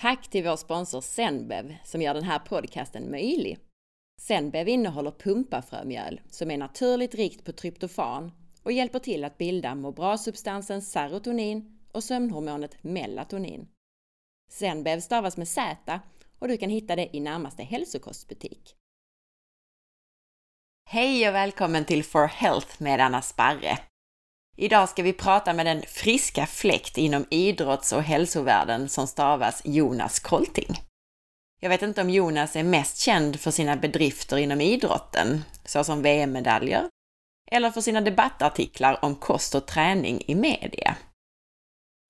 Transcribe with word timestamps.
Tack 0.00 0.28
till 0.28 0.44
vår 0.44 0.56
sponsor 0.56 1.00
Zenbev 1.00 1.76
som 1.84 2.02
gör 2.02 2.14
den 2.14 2.24
här 2.24 2.38
podcasten 2.38 3.10
möjlig. 3.10 3.58
Zenbev 4.20 4.68
innehåller 4.68 5.10
pumpafrömjöl 5.10 6.20
som 6.30 6.50
är 6.50 6.58
naturligt 6.58 7.14
rikt 7.14 7.44
på 7.44 7.52
tryptofan 7.52 8.32
och 8.62 8.72
hjälper 8.72 8.98
till 8.98 9.24
att 9.24 9.38
bilda 9.38 9.74
må 9.74 9.92
bra-substansen 9.92 10.82
serotonin 10.82 11.78
och 11.92 12.04
sömnhormonet 12.04 12.84
melatonin. 12.84 13.68
Zenbev 14.50 15.00
stavas 15.00 15.36
med 15.36 15.48
Z 15.48 16.00
och 16.38 16.48
du 16.48 16.56
kan 16.56 16.70
hitta 16.70 16.96
det 16.96 17.16
i 17.16 17.20
närmaste 17.20 17.62
hälsokostbutik. 17.62 18.76
Hej 20.88 21.28
och 21.28 21.34
välkommen 21.34 21.84
till 21.84 22.04
For 22.04 22.26
Health 22.26 22.82
med 22.82 23.00
Anna 23.00 23.22
Sparre! 23.22 23.78
Idag 24.58 24.88
ska 24.88 25.02
vi 25.02 25.12
prata 25.12 25.52
med 25.52 25.66
den 25.66 25.82
friska 25.82 26.46
fläkt 26.46 26.98
inom 26.98 27.26
idrotts 27.30 27.92
och 27.92 28.02
hälsovärlden 28.02 28.88
som 28.88 29.06
stavas 29.06 29.62
Jonas 29.64 30.18
Kolting. 30.18 30.76
Jag 31.60 31.68
vet 31.68 31.82
inte 31.82 32.00
om 32.00 32.10
Jonas 32.10 32.56
är 32.56 32.62
mest 32.62 32.98
känd 32.98 33.40
för 33.40 33.50
sina 33.50 33.76
bedrifter 33.76 34.36
inom 34.36 34.60
idrotten, 34.60 35.44
såsom 35.64 36.02
VM-medaljer, 36.02 36.88
eller 37.50 37.70
för 37.70 37.80
sina 37.80 38.00
debattartiklar 38.00 39.04
om 39.04 39.14
kost 39.14 39.54
och 39.54 39.66
träning 39.66 40.22
i 40.26 40.34
media. 40.34 40.96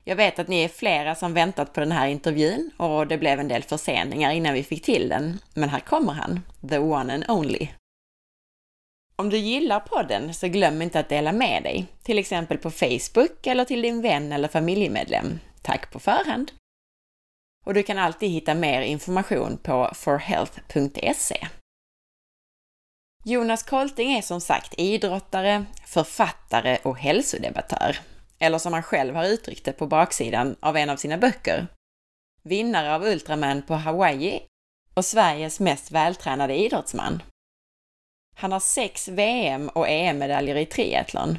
Jag 0.05 0.17
vet 0.17 0.39
att 0.39 0.49
ni 0.49 0.65
är 0.65 0.69
flera 0.69 1.15
som 1.15 1.35
väntat 1.35 1.73
på 1.73 1.81
den 1.81 1.93
här 1.93 2.09
intervjun 2.09 2.71
och 2.77 3.07
det 3.07 3.19
blev 3.19 3.41
en 3.41 3.49
del 3.49 3.63
förseningar 3.63 4.33
innan 4.33 4.55
vi 4.55 4.63
fick 4.63 4.85
till 4.85 5.09
den, 5.09 5.39
men 5.55 5.69
här 5.69 5.81
kommer 5.81 6.13
han, 6.13 6.41
the 6.69 6.79
one 6.79 7.15
and 7.15 7.25
only. 7.31 7.69
Om 9.19 9.31
du 9.31 9.37
gillar 9.37 9.81
podden 9.81 10.35
så 10.35 10.49
glöm 10.49 10.83
inte 10.83 11.01
att 11.01 11.09
dela 11.09 11.33
med 11.33 11.63
dig, 11.63 11.87
till 12.03 12.19
exempel 12.19 12.59
på 12.59 12.71
Facebook 12.71 13.47
eller 13.47 13.65
till 13.65 13.83
din 13.83 14.03
vän 14.03 14.33
eller 14.33 14.49
familjemedlem. 14.49 15.39
Tack 15.63 15.93
på 15.93 15.99
förhand! 15.99 16.53
Och 17.65 17.75
du 17.75 17.83
kan 17.83 17.99
alltid 17.99 18.31
hitta 18.31 18.55
mer 18.55 18.83
information 18.83 19.59
på 19.63 19.91
forhealth.se. 19.95 21.49
Jonas 23.25 23.63
Kolting 23.63 24.13
är 24.13 24.23
som 24.23 24.41
sagt 24.41 24.75
idrottare, 24.79 25.65
författare 25.87 26.79
och 26.83 26.99
hälsodebattör. 26.99 27.99
Eller 28.39 28.59
som 28.59 28.73
han 28.73 28.83
själv 28.83 29.15
har 29.15 29.25
uttryckt 29.25 29.65
det 29.65 29.73
på 29.73 29.87
baksidan 29.87 30.57
av 30.61 30.77
en 30.77 30.91
av 30.91 30.97
sina 30.97 31.19
böcker. 31.19 31.67
Vinnare 32.43 32.95
av 32.95 33.05
Ultraman 33.05 33.63
på 33.63 33.75
Hawaii 33.75 34.41
och 34.95 35.05
Sveriges 35.05 35.61
mest 35.61 35.91
vältränade 35.91 36.57
idrottsman. 36.57 37.23
Han 38.39 38.53
har 38.53 38.61
sex 38.61 39.09
VM 39.09 39.69
och 39.69 39.89
EM-medaljer 39.89 40.57
i 40.57 40.67
triathlon. 40.67 41.39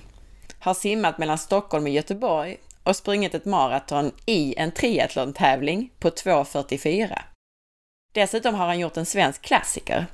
Har 0.60 0.74
simmat 0.74 1.18
mellan 1.18 1.38
Stockholm 1.38 1.84
och 1.84 1.90
Göteborg 1.90 2.58
och 2.84 2.96
sprungit 2.96 3.34
ett 3.36 3.46
maraton 3.46 4.12
i 4.26 4.56
en 4.58 4.72
triathlon-tävling 4.72 5.90
på 6.00 6.10
2.44. 6.10 7.22
Dessutom 8.14 8.56
har 8.56 8.66
han 8.66 8.80
gjort 8.80 8.98
en 8.98 9.06
svensk 9.06 9.42
klassiker, 9.42 10.06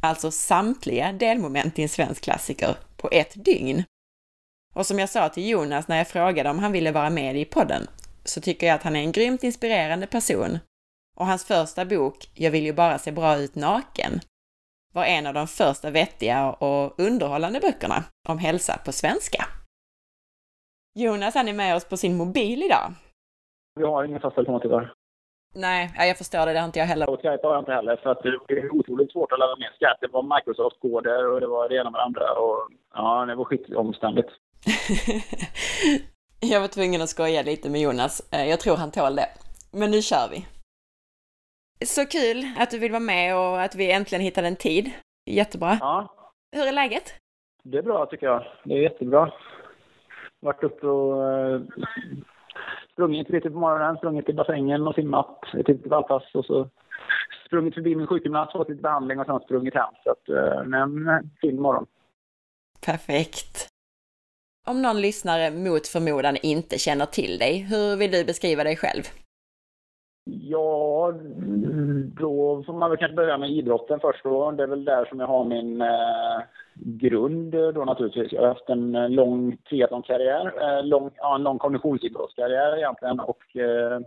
alltså 0.00 0.30
samtliga 0.30 1.12
delmoment 1.12 1.78
i 1.78 1.82
en 1.82 1.88
svensk 1.88 2.22
klassiker, 2.22 2.76
på 2.96 3.08
ett 3.12 3.44
dygn. 3.44 3.84
Och 4.74 4.86
som 4.86 4.98
jag 4.98 5.08
sa 5.08 5.28
till 5.28 5.48
Jonas 5.48 5.88
när 5.88 5.96
jag 5.96 6.08
frågade 6.08 6.50
om 6.50 6.58
han 6.58 6.72
ville 6.72 6.92
vara 6.92 7.10
med 7.10 7.36
i 7.36 7.44
podden, 7.44 7.86
så 8.24 8.40
tycker 8.40 8.66
jag 8.66 8.74
att 8.74 8.82
han 8.82 8.96
är 8.96 9.00
en 9.00 9.12
grymt 9.12 9.44
inspirerande 9.44 10.06
person. 10.06 10.58
Och 11.16 11.26
hans 11.26 11.44
första 11.44 11.84
bok, 11.84 12.30
Jag 12.34 12.50
vill 12.50 12.64
ju 12.64 12.72
bara 12.72 12.98
se 12.98 13.12
bra 13.12 13.36
ut 13.36 13.54
naken, 13.54 14.20
var 14.92 15.04
en 15.04 15.26
av 15.26 15.34
de 15.34 15.46
första 15.46 15.90
vettiga 15.90 16.50
och 16.52 17.00
underhållande 17.00 17.60
böckerna 17.60 18.04
om 18.28 18.38
hälsa 18.38 18.78
på 18.84 18.92
svenska. 18.92 19.44
Jonas, 20.98 21.34
han 21.34 21.48
är 21.48 21.52
med 21.52 21.76
oss 21.76 21.88
på 21.88 21.96
sin 21.96 22.16
mobil 22.16 22.62
idag. 22.62 22.92
Vi 23.74 23.84
har 23.84 24.04
ingen 24.04 24.20
fast 24.20 24.34
telefon 24.34 24.60
tyvärr. 24.60 24.92
Nej, 25.54 25.90
jag 25.98 26.18
förstår 26.18 26.46
det. 26.46 26.52
Det 26.52 26.58
har 26.58 26.66
inte 26.66 26.78
jag 26.78 26.86
heller. 26.86 27.10
Och 27.10 27.16
Skype 27.16 27.46
har 27.46 27.54
jag 27.54 27.62
inte 27.62 27.72
heller, 27.72 27.96
för 27.96 28.10
att 28.10 28.22
det 28.22 28.28
är 28.28 28.74
otroligt 28.74 29.12
svårt 29.12 29.32
att 29.32 29.38
ladda 29.38 29.54
ner 29.54 29.70
Skype. 29.70 29.98
Det 30.00 30.12
var 30.12 30.36
Microsoft-koder 30.36 31.30
och 31.32 31.40
det 31.40 31.46
var 31.46 31.68
det 31.68 31.76
ena 31.76 31.90
med 31.90 31.98
det 31.98 32.04
andra. 32.04 32.32
Och, 32.32 32.68
ja, 32.94 33.24
det 33.26 33.34
var 33.34 33.44
skitomständigt. 33.44 34.28
jag 36.40 36.60
var 36.60 36.68
tvungen 36.68 37.02
att 37.02 37.08
skoja 37.08 37.42
lite 37.42 37.70
med 37.70 37.80
Jonas. 37.80 38.32
Eh, 38.32 38.48
jag 38.48 38.60
tror 38.60 38.76
han 38.76 38.90
tål 38.90 39.16
det. 39.16 39.28
Men 39.70 39.90
nu 39.90 40.02
kör 40.02 40.28
vi! 40.30 40.46
Så 41.84 42.06
kul 42.06 42.44
att 42.58 42.70
du 42.70 42.78
vill 42.78 42.92
vara 42.92 43.00
med 43.00 43.36
och 43.36 43.62
att 43.62 43.74
vi 43.74 43.92
äntligen 43.92 44.22
hittade 44.22 44.46
en 44.46 44.56
tid. 44.56 44.90
Jättebra. 45.30 45.78
Ja. 45.80 46.14
Hur 46.56 46.66
är 46.66 46.72
läget? 46.72 47.14
Det 47.62 47.78
är 47.78 47.82
bra 47.82 48.06
tycker 48.06 48.26
jag. 48.26 48.44
Det 48.64 48.74
är 48.74 48.78
jättebra. 48.78 49.32
Varit 50.40 50.64
uppe 50.64 50.86
och 50.86 51.14
uh, 51.14 51.62
sprungit 52.92 53.28
lite 53.28 53.50
på 53.50 53.58
morgonen, 53.58 53.96
sprungit 53.96 54.26
till 54.26 54.34
bassängen 54.34 54.86
och 54.86 54.94
simmat 54.94 55.38
ett 55.54 55.68
litet 55.68 55.86
vallpass 55.86 56.34
och 56.34 56.44
så 56.44 56.68
sprungit 57.46 57.74
förbi 57.74 57.96
min 57.96 58.06
sjukgymnast, 58.06 58.52
fått 58.52 58.68
lite 58.68 58.82
behandling 58.82 59.20
och 59.20 59.26
sen 59.26 59.40
sprungit 59.40 59.74
hem. 59.74 59.94
Så 60.04 60.10
att, 60.10 60.28
uh, 60.28 60.80
en 60.80 61.30
fin 61.40 61.60
morgon. 61.60 61.86
Perfekt. 62.86 63.68
Om 64.66 64.82
någon 64.82 65.00
lyssnare 65.00 65.50
mot 65.50 65.88
förmodan 65.88 66.36
inte 66.42 66.78
känner 66.78 67.06
till 67.06 67.38
dig, 67.38 67.58
hur 67.58 67.96
vill 67.96 68.10
du 68.10 68.24
beskriva 68.24 68.64
dig 68.64 68.76
själv? 68.76 69.02
Ja, 70.24 71.12
då 72.20 72.62
får 72.66 72.72
man 72.72 72.90
väl 72.90 72.98
kanske 72.98 73.16
börja 73.16 73.38
med 73.38 73.50
idrotten 73.50 74.00
först. 74.00 74.24
Då. 74.24 74.50
Det 74.50 74.62
är 74.62 74.66
väl 74.66 74.84
där 74.84 75.04
som 75.04 75.20
jag 75.20 75.26
har 75.26 75.44
min 75.44 75.80
eh, 75.80 76.40
grund 76.74 77.52
då 77.52 77.84
naturligtvis. 77.84 78.32
Jag 78.32 78.40
har 78.40 78.48
haft 78.48 78.68
en 78.68 78.94
eh, 78.94 79.08
lång 79.08 79.56
triathlonkarriär, 79.56 80.52
eh, 80.62 80.84
lång, 80.84 81.10
ja, 81.16 81.34
en 81.34 81.42
lång 81.42 81.58
konditionsidrottskarriär 81.58 82.76
egentligen 82.76 83.20
och 83.20 83.56
eh, 83.56 84.00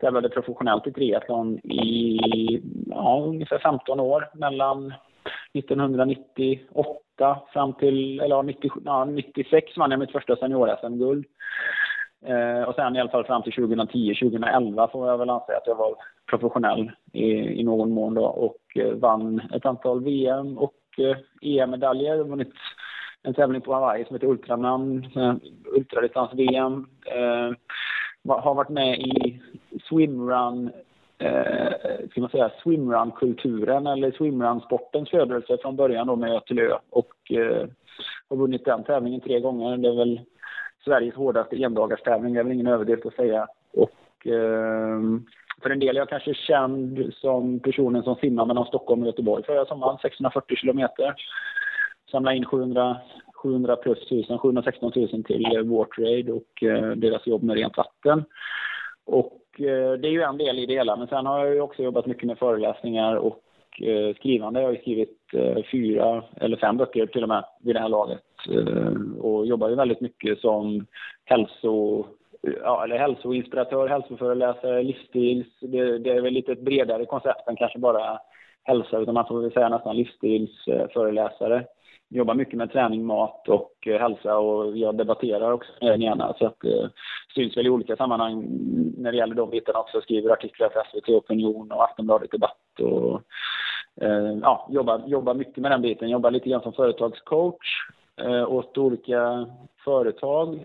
tävlade 0.00 0.28
professionellt 0.28 0.86
i 0.86 0.92
triathlon 0.92 1.58
i 1.58 2.62
ja, 2.86 3.24
ungefär 3.26 3.58
15 3.58 4.00
år 4.00 4.28
mellan 4.34 4.94
1998 5.52 7.38
fram 7.52 7.72
till, 7.72 8.20
eller 8.20 8.42
90, 8.42 8.70
ja, 8.84 9.04
96 9.04 9.76
vann 9.76 9.90
jag 9.90 10.00
mitt 10.00 10.12
första 10.12 10.36
senior-SM-guld. 10.36 11.26
Eh, 12.26 12.62
och 12.62 12.74
sen 12.74 12.96
i 12.96 13.00
alla 13.00 13.10
fall 13.10 13.24
fram 13.24 13.42
till 13.42 13.52
2010, 13.52 14.14
2011 14.14 14.88
får 14.88 15.08
jag 15.08 15.18
väl 15.18 15.30
anse 15.30 15.56
att 15.56 15.66
jag 15.66 15.74
var 15.74 15.94
professionell 16.30 16.90
i, 17.12 17.24
i 17.60 17.64
någon 17.64 17.90
mån 17.90 18.14
då 18.14 18.24
och 18.24 18.76
eh, 18.76 18.92
vann 18.92 19.40
ett 19.54 19.66
antal 19.66 20.04
VM 20.04 20.58
och 20.58 20.74
eh, 20.98 21.16
EM-medaljer. 21.42 22.24
Vunnit 22.24 22.52
en 23.22 23.34
tävling 23.34 23.60
på 23.60 23.74
Hawaii 23.74 24.04
som 24.04 24.16
heter 24.16 24.26
Ultraman, 24.26 25.06
ultradistans-VM. 25.76 26.86
Eh, 27.06 27.52
har 28.28 28.54
varit 28.54 28.68
med 28.68 28.98
i 28.98 29.40
swimrun 29.88 30.70
eh, 31.18 31.72
ska 32.10 32.20
man 32.20 32.30
säga, 32.30 32.50
swimrun-kulturen 32.62 33.86
eller 33.86 34.10
swimrun-sportens 34.10 35.10
födelse 35.10 35.58
från 35.62 35.76
början 35.76 36.06
då 36.06 36.16
med 36.16 36.42
Ö 36.50 36.78
och 36.90 37.32
eh, 37.32 37.68
har 38.28 38.36
vunnit 38.36 38.64
den 38.64 38.84
tävlingen 38.84 39.20
tre 39.20 39.40
gånger. 39.40 39.76
Det 39.76 39.88
är 39.88 39.96
väl 39.96 40.20
Sveriges 40.88 41.14
hårdaste 41.14 41.56
endagarstävling. 41.56 42.34
det 42.34 42.40
är 42.40 42.44
väl 42.44 42.52
ingen 42.52 42.66
överdrift 42.66 43.06
att 43.06 43.14
säga. 43.14 43.46
Och 43.72 44.26
eh, 44.26 45.00
för 45.62 45.70
en 45.70 45.78
del 45.78 45.96
är 45.96 46.00
jag 46.00 46.08
kanske 46.08 46.34
känd 46.34 47.14
som 47.14 47.60
personen 47.60 48.02
som 48.02 48.14
simmar 48.14 48.46
mellan 48.46 48.64
Stockholm 48.64 49.02
och 49.02 49.06
Göteborg 49.06 49.44
förra 49.44 49.66
sommaren, 49.66 49.98
640 50.02 50.56
kilometer. 50.56 51.14
Samlade 52.10 52.36
in 52.36 52.44
700, 52.44 52.96
700 53.34 53.76
plus 53.76 54.02
1000, 54.02 54.38
716 54.38 54.92
000 54.96 55.24
till 55.24 55.44
Wartrade 55.64 56.32
och 56.32 56.62
eh, 56.62 56.90
deras 56.90 57.26
jobb 57.26 57.42
med 57.42 57.56
rent 57.56 57.76
vatten. 57.76 58.24
Och 59.06 59.42
eh, 59.58 59.92
det 59.92 60.08
är 60.08 60.12
ju 60.12 60.22
en 60.22 60.38
del 60.38 60.58
i 60.58 60.66
det 60.66 60.74
hela, 60.74 60.96
men 60.96 61.06
sen 61.06 61.26
har 61.26 61.44
jag 61.44 61.54
ju 61.54 61.60
också 61.60 61.82
jobbat 61.82 62.06
mycket 62.06 62.26
med 62.26 62.38
föreläsningar 62.38 63.16
och 63.16 63.42
eh, 63.80 64.14
skrivande. 64.14 64.60
Jag 64.60 64.68
har 64.68 64.72
ju 64.72 64.80
skrivit 64.80 65.18
eh, 65.32 65.64
fyra 65.72 66.24
eller 66.36 66.56
fem 66.56 66.76
böcker 66.76 67.06
till 67.06 67.22
och 67.22 67.28
med 67.28 67.44
vid 67.60 67.74
det 67.74 67.80
här 67.80 67.88
laget 67.88 68.22
eh, 68.50 69.20
och 69.20 69.46
jobbar 69.46 69.68
ju 69.68 69.74
väldigt 69.74 70.00
mycket 70.00 70.38
som 70.38 70.86
hälso 71.24 72.04
ja, 72.42 72.84
eller 72.84 72.98
hälsoinspiratör, 72.98 73.88
hälsoföreläsare, 73.88 74.82
livsstils. 74.82 75.46
Det, 75.60 75.98
det, 75.98 76.10
är 76.10 76.20
väl 76.20 76.32
lite 76.32 76.52
ett 76.52 76.60
bredare 76.60 77.04
koncept 77.04 77.48
än 77.48 77.56
kanske 77.56 77.78
bara 77.78 78.18
hälsa, 78.62 78.98
utan 78.98 79.14
man 79.14 79.26
får 79.26 79.40
väl 79.40 79.52
säga 79.52 79.68
nästan 79.68 79.96
livsstilsföreläsare. 79.96 81.64
Jobbar 82.10 82.34
mycket 82.34 82.54
med 82.54 82.72
träning, 82.72 83.06
mat 83.06 83.48
och 83.48 83.72
eh, 83.86 84.00
hälsa 84.00 84.38
och 84.38 84.76
jag 84.76 84.96
debatterar 84.96 85.52
också 85.52 85.72
gärna 85.80 86.34
så 86.38 86.46
att 86.46 86.60
det 86.60 86.90
syns 87.34 87.56
väl 87.56 87.66
i 87.66 87.70
olika 87.70 87.96
sammanhang 87.96 88.46
när 88.98 89.12
det 89.12 89.18
gäller 89.18 89.34
de 89.34 89.50
bitarna 89.50 89.78
också. 89.78 90.00
Skriver 90.00 90.30
artiklar 90.30 90.68
för 90.68 90.82
SVT 90.90 91.08
Opinion 91.08 91.72
och 91.72 91.84
Aftonbladet 91.84 92.30
Debatt 92.30 92.80
och 92.80 93.22
Eh, 94.00 94.38
ja, 94.42 94.66
jobbar, 94.70 95.02
jobbar 95.06 95.34
mycket 95.34 95.56
med 95.56 95.70
den 95.70 95.82
biten. 95.82 96.08
Jobbar 96.08 96.30
lite 96.30 96.48
grann 96.48 96.62
som 96.62 96.72
företagscoach 96.72 97.88
eh, 98.16 98.52
åt 98.52 98.78
olika 98.78 99.46
företag. 99.84 100.64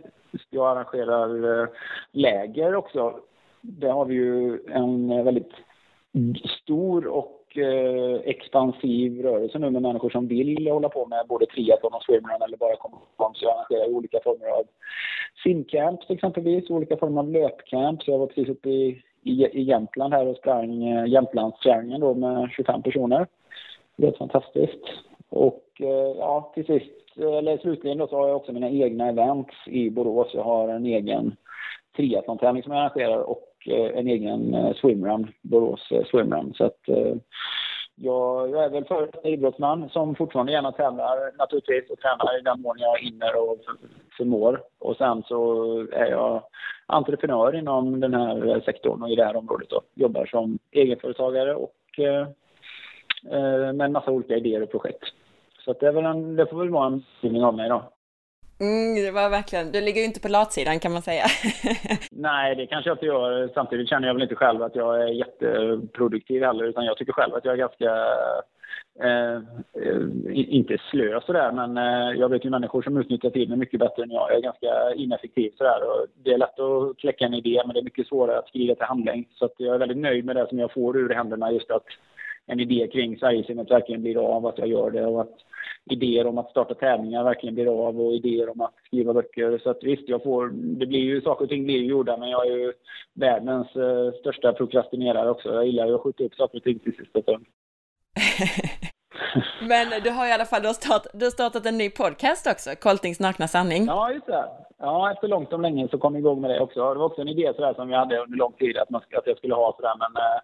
Jag 0.50 0.68
arrangerar 0.68 1.62
eh, 1.62 1.68
läger 2.12 2.75
också. 2.75 3.19
Där 3.62 3.91
har 3.91 4.06
vi 4.06 4.13
ju 4.13 4.59
en 4.68 5.12
eh, 5.12 5.24
väldigt 5.24 5.51
stor 6.62 7.07
och 7.07 7.39
expansiv 8.24 9.21
rörelse 9.21 9.59
nu 9.59 9.69
med 9.69 9.81
människor 9.81 10.09
som 10.09 10.27
vill 10.27 10.68
hålla 10.68 10.89
på 10.89 11.06
med 11.06 11.25
både 11.27 11.45
triathlon 11.45 11.94
och 11.94 12.03
swimrun 12.03 12.41
eller 12.41 12.57
bara 12.57 12.75
komma. 12.75 12.97
Så 13.18 13.45
jag 13.45 13.53
arrangerar 13.53 13.95
olika 13.95 14.19
former 14.24 14.47
av 14.47 14.63
simcamps 15.44 16.09
exempelvis, 16.09 16.69
olika 16.69 16.97
former 16.97 17.21
av 17.21 17.29
löpcamps. 17.29 18.07
Jag 18.07 18.18
var 18.18 18.27
precis 18.27 18.50
uppe 18.50 18.69
i 18.69 19.03
i, 19.23 19.31
i 19.31 19.61
Jämtland 19.61 20.13
här 20.13 20.27
och 20.27 20.37
sprang 20.37 20.83
eh, 20.87 21.05
Jämtlandstriangeln 21.05 22.01
då 22.01 22.13
med 22.13 22.49
25 22.51 22.81
personer. 22.81 23.27
Det 23.95 24.07
är 24.07 24.11
fantastiskt. 24.11 24.83
Och 25.29 25.63
eh, 25.79 26.17
ja, 26.17 26.51
till 26.55 26.65
sist, 26.65 27.17
eller 27.17 27.57
slutligen 27.57 27.97
då 27.97 28.07
så 28.07 28.15
har 28.15 28.27
jag 28.27 28.37
också 28.37 28.51
mina 28.51 28.69
egna 28.69 29.09
events 29.09 29.55
i 29.67 29.89
Borås. 29.89 30.31
Jag 30.33 30.43
har 30.43 30.67
en 30.67 30.85
egen 30.85 31.35
triathlon-tävling 31.95 32.63
som 32.63 32.71
jag 32.71 32.81
arrangerar 32.81 33.19
och 33.19 33.49
eh, 33.65 33.99
en 33.99 34.07
egen 34.07 34.53
eh, 34.53 34.73
swimrun, 34.73 35.31
Borås 35.41 35.91
eh, 35.91 36.03
swimrun. 36.05 36.53
Så 36.53 36.65
att 36.65 36.79
jag, 37.95 38.49
jag 38.49 38.63
är 38.63 38.69
väl 38.69 38.85
före 38.85 39.09
idrottsman 39.23 39.89
som 39.89 40.15
fortfarande 40.15 40.51
gärna 40.51 40.71
tävlar 40.71 41.37
naturligtvis 41.37 41.89
och 41.89 41.99
tränar 41.99 42.39
i 42.39 42.41
den 42.41 42.61
mån 42.61 42.75
jag 42.79 42.99
hinner 42.99 43.49
och 43.49 43.57
förmår. 44.17 44.61
Och 44.79 44.97
sen 44.97 45.23
så 45.23 45.63
är 45.91 46.11
jag 46.11 46.43
entreprenör 46.85 47.55
inom 47.55 47.99
den 47.99 48.13
här 48.13 48.61
sektorn 48.65 49.03
och 49.03 49.09
i 49.09 49.15
det 49.15 49.25
här 49.25 49.35
området 49.35 49.71
och 49.71 49.83
jobbar 49.93 50.25
som 50.25 50.59
egenföretagare 50.71 51.55
och 51.55 51.99
eh, 51.99 52.27
eh 53.31 53.73
med 53.73 53.81
en 53.81 53.91
massa 53.91 54.11
olika 54.11 54.37
idéer 54.37 54.63
och 54.63 54.71
projekt. 54.71 55.03
Så 55.65 55.73
det, 55.73 55.87
är 55.87 55.91
väl 55.91 56.05
en, 56.05 56.35
det 56.35 56.45
får 56.45 56.57
väl 56.57 56.69
vara 56.69 56.85
en 56.85 56.99
beskrivning 56.99 57.43
av 57.43 57.55
mig 57.55 57.69
då. 57.69 57.83
Mm, 58.59 58.95
det 58.95 59.11
var 59.11 59.29
verkligen, 59.29 59.71
du 59.71 59.81
ligger 59.81 60.01
ju 60.01 60.07
inte 60.07 60.19
på 60.19 60.27
latsidan 60.27 60.79
kan 60.79 60.91
man 60.91 61.01
säga. 61.01 61.25
Nej, 62.11 62.55
det 62.55 62.67
kanske 62.67 62.89
jag 62.89 62.95
inte 62.95 63.05
gör. 63.05 63.50
Samtidigt 63.53 63.89
känner 63.89 64.07
jag 64.07 64.13
väl 64.13 64.23
inte 64.23 64.35
själv 64.35 64.63
att 64.63 64.75
jag 64.75 65.01
är 65.01 65.07
jätteproduktiv 65.07 66.44
heller, 66.44 66.65
utan 66.65 66.85
jag 66.85 66.97
tycker 66.97 67.13
själv 67.13 67.33
att 67.33 67.45
jag 67.45 67.53
är 67.53 67.57
ganska 67.57 67.89
Eh, 69.00 69.35
eh 69.35 70.01
inte 70.33 70.77
slö 70.91 71.21
sådär, 71.21 71.51
men 71.51 71.77
eh, 71.77 72.19
jag 72.19 72.29
vet 72.29 72.45
ju 72.45 72.50
människor 72.50 72.81
som 72.81 72.97
utnyttjar 72.97 73.29
tiden 73.29 73.59
mycket 73.59 73.79
bättre 73.79 74.03
än 74.03 74.11
jag. 74.11 74.29
Jag 74.29 74.38
är 74.38 74.41
ganska 74.41 74.94
ineffektiv 74.95 75.51
sådär. 75.57 75.79
Och 75.89 76.07
det 76.23 76.33
är 76.33 76.38
lätt 76.38 76.59
att 76.59 76.97
kläcka 76.97 77.25
en 77.25 77.33
idé, 77.33 77.61
men 77.65 77.73
det 77.73 77.79
är 77.79 77.83
mycket 77.83 78.07
svårare 78.07 78.39
att 78.39 78.47
skriva 78.47 78.75
till 78.75 78.85
handling. 78.85 79.27
Så 79.31 79.45
att 79.45 79.53
jag 79.57 79.75
är 79.75 79.79
väldigt 79.79 79.97
nöjd 79.97 80.25
med 80.25 80.35
det 80.35 80.50
som 80.50 80.59
jag 80.59 80.73
får 80.73 80.97
ur 80.97 81.13
händerna, 81.13 81.51
just 81.51 81.71
att 81.71 81.85
en 82.47 82.59
idé 82.59 82.87
kring 82.87 83.17
Sverigesimmet 83.17 83.71
verkligen 83.71 84.01
blir 84.01 84.17
av, 84.35 84.45
att 84.45 84.57
jag 84.57 84.67
gör 84.67 84.91
det 84.91 85.05
och 85.05 85.21
att 85.21 85.37
idéer 85.85 86.27
om 86.27 86.37
att 86.37 86.49
starta 86.49 86.73
tävlingar 86.73 87.23
verkligen 87.23 87.55
blir 87.55 87.87
av 87.87 88.01
och 88.01 88.13
idéer 88.13 88.49
om 88.49 88.61
att 88.61 88.73
skriva 88.85 89.13
böcker. 89.13 89.59
Så 89.63 89.69
att 89.69 89.83
visst, 89.83 90.09
jag 90.09 90.23
får, 90.23 90.47
det 90.53 90.85
blir 90.85 90.99
ju, 90.99 91.21
saker 91.21 91.43
och 91.43 91.49
ting 91.49 91.63
blir 91.63 91.77
ju 91.77 91.85
gjorda, 91.85 92.17
men 92.17 92.29
jag 92.29 92.47
är 92.47 92.51
ju 92.51 92.73
världens 93.13 93.75
eh, 93.75 94.11
största 94.19 94.53
prokrastinerare 94.53 95.29
också. 95.29 95.53
Jag 95.53 95.65
gillar 95.65 95.87
ju 95.87 95.95
att 95.95 96.01
skjuta 96.01 96.23
upp 96.23 96.35
saker 96.35 96.57
och 96.57 96.63
ting 96.63 96.79
till 96.79 96.95
sista 96.95 97.21
stund. 97.21 97.45
Men 99.61 100.03
du 100.03 100.09
har 100.09 100.27
i 100.27 100.31
alla 100.31 100.45
fall 100.45 100.61
du 100.61 100.67
har, 100.67 100.73
start, 100.73 101.05
du 101.13 101.25
har 101.25 101.31
startat 101.31 101.65
en 101.65 101.77
ny 101.77 101.89
podcast 101.89 102.47
också, 102.47 102.69
Koltings 102.81 103.19
nakna 103.19 103.47
sanning. 103.47 103.85
Ja, 103.85 104.11
just 104.11 104.25
det. 104.25 104.45
Ja, 104.77 105.11
efter 105.11 105.27
långt 105.27 105.53
om 105.53 105.61
länge 105.61 105.87
så 105.87 105.97
kom 105.97 106.13
jag 106.13 106.19
igång 106.19 106.41
med 106.41 106.49
det 106.49 106.59
också. 106.59 106.93
Det 106.93 106.99
var 106.99 107.05
också 107.05 107.21
en 107.21 107.27
idé 107.27 107.53
sådär 107.55 107.73
som 107.73 107.89
jag 107.89 107.99
hade 107.99 108.19
under 108.19 108.37
lång 108.37 108.53
tid 108.53 108.77
att, 108.77 108.89
man, 108.89 109.01
att 109.17 109.27
jag 109.27 109.37
skulle 109.37 109.55
ha 109.55 109.75
sådär, 109.75 109.93
men 109.99 110.23
eh, 110.23 110.39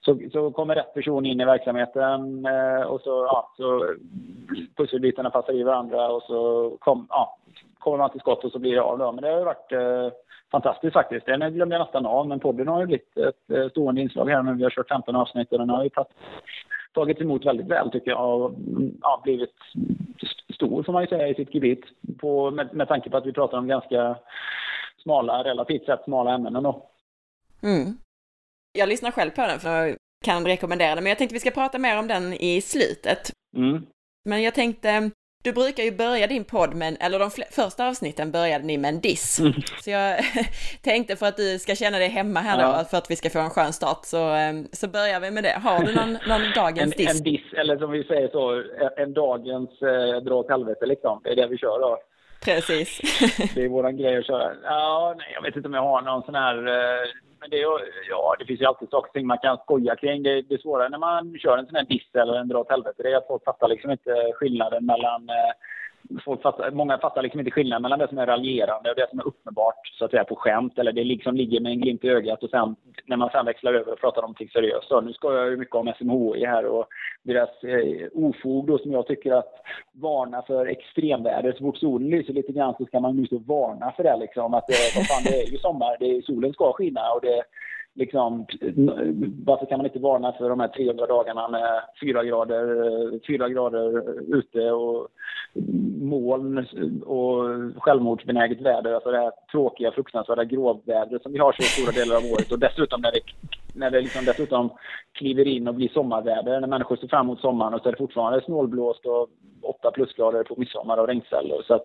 så, 0.00 0.18
så 0.32 0.50
kommer 0.50 0.74
rätt 0.74 0.94
person 0.94 1.26
in 1.26 1.40
i 1.40 1.44
verksamheten 1.44 2.46
eh, 2.46 2.82
och 2.82 3.00
så, 3.00 3.10
ja, 3.10 3.52
så 3.56 3.94
pusselbitarna 4.76 5.30
passar 5.30 5.52
i 5.52 5.62
varandra 5.62 6.08
och 6.08 6.22
så 6.22 6.70
kom, 6.80 7.06
ja, 7.10 7.38
kommer 7.78 7.98
man 7.98 8.10
till 8.10 8.20
skott 8.20 8.44
och 8.44 8.52
så 8.52 8.58
blir 8.58 8.74
det 8.74 8.82
av. 8.82 8.98
Då. 8.98 9.12
Men 9.12 9.22
det 9.22 9.30
har 9.30 9.38
ju 9.38 9.44
varit 9.44 9.72
eh, 9.72 10.18
fantastiskt 10.50 10.92
faktiskt. 10.92 11.26
Den 11.26 11.54
glömde 11.54 11.74
jag 11.74 11.84
nästan 11.84 12.06
av, 12.06 12.28
men 12.28 12.40
podden 12.40 12.68
har 12.68 12.80
ju 12.80 12.86
blivit 12.86 13.16
ett 13.16 13.50
eh, 13.50 13.68
stående 13.68 14.00
inslag 14.00 14.30
här 14.30 14.42
nu. 14.42 14.54
Vi 14.54 14.62
har 14.62 14.70
kört 14.70 14.88
15 14.88 15.16
avsnitt 15.16 15.52
och 15.52 15.58
den 15.58 15.70
har 15.70 15.84
ju 15.84 15.90
tagit, 15.90 16.12
tagits 16.94 17.20
emot 17.20 17.46
väldigt 17.46 17.66
väl 17.66 17.90
tycker 17.90 18.10
jag 18.10 18.40
och 18.40 18.50
mm, 18.50 18.98
ja, 19.02 19.20
blivit 19.24 19.54
stor 20.54 20.82
får 20.82 20.92
man 20.92 21.02
ju 21.02 21.08
säga 21.08 21.28
i 21.28 21.34
sitt 21.34 21.54
gebit 21.54 21.84
på, 22.18 22.50
med, 22.50 22.74
med 22.74 22.88
tanke 22.88 23.10
på 23.10 23.16
att 23.16 23.26
vi 23.26 23.32
pratar 23.32 23.58
om 23.58 23.68
ganska 23.68 24.16
smala, 25.02 25.44
relativt 25.44 25.86
sett 25.86 26.04
smala 26.04 26.34
ämnen 26.34 26.56
ändå. 26.56 26.86
Mm. 27.62 27.96
Jag 28.72 28.88
lyssnar 28.88 29.10
själv 29.10 29.30
på 29.30 29.40
den 29.40 29.60
för 29.60 29.86
jag 29.86 29.96
kan 30.24 30.46
rekommendera 30.46 30.94
den, 30.94 31.04
men 31.04 31.10
jag 31.10 31.18
tänkte 31.18 31.34
vi 31.34 31.40
ska 31.40 31.50
prata 31.50 31.78
mer 31.78 31.98
om 31.98 32.08
den 32.08 32.32
i 32.32 32.60
slutet. 32.60 33.30
Mm. 33.56 33.86
Men 34.24 34.42
jag 34.42 34.54
tänkte, 34.54 35.10
du 35.44 35.52
brukar 35.52 35.82
ju 35.82 35.90
börja 35.90 36.26
din 36.26 36.44
podd 36.44 36.74
med, 36.74 36.96
eller 37.00 37.18
de 37.18 37.30
första 37.50 37.88
avsnitten 37.88 38.32
började 38.32 38.64
ni 38.64 38.78
med 38.78 38.88
en 38.88 39.00
diss. 39.00 39.40
Mm. 39.40 39.52
Så 39.82 39.90
jag 39.90 40.20
tänkte 40.82 41.16
för 41.16 41.26
att 41.26 41.36
du 41.36 41.58
ska 41.58 41.74
känna 41.74 41.98
dig 41.98 42.08
hemma 42.08 42.40
här 42.40 42.60
ja. 42.60 42.78
då, 42.78 42.84
för 42.84 42.96
att 42.96 43.10
vi 43.10 43.16
ska 43.16 43.30
få 43.30 43.38
en 43.38 43.50
skön 43.50 43.72
start, 43.72 44.00
så, 44.02 44.28
ehm, 44.28 44.66
så 44.72 44.88
börjar 44.88 45.20
vi 45.20 45.30
med 45.30 45.44
det. 45.44 45.58
Har 45.62 45.84
du 45.84 45.94
någon, 45.94 46.12
någon 46.12 46.52
dagens 46.54 46.92
en, 46.92 46.98
diss? 46.98 47.18
En 47.18 47.22
diss, 47.22 47.52
eller 47.52 47.78
som 47.78 47.90
vi 47.90 48.04
säger 48.04 48.28
så, 48.28 48.62
en 48.96 49.12
dagens 49.12 49.82
eh, 49.82 50.22
dra 50.22 50.34
åt 50.34 50.50
helvete 50.50 50.86
liksom. 50.86 51.20
Det 51.24 51.30
är 51.30 51.36
det 51.36 51.46
vi 51.46 51.58
kör 51.58 51.80
då. 51.80 51.98
Precis. 52.44 53.00
det 53.54 53.64
är 53.64 53.68
våran 53.68 53.96
grej 53.96 54.18
att 54.18 54.26
köra. 54.26 54.52
Ja, 54.62 55.14
nej, 55.18 55.26
jag 55.34 55.42
vet 55.42 55.56
inte 55.56 55.68
om 55.68 55.74
jag 55.74 55.82
har 55.82 56.02
någon 56.02 56.22
sån 56.22 56.34
här 56.34 56.66
eh, 56.66 57.08
men 57.40 57.50
det, 57.50 57.56
ja, 58.08 58.36
det 58.38 58.44
finns 58.44 58.60
ju 58.60 58.64
alltid 58.64 58.88
saker 58.90 59.08
och 59.08 59.12
ting 59.12 59.26
man 59.26 59.38
kan 59.38 59.58
skoja 59.58 59.96
kring. 59.96 60.22
Det, 60.22 60.42
det 60.42 60.62
svåra 60.62 60.88
när 60.88 60.98
man 60.98 61.38
kör 61.38 61.58
en 61.58 61.66
sån 61.66 61.76
här 61.76 61.84
diss 61.84 62.14
eller 62.14 62.34
en 62.34 62.48
dra 62.48 62.58
åt 62.58 62.70
helvete, 62.70 63.02
det 63.02 63.12
är 63.12 63.16
att 63.16 63.26
folk 63.26 63.44
fattar 63.44 63.68
liksom 63.68 63.90
inte 63.90 64.32
skillnaden 64.34 64.86
mellan 64.86 65.28
eh, 65.28 65.52
folk 66.24 66.42
fattar, 66.42 66.70
många 66.70 66.98
fattar 66.98 67.22
liksom 67.22 67.40
inte 67.40 67.50
skillnaden 67.50 67.82
mellan 67.82 67.98
det 67.98 68.08
som 68.08 68.18
är 68.18 68.26
raljerande 68.26 68.90
och 68.90 68.96
det 68.96 69.10
som 69.10 69.18
är 69.18 69.26
uppenbart 69.26 69.86
så 69.98 70.04
att 70.04 70.10
säga 70.10 70.24
på 70.24 70.36
skämt 70.36 70.78
eller 70.78 70.92
det 70.92 71.04
liksom 71.04 71.34
ligger 71.36 71.60
med 71.60 71.72
en 71.72 71.80
glimt 71.80 72.04
i 72.04 72.08
ögat 72.08 72.42
och 72.42 72.50
sen 72.50 72.76
när 73.06 73.16
man 73.16 73.30
sen 73.30 73.46
växlar 73.46 73.74
över 73.74 73.92
och 73.92 74.00
pratar 74.00 74.22
om 74.22 74.24
någonting 74.24 74.48
seriöst. 74.48 74.88
Så 74.88 75.00
nu 75.00 75.12
ska 75.12 75.34
jag 75.34 75.50
ju 75.50 75.56
mycket 75.56 75.74
om 75.74 75.92
SMHI 75.98 76.46
här 76.46 76.64
och 76.66 76.86
deras 77.22 77.64
eh, 77.64 78.08
ofog 78.12 78.66
då 78.66 78.78
som 78.78 78.92
jag 78.92 79.06
tycker 79.06 79.32
att 79.32 79.54
varna 79.92 80.42
för 80.42 80.66
extremväder. 80.66 81.52
Så 81.52 81.58
fort 81.58 81.76
solen 81.76 82.10
lyser 82.10 82.32
lite 82.32 82.52
grann 82.52 82.74
så 82.78 82.86
ska 82.86 83.00
man 83.00 83.18
ju 83.18 83.26
så 83.26 83.38
varna 83.38 83.92
för 83.96 84.02
det 84.02 84.16
liksom 84.16 84.54
att 84.54 84.66
det, 84.66 84.74
vad 84.96 85.06
fan, 85.06 85.22
det 85.24 85.42
är 85.42 85.52
ju 85.52 85.58
sommar, 85.58 85.96
det 86.00 86.16
är, 86.16 86.22
solen 86.22 86.52
ska 86.52 86.72
skina 86.72 87.12
och 87.12 87.20
det 87.22 87.42
liksom, 87.94 88.46
varför 89.44 89.66
kan 89.66 89.78
man 89.78 89.86
inte 89.86 89.98
varna 89.98 90.32
för 90.32 90.48
de 90.48 90.60
här 90.60 90.68
300 90.68 91.06
dagarna 91.06 91.48
med 91.48 91.82
4 92.00 92.24
grader, 92.24 93.26
4 93.26 93.48
grader 93.48 94.02
ute 94.36 94.70
och 94.70 95.08
moln 96.00 96.66
och 97.06 97.44
självmordsbenäget 97.82 98.60
väder, 98.60 98.92
alltså 98.92 99.10
det 99.10 99.18
här 99.18 99.32
tråkiga, 99.52 99.92
fruktansvärda 99.92 100.44
gråvädret 100.44 101.22
som 101.22 101.32
vi 101.32 101.38
har 101.38 101.52
så 101.52 101.62
stora 101.62 101.92
delar 101.92 102.16
av 102.16 102.24
året. 102.32 102.52
Och 102.52 102.58
dessutom 102.58 103.00
när 103.00 103.12
det, 103.12 103.20
när 103.74 103.90
det 103.90 104.00
liksom 104.00 104.24
dessutom 104.24 104.70
kliver 105.12 105.48
in 105.48 105.68
och 105.68 105.74
blir 105.74 105.88
sommarväder, 105.88 106.60
när 106.60 106.68
människor 106.68 106.96
ser 106.96 107.08
fram 107.08 107.26
emot 107.26 107.40
sommaren 107.40 107.74
och 107.74 107.80
så 107.80 107.88
är 107.88 107.92
det 107.92 107.98
fortfarande 107.98 108.44
snålblåst 108.44 109.06
och 109.06 109.28
8 109.62 109.90
plusgrader 109.90 110.44
på 110.44 110.54
midsommar 110.56 110.96
och 110.96 111.08
regnsällor. 111.08 111.62
Så 111.66 111.74
att, 111.74 111.84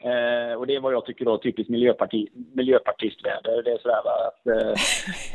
eh, 0.00 0.58
och 0.58 0.66
det 0.66 0.76
är 0.76 0.80
vad 0.80 0.92
jag 0.92 1.04
tycker 1.04 1.24
då 1.24 1.38
typiskt 1.38 1.70
miljöparti, 1.70 2.28
miljöpartistväder. 2.54 3.62
Det 3.62 3.70
är 3.70 3.78
sådär 3.78 4.00
va, 4.04 4.12
att 4.28 4.46
eh, 4.46 4.74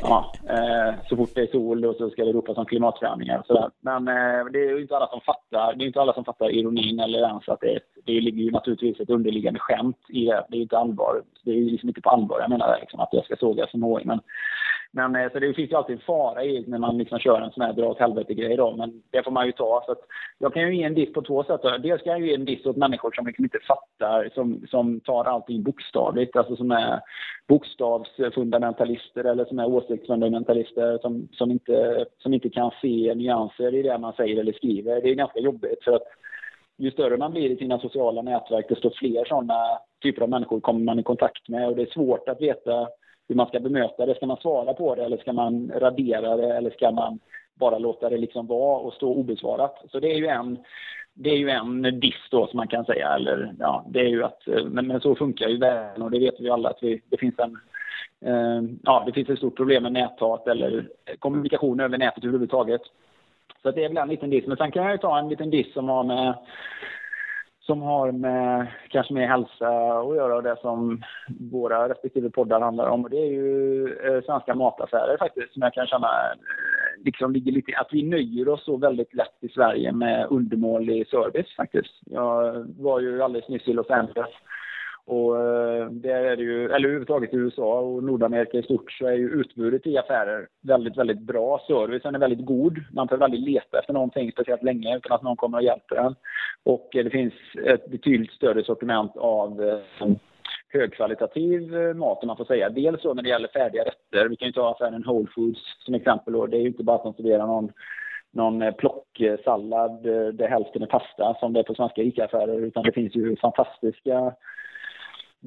ja, 0.02 0.32
eh, 0.48 0.94
så 1.08 1.16
fort 1.16 1.34
det 1.34 1.40
är 1.40 1.46
sol 1.46 1.80
då 1.80 1.94
så 1.94 2.10
ska 2.10 2.24
det 2.24 2.32
ropas 2.32 2.56
om 2.58 2.66
klimatförändringar 2.66 3.38
och 3.38 3.46
sådär. 3.46 3.70
Men 3.80 4.08
eh, 4.08 4.44
det 4.52 4.58
är 4.58 4.70
ju 4.70 4.80
inte 4.80 4.96
alla 4.96 5.08
som 5.08 5.20
fattar, 5.20 5.74
det 5.74 5.84
är 5.84 5.86
inte 5.86 6.00
alla 6.00 6.12
som 6.12 6.24
fattar 6.24 6.50
ironin 6.50 7.00
eller 7.00 7.18
ens 7.18 7.48
att 7.48 7.60
det, 7.60 7.80
det 8.04 8.20
ligger 8.20 8.42
ju 8.42 8.50
naturligtvis 8.50 9.00
ett 9.00 9.10
underliggande 9.10 9.60
skämt 9.60 10.00
i 10.08 10.24
det. 10.24 10.46
Det 10.48 10.56
är 10.56 10.60
inte 10.60 10.78
allvar. 10.78 11.22
Det 11.44 11.50
är 11.50 11.60
liksom 11.60 11.88
inte 11.88 12.00
på 12.00 12.10
allvar 12.10 12.40
jag 12.40 12.50
menar 12.50 12.78
liksom, 12.80 13.00
att 13.00 13.12
jag 13.12 13.24
ska 13.24 13.36
såga 13.36 13.66
som 13.66 13.82
HI. 13.82 14.04
Men 14.04 14.20
men 14.96 15.16
eh, 15.16 15.32
så 15.32 15.38
det 15.38 15.54
finns 15.54 15.70
ju 15.70 15.76
alltid 15.76 15.96
en 15.96 16.02
fara 16.02 16.44
i 16.44 16.64
när 16.66 16.78
man 16.78 16.98
liksom 16.98 17.18
kör 17.18 17.40
en 17.40 17.50
sån 17.50 17.64
här 17.64 17.72
dra 17.72 17.88
åt 17.88 17.98
helvete-grej 17.98 18.56
då, 18.56 18.76
men 18.76 19.02
det 19.10 19.22
får 19.22 19.30
man 19.30 19.46
ju 19.46 19.52
ta. 19.52 19.82
Så 19.86 19.92
att 19.92 20.00
jag 20.38 20.54
kan 20.54 20.62
ju 20.62 20.76
ge 20.76 20.82
en 20.82 20.94
diss 20.94 21.12
på 21.12 21.22
två 21.22 21.44
sätt. 21.44 21.60
Dels 21.82 22.02
kan 22.02 22.12
jag 22.12 22.28
ge 22.28 22.34
en 22.34 22.44
diss 22.44 22.66
åt 22.66 22.76
människor 22.76 23.12
som 23.12 23.26
liksom 23.26 23.44
inte 23.44 23.58
fattar, 23.58 24.30
som, 24.34 24.66
som 24.70 25.00
tar 25.00 25.24
allting 25.24 25.62
bokstavligt, 25.62 26.36
alltså 26.36 26.56
som 26.56 26.70
är 26.70 27.00
bokstavsfundamentalister 27.48 29.24
eller 29.24 29.44
som 29.44 29.58
är 29.58 29.66
åsiktsfundamentalister 29.66 30.98
som, 30.98 31.28
som, 31.32 31.50
inte, 31.50 32.06
som 32.18 32.34
inte 32.34 32.48
kan 32.48 32.70
se 32.80 33.14
nyanser 33.14 33.74
i 33.74 33.82
det 33.82 33.98
man 33.98 34.12
säger 34.12 34.40
eller 34.40 34.52
skriver. 34.52 35.00
Det 35.00 35.10
är 35.10 35.14
ganska 35.14 35.40
jobbigt 35.40 35.84
för 35.84 35.92
att 35.92 36.06
ju 36.76 36.90
större 36.90 37.16
man 37.16 37.32
blir 37.32 37.50
i 37.50 37.56
sina 37.56 37.78
sociala 37.78 38.22
nätverk, 38.22 38.68
desto 38.68 38.90
fler 38.90 39.24
sådana 39.24 39.78
typer 40.02 40.22
av 40.22 40.28
människor 40.28 40.60
kommer 40.60 40.84
man 40.84 40.98
i 40.98 41.02
kontakt 41.02 41.48
med 41.48 41.68
och 41.68 41.76
det 41.76 41.82
är 41.82 41.92
svårt 41.92 42.28
att 42.28 42.40
veta 42.40 42.88
hur 43.28 43.34
man 43.34 43.46
ska 43.46 43.60
bemöta 43.60 44.06
det. 44.06 44.14
Ska 44.14 44.26
man 44.26 44.36
svara 44.36 44.74
på 44.74 44.94
det 44.94 45.04
eller 45.04 45.16
ska 45.16 45.32
man 45.32 45.72
radera 45.74 46.36
det 46.36 46.54
eller 46.56 46.70
ska 46.70 46.90
man 46.90 47.18
bara 47.54 47.78
låta 47.78 48.08
det 48.10 48.16
liksom 48.16 48.46
vara 48.46 48.78
och 48.78 48.92
stå 48.92 49.14
obesvarat? 49.14 49.84
Så 49.90 50.00
det 50.00 50.12
är 50.12 50.16
ju 50.16 50.26
en, 50.26 50.58
det 51.14 51.30
är 51.30 51.36
ju 51.36 51.48
en 51.48 52.00
diss 52.00 52.30
då 52.30 52.46
som 52.46 52.56
man 52.56 52.68
kan 52.68 52.84
säga. 52.84 53.08
Eller, 53.08 53.54
ja, 53.58 53.84
det 53.88 54.00
är 54.00 54.08
ju 54.08 54.24
att, 54.24 54.42
men, 54.64 54.86
men 54.86 55.00
så 55.00 55.14
funkar 55.14 55.48
ju 55.48 55.58
världen 55.58 56.02
och 56.02 56.10
det 56.10 56.18
vet 56.18 56.40
vi 56.40 56.50
alla 56.50 56.68
att 56.68 56.82
vi, 56.82 57.02
det 57.10 57.16
finns 57.16 57.38
en 57.38 57.58
eh, 58.20 58.62
ja, 58.82 59.02
det 59.06 59.12
finns 59.12 59.28
ett 59.28 59.38
stort 59.38 59.56
problem 59.56 59.82
med 59.82 59.92
näthat 59.92 60.48
eller 60.48 60.88
kommunikation 61.18 61.80
över 61.80 61.98
nätet 61.98 62.24
överhuvudtaget. 62.24 62.82
Så 63.62 63.70
det 63.70 63.84
är 63.84 63.88
väl 63.88 63.96
en 63.96 64.08
liten 64.08 64.30
diss. 64.30 64.46
Men 64.46 64.56
sen 64.56 64.70
kan 64.70 64.82
jag 64.82 64.92
ju 64.92 64.98
ta 64.98 65.18
en 65.18 65.28
liten 65.28 65.50
diss 65.50 65.72
som 65.72 65.88
har 65.88 66.04
med 66.04 66.34
som 67.66 67.82
har 67.82 68.12
med 68.12 68.66
kanske 68.88 69.14
med 69.14 69.28
hälsa 69.28 69.68
att 69.98 70.16
göra 70.16 70.36
och 70.36 70.42
det 70.42 70.56
som 70.60 71.02
våra 71.52 71.88
respektive 71.88 72.30
poddar 72.30 72.60
handlar 72.60 72.88
om. 72.88 73.04
Och 73.04 73.10
det 73.10 73.16
är 73.16 73.32
ju 73.32 73.84
eh, 74.04 74.22
svenska 74.24 74.54
mataffärer 74.54 75.16
faktiskt 75.18 75.52
som 75.52 75.62
jag 75.62 75.74
kan 75.74 75.86
känna 75.86 76.06
eh, 76.06 77.04
liksom 77.04 77.32
ligger 77.32 77.52
lite, 77.52 77.78
att 77.78 77.88
vi 77.92 78.02
nöjer 78.02 78.48
oss 78.48 78.64
så 78.64 78.76
väldigt 78.76 79.14
lätt 79.14 79.36
i 79.40 79.48
Sverige 79.48 79.92
med 79.92 80.26
undermålig 80.30 81.08
service 81.08 81.56
faktiskt. 81.56 81.92
Jag 82.04 82.66
var 82.78 83.00
ju 83.00 83.22
alldeles 83.22 83.48
nyss 83.48 83.68
i 83.68 83.72
Los 83.72 83.90
Angeles 83.90 84.30
och 85.06 85.36
eh, 85.36 85.90
där 85.90 86.24
är 86.24 86.36
det 86.36 86.42
ju, 86.42 86.64
eller 86.64 86.88
överhuvudtaget 86.88 87.34
i 87.34 87.36
USA 87.36 87.80
och 87.80 88.04
Nordamerika 88.04 88.58
i 88.58 88.62
stort 88.62 88.92
så 88.92 89.06
är 89.06 89.12
ju 89.12 89.30
utbudet 89.30 89.86
i 89.86 89.98
affärer 89.98 90.48
väldigt, 90.62 90.96
väldigt 90.96 91.20
bra. 91.20 91.60
Servicen 91.66 92.14
är 92.14 92.18
väldigt 92.18 92.46
god. 92.46 92.78
Man 92.92 93.06
behöver 93.06 93.24
aldrig 93.24 93.42
leta 93.42 93.78
efter 93.78 93.92
någonting 93.92 94.32
speciellt 94.32 94.62
länge 94.62 94.96
utan 94.96 95.12
att 95.12 95.22
någon 95.22 95.36
kommer 95.36 95.58
och 95.58 95.64
hjälper 95.64 95.96
en. 95.96 96.14
Och 96.64 96.96
eh, 96.96 97.04
det 97.04 97.10
finns 97.10 97.34
ett 97.66 97.90
betydligt 97.90 98.32
större 98.32 98.64
sortiment 98.64 99.16
av 99.16 99.62
eh, 99.62 100.08
högkvalitativ 100.68 101.72
mat 101.96 102.22
om 102.22 102.26
man 102.26 102.36
får 102.36 102.44
säga. 102.44 102.68
Dels 102.68 103.02
så 103.02 103.14
när 103.14 103.22
det 103.22 103.28
gäller 103.28 103.48
färdiga 103.48 103.84
rätter. 103.84 104.28
Vi 104.28 104.36
kan 104.36 104.48
ju 104.48 104.52
ta 104.52 104.70
affären 104.70 105.04
Whole 105.06 105.28
Foods 105.34 105.60
som 105.84 105.94
exempel. 105.94 106.36
Och 106.36 106.48
det 106.48 106.56
är 106.56 106.60
ju 106.60 106.68
inte 106.68 106.84
bara 106.84 106.96
att 106.96 107.02
de 107.02 107.14
serverar 107.14 107.46
någon 107.46 107.72
någon 108.32 108.72
plocksallad 108.78 110.02
där 110.34 110.48
hälften 110.48 110.82
är 110.82 110.86
pasta 110.86 111.36
som 111.40 111.52
det 111.52 111.60
är 111.60 111.64
på 111.64 111.74
svenska 111.74 112.02
ICA-affärer 112.02 112.60
utan 112.60 112.82
det 112.82 112.92
finns 112.92 113.14
ju 113.14 113.36
fantastiska 113.36 114.34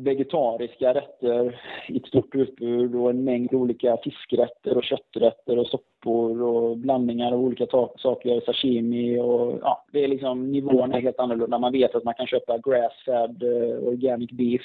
vegetariska 0.03 0.94
rätter 0.94 1.62
i 1.88 1.98
ett 1.98 2.08
stort 2.08 2.36
utbud 2.36 2.96
och 2.96 3.10
en 3.10 3.24
mängd 3.24 3.53
olika 3.53 3.98
fiskrätter 4.03 4.77
och 4.77 4.84
kötträtter 4.84 5.60
och 5.60 5.68
soppor 5.68 6.41
och 6.41 6.77
blandningar 6.77 7.32
av 7.32 7.39
olika 7.39 7.65
saker, 7.98 8.41
sashimi 8.46 9.20
och 9.20 9.60
ja, 9.62 9.86
det 9.91 10.03
är 10.03 10.08
liksom 10.08 10.51
nivån 10.51 10.94
är 10.94 11.01
helt 11.01 11.20
annorlunda. 11.20 11.60
Man 11.60 11.72
vet 11.72 11.96
att 11.96 12.03
man 12.03 12.13
kan 12.13 12.27
köpa 12.27 12.58
grass-fed 12.58 13.44
eh, 13.44 13.88
organic 13.88 14.32
beef 14.32 14.62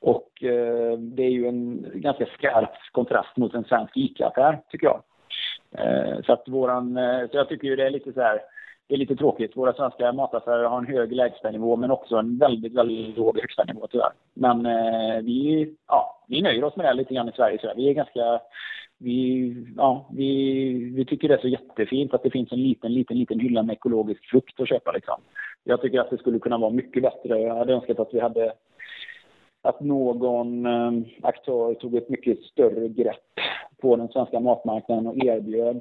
och 0.00 0.42
eh, 0.42 0.98
det 0.98 1.22
är 1.22 1.30
ju 1.30 1.46
en 1.46 1.86
ganska 1.94 2.26
skarp 2.26 2.72
kontrast 2.92 3.36
mot 3.36 3.54
en 3.54 3.64
svensk 3.64 3.96
ICA-affär 3.96 4.60
tycker 4.70 4.86
jag. 4.86 5.02
Eh, 5.72 6.22
så 6.26 6.32
att 6.32 6.48
våran, 6.48 6.96
eh, 6.96 7.20
så 7.30 7.36
jag 7.36 7.48
tycker 7.48 7.68
ju 7.68 7.76
det 7.76 7.86
är 7.86 7.90
lite 7.90 8.12
så 8.12 8.20
här, 8.20 8.40
det 8.88 8.94
är 8.94 8.98
lite 8.98 9.16
tråkigt. 9.16 9.56
Våra 9.56 9.72
svenska 9.72 10.12
mataffärer 10.12 10.64
har 10.64 10.78
en 10.78 10.86
hög 10.86 11.12
lägstanivå 11.12 11.76
men 11.76 11.90
också 11.90 12.16
en 12.16 12.38
väldigt, 12.38 12.74
väldigt 12.74 13.16
låg 13.16 13.38
högstanivå 13.38 13.86
tyvärr. 13.86 14.12
Men 14.34 14.66
eh, 14.66 15.22
vi, 15.22 15.74
ja, 15.88 16.24
vi 16.28 16.42
nöjer 16.42 16.64
oss 16.64 16.76
med 16.76 16.86
det 16.86 16.94
lite 16.94 17.14
grann 17.14 17.28
i 17.28 17.32
Sverige. 17.32 17.58
Så 17.60 17.72
vi 17.76 17.88
är 17.88 17.94
ganska, 17.94 18.40
vi, 18.98 19.54
ja, 19.76 20.08
vi, 20.12 20.72
vi 20.96 21.04
tycker 21.04 21.28
det 21.28 21.34
är 21.34 21.40
så 21.40 21.48
jättefint 21.48 22.14
att 22.14 22.22
det 22.22 22.30
finns 22.30 22.52
en 22.52 22.62
liten, 22.62 22.94
liten, 22.94 23.18
liten 23.18 23.40
hylla 23.40 23.62
med 23.62 23.72
ekologisk 23.72 24.30
frukt 24.30 24.60
att 24.60 24.68
köpa 24.68 24.92
liksom. 24.92 25.20
Jag 25.64 25.80
tycker 25.80 26.00
att 26.00 26.10
det 26.10 26.18
skulle 26.18 26.38
kunna 26.38 26.58
vara 26.58 26.70
mycket 26.70 27.02
bättre. 27.02 27.38
Jag 27.38 27.54
hade 27.54 27.72
önskat 27.72 27.98
att 27.98 28.14
vi 28.14 28.20
hade 28.20 28.52
att 29.62 29.80
någon 29.80 30.66
eh, 30.66 30.92
aktör 31.22 31.74
tog 31.74 31.94
ett 31.94 32.08
mycket 32.08 32.42
större 32.42 32.88
grepp 32.88 33.40
på 33.80 33.96
den 33.96 34.08
svenska 34.08 34.40
matmarknaden 34.40 35.06
och 35.06 35.24
erbjöd 35.24 35.80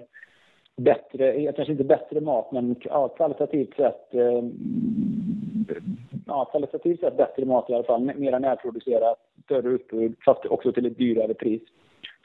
bättre, 0.78 1.34
eh, 1.34 1.54
kanske 1.54 1.72
inte 1.72 1.84
bättre 1.84 2.22
mat, 2.22 2.52
men 2.52 2.76
ja, 2.80 3.08
kvalitativt 3.08 3.76
sett 3.76 4.14
eh, 4.14 4.44
ja, 6.28 6.46
kvalitativt 6.46 7.00
sett 7.00 7.18
bättre 7.18 7.46
mat 7.46 7.70
i 7.70 7.74
alla 7.74 7.84
fall. 7.84 8.02
Mera 8.02 8.40
närproducerat, 8.40 9.18
större 9.44 9.70
utbud, 9.70 10.16
fast 10.26 10.46
också 10.46 10.72
till 10.72 10.86
ett 10.86 10.98
dyrare 10.98 11.34
pris. 11.34 11.62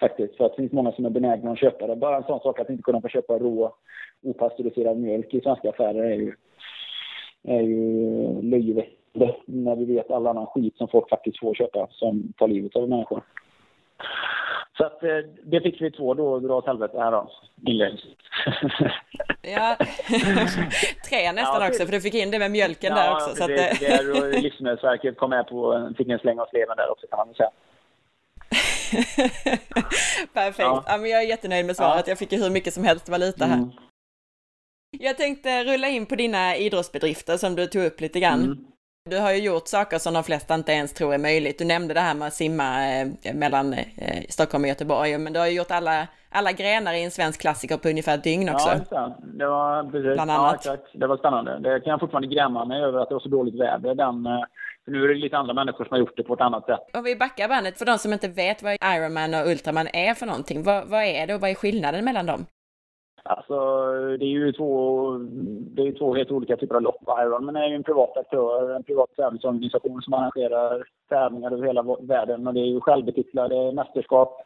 Faktiskt, 0.01 0.37
för 0.37 0.45
att 0.45 0.57
det 0.57 0.63
finns 0.63 0.73
många 0.73 0.93
som 0.93 1.05
är 1.05 1.11
benägna 1.11 1.51
att 1.53 1.59
köpa 1.59 1.87
det. 1.87 1.97
Bara 1.97 2.17
en 2.17 2.23
sån 2.23 2.41
sak 2.41 2.61
att 2.61 2.71
inte 2.71 2.83
kunna 2.83 3.01
få 3.01 3.09
köpa 3.09 3.39
rå 3.39 3.75
opastöriserad 4.23 4.97
mjölk 4.97 5.35
i 5.35 5.41
svenska 5.41 5.71
affärer 5.71 6.03
är 6.05 6.15
ju, 6.15 6.35
är 7.43 7.61
ju 7.61 8.43
löjeväckande 8.43 9.35
när 9.47 9.77
vi 9.77 9.85
vet 9.85 10.11
all 10.11 10.27
annan 10.27 10.47
skit 10.47 10.77
som 10.77 10.89
folk 10.89 11.09
faktiskt 11.09 11.39
får 11.39 11.55
köpa 11.55 11.89
som 11.91 12.33
tar 12.37 12.49
livet 12.49 12.77
av 12.77 12.89
människor. 12.89 13.23
Så 14.83 14.87
att 14.87 15.03
eh, 15.03 15.19
det 15.43 15.61
fick 15.61 15.81
vi 15.81 15.91
två 15.91 16.15
då, 16.15 16.39
dra 16.39 16.55
åt 16.55 16.67
helvete 16.67 16.99
här 16.99 17.13
då, 17.13 17.31
inledningsvis. 17.67 18.17
ja, 19.43 19.77
tre 21.09 21.33
nästan 21.33 21.63
ja, 21.63 21.69
också, 21.69 21.85
för 21.85 21.93
du 21.93 22.01
fick 22.01 22.15
in 22.15 22.31
det 22.31 22.39
med 22.39 22.51
mjölken 22.51 22.97
ja, 22.97 23.03
där 23.03 23.15
också. 23.15 23.35
Så 23.37 23.47
det, 23.47 23.71
att... 23.71 23.81
det, 23.81 24.41
Livsmedelsverket 24.43 25.17
kom 25.17 25.31
med 25.31 25.47
på, 25.47 25.91
fick 25.99 26.09
en 26.09 26.19
släng 26.19 26.39
av 26.39 26.47
sleven 26.47 26.77
där 26.77 26.91
också 26.91 27.07
kan 27.07 27.19
man 27.19 27.35
säga. 27.35 27.51
Perfekt. 30.33 30.59
Ja. 30.59 30.85
ja. 30.87 30.97
men 30.99 31.11
jag 31.11 31.23
är 31.23 31.29
jättenöjd 31.29 31.67
med 31.67 31.77
svaret. 31.77 32.09
Jag 32.09 32.19
fick 32.19 32.33
ju 32.33 32.43
hur 32.43 32.51
mycket 32.51 32.75
som 32.75 32.85
helst 32.85 33.09
valuta 33.09 33.45
här. 33.45 33.57
Mm. 33.57 33.71
Jag 34.91 35.17
tänkte 35.17 35.65
rulla 35.65 35.89
in 35.89 36.07
på 36.07 36.15
dina 36.15 36.57
idrottsbedrifter 36.57 37.37
som 37.37 37.55
du 37.55 37.67
tog 37.67 37.85
upp 37.85 38.01
lite 38.01 38.21
grann. 38.21 38.45
Mm. 38.45 38.65
Du 39.11 39.19
har 39.19 39.33
ju 39.33 39.39
gjort 39.43 39.69
saker 39.69 39.99
som 39.99 40.15
de 40.15 40.25
flesta 40.25 40.55
inte 40.55 40.73
ens 40.73 40.93
tror 40.93 41.15
är 41.15 41.19
möjligt. 41.19 41.59
Du 41.59 41.65
nämnde 41.65 41.95
det 41.95 42.01
här 42.01 42.15
med 42.15 42.29
att 42.29 42.35
simma 42.35 42.89
eh, 42.89 43.35
mellan 43.35 43.73
eh, 43.73 44.23
Stockholm 44.29 44.65
och 44.65 44.69
Göteborg, 44.69 45.19
men 45.19 45.33
du 45.33 45.39
har 45.39 45.47
ju 45.47 45.57
gjort 45.57 45.71
alla, 45.71 46.09
alla 46.31 46.53
grenar 46.53 46.93
i 46.95 47.05
en 47.05 47.11
svensk 47.11 47.41
klassiker 47.41 47.77
på 47.77 47.89
ungefär 47.89 48.15
ett 48.15 48.25
dygn 48.25 48.49
också. 48.49 48.69
Ja, 48.91 49.17
det 49.39 49.47
var 49.47 49.91
precis. 49.91 50.15
Bland 50.15 50.31
annat. 50.31 50.65
Ja, 50.65 50.77
Det 50.93 51.07
var 51.07 51.17
spännande. 51.17 51.59
Det 51.59 51.81
kan 51.81 51.91
jag 51.91 52.01
fortfarande 52.01 52.29
gräma 52.35 52.65
mig 52.65 52.83
över 52.83 52.99
att 52.99 53.09
det 53.09 53.15
var 53.15 53.21
så 53.21 53.29
dåligt 53.29 53.61
väder. 53.61 53.95
Den, 53.95 54.27
eh, 54.27 54.41
för 54.85 54.93
nu 54.93 55.05
är 55.05 55.09
det 55.09 55.15
lite 55.15 55.37
andra 55.37 55.55
människor 55.55 55.85
som 55.85 55.93
har 55.95 55.99
gjort 55.99 56.17
det 56.17 56.23
på 56.23 56.35
ett 56.35 56.41
annat 56.41 56.67
sätt. 56.67 56.81
Om 56.95 57.05
vi 57.05 57.17
backar 57.17 57.49
bandet, 57.49 57.79
för 57.79 57.85
de 57.87 57.99
som 57.99 58.13
inte 58.13 58.29
vet 58.29 58.63
vad 58.63 58.73
Ironman 58.73 59.35
och 59.35 59.47
Ultraman 59.49 59.89
är 59.93 60.15
för 60.15 60.27
någonting, 60.27 60.63
vad, 60.63 60.89
vad 60.89 61.03
är 61.03 61.27
det 61.27 61.35
och 61.35 61.41
vad 61.41 61.51
är 61.51 61.55
skillnaden 61.55 62.05
mellan 62.05 62.27
dem? 62.27 62.47
Alltså, 63.25 63.57
det 64.19 64.25
är 64.25 64.29
ju 64.29 64.53
två, 64.53 65.11
det 65.77 65.83
är 65.83 65.99
två 65.99 66.15
helt 66.15 66.31
olika 66.31 66.57
typer 66.57 66.75
av 66.75 66.83
lopp. 66.83 67.03
Ironman 67.21 67.57
är 67.57 67.69
ju 67.69 67.75
en 67.75 67.83
privat 67.83 68.17
aktör, 68.17 68.77
en 68.77 68.83
privat 68.83 69.17
tävlingsorganisation 69.17 70.03
som 70.03 70.15
arrangerar 70.15 70.85
tävlingar 71.09 71.51
över 71.51 71.67
hela 71.67 71.83
världen. 72.01 72.47
Och 72.47 72.55
det 72.55 72.61
är 72.61 72.67
ju 72.67 72.81
självbetitlade 72.81 73.73
mästerskap 73.73 74.43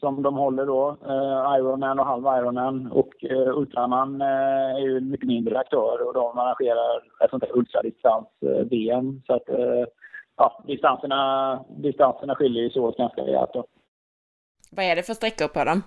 som 0.00 0.22
de 0.22 0.34
håller 0.34 0.66
då. 0.66 0.96
Eh, 1.06 1.58
Ironman 1.58 1.98
och 1.98 2.06
halv 2.06 2.24
Ironman. 2.24 2.92
Och 2.92 3.24
eh, 3.24 3.58
Ultraman 3.58 4.20
eh, 4.20 4.76
är 4.76 4.80
ju 4.80 4.96
en 4.96 5.10
mycket 5.10 5.26
mindre 5.26 5.58
aktör 5.58 6.06
och 6.06 6.14
de 6.14 6.38
arrangerar 6.38 7.02
ett 7.24 7.30
sånt 7.30 7.42
här 7.42 7.56
ultradistans-VM. 7.56 9.08
Eh, 9.08 9.14
så 9.26 9.34
att, 9.34 9.48
eh, 9.48 9.84
ja, 10.36 10.64
distanserna, 10.66 11.64
distanserna 11.76 12.34
skiljer 12.34 12.70
sig 12.70 12.82
åt 12.82 12.96
ganska 12.96 13.22
rejält 13.22 13.50
då. 13.52 13.64
Vad 14.70 14.84
är 14.84 14.96
det 14.96 15.02
för 15.02 15.14
sträckor 15.14 15.48
på 15.48 15.64
dem? 15.64 15.82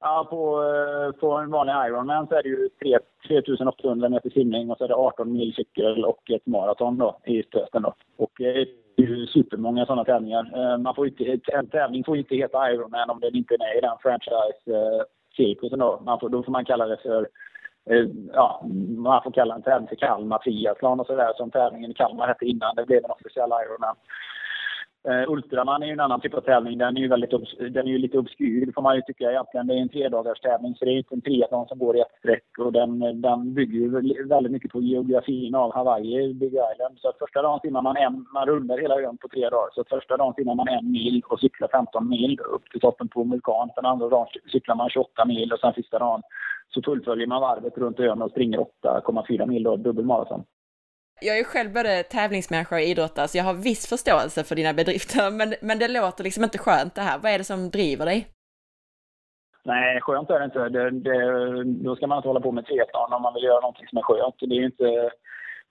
Ja, 0.00 0.26
på, 0.30 0.62
eh, 0.62 1.20
på 1.20 1.32
en 1.32 1.50
vanlig 1.50 1.72
Ironman 1.72 2.26
så 2.26 2.34
är 2.34 2.42
det 2.42 2.48
ju 2.48 2.68
3, 2.82 2.98
3800 3.28 4.08
meter 4.08 4.30
simning 4.30 4.70
och 4.70 4.78
så 4.78 4.84
är 4.84 4.88
det 4.88 4.94
18 4.94 5.32
mil 5.32 5.54
cykel 5.54 6.04
och 6.04 6.30
ett 6.30 6.46
maraton 6.46 6.98
då 6.98 7.18
i 7.24 7.42
stöten 7.42 7.82
då. 7.82 7.94
Och 8.16 8.40
eh, 8.40 8.66
det 8.96 9.02
är 9.02 9.06
ju 9.06 9.26
supermånga 9.26 9.86
sådana 9.86 10.04
tävlingar. 10.04 10.50
Eh, 10.54 10.78
man 10.78 10.94
får 10.94 11.06
inte, 11.06 11.38
en 11.52 11.66
tävling 11.66 12.04
får 12.04 12.16
inte 12.16 12.34
heta 12.34 12.72
Ironman 12.72 13.10
om 13.10 13.20
den 13.20 13.36
inte 13.36 13.54
är 13.54 13.58
med 13.58 13.76
i 13.78 13.80
den 13.80 13.98
franchise-cirkusen 14.02 15.78
då. 15.78 16.00
Man 16.04 16.20
får, 16.20 16.28
då 16.28 16.42
får 16.42 16.52
man 16.52 16.64
kalla 16.64 16.86
det 16.86 16.96
för 16.96 17.28
ja, 18.32 18.64
man 18.96 19.22
får 19.22 19.30
kalla 19.30 19.54
en 19.54 19.62
tävling 19.62 19.88
för 19.88 19.96
Kalmar 19.96 20.38
triathlon 20.38 21.00
och 21.00 21.06
sådär 21.06 21.32
som 21.36 21.50
tävlingen 21.50 21.90
i 21.90 21.94
Kalmar 21.94 22.26
hette 22.26 22.44
innan 22.44 22.76
det 22.76 22.86
blev 22.86 23.04
en 23.04 23.10
officiell 23.10 23.50
Ironman. 23.50 23.96
Uh, 25.08 25.30
Ultraman 25.32 25.82
är 25.82 25.86
ju 25.86 25.92
en 25.92 26.00
annan 26.00 26.20
typ 26.20 26.34
av 26.34 26.40
tävling. 26.40 26.78
Den 26.78 26.96
är 26.96 27.00
ju, 27.00 27.08
väldigt 27.08 27.30
den 27.58 27.86
är 27.86 27.90
ju 27.90 27.98
lite 27.98 28.18
obskyr, 28.18 28.72
får 28.74 28.82
man 28.82 28.96
ju 28.96 29.02
tycka 29.02 29.30
egentligen. 29.30 29.66
Det 29.66 29.74
är 29.74 29.78
en 29.78 29.88
tredagars 29.88 30.40
tävling, 30.40 30.74
så 30.74 30.84
det 30.84 30.90
är 30.90 30.98
inte 30.98 31.14
en 31.14 31.20
triathlon 31.20 31.68
som 31.68 31.78
går 31.78 31.96
i 31.96 32.00
ett 32.00 32.18
streck. 32.18 32.58
Och 32.58 32.72
den, 32.72 33.20
den 33.20 33.54
bygger 33.54 33.78
ju 33.78 33.88
väldigt 34.28 34.52
mycket 34.52 34.70
på 34.70 34.80
geografin 34.80 35.54
av 35.54 35.74
Hawaii, 35.74 36.34
Big 36.34 36.52
Island. 36.52 36.98
Så 36.98 37.08
att 37.08 37.18
första 37.18 37.42
dagen 37.42 37.60
simmar 37.60 37.82
man 37.82 37.96
en, 37.96 38.26
man 38.34 38.46
rundar 38.46 38.78
hela 38.78 39.00
ön 39.00 39.16
på 39.16 39.28
tre 39.28 39.48
dagar. 39.48 39.68
Så 39.74 39.80
att 39.80 39.88
första 39.88 40.16
dagen 40.16 40.34
simmar 40.34 40.54
man 40.54 40.68
en 40.68 40.90
mil 40.92 41.22
och 41.28 41.40
cyklar 41.40 41.68
15 41.72 42.08
mil 42.08 42.40
upp 42.40 42.70
till 42.70 42.80
toppen 42.80 43.08
på 43.08 43.20
en 43.22 43.30
vulkan. 43.30 43.70
Den 43.76 43.86
andra 43.86 44.08
dagen 44.08 44.26
cyklar 44.52 44.74
man 44.74 44.90
28 44.90 45.24
mil 45.24 45.52
och 45.52 45.58
sen 45.58 45.72
sista 45.72 45.98
dagen 45.98 46.22
så 46.74 46.82
fullföljer 46.82 47.26
man 47.26 47.40
varvet 47.40 47.78
runt 47.78 48.00
ön 48.00 48.22
och 48.22 48.30
springer 48.30 48.58
8,4 48.58 49.46
mil 49.46 49.62
då, 49.62 49.76
dubbelmaraton. 49.76 50.44
Jag 51.20 51.38
är 51.38 51.44
själv 51.44 51.72
både 51.72 52.02
tävlingsmänniska 52.02 52.74
och 52.74 52.80
idrottare, 52.80 53.28
så 53.28 53.38
jag 53.38 53.44
har 53.44 53.54
viss 53.54 53.88
förståelse 53.88 54.44
för 54.44 54.54
dina 54.56 54.72
bedrifter, 54.72 55.30
men, 55.30 55.54
men 55.62 55.78
det 55.78 55.88
låter 55.88 56.24
liksom 56.24 56.44
inte 56.44 56.58
skönt 56.58 56.94
det 56.94 57.00
här. 57.00 57.18
Vad 57.18 57.32
är 57.32 57.38
det 57.38 57.44
som 57.44 57.70
driver 57.70 58.06
dig? 58.06 58.26
Nej, 59.64 60.00
skönt 60.00 60.30
är 60.30 60.38
det 60.38 60.44
inte. 60.44 60.68
Det, 60.68 60.90
det, 60.90 61.64
då 61.64 61.96
ska 61.96 62.06
man 62.06 62.18
inte 62.18 62.28
hålla 62.28 62.40
på 62.40 62.52
med 62.52 62.66
triathlon 62.66 63.12
om 63.12 63.22
man 63.22 63.34
vill 63.34 63.44
göra 63.44 63.60
någonting 63.60 63.86
som 63.86 63.98
är 63.98 64.02
skönt. 64.02 64.34
Det 64.40 64.54
är 64.54 64.60
ju 64.60 64.66
inte, 64.66 65.10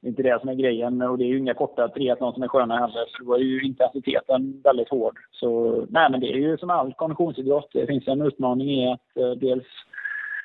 inte 0.01 0.23
det 0.23 0.39
som 0.39 0.49
är 0.49 0.53
grejen 0.53 1.01
och 1.01 1.17
det 1.17 1.23
är 1.23 1.33
ju 1.33 1.37
inga 1.37 1.53
korta 1.53 1.87
triathlon 1.87 2.33
som 2.33 2.43
är 2.43 2.47
sköna 2.47 2.77
heller. 2.77 3.05
För 3.17 3.25
då 3.25 3.33
är 3.33 3.39
ju 3.39 3.61
intensiteten 3.61 4.61
väldigt 4.63 4.89
hård. 4.89 5.19
Så 5.31 5.71
nej, 5.89 6.11
men 6.11 6.19
det 6.19 6.27
är 6.33 6.37
ju 6.37 6.57
som 6.57 6.69
all 6.69 6.93
konditionsidrott. 6.93 7.69
Det 7.73 7.87
finns 7.87 8.07
en 8.07 8.21
utmaning 8.21 8.69
i 8.69 8.93
att 8.93 9.17
eh, 9.17 9.31
dels 9.31 9.65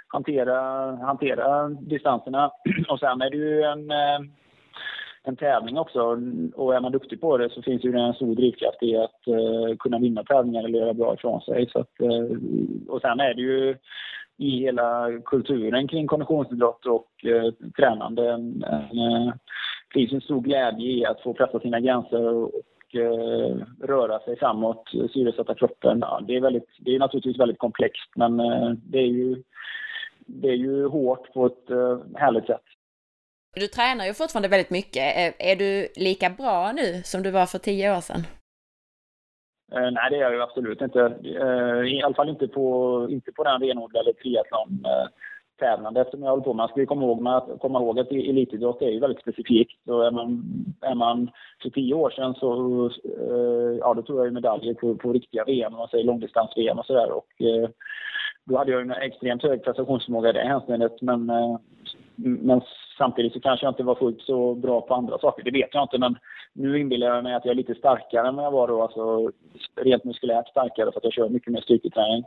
hantera, 0.09 0.61
hantera 0.97 1.69
distanserna 1.69 2.51
och 2.89 3.01
sen 3.01 3.23
är 3.23 3.31
det 3.31 3.37
ju 3.37 3.63
en 3.63 3.91
eh, 3.91 4.21
en 5.23 5.37
tävling 5.37 5.79
också. 5.79 6.01
Och 6.55 6.75
är 6.75 6.81
man 6.81 6.93
duktig 6.93 7.21
på 7.21 7.37
det 7.37 7.51
så 7.51 7.63
finns 7.63 7.85
ju 7.85 7.97
en 7.97 8.15
stor 8.15 8.35
drivkraft 8.35 8.83
i 8.83 8.97
att 8.97 9.21
uh, 9.29 9.77
kunna 9.77 9.99
vinna 9.99 10.25
tävlingar 10.25 10.65
eller 10.65 10.79
göra 10.79 10.95
bra 10.95 11.15
ifrån 11.15 11.41
sig. 11.41 11.69
Så 11.73 11.79
att, 11.79 11.93
uh, 12.03 12.39
och 12.89 13.01
sen 13.01 13.21
är 13.21 13.35
det 13.35 13.43
ju 13.43 13.77
i 14.37 14.51
hela 14.51 15.09
kulturen 15.25 15.89
kring 15.89 16.07
konditionsidrott 16.07 16.87
och 16.87 17.09
uh, 17.27 17.53
tränande 17.77 18.31
en, 18.31 18.65
en, 18.65 19.33
finns 19.95 20.13
en 20.13 20.21
stor 20.21 20.41
glädje 20.41 20.93
i 20.93 21.07
att 21.07 21.21
få 21.21 21.35
pressa 21.35 21.61
sina 21.61 21.81
gränser 21.81 22.35
och, 22.35 22.51
röra 23.83 24.19
sig 24.19 24.39
framåt, 24.39 24.89
syresätta 25.13 25.55
kroppen. 25.55 25.99
Ja, 26.01 26.21
det, 26.27 26.37
är 26.37 26.41
väldigt, 26.41 26.69
det 26.79 26.95
är 26.95 26.99
naturligtvis 26.99 27.41
väldigt 27.41 27.59
komplext 27.59 28.11
men 28.17 28.37
det 28.85 28.99
är 28.99 29.07
ju 29.07 29.43
det 30.27 30.49
är 30.49 30.57
ju 30.57 30.87
hårt 30.87 31.33
på 31.33 31.47
ett 31.47 31.69
härligt 32.15 32.47
sätt. 32.47 32.65
Du 33.55 33.67
tränar 33.67 34.05
ju 34.07 34.15
fortfarande 34.15 34.49
väldigt 34.49 34.71
mycket. 34.71 35.35
Är, 35.39 35.57
du 35.57 35.89
lika 35.97 36.31
bra 36.31 36.73
nu 36.73 37.03
som 37.05 37.23
du 37.23 37.31
var 37.31 37.47
för 37.47 37.59
tio 37.59 37.97
år 37.97 38.01
sedan? 38.01 38.23
Eh, 39.73 39.91
nej, 39.91 40.11
det 40.11 40.17
är 40.17 40.21
jag 40.21 40.33
ju 40.33 40.43
absolut 40.43 40.81
inte. 40.81 41.01
Eh, 41.25 41.95
I 41.95 42.03
alla 42.05 42.15
fall 42.15 42.29
inte 42.29 42.49
på, 42.49 43.07
inte 43.11 43.33
på 43.33 43.45
den 43.45 43.61
renodlade 43.61 44.13
triathlon 44.13 44.85
eh, 44.85 45.09
tävlandet 45.61 46.11
som 46.11 46.23
jag 46.23 46.31
håller 46.31 46.43
på 46.43 46.53
med. 46.53 46.57
Man 46.57 46.69
ska 46.69 46.81
ju 46.81 46.87
komma 46.87 47.03
ihåg, 47.03 47.21
med, 47.21 47.43
komma 47.61 47.79
ihåg 47.81 47.99
att 47.99 48.11
elitidrott 48.11 48.83
är 48.83 48.91
ju 48.91 49.01
väldigt 49.01 49.23
specifikt. 49.23 49.85
Så 49.85 50.03
är 50.03 50.11
man, 50.11 50.45
är 50.81 50.95
man 50.95 51.31
för 51.63 51.71
tio 51.71 51.95
år 51.95 52.11
sedan 52.11 52.35
så 52.35 52.51
eh, 53.05 53.79
ja, 53.81 53.95
då 53.95 54.03
tog 54.03 54.19
jag 54.19 54.27
ju 54.27 54.31
medaljer 54.31 54.75
på, 54.75 54.95
på 54.95 55.13
riktiga 55.13 55.45
VM, 55.45 55.73
man 55.73 55.89
säger 55.89 56.05
långdistans-VM 56.05 56.79
och 56.79 56.87
sådär. 56.87 57.11
Och 57.13 57.43
eh, 57.43 57.69
då 58.45 58.59
hade 58.59 58.73
jag 58.73 58.81
en 58.81 58.91
extremt 58.91 59.43
hög 59.43 59.65
prestationsförmåga 59.65 60.31
i 60.31 60.33
det 60.33 60.49
hänseendet. 60.49 61.03
Men, 61.03 61.31
eh, 61.31 61.57
men 62.25 62.61
samtidigt 62.99 63.33
så 63.33 63.41
kanske 63.41 63.67
jag 63.67 63.71
inte 63.71 63.83
var 63.83 63.95
fullt 63.95 64.21
så 64.21 64.55
bra 64.55 64.81
på 64.81 64.95
andra 64.95 65.19
saker. 65.19 65.45
Det 65.45 65.51
vet 65.51 65.75
jag 65.75 65.85
inte, 65.85 65.99
men 65.99 66.19
nu 66.53 66.79
inbillar 66.81 67.07
jag 67.15 67.25
mig 67.25 67.35
att 67.35 67.45
jag 67.45 67.53
är 67.53 67.57
lite 67.57 67.75
starkare 67.75 68.29
än 68.29 68.37
vad 68.37 68.45
jag 68.45 68.51
var 68.51 68.69
då. 68.69 68.83
Alltså 68.83 69.33
rent 69.77 70.05
muskulärt 70.05 70.49
starkare 70.49 70.93
för 70.93 70.99
att 70.99 71.05
jag 71.05 71.13
kör 71.13 71.29
mycket 71.29 71.53
mer 71.53 71.61
styrketräning. 71.61 72.25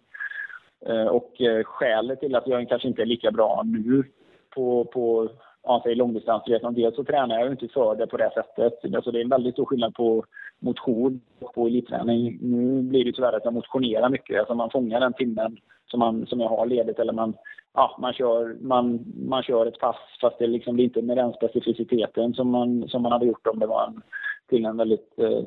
Eh, 0.86 1.06
och 1.06 1.42
eh, 1.42 1.64
skälet 1.64 2.20
till 2.20 2.36
att 2.36 2.48
jag 2.48 2.70
kanske 2.70 2.88
inte 2.88 3.02
är 3.02 3.06
lika 3.06 3.32
bra 3.32 3.62
nu 3.66 4.04
på, 4.50 4.86
på 4.86 5.30
ja, 5.64 5.82
säg 5.84 5.96
dels 5.96 6.96
så 6.96 7.04
tränar 7.04 7.40
jag 7.40 7.52
inte 7.52 7.68
för 7.68 7.96
det 7.96 8.08
på 8.08 8.18
det 8.18 8.32
sättet. 8.34 8.96
Alltså 8.96 9.12
det 9.12 9.20
är 9.20 9.24
en 9.24 9.30
väldigt 9.30 9.54
stor 9.54 9.66
skillnad 9.66 9.94
på 9.94 10.26
motion 10.64 11.22
och 11.40 11.54
på 11.54 11.68
elitträning. 11.68 12.38
Nu 12.42 12.82
blir 12.82 13.06
det 13.06 13.12
tyvärr 13.12 13.34
att 13.34 13.46
jag 13.46 13.54
motionerar 13.54 14.10
mycket. 14.10 14.40
Alltså 14.40 14.56
man 14.56 14.70
fångar 14.70 15.00
den 15.00 15.14
timmen 15.14 15.58
som, 15.88 16.00
man, 16.00 16.26
som 16.26 16.40
jag 16.40 16.50
har 16.50 16.66
ledigt 16.66 17.00
eller 17.00 17.14
man, 17.14 17.34
ja, 17.74 17.98
man, 18.00 18.14
kör, 18.14 18.58
man, 18.62 19.06
man 19.28 19.44
kör 19.44 19.66
ett 19.66 19.80
pass 19.80 19.96
fast 20.22 20.40
det 20.40 20.48
liksom 20.48 20.76
blir 20.76 20.86
inte 20.86 21.02
med 21.02 21.18
den 21.18 21.34
specificiteten 21.34 22.34
som 22.34 22.50
man, 22.50 22.88
som 22.88 23.02
man 23.02 23.12
hade 23.12 23.26
gjort 23.26 23.48
om 23.48 23.60
det 23.60 23.68
var 23.68 23.88
en, 23.88 24.02
till 24.50 24.66
en 24.66 24.78
väldigt 24.78 25.14
eh, 25.18 25.44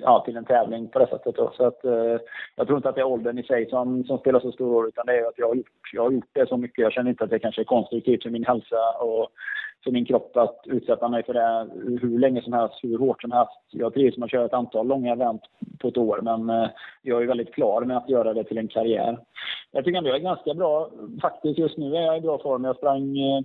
ja, 0.00 0.22
till 0.24 0.36
en 0.36 0.44
tävling 0.44 0.88
på 0.88 0.98
det 0.98 1.06
sättet. 1.06 1.36
Då. 1.36 1.52
Så 1.56 1.64
att, 1.66 1.84
eh, 1.84 2.18
jag 2.56 2.66
tror 2.66 2.76
inte 2.76 2.88
att 2.88 2.94
det 2.94 3.00
är 3.00 3.06
åldern 3.06 3.38
i 3.38 3.42
sig 3.42 3.70
som, 3.70 4.04
som 4.04 4.18
spelar 4.18 4.40
så 4.40 4.52
stor 4.52 4.72
roll 4.74 4.88
utan 4.88 5.06
det 5.06 5.18
är 5.18 5.28
att 5.28 5.38
jag 5.38 5.48
har, 5.48 5.54
gjort, 5.54 5.90
jag 5.92 6.02
har 6.02 6.10
gjort 6.10 6.30
det 6.32 6.48
så 6.48 6.56
mycket. 6.56 6.82
Jag 6.82 6.92
känner 6.92 7.10
inte 7.10 7.24
att 7.24 7.30
det 7.30 7.38
kanske 7.38 7.62
är 7.62 7.64
konstruktivt 7.64 8.22
för 8.22 8.30
min 8.30 8.44
hälsa 8.44 8.76
och 9.00 9.28
för 9.84 9.90
min 9.90 10.04
kropp 10.04 10.36
att 10.36 10.60
utsätta 10.64 11.08
mig 11.08 11.22
för 11.22 11.34
det 11.34 11.68
hur 12.00 12.18
länge 12.18 12.42
som 12.42 12.52
helst, 12.52 12.74
hur 12.82 12.98
hårt 12.98 13.22
som 13.22 13.32
helst. 13.32 13.52
Jag 13.70 13.94
trivs 13.94 14.16
med 14.16 14.24
att 14.24 14.30
köra 14.30 14.44
ett 14.44 14.52
antal 14.52 14.86
långa 14.86 15.12
event 15.12 15.42
på 15.78 15.88
ett 15.88 15.96
år 15.96 16.20
men 16.22 16.50
eh, 16.50 16.70
jag 17.02 17.22
är 17.22 17.26
väldigt 17.26 17.54
klar 17.54 17.82
med 17.82 17.96
att 17.96 18.08
göra 18.08 18.34
det 18.34 18.44
till 18.44 18.58
en 18.58 18.68
karriär. 18.68 19.18
Jag 19.70 19.84
tycker 19.84 19.98
ändå 19.98 20.10
jag 20.10 20.16
är 20.16 20.22
ganska 20.22 20.54
bra. 20.54 20.90
Faktiskt 21.22 21.58
just 21.58 21.76
nu 21.76 21.96
är 21.96 22.02
jag 22.02 22.18
i 22.18 22.20
bra 22.20 22.38
form. 22.38 22.64
Jag 22.64 22.76
sprang 22.76 23.18
eh, 23.18 23.40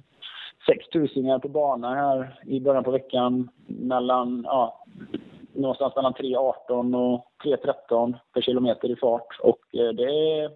sex 0.68 0.90
tusingar 0.90 1.40
på 1.40 1.48
bana 1.48 1.96
här 1.96 2.40
i 2.46 2.60
början 2.60 2.84
på 2.84 2.92
veckan 2.92 3.50
mellan 3.68 4.44
ja, 4.48 4.86
någonstans 5.54 5.96
mellan 5.96 6.14
3.18 6.14 7.14
och 7.14 7.28
3.13 7.44 8.14
per 8.34 8.42
kilometer 8.42 8.92
i 8.92 8.96
fart. 8.96 9.40
Och 9.42 9.60
eh, 9.74 9.90
det 9.90 10.04
är, 10.04 10.52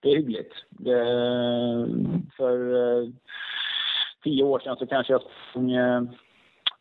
det 0.00 0.10
är 0.10 0.16
hyggligt. 0.16 0.52
Det, 0.70 1.00
eh, 1.00 1.86
för 2.36 2.56
tio 4.22 4.42
år 4.42 4.58
sedan 4.58 4.76
så 4.76 4.86
kanske 4.86 5.12
jag 5.12 5.22
sprang 5.50 5.72
eh, 5.72 6.02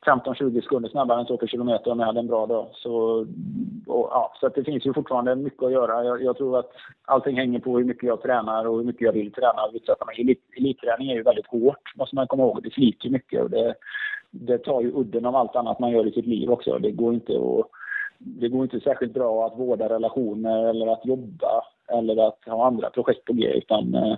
15-20 0.06 0.62
sekunder 0.62 0.90
snabbare 0.90 1.20
än 1.20 1.26
så 1.26 1.38
per 1.38 1.48
kilometer 1.48 1.92
om 1.92 2.00
jag 2.00 2.06
hade 2.06 2.20
en 2.20 2.28
bra 2.28 2.46
dag. 2.46 2.68
Så, 2.74 2.92
och, 3.88 4.10
ja, 4.12 4.34
så 4.40 4.50
det 4.50 4.64
finns 4.64 4.86
ju 4.86 4.94
fortfarande 4.94 5.36
mycket 5.36 5.64
att 5.64 5.72
göra. 5.72 6.04
Jag, 6.04 6.24
jag, 6.24 6.38
tror 6.38 6.60
att 6.60 6.72
allting 7.06 7.38
hänger 7.38 7.60
på 7.60 7.78
hur 7.78 7.86
mycket 7.86 8.04
jag 8.04 8.22
tränar 8.22 8.66
och 8.66 8.78
hur 8.78 8.84
mycket 8.84 9.02
jag 9.02 9.14
vill 9.14 9.32
träna. 9.32 9.62
Elit, 10.18 10.44
elitträning 10.58 11.12
är 11.12 11.16
ju 11.16 11.24
väldigt 11.24 11.48
hårt, 11.48 11.96
måste 11.96 12.16
man 12.16 12.28
komma 12.28 12.44
ihåg. 12.44 12.64
Det 12.64 12.74
sliter 12.74 13.10
mycket 13.10 13.44
och 13.44 13.50
det, 13.50 13.76
det 14.32 14.58
tar 14.58 14.82
ju 14.82 14.92
udden 14.96 15.26
av 15.26 15.36
allt 15.36 15.56
annat 15.56 15.80
man 15.80 15.92
gör 15.92 16.08
i 16.08 16.12
sitt 16.12 16.28
liv 16.28 16.52
också. 16.52 16.80
Det 16.80 16.92
går 16.92 17.14
inte 17.14 17.34
att 17.34 17.70
det 18.22 18.50
går 18.50 18.64
inte 18.64 18.80
särskilt 18.80 19.14
bra 19.14 19.48
att 19.48 19.60
vårda 19.60 19.90
relationer 19.90 20.70
eller 20.70 20.88
att 20.88 21.06
jobba 21.06 21.64
eller 21.88 22.28
att 22.28 22.40
ha 22.46 22.68
andra 22.68 22.90
projekt 22.90 23.26
på 23.26 23.34
G 23.34 23.48
utan 23.48 23.96
eh, 23.96 24.16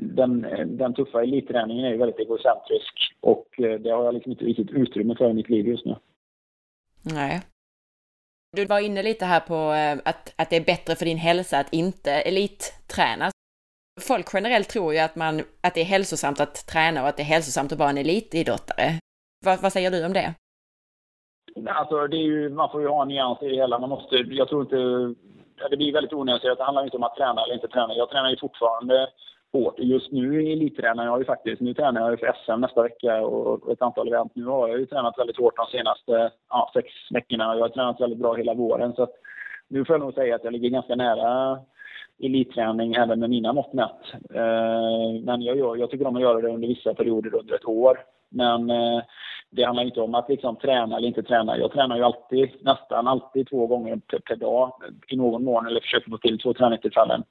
den, 0.00 0.40
den 0.76 0.94
tuffa 0.94 1.22
elitträningen 1.22 1.84
är 1.84 1.90
ju 1.90 1.96
väldigt 1.96 2.18
egocentrisk 2.18 3.14
och 3.20 3.60
eh, 3.60 3.80
det 3.80 3.90
har 3.90 4.04
jag 4.04 4.14
liksom 4.14 4.32
inte 4.32 4.44
riktigt 4.44 4.70
utrymme 4.70 5.14
för 5.18 5.30
i 5.30 5.34
mitt 5.34 5.48
liv 5.48 5.66
just 5.66 5.84
nu. 5.84 5.96
Nej. 7.02 7.42
Du 8.56 8.64
var 8.64 8.80
inne 8.80 9.02
lite 9.02 9.24
här 9.24 9.40
på 9.40 9.54
eh, 9.54 10.10
att, 10.10 10.34
att 10.36 10.50
det 10.50 10.56
är 10.56 10.64
bättre 10.64 10.94
för 10.94 11.04
din 11.04 11.18
hälsa 11.18 11.58
att 11.58 11.72
inte 11.72 12.10
elitträna 12.12 13.30
folk 14.00 14.26
generellt 14.34 14.68
tror 14.68 14.94
ju 14.94 14.98
att, 14.98 15.16
man, 15.16 15.40
att 15.60 15.74
det 15.74 15.80
är 15.80 15.84
hälsosamt 15.84 16.40
att 16.40 16.66
träna 16.66 17.02
och 17.02 17.08
att 17.08 17.16
det 17.16 17.22
är 17.22 17.34
hälsosamt 17.36 17.72
att 17.72 17.78
vara 17.78 17.90
en 17.90 17.98
elitidrottare. 17.98 18.88
Vad, 19.44 19.62
vad 19.62 19.72
säger 19.72 19.90
du 19.90 20.06
om 20.06 20.12
det? 20.12 20.34
Alltså, 21.66 22.06
det 22.06 22.16
är 22.16 22.22
ju, 22.22 22.48
man 22.48 22.70
får 22.70 22.82
ju 22.82 22.88
ha 22.88 23.02
en 23.02 23.08
nyans 23.08 23.42
i 23.42 23.48
det 23.48 23.54
hela. 23.54 23.78
Man 23.78 23.90
måste, 23.90 24.16
jag 24.16 24.48
tror 24.48 24.62
inte... 24.62 24.76
Det 25.70 25.76
blir 25.76 25.92
väldigt 25.92 26.12
onyanserat. 26.12 26.58
Det 26.58 26.64
handlar 26.64 26.84
inte 26.84 26.96
om 26.96 27.02
att 27.02 27.16
träna 27.16 27.42
eller 27.44 27.54
inte 27.54 27.68
träna. 27.68 27.94
Jag 27.94 28.10
tränar 28.10 28.30
ju 28.30 28.36
fortfarande 28.36 29.08
hårt. 29.56 29.78
Just 29.78 30.12
nu 30.12 30.52
elittränar 30.52 31.04
jag 31.04 31.18
ju 31.18 31.24
faktiskt. 31.24 31.60
Nu 31.60 31.74
tränar 31.74 32.00
jag 32.00 32.10
ju 32.10 32.16
för 32.16 32.32
SM 32.44 32.60
nästa 32.60 32.82
vecka 32.82 33.20
och 33.26 33.72
ett 33.72 33.82
antal 33.82 34.08
event. 34.08 34.32
Nu 34.34 34.44
har 34.44 34.68
jag 34.68 34.80
ju 34.80 34.86
tränat 34.86 35.18
väldigt 35.18 35.36
hårt 35.36 35.56
de 35.56 35.78
senaste 35.78 36.30
ja, 36.50 36.70
sex 36.74 36.88
veckorna. 37.10 37.54
Jag 37.56 37.62
har 37.62 37.68
tränat 37.68 38.00
väldigt 38.00 38.18
bra 38.18 38.34
hela 38.34 38.54
våren. 38.54 38.92
Så 38.92 39.08
nu 39.68 39.84
får 39.84 39.94
jag 39.94 40.00
nog 40.00 40.14
säga 40.14 40.34
att 40.34 40.44
jag 40.44 40.52
ligger 40.52 40.68
ganska 40.68 40.94
nära 40.94 41.58
elitträning 42.22 42.94
även 42.94 43.20
med 43.20 43.30
mina 43.30 43.52
mått 43.52 43.72
mätt. 43.72 44.02
Eh, 44.34 45.22
men 45.24 45.42
jag, 45.42 45.56
gör, 45.56 45.76
jag 45.76 45.90
tycker 45.90 46.06
om 46.06 46.16
att 46.16 46.22
göra 46.22 46.40
det 46.40 46.48
under 46.48 46.68
vissa 46.68 46.94
perioder 46.94 47.34
under 47.34 47.54
ett 47.54 47.64
år. 47.64 47.98
Men 48.28 48.70
eh, 48.70 49.02
det 49.50 49.64
handlar 49.64 49.84
inte 49.84 50.00
om 50.00 50.14
att 50.14 50.28
liksom 50.28 50.56
träna 50.56 50.96
eller 50.96 51.08
inte 51.08 51.22
träna. 51.22 51.58
Jag 51.58 51.72
tränar 51.72 51.96
ju 51.96 52.02
alltid, 52.02 52.50
nästan 52.60 53.08
alltid 53.08 53.48
två 53.48 53.66
gånger 53.66 53.96
per, 53.96 54.18
per 54.18 54.36
dag 54.36 54.72
i 55.08 55.16
någon 55.16 55.44
mån 55.44 55.66
eller 55.66 55.80
försöker 55.80 56.10
få 56.10 56.18
till 56.18 56.38
två 56.38 56.54
träningstillfällen. 56.54 57.22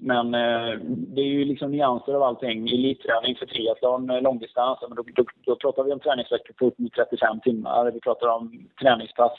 Men 0.00 0.34
eh, 0.34 0.78
det 0.86 1.20
är 1.20 1.26
ju 1.26 1.44
liksom 1.44 1.70
nyanser 1.70 2.14
av 2.14 2.22
allting. 2.22 2.68
Elitträning 2.68 3.36
för 3.36 3.46
triathlon, 3.46 4.10
eh, 4.10 4.22
långdistans, 4.22 4.78
då, 4.80 5.02
då, 5.14 5.24
då 5.46 5.56
pratar 5.56 5.84
vi 5.84 5.92
om 5.92 6.00
träningsveckor 6.00 6.54
på 6.54 6.66
upp 6.66 6.78
mot 6.78 6.92
35 6.92 7.40
timmar. 7.40 7.90
Vi 7.90 8.00
pratar 8.00 8.28
om 8.28 8.68
träningspass 8.80 9.32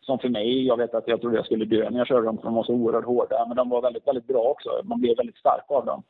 som 0.00 0.18
för 0.18 0.28
mig, 0.28 0.66
jag 0.66 0.76
vet 0.76 0.94
att 0.94 1.08
jag 1.08 1.20
trodde 1.20 1.36
jag 1.36 1.44
skulle 1.44 1.64
dö 1.64 1.90
när 1.90 1.98
jag 1.98 2.06
körde 2.06 2.26
dem 2.26 2.36
för 2.36 2.44
de 2.44 2.54
var 2.54 2.64
så 2.64 2.72
oerhört 2.72 3.04
hårda. 3.04 3.44
Men 3.48 3.56
de 3.56 3.68
var 3.68 3.82
väldigt, 3.82 4.06
väldigt 4.06 4.26
bra 4.26 4.42
också. 4.42 4.70
Man 4.84 5.00
blev 5.00 5.16
väldigt 5.16 5.36
stark 5.36 5.64
av 5.68 5.86
dem. 5.86 6.02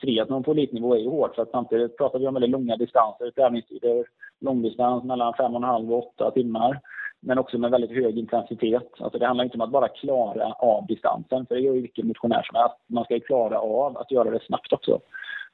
Triathlon 0.00 0.42
på 0.42 0.50
elitnivå 0.50 0.94
är 0.94 0.98
ju 0.98 1.08
hårt 1.08 1.34
för 1.34 1.42
att 1.42 1.50
samtidigt 1.50 1.96
pratar 1.96 2.18
vi 2.18 2.26
om 2.26 2.34
väldigt 2.34 2.50
långa 2.50 2.76
distanser, 2.76 3.30
tävlingstider, 3.30 4.06
långdistans 4.40 5.04
mellan 5.04 5.32
5,5 5.32 5.92
och 5.92 6.06
8 6.06 6.30
timmar. 6.30 6.80
Men 7.24 7.38
också 7.38 7.58
med 7.58 7.70
väldigt 7.70 7.90
hög 7.90 8.18
intensitet. 8.18 8.90
Alltså 8.98 9.18
det 9.18 9.26
handlar 9.26 9.44
inte 9.44 9.56
om 9.56 9.60
att 9.60 9.70
bara 9.70 9.88
klara 9.88 10.52
av 10.52 10.86
distansen, 10.86 11.46
för 11.46 11.54
det 11.54 11.60
gör 11.60 11.74
ju 11.74 11.80
vilken 11.80 12.08
motionär 12.08 12.42
som 12.42 12.56
helst. 12.60 12.76
Man 12.86 13.04
ska 13.04 13.14
ju 13.14 13.20
klara 13.20 13.58
av 13.58 13.96
att 13.98 14.10
göra 14.10 14.30
det 14.30 14.44
snabbt 14.46 14.72
också. 14.72 15.00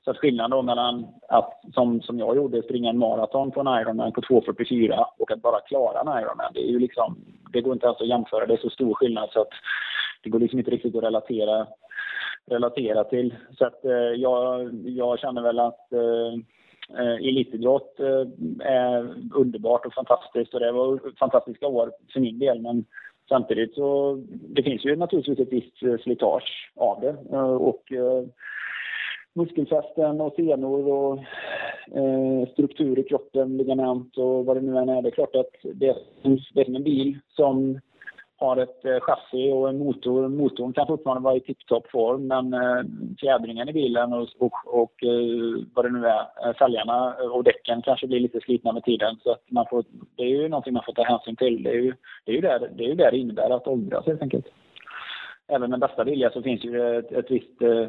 Så 0.05 0.11
att 0.11 0.19
skillnaden 0.19 0.51
då 0.51 0.63
mellan 0.63 1.07
att, 1.29 1.63
som, 1.75 2.03
som 2.03 2.19
jag 2.19 2.37
gjorde, 2.37 2.63
springa 2.63 2.91
en 2.91 2.99
maraton 2.99 3.51
på 3.51 3.61
en 3.61 3.81
Ironman 3.81 4.13
på 4.13 4.21
2.44 4.21 5.05
och 5.19 5.31
att 5.31 5.43
bara 5.43 5.61
klara 5.61 6.01
en 6.01 6.23
Ironman, 6.23 6.53
det 6.55 6.61
är 6.61 6.71
ju 6.71 6.79
liksom, 6.79 7.17
det 7.53 7.61
går 7.61 7.73
inte 7.73 7.87
ens 7.87 8.01
att 8.01 8.09
jämföra. 8.09 8.47
Det 8.47 8.55
är 8.55 8.59
så 8.59 8.71
stor 8.71 8.95
skillnad 8.95 9.29
så 9.33 9.41
att 9.41 9.53
det 10.23 10.31
går 10.31 10.39
liksom 10.39 10.59
inte 10.59 10.71
riktigt 10.71 10.97
att 10.97 11.03
relatera, 11.03 11.67
relatera 12.47 13.05
till. 13.05 13.35
Så 13.59 13.67
att 13.67 13.85
eh, 13.85 13.93
jag, 13.93 14.71
jag 14.85 15.19
känner 15.19 15.43
väl 15.43 15.59
att 15.59 15.93
eh, 15.93 16.33
eh 16.99 17.29
elitidrott 17.29 18.01
eh, 18.01 18.27
är 18.67 19.15
underbart 19.35 19.87
och 19.87 19.95
fantastiskt 19.95 20.55
och 20.55 20.61
det 20.61 20.73
var 20.73 21.01
fantastiska 21.19 21.67
år 21.67 21.93
för 22.13 22.21
min 22.21 22.39
del. 22.39 22.61
Men 22.61 22.85
samtidigt 23.29 23.75
så 23.75 24.15
det 24.29 24.63
finns 24.63 24.85
ju 24.85 24.97
naturligtvis 24.97 25.39
ett 25.39 25.53
visst 25.53 25.83
eh, 25.83 25.99
slitage 25.99 26.73
av 26.77 27.01
det. 27.01 27.17
Eh, 27.33 27.55
och 27.55 27.93
eh, 27.93 28.25
muskelfästen 29.35 30.21
och 30.21 30.35
senor 30.35 30.89
och 30.89 31.19
eh, 31.99 32.49
struktur 32.53 32.99
i 32.99 33.03
kroppen, 33.03 33.57
ligament 33.57 34.19
och 34.19 34.47
vad 34.47 34.57
det 34.57 34.61
nu 34.61 34.79
än 34.79 34.89
är. 34.89 35.03
Det 35.03 35.09
är 35.09 35.11
klart 35.11 35.37
att 35.37 35.53
det 35.63 35.89
är, 35.89 35.97
det 36.55 36.61
är 36.61 36.65
som 36.65 36.77
en 36.77 36.83
bil 36.83 37.19
som 37.29 37.81
har 38.39 38.57
ett 38.57 38.85
eh, 38.85 39.01
chassi 39.01 39.53
och 39.53 39.69
en 39.69 39.79
motor. 39.79 40.29
Motorn 40.29 40.73
kan 40.73 40.87
fortfarande 40.87 41.23
vara 41.23 41.37
i 41.37 41.41
tipptopp 41.41 41.91
form 41.91 42.27
men 42.27 42.55
eh, 42.55 42.83
fjädringen 43.21 43.69
i 43.69 43.73
bilen 43.73 44.13
och, 44.13 44.29
och, 44.39 44.53
och 44.65 45.05
eh, 45.05 45.65
vad 45.75 45.85
det 45.85 45.91
nu 45.91 46.07
är, 46.07 46.21
eh, 46.47 46.55
fälgarna 46.59 47.15
och 47.15 47.45
däcken 47.45 47.83
kanske 47.83 48.07
blir 48.07 48.21
lite 48.21 48.41
slitna 48.41 48.73
med 48.73 48.85
tiden. 48.85 49.17
Så 49.23 49.31
att 49.33 49.51
man 49.51 49.67
får, 49.71 49.85
det 50.17 50.23
är 50.23 50.29
ju 50.29 50.49
någonting 50.49 50.73
man 50.73 50.83
får 50.87 50.93
ta 50.93 51.05
hänsyn 51.05 51.37
till. 51.37 51.63
Det 51.63 51.71
är 51.71 51.75
ju 51.75 51.95
det, 52.25 52.33
är 52.33 52.35
ju 52.35 52.41
det, 52.41 52.71
det, 52.77 52.85
är 52.85 52.89
ju 52.89 52.95
där 52.95 53.11
det 53.11 53.19
innebär 53.19 53.51
att 53.51 53.67
åldras 53.67 54.07
helt 54.07 54.23
enkelt 54.23 54.47
även 55.49 55.71
med 55.71 55.81
bästa 55.81 56.05
vilja 56.05 56.31
så 56.31 56.43
finns 56.43 56.65
ju 56.65 56.99
ett, 56.99 57.13
ett 57.13 57.31
visst 57.31 57.63
eh, 57.63 57.89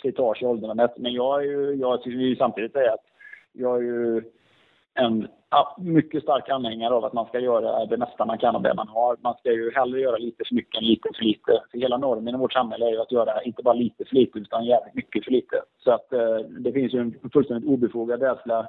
slitage 0.00 0.42
i 0.42 0.46
åldrandet. 0.46 0.92
Men 0.96 1.12
jag, 1.12 1.44
är 1.44 1.46
ju, 1.46 1.74
jag 1.74 2.04
vill 2.04 2.20
ju 2.20 2.36
samtidigt 2.36 2.72
säga 2.72 2.92
att 2.92 3.04
jag 3.52 3.76
är 3.76 3.82
ju 3.82 4.22
en 4.94 5.28
ja, 5.50 5.76
mycket 5.78 6.22
stark 6.22 6.48
anhängare 6.48 6.94
av 6.94 7.04
att 7.04 7.12
man 7.12 7.26
ska 7.26 7.40
göra 7.40 7.86
det 7.86 7.96
mesta 7.96 8.24
man 8.24 8.38
kan 8.38 8.56
av 8.56 8.62
det 8.62 8.74
man 8.74 8.88
har. 8.88 9.16
Man 9.20 9.34
ska 9.34 9.52
ju 9.52 9.72
hellre 9.74 10.00
göra 10.00 10.16
lite 10.16 10.44
för 10.48 10.54
mycket 10.54 10.80
än 10.80 10.86
lite 10.86 11.08
för 11.16 11.24
lite. 11.24 11.62
För 11.70 11.78
hela 11.78 11.96
normen 11.96 12.34
i 12.34 12.38
vårt 12.38 12.52
samhälle 12.52 12.86
är 12.86 12.90
ju 12.90 13.00
att 13.00 13.12
göra 13.12 13.42
inte 13.42 13.62
bara 13.62 13.74
lite 13.74 14.04
för 14.04 14.14
lite 14.14 14.38
utan 14.38 14.64
jävligt 14.64 14.94
mycket 14.94 15.24
för 15.24 15.30
lite. 15.30 15.56
Så 15.84 15.90
att 15.90 16.12
eh, 16.12 16.36
det 16.36 16.72
finns 16.72 16.94
ju 16.94 17.00
en 17.00 17.30
fullständigt 17.32 17.70
obefogad 17.70 18.22
rädsla 18.22 18.66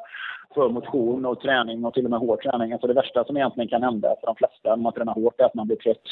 för 0.54 0.70
motion 0.70 1.26
och 1.26 1.42
träning 1.42 1.86
och 1.86 1.94
till 1.94 2.06
och 2.06 2.12
med 2.12 2.20
hård 2.20 2.42
träning. 2.42 2.74
Alltså 2.74 2.88
det 2.88 2.94
värsta 2.94 3.24
som 3.24 3.38
egentligen 3.38 3.70
kan 3.70 3.84
hända 3.84 4.16
för 4.20 4.28
de 4.28 4.36
flesta 4.36 4.76
när 4.76 4.84
man 4.84 4.94
tränar 4.94 5.14
hårt 5.14 5.40
är 5.40 5.46
att 5.46 5.54
man 5.54 5.68
blir 5.68 5.78
trött. 5.78 6.08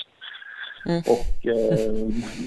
Mm. 0.88 1.02
Och 1.08 1.48
eh, 1.48 1.92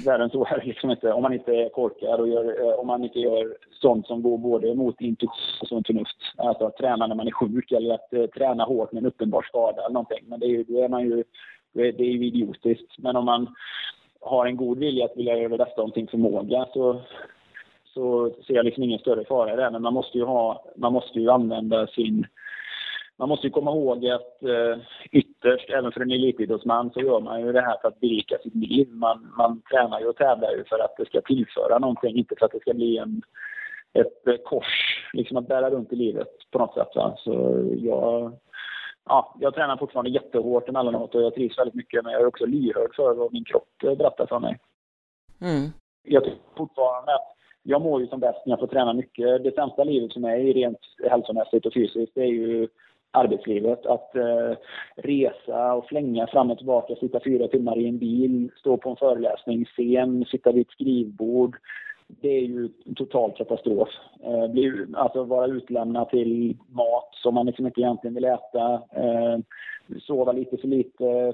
värre 0.05 0.25
än 0.25 0.31
så 0.31 0.45
är 0.45 0.59
det 0.61 0.67
liksom 0.67 0.91
inte. 0.91 1.13
Om 1.13 1.23
man 1.23 1.33
inte 1.33 1.53
är 1.53 1.69
korkad 1.69 2.21
och 2.21 2.29
gör, 2.29 2.61
eh, 2.61 2.79
om 2.79 2.87
man 2.87 3.05
inte 3.05 3.19
gör 3.19 3.57
sånt 3.71 4.07
som 4.07 4.23
går 4.23 4.39
både 4.39 4.75
mot 4.75 5.01
intuition 5.01 5.79
och 5.79 5.87
förnuft. 5.87 6.17
Alltså 6.37 6.67
att 6.67 6.77
träna 6.77 7.07
när 7.07 7.15
man 7.15 7.27
är 7.27 7.33
sjuk 7.33 7.73
eller 7.73 7.95
att 7.95 8.13
eh, 8.13 8.27
träna 8.27 8.65
hårt 8.65 8.93
med 8.93 9.01
en 9.01 9.07
uppenbar 9.07 9.43
skada 9.43 9.83
eller 9.83 9.95
någonting. 9.95 10.25
Men 10.27 10.41
det 10.41 10.47
är 10.47 10.51
ju, 10.51 10.65
då 10.65 10.83
är 10.83 10.89
man 10.89 11.03
ju, 11.03 11.25
det 11.73 12.01
är 12.01 12.13
ju 12.13 12.27
idiotiskt. 12.27 12.99
Men 12.99 13.17
om 13.17 13.25
man 13.25 13.55
har 14.21 14.47
en 14.47 14.57
god 14.57 14.79
vilja 14.79 15.05
att 15.05 15.17
vilja 15.17 15.37
göra 15.37 15.49
det 15.49 15.65
bästa 15.65 15.83
om 15.83 15.93
sin 15.93 16.07
förmåga 16.07 16.67
så, 16.73 17.01
så 17.95 18.31
ser 18.47 18.55
jag 18.55 18.65
liksom 18.65 18.85
ingen 18.85 18.99
större 18.99 19.25
fara 19.25 19.53
i 19.53 19.57
det. 19.57 19.71
Men 19.71 19.83
man 19.83 19.95
måste 19.95 20.19
ju, 20.19 20.25
ha, 20.25 20.65
man 20.77 20.93
måste 20.93 21.21
ju 21.21 21.31
använda 21.31 21.87
sin 21.87 22.27
man 23.21 23.29
måste 23.29 23.47
ju 23.47 23.51
komma 23.51 23.71
ihåg 23.71 24.07
att 24.07 24.43
eh, 24.43 24.79
ytterst, 25.11 25.71
även 25.71 25.93
för 25.93 26.01
en 26.01 26.11
elitidrottsman, 26.11 26.91
så 26.91 27.01
gör 27.01 27.21
man 27.21 27.41
ju 27.41 27.53
det 27.53 27.61
här 27.61 27.77
för 27.81 27.89
att 27.89 28.01
berika 28.01 28.39
sitt 28.39 28.55
liv. 28.55 28.89
Man, 28.91 29.33
man 29.37 29.63
tränar 29.71 30.01
ju 30.01 30.07
och 30.07 30.17
tävlar 30.17 30.51
ju 30.51 30.65
för 30.65 30.79
att 30.79 30.97
det 30.97 31.07
ska 31.07 31.21
tillföra 31.21 31.79
någonting, 31.79 32.17
inte 32.17 32.35
för 32.39 32.47
att 32.47 32.53
det 32.53 32.61
ska 32.61 32.75
bli 32.75 32.99
en, 32.99 33.23
ett 33.93 34.27
eh, 34.27 34.37
kors 34.45 35.09
liksom 35.13 35.37
att 35.37 35.49
bära 35.49 35.71
runt 35.71 35.93
i 35.93 35.97
livet 35.97 36.29
på 36.51 36.59
något 36.59 36.75
sätt. 36.75 36.89
Va? 36.95 37.15
Så 37.19 37.65
jag, 37.77 38.33
ja, 39.05 39.37
jag 39.41 39.55
tränar 39.55 39.77
fortfarande 39.77 40.11
jättehårt 40.11 40.69
emellanåt 40.69 41.15
och 41.15 41.23
jag 41.23 41.35
trivs 41.35 41.59
väldigt 41.59 41.75
mycket, 41.75 42.05
men 42.05 42.13
jag 42.13 42.23
är 42.23 42.27
också 42.27 42.47
lyhörd 42.47 42.95
för 42.95 43.15
vad 43.15 43.33
min 43.33 43.45
kropp 43.45 43.83
eh, 43.85 43.95
berättar 43.95 44.27
för 44.27 44.39
mig. 44.39 44.59
Mm. 45.41 45.71
Jag 46.03 46.25
tycker 46.25 46.39
fortfarande 46.57 47.15
att 47.15 47.37
jag 47.63 47.83
mår 47.83 48.01
ju 48.01 48.07
som 48.07 48.21
bäst 48.21 48.47
när 48.47 48.53
jag 48.53 48.61
får 48.61 48.67
träna 48.67 48.93
mycket. 48.93 49.45
Det 49.45 49.55
sämsta 49.55 49.85
livet 49.85 50.13
som 50.13 50.25
är 50.25 50.37
i 50.37 50.53
rent 50.53 50.79
hälsomässigt 51.11 51.67
och 51.67 51.75
fysiskt, 51.75 52.13
det 52.15 52.23
är 52.23 52.33
ju 52.33 52.69
arbetslivet. 53.11 53.87
Att 53.87 54.17
eh, 54.17 54.57
resa 54.97 55.75
och 55.75 55.87
flänga 55.87 56.27
fram 56.27 56.51
och 56.51 56.59
tillbaka, 56.59 56.95
sitta 56.95 57.21
fyra 57.25 57.49
timmar 57.49 57.79
i 57.79 57.89
en 57.89 57.99
bil, 57.99 58.51
stå 58.57 58.77
på 58.77 58.91
en 58.91 58.97
föreläsning, 58.97 59.65
scen, 59.65 60.25
sitta 60.31 60.53
vid 60.53 60.67
ett 60.67 60.73
skrivbord. 60.73 61.57
Det 62.21 62.29
är 62.29 62.41
ju 62.41 62.69
total 62.97 63.33
katastrof. 63.33 63.89
Eh, 64.25 64.49
bli, 64.49 64.87
alltså 64.95 65.25
vara 65.25 65.47
utlämnad 65.47 66.09
till 66.09 66.57
mat 66.69 67.09
som 67.13 67.35
man 67.35 67.47
liksom 67.47 67.67
inte 67.67 67.81
egentligen 67.81 68.15
vill 68.15 68.25
äta. 68.25 68.83
Eh, 68.93 69.39
sova 70.07 70.33
lite 70.33 70.57
för 70.57 70.69
lite. 70.69 71.33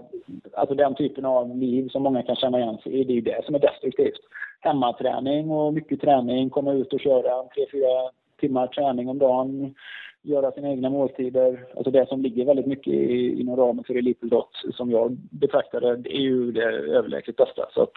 Alltså 0.55 0.75
den 0.75 0.95
typen 0.95 1.25
av 1.25 1.57
liv 1.57 1.89
som 1.89 2.03
många 2.03 2.23
kan 2.23 2.37
känna 2.37 2.59
igen 2.59 2.79
sig 2.79 2.93
i, 2.93 3.05
det 3.05 3.13
är 3.13 3.15
ju 3.15 3.21
det 3.21 3.45
som 3.45 3.55
är 3.55 3.59
destruktivt. 3.59 4.21
Hemmaträning 4.61 5.51
och 5.51 5.75
mycket 5.75 6.01
träning, 6.01 6.51
komma 6.51 6.73
ut 6.73 6.93
och 6.93 7.01
köra 7.01 7.43
tre, 7.43 7.67
fyra 7.73 8.11
timmar 8.41 8.67
träning 8.67 9.09
om 9.09 9.19
dagen 9.19 9.75
göra 10.27 10.53
sina 10.53 10.69
egna 10.69 10.91
måltider. 10.91 11.67
Alltså 11.77 11.91
det 11.91 12.09
som 12.09 12.23
ligger 12.23 12.45
väldigt 12.45 12.67
mycket 12.67 12.93
i, 12.93 13.41
inom 13.41 13.57
ramen 13.57 13.85
för 13.85 13.95
elitidrott 13.95 14.51
som 14.75 14.91
jag 14.91 15.17
betraktar 15.31 15.81
det, 15.81 15.97
det 15.97 16.17
är 16.17 16.21
ju 16.21 16.53
det 16.53 16.65
överlägset 16.99 17.37
bästa. 17.37 17.67
Så 17.75 17.83
att 17.83 17.93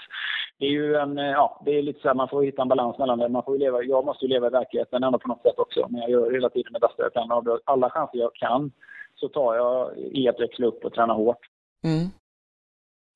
det 0.59 0.65
är 0.65 0.69
ju 0.69 0.95
en, 0.95 1.17
ja, 1.17 1.61
det 1.65 1.77
är 1.77 1.81
lite 1.81 2.01
så 2.01 2.07
här, 2.07 2.15
man 2.15 2.29
får 2.29 2.43
hitta 2.43 2.61
en 2.61 2.67
balans 2.67 2.97
mellan 2.97 3.19
det. 3.19 3.29
Man 3.29 3.43
får 3.43 3.57
leva, 3.57 3.83
jag 3.83 4.05
måste 4.05 4.25
ju 4.25 4.29
leva 4.29 4.47
i 4.47 4.49
verkligheten 4.49 5.03
ändå 5.03 5.19
på 5.19 5.27
något 5.27 5.41
sätt 5.41 5.59
också. 5.59 5.87
Men 5.89 6.01
jag 6.01 6.09
gör 6.09 6.31
hela 6.31 6.49
tiden 6.49 6.73
det 6.73 6.79
bästa 6.79 7.03
jag 7.03 7.13
kan. 7.13 7.31
Av 7.31 7.59
alla 7.63 7.89
chanser 7.89 8.19
jag 8.19 8.35
kan 8.35 8.71
så 9.15 9.27
tar 9.27 9.55
jag 9.55 9.97
i 9.97 10.27
att 10.27 10.39
växla 10.39 10.67
upp 10.67 10.85
och 10.85 10.93
träna 10.93 11.13
hårt. 11.13 11.39
Mm. 11.83 12.07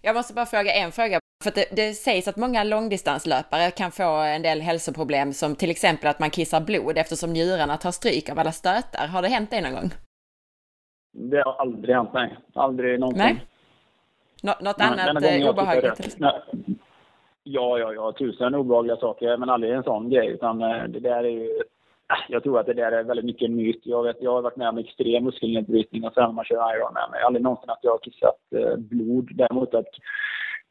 Jag 0.06 0.16
måste 0.16 0.34
bara 0.34 0.46
fråga 0.46 0.74
en 0.74 0.92
fråga 0.92 1.20
för 1.44 1.52
det, 1.52 1.66
det, 1.76 1.94
sägs 1.94 2.28
att 2.28 2.38
många 2.38 2.64
långdistanslöpare 2.64 3.72
kan 3.72 3.92
få 3.92 4.04
en 4.04 4.42
del 4.42 4.62
hälsoproblem 4.62 5.34
som 5.34 5.56
till 5.56 5.72
exempel 5.72 6.10
att 6.10 6.20
man 6.20 6.30
kissar 6.30 6.62
blod 6.62 6.98
eftersom 6.98 7.34
njurarna 7.34 7.78
tar 7.78 7.92
stryk 7.92 8.30
av 8.30 8.40
alla 8.40 8.52
stötar. 8.52 9.08
Har 9.08 9.22
det 9.22 9.28
hänt 9.28 9.52
dig 9.52 9.62
någon 9.62 9.74
gång? 9.74 9.90
Det 11.14 11.42
har 11.46 11.54
aldrig 11.54 11.96
hänt 11.96 12.14
mig. 12.14 12.38
Aldrig 12.54 13.00
någonsin. 13.00 13.24
Nej. 13.24 13.46
Nå 14.44 14.54
något 14.62 14.78
Nej, 14.78 14.88
annat 14.88 15.24
eh, 15.24 15.50
obehagligt? 15.50 16.18
Ja, 17.44 17.80
ja, 17.80 17.94
ja, 17.94 18.14
tusen 18.20 18.56
obehagliga 18.56 18.98
saker, 18.98 19.38
men 19.38 19.50
aldrig 19.50 19.74
en 19.74 19.84
sån 19.84 20.10
grej. 20.10 20.28
Utan 20.28 20.62
eh, 20.62 20.84
det 20.84 21.00
där 21.00 21.24
är 21.24 21.30
ju... 21.30 21.62
Jag 22.30 22.44
tror 22.44 22.60
att 22.60 22.66
det 22.66 22.74
där 22.74 22.92
är 22.92 23.04
väldigt 23.04 23.26
mycket 23.26 23.50
en 23.50 23.56
myt. 23.56 23.82
Jag, 23.84 24.04
vet, 24.04 24.18
jag 24.20 24.32
har 24.32 24.42
varit 24.42 24.58
med 24.58 24.70
om 24.70 24.78
extrem 24.78 25.24
muskelnedbrytning 25.24 26.04
och 26.04 26.14
sen 26.14 26.24
när 26.24 26.32
man 26.32 26.46
kör 26.46 26.76
Ironman. 26.76 27.10
Jag 27.12 27.20
har 27.20 27.26
aldrig 27.26 27.44
någonsin 27.44 27.70
att 27.70 27.84
jag 27.84 27.92
har 27.92 27.98
kissat 27.98 28.40
eh, 28.56 28.76
blod. 28.78 29.30
Däremot 29.34 29.74
att 29.74 29.90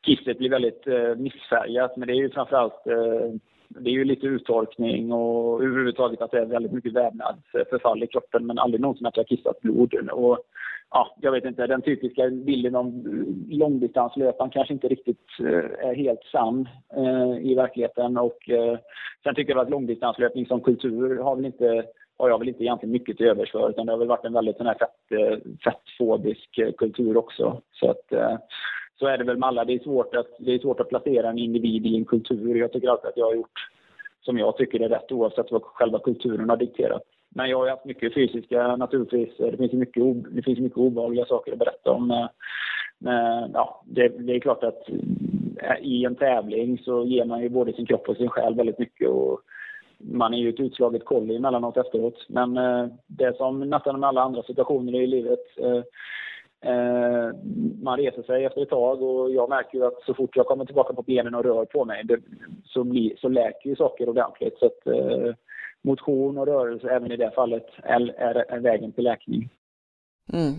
kisset 0.07 0.38
blir 0.38 0.50
väldigt 0.50 0.87
eh, 0.87 1.14
missfärgat. 1.16 1.96
Men 1.96 2.07
det 2.07 2.14
är 2.14 2.22
ju 2.22 2.31
framförallt 2.31 2.87
eh, 2.87 3.31
det 3.81 3.90
är 3.90 3.94
ju 3.94 4.05
lite 4.05 4.26
uttorkning 4.26 5.12
och 5.12 5.62
överhuvudtaget 5.62 6.22
att 6.22 6.31
det 6.31 6.38
är 6.38 6.44
väldigt 6.44 6.72
mycket 6.72 6.92
vävnadsförfall 6.92 8.02
i 8.02 8.07
kroppen 8.07 8.46
men 8.46 8.59
aldrig 8.59 8.81
någonsin 8.81 9.07
att 9.07 9.16
jag 9.16 9.24
har 9.24 9.37
kissat 9.37 9.61
blod. 9.61 9.94
Och, 9.94 10.38
ja, 10.92 11.14
jag 11.20 11.33
vet 11.33 11.44
inte, 11.44 11.66
den 11.66 11.83
typiska 11.83 12.31
bilden 12.31 12.76
om 12.76 13.02
långdistanslöparen 13.50 14.50
kanske 14.50 14.74
inte 14.74 14.88
riktigt 14.88 15.26
eh, 15.40 15.88
är 15.88 15.94
helt 15.94 16.24
sann 16.33 16.68
eh, 16.96 17.50
i 17.50 17.55
verkligheten. 17.55 18.16
Och, 18.16 18.50
eh, 18.50 18.78
sen 19.22 19.35
tycker 19.35 19.52
jag 19.52 19.62
att 19.62 19.70
långdistanslöpning 19.70 20.46
som 20.46 20.61
kultur 20.61 21.18
har 21.18 21.37
väl 21.37 21.44
inte 21.44 21.85
har 22.22 22.28
jag 22.28 22.38
väl 22.38 22.48
inte 22.48 22.64
egentligen 22.64 22.92
mycket 22.92 23.16
till 23.16 23.26
övers 23.26 23.52
för 23.52 23.70
utan 23.70 23.87
det 23.87 23.92
har 23.92 23.98
väl 23.98 24.09
varit 24.09 24.24
en 24.24 24.33
väldigt 24.33 24.57
sån 24.57 24.66
här 24.66 24.74
fett, 24.74 25.20
eh, 25.20 25.38
fettfobisk 25.64 26.59
eh, 26.59 26.72
kultur 26.72 27.16
också. 27.16 27.61
Så 27.72 27.90
att 27.90 28.12
eh, 28.12 28.37
så 28.98 29.07
är 29.07 29.18
det 29.18 29.24
väl 29.24 29.38
med 29.38 29.46
alla. 29.46 29.64
Det 29.64 29.72
är, 29.72 29.78
svårt 29.78 30.14
att, 30.14 30.37
det 30.38 30.55
är 30.55 30.59
svårt 30.59 30.81
att 30.81 30.88
placera 30.88 31.31
en 31.31 31.38
individ 31.38 31.87
i 31.87 31.96
en 31.96 32.05
kultur. 32.05 32.55
Jag 32.55 32.72
tycker 32.72 32.88
alltid 32.88 33.09
att 33.09 33.16
jag 33.16 33.26
har 33.26 33.35
gjort 33.35 33.68
som 34.20 34.38
jag 34.38 34.57
tycker 34.57 34.81
är 34.81 34.88
rätt 34.88 35.12
oavsett 35.12 35.52
vad 35.52 35.62
själva 35.62 35.98
kulturen 35.98 36.50
har 36.50 36.57
dikterat. 36.57 37.02
Men 37.35 37.51
jag 37.51 37.59
har 37.59 37.68
haft 37.68 37.85
mycket 37.85 38.14
fysiska 38.14 38.77
naturligtvis. 38.77 39.37
Det 39.38 39.57
finns 39.57 39.73
mycket, 39.73 40.35
det 40.35 40.42
finns 40.42 40.59
mycket 40.59 40.79
obehagliga 40.79 41.25
saker 41.25 41.53
att 41.53 41.59
berätta 41.59 41.90
om. 41.90 42.11
Eh, 42.11 42.29
men, 42.99 43.51
ja, 43.55 43.83
det, 43.87 44.09
det, 44.09 44.35
är 44.35 44.40
klart 44.40 44.64
att 44.64 44.88
eh, 45.62 45.77
i 45.81 46.05
en 46.05 46.14
tävling 46.14 46.79
så 46.79 47.05
ger 47.05 47.25
man 47.25 47.42
ju 47.42 47.49
både 47.49 47.73
sin 47.73 47.87
kropp 47.87 48.09
och 48.09 48.16
sin 48.16 48.29
själ 48.29 48.55
väldigt 48.55 48.79
mycket. 48.79 49.09
Och 49.09 49.40
man 49.99 50.35
är 50.35 50.38
ju 50.38 50.49
ett 50.49 50.61
utslaget 50.61 51.05
kolli 51.05 51.37
emellanåt 51.37 51.77
efteråt. 51.77 52.27
Men 52.29 52.55
det 52.55 52.90
det 53.07 53.37
som 53.37 53.61
nästan 53.61 54.01
med 54.01 54.09
alla 54.09 54.23
andra 54.23 54.42
situationer 54.42 55.01
i 55.01 55.07
livet 55.07 55.40
man 57.83 57.97
reser 57.97 58.23
sig 58.23 58.45
efter 58.45 58.62
ett 58.62 58.68
tag 58.68 59.03
och 59.03 59.31
jag 59.31 59.49
märker 59.49 59.79
ju 59.79 59.85
att 59.85 60.03
så 60.07 60.14
fort 60.14 60.37
jag 60.37 60.47
kommer 60.47 60.64
tillbaka 60.64 60.95
på 60.95 61.03
benen 61.03 61.35
och 61.35 61.45
rör 61.45 61.64
på 61.64 61.85
mig 61.85 62.05
så, 62.64 62.85
blir, 62.85 63.16
så 63.16 63.29
läker 63.29 63.68
ju 63.68 63.77
saker 63.77 64.09
ordentligt. 64.09 64.59
Så 64.59 64.66
att, 64.66 64.87
motion 65.85 66.38
och 66.38 66.47
rörelse 66.47 66.90
även 66.90 67.12
i 67.12 67.16
det 67.16 67.31
fallet 67.31 67.66
är, 67.83 68.61
vägen 68.61 68.92
till 68.92 69.05
läkning. 69.05 69.49
Mm. 70.33 70.55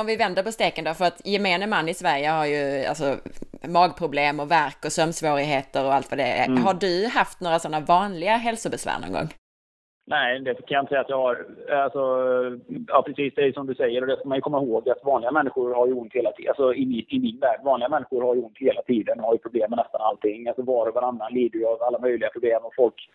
Om 0.00 0.06
vi 0.06 0.16
vänder 0.16 0.42
på 0.42 0.52
steken 0.52 0.84
då, 0.84 0.94
för 0.94 1.04
att 1.04 1.26
gemene 1.26 1.66
man 1.66 1.88
i 1.88 1.94
Sverige 1.94 2.28
har 2.28 2.46
ju 2.46 2.84
alltså 2.84 3.16
magproblem 3.68 4.40
och 4.40 4.50
värk 4.50 4.84
och 4.84 4.92
sömnsvårigheter 4.92 5.84
och 5.84 5.94
allt 5.94 6.10
vad 6.10 6.18
det 6.18 6.24
är. 6.24 6.46
Mm. 6.46 6.62
Har 6.62 6.74
du 6.74 7.06
haft 7.06 7.40
några 7.40 7.58
sådana 7.58 7.80
vanliga 7.80 8.36
hälsobesvär 8.36 9.00
någon 9.00 9.12
gång? 9.12 9.28
Nej, 10.10 10.40
det 10.40 10.54
kan 10.54 10.74
jag 10.74 10.82
inte 10.82 10.90
säga 10.90 11.00
att 11.00 11.08
jag 11.08 11.18
har. 11.18 11.46
Alltså, 11.84 12.02
ja, 12.88 13.02
precis 13.06 13.34
det 13.34 13.54
som 13.54 13.66
du 13.66 13.74
säger 13.74 14.00
och 14.00 14.06
det 14.08 14.16
ska 14.16 14.28
man 14.28 14.38
ju 14.38 14.42
komma 14.42 14.62
ihåg 14.62 14.88
att 14.88 15.04
vanliga 15.04 15.30
människor 15.30 15.74
har 15.74 15.86
ju 15.86 15.92
ont 15.92 16.14
hela 16.14 16.32
tiden. 16.32 16.50
Alltså 16.50 16.74
i, 16.74 17.06
i 17.08 17.18
min 17.18 17.38
värld, 17.38 17.60
vanliga 17.64 17.88
människor 17.88 18.22
har 18.22 18.34
ju 18.34 18.42
ont 18.42 18.58
hela 18.58 18.82
tiden 18.82 19.20
och 19.20 19.26
har 19.26 19.32
ju 19.32 19.38
problem 19.38 19.70
med 19.70 19.76
nästan 19.76 20.00
allting. 20.00 20.48
Alltså 20.48 20.62
var 20.62 20.86
och 20.86 20.94
varannan 20.94 21.32
lider 21.32 21.58
ju 21.58 21.66
av 21.66 21.82
alla 21.82 21.98
möjliga 21.98 22.30
problem 22.30 22.60
och 22.64 22.74
folk 22.76 23.08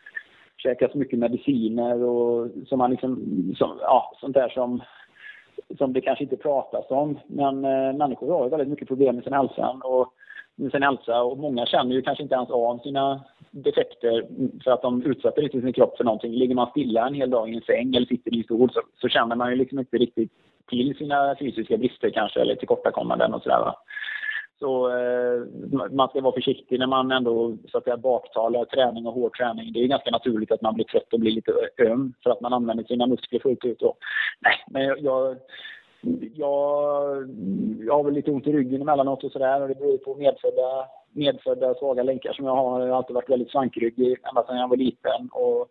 käkar 0.63 0.89
så 0.89 0.97
mycket 0.97 1.19
mediciner 1.19 2.04
och 2.04 2.49
som 2.67 2.78
man 2.78 2.91
liksom, 2.91 3.15
som, 3.58 3.78
ja, 3.82 4.12
sånt 4.21 4.34
där 4.34 4.49
som, 4.49 4.82
som 5.78 5.93
det 5.93 6.02
kanske 6.02 6.23
inte 6.23 6.38
pratas 6.38 6.86
om. 6.89 7.19
Men 7.28 7.65
eh, 7.65 7.93
människor 7.93 8.34
har 8.34 8.43
ju 8.43 8.49
väldigt 8.49 8.69
mycket 8.69 8.88
problem 8.88 9.15
med 9.15 9.23
sin 9.23 9.34
hälsa 9.34 9.69
och 9.69 10.13
med 10.56 10.71
sin 10.71 10.84
hälsa 10.84 11.23
och 11.23 11.38
många 11.38 11.65
känner 11.65 11.95
ju 11.95 12.02
kanske 12.02 12.23
inte 12.23 12.36
ens 12.36 12.49
av 12.49 12.78
sina 12.78 13.21
defekter 13.52 14.26
för 14.63 14.71
att 14.71 14.82
de 14.82 15.04
utsätter 15.04 15.41
inte 15.41 15.62
sin 15.62 15.73
kropp 15.73 15.97
för 15.97 16.04
någonting. 16.04 16.34
Ligger 16.34 16.56
man 16.56 16.69
stilla 16.69 17.08
en 17.08 17.13
hel 17.13 17.30
dag 17.30 17.49
i 17.49 17.56
en 17.56 17.62
säng 17.62 17.95
eller 17.95 18.08
sitter 18.08 18.34
i 18.34 18.38
en 18.38 18.43
stol 18.43 18.71
så, 18.73 18.82
så 19.02 19.08
känner 19.08 19.36
man 19.36 19.49
ju 19.49 19.56
liksom 19.56 19.80
inte 19.80 19.97
riktigt 19.97 20.32
till 20.69 20.95
sina 20.97 21.36
fysiska 21.39 21.78
brister 21.78 22.10
kanske 22.10 22.41
eller 22.41 22.56
tillkortakommanden 22.56 23.34
och 23.34 23.43
sådär. 23.43 23.73
Så 24.63 24.89
eh, 24.97 25.43
man 25.91 26.10
ska 26.10 26.21
vara 26.21 26.34
försiktig 26.34 26.80
när 26.80 26.88
man 26.88 27.12
ändå 27.12 27.58
så 27.71 27.78
att 27.78 27.84
säga, 27.84 27.97
baktalar 27.97 28.65
träning 28.65 29.08
och 29.08 29.13
hård 29.13 29.38
träning. 29.38 29.73
Det 29.73 29.84
är 29.84 29.88
ganska 29.88 30.12
naturligt 30.12 30.52
att 30.52 30.62
man 30.62 30.73
blir 30.73 30.86
trött 30.86 31.13
och 31.13 31.19
blir 31.19 31.32
lite 31.32 31.52
öm 31.78 32.13
för 32.23 32.30
att 32.30 32.41
man 32.41 32.54
använder 32.54 32.84
sina 32.84 33.08
muskler 33.08 33.39
fullt 33.39 33.65
ut. 33.65 33.82
Och, 33.82 33.97
nej, 34.39 34.56
men 34.67 34.84
jag, 34.84 34.99
jag 34.99 35.38
jag, 36.36 37.17
jag 37.86 37.93
har 37.93 38.04
väl 38.04 38.13
lite 38.13 38.32
ont 38.32 38.47
i 38.47 38.52
ryggen 38.52 38.82
emellanåt 38.82 39.23
och 39.23 39.32
sådär 39.32 39.62
och 39.62 39.67
det 39.67 39.76
beror 39.76 39.97
på 39.97 40.15
medfödda 40.15 40.86
medfödda 41.13 41.76
svaga 41.76 42.04
länkar 42.04 42.34
som 42.34 42.45
jag 42.45 42.56
har. 42.56 42.82
Jag 42.82 42.88
har 42.88 42.97
alltid 42.97 43.13
varit 43.13 43.30
väldigt 43.30 43.52
svankryggig 43.52 44.17
ända 44.30 44.43
sedan 44.43 44.58
jag 44.58 44.67
var 44.67 44.78
liten. 44.78 45.30
Och 45.32 45.69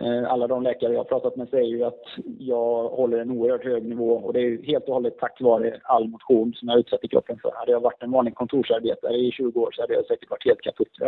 eh, 0.00 0.32
alla 0.32 0.46
de 0.46 0.62
läkare 0.62 0.92
jag 0.92 1.00
har 1.00 1.04
pratat 1.04 1.36
med 1.36 1.48
säger 1.48 1.68
ju 1.68 1.84
att 1.84 2.02
jag 2.38 2.88
håller 2.88 3.18
en 3.18 3.30
oerhört 3.30 3.64
hög 3.64 3.84
nivå 3.84 4.12
och 4.12 4.32
det 4.32 4.40
är 4.40 4.62
helt 4.62 4.84
och 4.84 4.94
hållet 4.94 5.18
tack 5.18 5.40
vare 5.40 5.80
all 5.82 6.08
motion 6.08 6.54
som 6.54 6.68
jag 6.68 6.78
utsätter 6.78 7.08
kroppen 7.08 7.38
för. 7.42 7.52
Hade 7.54 7.72
jag 7.72 7.80
varit 7.80 8.02
en 8.02 8.10
vanlig 8.10 8.34
kontorsarbetare 8.34 9.16
i 9.16 9.30
20 9.32 9.60
år 9.60 9.70
så 9.72 9.82
hade 9.82 9.94
jag 9.94 10.06
säkert 10.06 10.30
varit 10.30 10.44
helt 10.44 10.60
kaputt 10.60 10.96
för. 10.98 11.06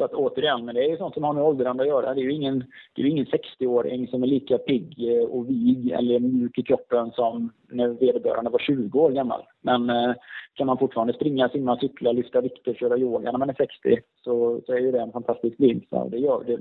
Så 0.00 0.04
att 0.04 0.14
återigen, 0.14 0.64
men 0.64 0.74
det 0.74 0.84
är 0.84 0.88
ju 0.88 0.96
sånt 0.96 1.14
som 1.14 1.24
har 1.24 1.32
med 1.32 1.42
åldrande 1.42 1.82
att 1.82 1.88
göra. 1.88 2.14
Det 2.14 2.20
är 2.20 2.22
ju 2.22 2.32
ingen, 2.32 2.64
ingen 2.94 3.26
60-åring 3.26 4.08
som 4.08 4.22
är 4.22 4.26
lika 4.26 4.58
pigg 4.58 4.94
eh, 5.08 5.24
och 5.24 5.50
vig 5.50 5.90
eller 5.90 6.18
mjuk 6.18 6.58
i 6.58 6.62
kroppen 6.62 7.10
som 7.10 7.52
när 7.68 7.88
vederbörande 7.88 8.50
var 8.50 8.58
20 8.58 9.00
år 9.00 9.10
gammal. 9.10 9.42
Men 9.60 9.90
eh, 9.90 10.12
kan 10.54 10.66
man 10.66 10.78
fortfarande 10.78 11.12
springa, 11.12 11.48
simma, 11.48 11.78
cykla, 11.78 12.12
lyfta 12.12 12.40
vikter, 12.40 12.74
köra 12.74 12.98
yoga 12.98 13.32
när 13.32 13.38
man 13.38 13.50
är 13.50 13.54
60 13.54 13.98
så, 14.24 14.60
så 14.66 14.72
är 14.72 14.78
ju 14.78 14.92
det 14.92 15.00
en 15.00 15.12
fantastisk 15.12 15.54
vinst. 15.58 15.86
Det 16.10 16.18
gör, 16.18 16.44
det, 16.46 16.58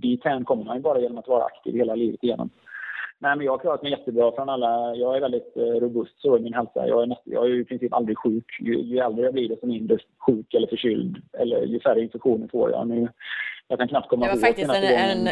dithän 0.00 0.44
kommer 0.44 0.64
man 0.64 0.76
ju 0.76 0.82
bara 0.82 1.00
genom 1.00 1.18
att 1.18 1.28
vara 1.28 1.44
aktiv 1.44 1.74
hela 1.74 1.94
livet 1.94 2.24
igenom. 2.24 2.50
Nej, 3.22 3.36
men 3.36 3.46
jag 3.46 3.52
har 3.52 3.58
klarat 3.58 3.82
mig 3.82 3.90
jättebra 3.90 4.32
från 4.32 4.48
alla. 4.48 4.94
Jag 4.94 5.16
är 5.16 5.20
väldigt 5.20 5.56
eh, 5.56 5.62
robust 5.62 6.20
så 6.20 6.38
i 6.38 6.40
min 6.40 6.54
hälsa. 6.54 6.86
Jag 6.88 7.02
är, 7.02 7.06
näst, 7.06 7.22
jag 7.24 7.46
är 7.46 7.60
i 7.60 7.64
princip 7.64 7.92
aldrig 7.92 8.18
sjuk. 8.18 8.44
Ju, 8.60 8.80
ju 8.80 8.98
äldre 8.98 9.24
jag 9.24 9.32
blir 9.32 9.48
desto 9.48 9.66
mindre 9.66 9.98
sjuk 10.26 10.54
eller 10.54 10.66
förkyld. 10.66 11.16
Eller 11.32 11.62
ju 11.62 11.80
färre 11.80 12.00
infektioner 12.00 12.48
får 12.48 12.70
jag. 12.70 12.88
Nu, 12.88 13.08
jag 13.68 13.78
kan 13.78 13.88
knappt 13.88 14.08
komma 14.08 14.26
ihåg. 14.26 14.36
Det 14.36 14.40
var 14.40 14.48
faktiskt 14.48 14.74
en, 14.74 14.84
en, 14.84 15.28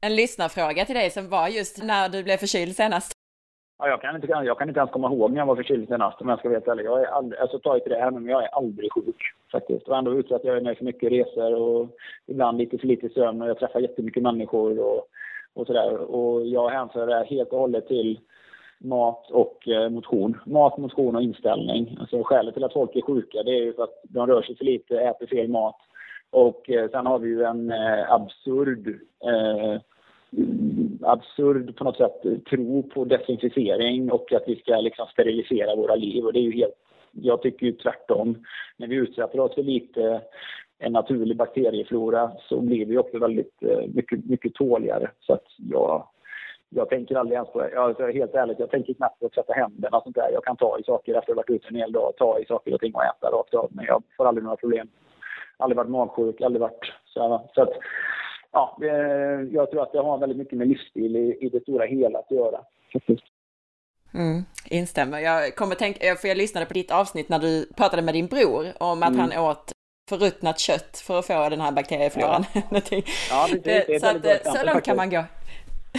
en 0.00 0.16
lyssnarfråga 0.16 0.84
till 0.84 0.94
dig 0.94 1.10
som 1.10 1.28
var 1.28 1.48
just 1.48 1.82
när 1.82 2.08
du 2.08 2.22
blev 2.22 2.36
förkyld 2.36 2.76
senast. 2.76 3.12
Ja, 3.78 3.88
jag, 3.88 4.00
kan 4.00 4.16
inte, 4.16 4.26
jag 4.26 4.58
kan 4.58 4.68
inte 4.68 4.80
ens 4.80 4.92
komma 4.92 5.08
ihåg 5.08 5.30
när 5.30 5.38
jag 5.38 5.46
var 5.46 5.56
förkyld 5.56 5.88
senast 5.88 6.20
om 6.20 6.28
jag 6.28 6.38
ska 6.38 6.48
vara 6.48 6.56
helt 6.56 6.68
ärlig. 6.68 6.84
Jag 6.84 7.02
är 7.02 7.06
aldrig, 7.06 7.40
alltså 7.40 7.58
ta 7.58 7.74
inte 7.74 7.88
det 7.88 8.00
här 8.00 8.10
men 8.10 8.26
jag 8.26 8.44
är 8.44 8.48
aldrig 8.48 8.92
sjuk 8.92 9.16
faktiskt. 9.52 9.88
Och 9.88 9.96
ändå 9.96 10.14
utsatt 10.14 10.44
jag 10.44 10.56
är 10.56 10.60
med 10.60 10.76
för 10.76 10.84
mycket 10.84 11.12
resor 11.12 11.54
och 11.54 11.88
ibland 12.26 12.58
lite 12.58 12.78
för 12.78 12.86
lite 12.86 13.08
sömn 13.08 13.42
och 13.42 13.48
jag 13.48 13.58
träffar 13.58 13.80
jättemycket 13.80 14.22
människor. 14.22 14.78
Och, 14.78 15.06
och 15.54 15.66
sådär. 15.66 15.96
Och 15.96 16.46
jag 16.46 16.68
hänför 16.68 17.06
det 17.06 17.24
helt 17.24 17.52
och 17.52 17.58
hållet 17.58 17.88
till 17.88 18.20
mat 18.78 19.30
och 19.30 19.68
eh, 19.68 19.90
motion. 19.90 20.40
Mat, 20.46 20.78
motion 20.78 21.16
och 21.16 21.22
inställning. 21.22 21.96
Alltså 22.00 22.22
skälet 22.22 22.54
till 22.54 22.64
att 22.64 22.72
folk 22.72 22.96
är 22.96 23.02
sjuka 23.02 23.42
det 23.42 23.50
är 23.50 23.64
ju 23.64 23.72
för 23.72 23.82
att 23.82 24.00
de 24.02 24.26
rör 24.26 24.42
sig 24.42 24.56
för 24.56 24.64
lite, 24.64 25.00
äter 25.00 25.26
fel 25.26 25.48
mat. 25.48 25.76
Och 26.30 26.70
eh, 26.70 26.90
sen 26.90 27.06
har 27.06 27.18
vi 27.18 27.28
ju 27.28 27.42
en 27.42 27.70
eh, 27.70 28.12
absurd 28.12 28.88
eh, 29.24 29.80
absurd 31.02 31.76
på 31.76 31.84
något 31.84 31.96
sätt 31.96 32.44
tro 32.50 32.82
på 32.82 33.04
desinficering 33.04 34.12
och 34.12 34.32
att 34.32 34.44
vi 34.46 34.56
ska 34.56 34.76
liksom 34.76 35.06
sterilisera 35.06 35.76
våra 35.76 35.94
liv. 35.94 36.24
Och 36.24 36.32
det 36.32 36.38
är 36.38 36.42
ju 36.42 36.52
helt, 36.52 36.74
jag 37.12 37.42
tycker 37.42 37.66
ju 37.66 37.72
tvärtom. 37.72 38.44
När 38.76 38.86
vi 38.86 38.96
utsätter 38.96 39.40
oss 39.40 39.54
för 39.54 39.62
lite 39.62 40.20
en 40.82 40.92
naturlig 40.92 41.36
bakterieflora 41.36 42.32
så 42.48 42.60
blir 42.60 42.86
vi 42.86 42.98
också 42.98 43.18
väldigt 43.18 43.62
eh, 43.62 43.86
mycket, 43.94 44.24
mycket 44.24 44.54
tåligare. 44.54 45.10
Så 45.20 45.32
att 45.32 45.44
jag, 45.56 46.06
jag 46.68 46.88
tänker 46.88 47.16
aldrig 47.16 47.36
ens 47.36 47.52
på. 47.52 47.68
Jag 47.72 48.00
är 48.00 48.12
helt 48.12 48.34
ärligt, 48.34 48.58
jag 48.58 48.70
tänker 48.70 48.94
knappt 48.94 49.20
på 49.20 49.26
att 49.26 49.32
tvätta 49.32 49.52
händerna 49.52 49.96
och 49.96 50.02
sånt 50.02 50.16
där. 50.16 50.30
Jag 50.32 50.44
kan 50.44 50.56
ta 50.56 50.78
i 50.78 50.82
saker 50.82 51.14
efter 51.14 51.32
att 51.32 51.36
ha 51.36 51.42
varit 51.42 51.50
ute 51.50 51.68
en 51.68 51.74
hel 51.74 51.92
dag, 51.92 52.12
ta 52.16 52.38
i 52.38 52.44
saker 52.44 52.74
och 52.74 52.80
ting 52.80 52.94
och 52.94 53.04
äta 53.04 53.30
rakt 53.30 53.54
av. 53.54 53.68
Men 53.70 53.84
jag 53.84 54.02
får 54.16 54.26
aldrig 54.26 54.44
några 54.44 54.56
problem. 54.56 54.88
Aldrig 55.56 55.76
varit 55.76 55.90
magsjuk, 55.90 56.40
aldrig 56.40 56.60
varit 56.60 56.92
så 57.04 57.28
här. 57.28 57.40
Så 57.54 57.62
att, 57.62 57.72
ja, 58.52 58.76
jag 59.50 59.70
tror 59.70 59.82
att 59.82 59.92
det 59.92 60.00
har 60.00 60.18
väldigt 60.18 60.38
mycket 60.38 60.58
med 60.58 60.68
livsstil 60.68 61.16
i, 61.16 61.36
i 61.40 61.48
det 61.48 61.60
stora 61.60 61.84
hela 61.84 62.18
att 62.18 62.30
göra. 62.30 62.60
Mm, 64.14 64.42
instämmer. 64.70 65.18
Jag 65.18 65.54
kommer 65.54 65.74
tänka, 65.74 66.14
för 66.14 66.28
jag 66.28 66.36
lyssnade 66.36 66.66
på 66.66 66.74
ditt 66.74 66.92
avsnitt 66.92 67.28
när 67.28 67.38
du 67.38 67.66
pratade 67.76 68.02
med 68.02 68.14
din 68.14 68.26
bror 68.26 68.66
om 68.78 69.02
att 69.02 69.08
mm. 69.08 69.20
han 69.20 69.44
åt 69.44 69.72
förruttnat 70.10 70.58
kött 70.58 71.02
för 71.06 71.18
att 71.18 71.26
få 71.26 71.48
den 71.48 71.60
här 71.60 71.72
bakteriefloran. 71.72 72.44
Ja. 72.54 72.60
ja, 73.30 73.48
det, 73.64 74.00
så 74.00 74.06
att, 74.06 74.56
så 74.56 74.66
långt 74.66 74.84
kan 74.84 74.96
man 74.96 75.10
gå. 75.10 75.24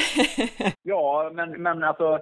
ja, 0.83 1.31
men, 1.33 1.49
men 1.61 1.83
alltså 1.83 2.19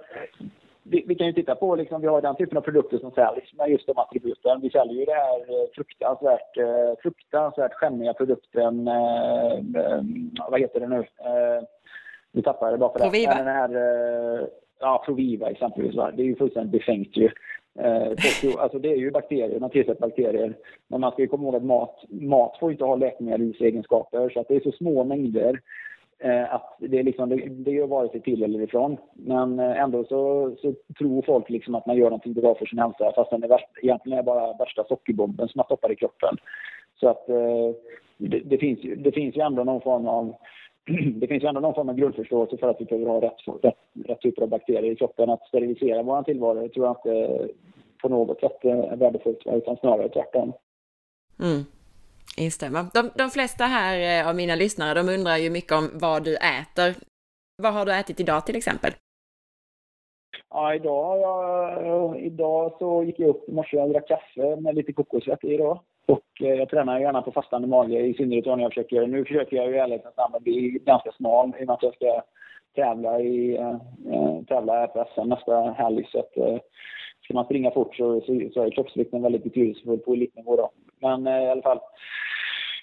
vi, 0.82 1.04
vi, 1.06 1.14
kan 1.14 1.26
ju 1.26 1.32
titta 1.32 1.54
på, 1.54 1.76
liksom, 1.76 2.00
vi 2.00 2.06
har 2.06 2.22
den 2.22 2.36
typen 2.36 2.58
av 2.58 2.62
produkter 2.62 2.98
som 2.98 3.10
säljs 3.10 3.54
med 3.54 3.70
just 3.70 3.86
de 3.86 3.98
attributen. 3.98 4.60
Vi 4.60 4.70
säljer 4.70 4.94
ju 4.94 5.04
det 5.04 5.14
här 5.14 5.38
eh, 5.38 5.66
fruktansvärt, 5.74 6.56
eh, 6.56 7.02
fruktansvärt 7.02 7.74
skämmiga 7.74 8.14
produkten, 8.14 8.88
eh, 8.88 9.52
eh, 9.52 10.02
vad 10.50 10.60
heter 10.60 10.80
det 10.80 10.88
nu? 10.88 10.98
Eh, 10.98 11.62
nu 12.32 12.42
tappar 12.42 12.66
jag 12.66 12.74
det 12.74 12.78
bara 12.78 12.92
för 12.92 12.98
Proviva. 12.98 13.34
det. 13.34 13.38
Den 13.38 13.54
här, 13.54 13.70
eh, 13.74 14.46
ja, 14.80 15.02
Proviva 15.06 15.50
exempelvis. 15.50 15.96
Va? 15.96 16.10
Det 16.10 16.22
är 16.22 16.26
ju 16.26 16.36
fullständigt 16.36 16.72
befängt 16.72 17.16
ju. 17.16 17.30
Eh, 17.78 18.12
alltså 18.58 18.78
det 18.78 18.88
är 18.88 18.96
ju 18.96 19.10
bakterier, 19.10 19.60
man 19.60 19.70
tillsätter 19.70 20.00
bakterier. 20.00 20.56
Men 20.88 21.00
man 21.00 21.12
ska 21.12 21.22
ju 21.22 21.28
komma 21.28 21.44
ihåg 21.44 21.56
att 21.56 21.64
mat, 21.64 22.04
mat 22.08 22.56
får 22.60 22.72
inte 22.72 22.84
ha 22.84 22.96
läkemedelsegenskaper 22.96 24.30
så 24.30 24.40
att 24.40 24.48
det 24.48 24.56
är 24.56 24.60
så 24.60 24.72
små 24.72 25.04
mängder 25.04 25.60
eh, 26.18 26.54
att 26.54 26.76
det, 26.78 26.98
är 26.98 27.02
liksom, 27.02 27.28
det, 27.28 27.36
det 27.36 27.70
gör 27.70 27.86
vare 27.86 28.08
sig 28.08 28.20
till 28.20 28.42
eller 28.42 28.60
ifrån. 28.60 28.96
Men 29.14 29.58
eh, 29.58 29.80
ändå 29.80 30.04
så, 30.04 30.50
så 30.62 30.74
tror 30.98 31.22
folk 31.22 31.50
liksom 31.50 31.74
att 31.74 31.86
man 31.86 31.96
gör 31.96 32.04
någonting 32.04 32.32
bra 32.32 32.54
för 32.54 32.66
sin 32.66 32.78
hälsa 32.78 33.12
fast 33.14 33.30
den 33.30 33.44
är 33.44 33.48
värst, 33.48 33.68
egentligen 33.82 34.18
är 34.18 34.22
bara 34.22 34.52
värsta 34.52 34.84
sockerbomben 34.84 35.48
som 35.48 35.58
man 35.58 35.66
stoppar 35.66 35.92
i 35.92 35.96
kroppen. 35.96 36.36
Så 37.00 37.08
att 37.08 37.28
eh, 37.28 37.70
det, 38.18 38.40
det, 38.40 38.58
finns, 38.58 38.80
det 38.96 39.12
finns 39.12 39.36
ju 39.36 39.40
ändå 39.40 39.64
någon 39.64 39.80
form 39.80 40.06
av 40.06 40.34
det 41.20 41.26
finns 41.26 41.42
ju 41.42 41.48
ändå 41.48 41.60
någon 41.60 41.74
form 41.74 41.88
av 41.88 41.94
grundförståelse 41.94 42.56
för 42.56 42.68
att 42.68 42.80
vi 42.80 42.84
behöver 42.84 43.06
ha 43.06 43.20
rätt, 43.20 43.64
rätt, 43.64 43.74
rätt 44.04 44.20
typer 44.20 44.42
av 44.42 44.48
bakterier 44.48 44.92
i 44.92 44.96
kroppen. 44.96 45.30
Att 45.30 45.48
sterilisera 45.48 46.02
vår 46.02 46.22
tillvaro 46.22 46.68
tror 46.68 46.86
jag 46.86 46.96
inte 46.96 47.48
på 48.02 48.08
något 48.08 48.40
sätt 48.40 48.64
är 48.64 48.96
värdefullt, 48.96 49.42
utan 49.46 49.76
snarare 49.76 50.08
tvärtom. 50.08 50.52
Mm. 51.40 51.64
Instämmer. 52.36 52.84
De, 52.94 53.10
de 53.14 53.30
flesta 53.30 53.64
här 53.64 54.20
eh, 54.20 54.28
av 54.28 54.36
mina 54.36 54.54
lyssnare, 54.54 54.94
de 54.94 55.08
undrar 55.08 55.36
ju 55.36 55.50
mycket 55.50 55.72
om 55.72 55.90
vad 55.94 56.24
du 56.24 56.36
äter. 56.36 56.94
Vad 57.62 57.72
har 57.72 57.86
du 57.86 57.94
ätit 57.94 58.20
idag 58.20 58.46
till 58.46 58.56
exempel? 58.56 58.92
Ja, 60.50 60.74
idag, 60.74 61.20
jag, 61.20 62.20
idag 62.20 62.72
så 62.78 63.04
gick 63.04 63.18
jag 63.18 63.28
upp 63.28 63.48
i 63.48 63.52
morse 63.52 63.78
och 63.78 63.88
drack 63.88 64.08
kaffe 64.08 64.56
med 64.56 64.74
lite 64.74 64.92
kokosfett 64.92 65.44
i 65.44 65.56
då. 65.56 65.82
Och 66.10 66.42
eh, 66.42 66.54
jag 66.54 66.68
tränar 66.68 67.00
gärna 67.00 67.22
på 67.22 67.32
fastande 67.32 67.68
mage, 67.68 68.00
i 68.00 68.14
synnerhet 68.14 68.46
när 68.46 68.58
jag 68.58 68.72
försöker. 68.72 69.06
Nu 69.06 69.24
försöker 69.24 69.56
jag 69.56 69.66
ju 69.66 69.74
i 69.74 69.78
ärlighetens 69.78 70.16
namn 70.16 70.34
bli 70.40 70.78
ganska 70.84 71.12
smal 71.12 71.48
i 71.58 71.62
och 71.62 71.66
med 71.66 71.74
att 71.74 71.82
jag 71.82 71.94
ska 71.94 72.22
tävla 72.74 73.20
i 73.20 73.56
äh, 73.56 73.76
tävla 74.48 74.86
på 74.86 75.04
SM 75.14 75.28
nästa 75.28 75.70
helg. 75.70 76.08
Så 76.12 76.18
att, 76.18 76.36
äh, 76.36 76.58
ska 77.24 77.34
man 77.34 77.44
springa 77.44 77.70
fort 77.70 77.96
så, 77.96 78.20
så, 78.20 78.50
så 78.54 78.62
är 78.62 78.70
kroppsvikten 78.70 79.22
väldigt 79.22 79.44
betydelsefull 79.44 79.98
på 79.98 80.12
elitnivå 80.12 80.56
då. 80.56 80.70
Men 81.00 81.26
äh, 81.26 81.42
i 81.42 81.50
alla 81.50 81.62
fall 81.62 81.80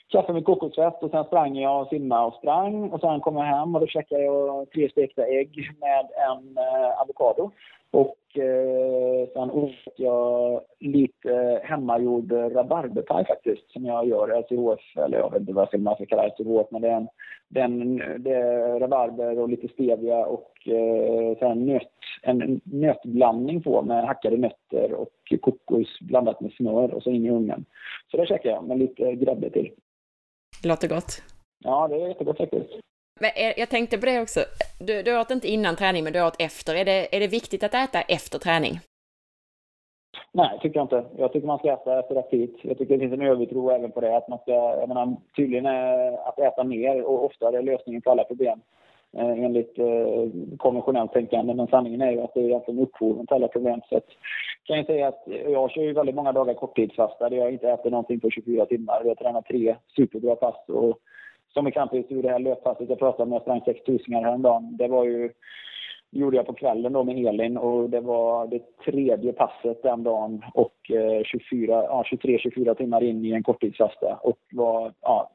kaffe 0.10 0.34
med 0.34 0.46
kokosfett 0.46 1.04
och 1.04 1.12
sen 1.12 1.24
sprang 1.24 1.58
jag 1.58 1.82
och 1.82 1.88
simmade 1.88 2.26
och 2.26 2.34
sprang 2.34 2.90
och 2.90 3.02
sen 3.02 3.20
kom 3.20 3.38
jag 3.38 3.44
hem 3.44 3.76
och 3.76 3.82
då 3.82 3.88
käkade 3.88 4.24
jag 4.24 4.72
tre 4.72 4.90
stekta 4.90 5.26
ägg 5.26 5.72
med 5.80 6.06
en 6.30 6.58
äh, 6.58 7.02
avokado. 7.02 7.52
Och 7.92 8.38
eh, 8.38 9.28
sen 9.34 9.52
åt 9.52 9.72
jag 9.96 10.62
lite 10.80 11.62
hemmagjord 11.64 12.32
rabarberpaj 12.32 13.26
faktiskt, 13.26 13.72
som 13.72 13.86
jag 13.86 14.08
gör 14.08 14.40
LCHF, 14.40 14.98
eller 15.06 15.18
jag 15.18 15.32
vet 15.32 15.42
inte 15.42 15.54
vad 15.54 15.80
man 15.80 15.96
ska 15.96 16.06
kalla 16.06 16.28
LCHF, 16.28 16.68
men 16.72 16.82
det 16.82 16.88
är, 16.88 16.96
en, 16.96 17.08
det 17.50 17.60
är, 17.60 17.66
en, 17.66 17.98
det 18.24 18.34
är 18.34 18.80
rabarber 18.80 19.40
och 19.40 19.50
lite 19.50 19.68
stevia 19.68 20.26
och 20.26 20.68
eh, 20.68 21.38
sen 21.40 21.66
nöt, 21.66 21.92
en 22.22 22.62
nötblandning 22.64 23.64
på 23.64 23.82
med 23.82 24.08
hackade 24.08 24.38
nötter 24.38 24.94
och 24.94 25.34
kokos 25.42 26.00
blandat 26.00 26.42
med 26.42 26.52
smör 26.52 26.94
och 26.94 27.04
så 27.04 27.10
in 27.10 27.26
i 27.26 27.32
ugnen. 27.32 27.66
Så 28.12 28.18
det 28.18 28.28
käkar 28.28 28.50
jag 28.50 28.64
med 28.64 28.80
lite 28.80 29.16
grädde 29.16 29.50
till. 29.50 29.72
Det 30.62 30.68
låter 30.68 30.88
gott. 30.88 31.22
Ja, 31.64 31.88
det 31.88 31.96
är 31.96 32.08
jättegott 32.08 32.38
faktiskt. 32.38 32.70
Men 33.20 33.32
jag 33.58 33.70
tänkte 33.70 33.98
på 33.98 34.06
det 34.06 34.22
också. 34.22 34.40
Du, 34.80 35.04
du 35.04 35.20
åt 35.20 35.32
inte 35.32 35.48
innan 35.48 35.76
träning, 35.76 36.04
men 36.04 36.14
du 36.14 36.22
åt 36.22 36.42
efter. 36.42 36.76
Är 36.76 36.86
det, 36.86 37.16
är 37.16 37.20
det 37.20 37.28
viktigt 37.28 37.64
att 37.64 37.74
äta 37.74 38.02
efter 38.02 38.40
träning? 38.40 38.80
Nej, 40.32 40.60
tycker 40.62 40.80
jag 40.80 40.84
inte. 40.84 41.06
Jag 41.18 41.34
tycker 41.34 41.48
man 41.48 41.60
ska 41.60 41.74
äta 41.74 42.00
efter 42.00 42.16
aptit. 42.16 42.56
Jag 42.62 42.78
tycker 42.78 42.94
det 42.94 43.00
finns 43.00 43.14
en 43.14 43.28
övertro 43.28 43.70
även 43.70 43.92
på 43.92 44.02
det. 44.02 44.18
Att 44.18 44.28
man 44.28 44.40
ska, 44.40 44.52
jag 44.52 44.88
menar, 44.88 45.16
tydligen 45.36 45.66
är 45.66 46.28
att 46.28 46.40
äta 46.40 46.64
mer 46.64 47.04
och 47.04 47.26
oftare 47.26 47.62
lösningen 47.62 48.02
på 48.02 48.12
alla 48.12 48.24
problem. 48.24 48.62
Eh, 49.18 49.44
enligt 49.44 49.80
eh, 49.80 50.58
konventionellt 50.58 51.14
tänkande. 51.14 51.54
Men 51.54 51.68
sanningen 51.68 52.02
är 52.02 52.12
ju 52.12 52.22
att 52.22 52.34
det 52.34 52.40
är 52.40 52.44
egentligen 52.44 52.80
upphoven 52.80 53.28
till 53.28 53.36
alla 53.36 53.48
problem. 53.48 53.82
Så 53.90 53.98
att, 53.98 54.06
kan 54.64 54.78
jag 54.78 54.86
säga 54.86 55.08
att 55.08 55.24
jag 55.28 55.72
kör 55.72 55.82
ju 55.82 55.94
väldigt 55.94 56.16
många 56.16 56.32
dagar 56.32 56.54
korttidsfasta 56.54 57.30
där 57.30 57.38
jag 57.38 57.52
inte 57.52 57.70
äter 57.70 57.90
någonting 57.90 58.20
på 58.20 58.30
24 58.30 58.66
timmar. 58.66 59.02
Jag 59.06 59.18
tränar 59.18 59.42
tre 59.42 59.76
superbra 59.96 60.36
pass 60.36 60.56
och 60.68 61.00
som 61.54 61.68
exempelvis 61.68 62.12
ur 62.12 62.24
det 62.24 62.30
här 62.30 62.40
löppasset 62.40 62.90
jag 62.90 63.00
pratade 63.00 63.24
om, 63.24 63.32
jag 63.32 63.42
sprang 63.42 63.62
6000 63.66 64.14
häromdagen. 64.14 64.78
Det 64.78 64.88
var 64.88 65.06
ju 65.06 65.32
gjorde 66.12 66.38
jag 66.38 66.46
på 66.46 66.54
kvällen 66.54 66.94
då 66.94 67.04
med 67.04 67.26
Elin 67.26 67.58
och 67.58 67.90
det 67.90 68.00
var 68.00 68.48
det 68.48 68.62
tredje 68.86 69.34
passet 69.34 69.84
den 69.84 70.04
dagen 70.04 70.46
och 70.54 70.92
eh, 70.92 71.24
24, 71.24 71.74
ja, 71.74 72.04
23-24 72.12 72.74
timmar 72.74 73.04
in 73.04 73.26
i 73.26 73.32
en 73.32 73.44
korttidsfasta 73.44 74.20
och 74.22 74.40
var 74.52 74.94
ja, 75.02 75.32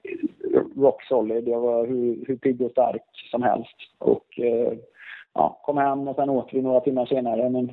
rock 0.76 1.02
solid. 1.02 1.48
Jag 1.48 1.60
var 1.60 1.86
hur, 1.86 2.24
hur 2.26 2.36
pigg 2.36 2.62
och 2.62 2.70
stark 2.70 3.02
som 3.30 3.42
helst. 3.42 3.76
Och 3.98 4.40
eh, 4.40 4.72
ja, 5.34 5.60
kom 5.62 5.78
hem 5.78 6.08
och 6.08 6.16
sen 6.16 6.30
åt 6.30 6.48
vi 6.52 6.62
några 6.62 6.80
timmar 6.80 7.06
senare. 7.06 7.50
Men 7.50 7.72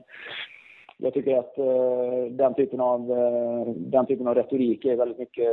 jag 0.98 1.14
tycker 1.14 1.38
att 1.38 1.56
uh, 1.60 2.32
den, 2.32 2.54
typen 2.54 2.80
av, 2.80 3.12
uh, 3.12 3.74
den 3.76 4.06
typen 4.06 4.28
av 4.28 4.36
retorik 4.36 4.86
är 4.86 4.96
väldigt 4.96 5.20
mycket 5.20 5.48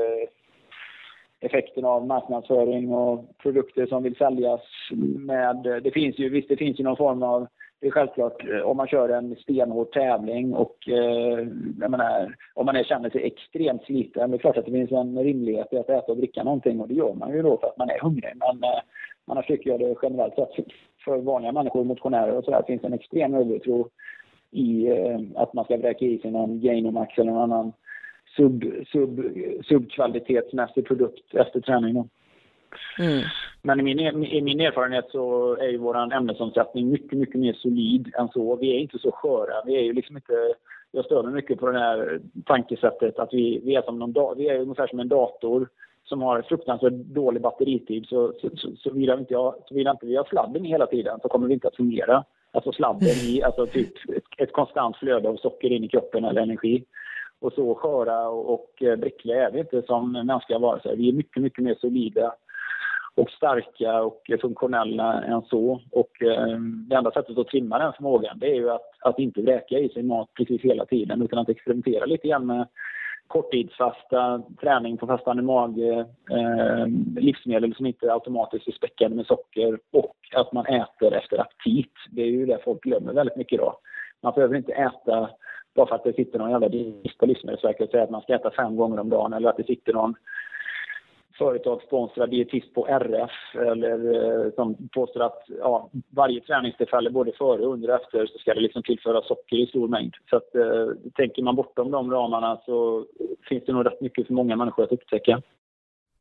effekten 1.40 1.84
av 1.84 2.06
marknadsföring 2.06 2.92
och 2.92 3.38
produkter 3.38 3.86
som 3.86 4.02
vill 4.02 4.16
säljas 4.16 4.60
med... 5.18 5.80
Det 5.82 5.90
finns 5.90 6.18
ju, 6.18 6.28
visst, 6.28 6.48
det 6.48 6.56
finns 6.56 6.80
ju 6.80 6.84
någon 6.84 6.96
form 6.96 7.22
av 7.22 7.46
det 7.80 7.86
är 7.86 7.90
självklart 7.90 8.48
eh, 8.48 8.60
om 8.60 8.76
man 8.76 8.88
kör 8.88 9.08
en 9.08 9.36
stenhård 9.36 9.92
tävling 9.92 10.54
och 10.54 10.88
eh, 10.88 11.46
jag 11.80 11.90
menar, 11.90 12.36
om 12.54 12.66
man 12.66 12.76
är, 12.76 12.84
känner 12.84 13.10
sig 13.10 13.26
extremt 13.26 13.84
sliten. 13.84 14.30
Det 14.30 14.36
är 14.36 14.38
klart 14.38 14.56
att 14.56 14.64
det 14.64 14.70
finns 14.70 14.92
en 14.92 15.18
rimlighet 15.18 15.72
i 15.72 15.78
att 15.78 15.90
äta 15.90 16.12
och 16.12 16.16
dricka 16.16 16.44
någonting 16.44 16.80
och 16.80 16.88
det 16.88 16.94
gör 16.94 17.14
man 17.14 17.32
ju 17.32 17.42
då 17.42 17.58
för 17.58 17.66
att 17.66 17.78
man 17.78 17.90
är 17.90 18.00
hungrig. 18.00 18.32
Men 18.34 18.70
eh, 18.70 18.80
annars 19.26 19.46
tycker 19.46 19.70
jag 19.70 19.80
det 19.80 19.96
generellt 20.02 20.34
sett 20.34 20.66
för 21.04 21.16
vanliga 21.16 21.52
människor, 21.52 21.84
motionärer 21.84 22.36
och 22.36 22.44
sådär, 22.44 22.62
finns 22.66 22.84
en 22.84 22.92
extrem 22.92 23.34
övertro 23.34 23.88
i 24.50 24.86
eh, 24.86 25.20
att 25.34 25.52
man 25.52 25.64
ska 25.64 25.76
vräka 25.76 26.04
i 26.04 26.18
sig 26.18 26.30
någon 26.30 26.60
Gainomax 26.60 27.18
eller 27.18 27.32
någon 27.32 27.52
annan 27.52 27.72
sub, 28.36 28.64
sub, 28.92 29.20
subkvalitetsmässig 29.64 30.86
produkt 30.86 31.34
efter 31.34 31.60
träning. 31.60 31.94
Då. 31.94 32.08
Mm. 32.98 33.22
Men 33.62 33.80
i 33.80 33.82
min, 33.82 34.24
i 34.24 34.42
min 34.42 34.60
erfarenhet 34.60 35.04
så 35.10 35.56
är 35.56 35.68
ju 35.68 35.78
vår 35.78 36.12
ämnesomsättning 36.12 36.90
mycket, 36.90 37.18
mycket 37.18 37.40
mer 37.40 37.52
solid 37.52 38.12
än 38.18 38.28
så. 38.28 38.56
Vi 38.56 38.76
är 38.76 38.78
inte 38.78 38.98
så 38.98 39.10
sköra. 39.12 39.64
Vi 39.66 39.76
är 39.76 39.82
ju 39.82 39.92
liksom 39.92 40.16
inte... 40.16 40.54
Jag 40.92 41.04
stör 41.04 41.22
mig 41.22 41.32
mycket 41.32 41.60
på 41.60 41.70
det 41.70 41.78
här 41.78 42.20
tankesättet 42.44 43.18
att 43.18 43.28
vi, 43.32 43.60
vi 43.64 43.74
är 43.74 43.82
som 43.82 43.98
någon, 43.98 44.36
vi 44.36 44.48
är 44.48 44.60
ungefär 44.60 44.86
som 44.86 45.00
en 45.00 45.08
dator 45.08 45.68
som 46.04 46.22
har 46.22 46.42
fruktansvärt 46.42 46.92
dålig 46.92 47.42
batteritid. 47.42 48.06
Så, 48.06 48.32
så, 48.40 48.50
så, 48.56 48.76
såvida 48.76 49.18
inte, 49.18 49.32
jag, 49.32 49.54
såvida 49.68 49.90
inte 49.90 50.06
vi 50.06 50.16
har 50.16 50.24
sladden 50.24 50.64
hela 50.64 50.86
tiden 50.86 51.18
så 51.22 51.28
kommer 51.28 51.48
det 51.48 51.54
inte 51.54 51.68
att 51.68 51.76
fungera. 51.76 52.24
Alltså 52.52 52.72
sladden 52.72 53.08
i, 53.08 53.42
alltså 53.42 53.66
typ 53.66 53.88
ett, 54.16 54.24
ett 54.38 54.52
konstant 54.52 54.96
flöde 54.96 55.28
av 55.28 55.36
socker 55.36 55.72
in 55.72 55.84
i 55.84 55.88
kroppen 55.88 56.24
eller 56.24 56.42
energi. 56.42 56.84
Och 57.40 57.52
så 57.52 57.74
sköra 57.74 58.28
och, 58.28 58.82
eh, 58.82 58.96
bräckliga 58.96 59.46
är 59.46 59.50
vi 59.50 59.60
inte 59.60 59.82
som 59.82 60.12
mänskliga 60.12 60.58
varelser. 60.58 60.96
Vi 60.96 61.08
är 61.08 61.12
mycket, 61.12 61.42
mycket 61.42 61.64
mer 61.64 61.74
solida 61.74 62.34
och 63.14 63.30
starka 63.30 64.02
och 64.02 64.22
funktionella 64.40 65.22
än 65.22 65.42
så. 65.42 65.80
Och 65.90 66.22
eh, 66.22 66.58
det 66.88 66.96
enda 66.96 67.10
sättet 67.10 67.38
att 67.38 67.48
trimma 67.48 67.78
den 67.78 67.92
förmågan 67.92 68.38
det 68.38 68.46
är 68.46 68.54
ju 68.54 68.70
att, 68.70 68.90
att 69.00 69.18
inte 69.18 69.42
vräka 69.42 69.78
i 69.78 69.88
sig 69.88 70.02
mat 70.02 70.28
precis 70.34 70.62
hela 70.62 70.86
tiden 70.86 71.22
utan 71.22 71.38
att 71.38 71.48
experimentera 71.48 72.04
lite 72.04 72.28
grann 72.28 72.46
med 72.46 72.66
korttidsfasta, 73.26 74.42
träning 74.60 74.96
på 74.96 75.06
fastande 75.06 75.42
mage, 75.42 76.06
eh, 76.30 76.86
livsmedel 77.16 77.74
som 77.74 77.86
inte 77.86 78.12
automatiskt 78.12 78.68
är 78.68 78.72
späckade 78.72 79.14
med 79.14 79.26
socker 79.26 79.78
och 79.92 80.16
att 80.34 80.52
man 80.52 80.66
äter 80.66 81.14
efter 81.14 81.40
aptit. 81.40 81.92
Det 82.10 82.22
är 82.22 82.26
ju 82.26 82.46
det 82.46 82.58
folk 82.64 82.82
glömmer 82.82 83.12
väldigt 83.12 83.36
mycket 83.36 83.52
idag. 83.52 83.76
Man 84.22 84.32
behöver 84.34 84.56
inte 84.56 84.72
äta 84.72 85.30
bara 85.76 85.86
för 85.86 85.94
att 85.94 86.04
det 86.04 86.12
sitter 86.12 86.38
någon 86.38 86.50
jävla 86.50 86.68
disk 86.68 87.18
på 87.18 87.26
Livsmedelsverket 87.26 87.84
och 87.84 87.90
säger 87.90 88.04
att 88.04 88.10
man 88.10 88.22
ska 88.22 88.34
äta 88.34 88.50
fem 88.50 88.76
gånger 88.76 89.00
om 89.00 89.08
dagen 89.08 89.32
eller 89.32 89.48
att 89.48 89.56
det 89.56 89.64
sitter 89.64 89.92
någon 89.92 90.14
företagssponsrad 91.38 92.30
dietist 92.30 92.74
på 92.74 92.86
RF 92.86 93.30
eller 93.54 94.14
eh, 94.14 94.52
som 94.54 94.88
påstår 94.94 95.22
att 95.22 95.42
ja, 95.48 95.90
varje 96.10 96.40
träningstillfälle 96.40 97.10
både 97.10 97.32
före, 97.32 97.64
under 97.64 97.88
och 97.88 97.94
efter 97.94 98.26
så 98.26 98.38
ska 98.38 98.54
det 98.54 98.60
liksom 98.60 98.82
tillföra 98.82 99.22
socker 99.22 99.56
i 99.56 99.66
stor 99.66 99.88
mängd. 99.88 100.14
Så 100.30 100.36
att, 100.36 100.54
eh, 100.54 100.88
tänker 101.14 101.42
man 101.42 101.56
bortom 101.56 101.90
de 101.90 102.10
ramarna 102.10 102.60
så 102.66 103.06
finns 103.48 103.64
det 103.64 103.72
nog 103.72 103.86
rätt 103.86 104.00
mycket 104.00 104.26
för 104.26 104.34
många 104.34 104.56
människor 104.56 104.84
att 104.84 104.92
upptäcka. 104.92 105.42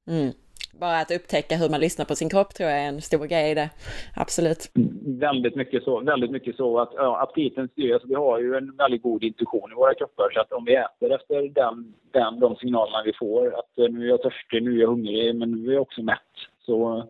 Mm 0.08 0.32
bara 0.80 1.00
att 1.00 1.12
upptäcka 1.12 1.56
hur 1.56 1.70
man 1.70 1.80
lyssnar 1.80 2.06
på 2.06 2.16
sin 2.16 2.30
kropp 2.30 2.54
tror 2.54 2.70
jag 2.70 2.80
är 2.80 2.88
en 2.88 3.02
stor 3.02 3.26
grej 3.26 3.52
i 3.52 3.56
det. 3.56 3.70
Absolut. 4.16 4.72
Väldigt 5.06 5.56
mycket 5.56 5.84
så. 5.84 6.00
Väldigt 6.00 6.32
mycket 6.32 6.56
så 6.56 6.80
att 6.80 6.92
ja, 6.96 7.22
aptiten 7.22 7.68
styr. 7.68 7.94
Alltså, 7.94 8.08
vi 8.08 8.16
har 8.16 8.40
ju 8.40 8.56
en 8.56 8.76
väldigt 8.76 9.04
god 9.04 9.24
intuition 9.24 9.72
i 9.72 9.76
våra 9.76 9.94
kroppar 9.94 10.30
så 10.34 10.40
att 10.40 10.52
om 10.52 10.66
vi 10.66 10.76
äter 10.76 11.16
efter 11.16 11.50
den, 11.50 11.94
den, 12.12 12.40
de 12.40 12.56
signalerna 12.56 13.04
vi 13.06 13.14
får 13.14 13.48
att 13.60 13.80
eh, 13.80 13.90
nu 13.90 14.06
är 14.06 14.10
jag 14.10 14.22
törstig, 14.22 14.64
nu 14.64 14.78
är 14.78 14.82
jag 14.82 14.88
hungrig, 14.88 15.36
men 15.36 15.52
nu 15.52 15.70
är 15.70 15.74
jag 15.74 15.82
också 15.82 16.02
mätt 16.02 16.20
så, 16.66 17.04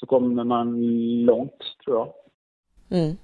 så 0.00 0.06
kommer 0.06 0.44
man 0.44 0.80
långt 1.24 1.62
tror 1.84 1.96
jag. 1.96 2.12
Mm. 2.98 3.16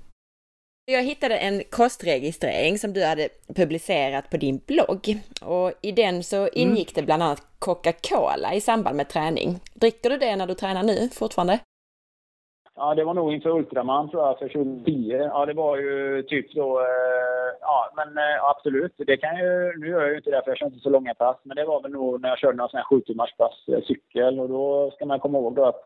Jag 0.84 1.02
hittade 1.02 1.36
en 1.36 1.62
kostregistrering 1.70 2.78
som 2.78 2.92
du 2.92 3.04
hade 3.04 3.28
publicerat 3.56 4.30
på 4.30 4.36
din 4.36 4.60
blogg 4.66 5.04
och 5.42 5.72
i 5.82 5.92
den 5.92 6.22
så 6.22 6.36
mm. 6.36 6.50
ingick 6.54 6.94
det 6.94 7.02
bland 7.02 7.22
annat 7.22 7.42
Coca-Cola 7.58 8.54
i 8.54 8.60
samband 8.60 8.96
med 8.96 9.08
träning. 9.08 9.60
Dricker 9.74 10.10
du 10.10 10.16
det 10.16 10.36
när 10.36 10.46
du 10.46 10.54
tränar 10.54 10.82
nu 10.82 11.08
fortfarande? 11.08 11.58
Ja, 12.74 12.94
det 12.94 13.04
var 13.04 13.14
nog 13.14 13.32
inför 13.34 13.50
Ultraman 13.50 14.10
tror 14.10 14.22
jag, 14.26 14.38
för 14.38 14.48
2010. 14.48 15.10
Ja, 15.10 15.46
det 15.46 15.52
var 15.52 15.76
ju 15.76 16.22
typ 16.22 16.50
så. 16.50 16.80
Eh, 16.80 17.50
ja, 17.60 17.92
men 17.96 18.08
eh, 18.18 18.44
absolut. 18.44 18.94
Det 18.96 19.16
kan 19.16 19.36
ju, 19.36 19.78
nu 19.78 19.88
gör 19.88 20.00
jag 20.00 20.10
ju 20.10 20.16
inte 20.16 20.30
det 20.30 20.42
för 20.44 20.50
jag 20.50 20.58
kör 20.58 20.66
inte 20.66 20.78
så 20.78 20.90
långa 20.90 21.14
pass, 21.14 21.36
men 21.42 21.56
det 21.56 21.64
var 21.64 21.82
väl 21.82 21.92
nog 21.92 22.20
när 22.20 22.28
jag 22.28 22.38
körde 22.38 22.56
några 22.56 22.68
sådana 22.68 22.86
här 22.90 22.98
7 22.98 23.00
timmars 23.00 23.36
pass 23.36 23.68
eh, 23.68 23.82
cykel 23.82 24.40
och 24.40 24.48
då 24.48 24.90
ska 24.90 25.06
man 25.06 25.20
komma 25.20 25.38
ihåg 25.38 25.54
då 25.54 25.64
att 25.64 25.84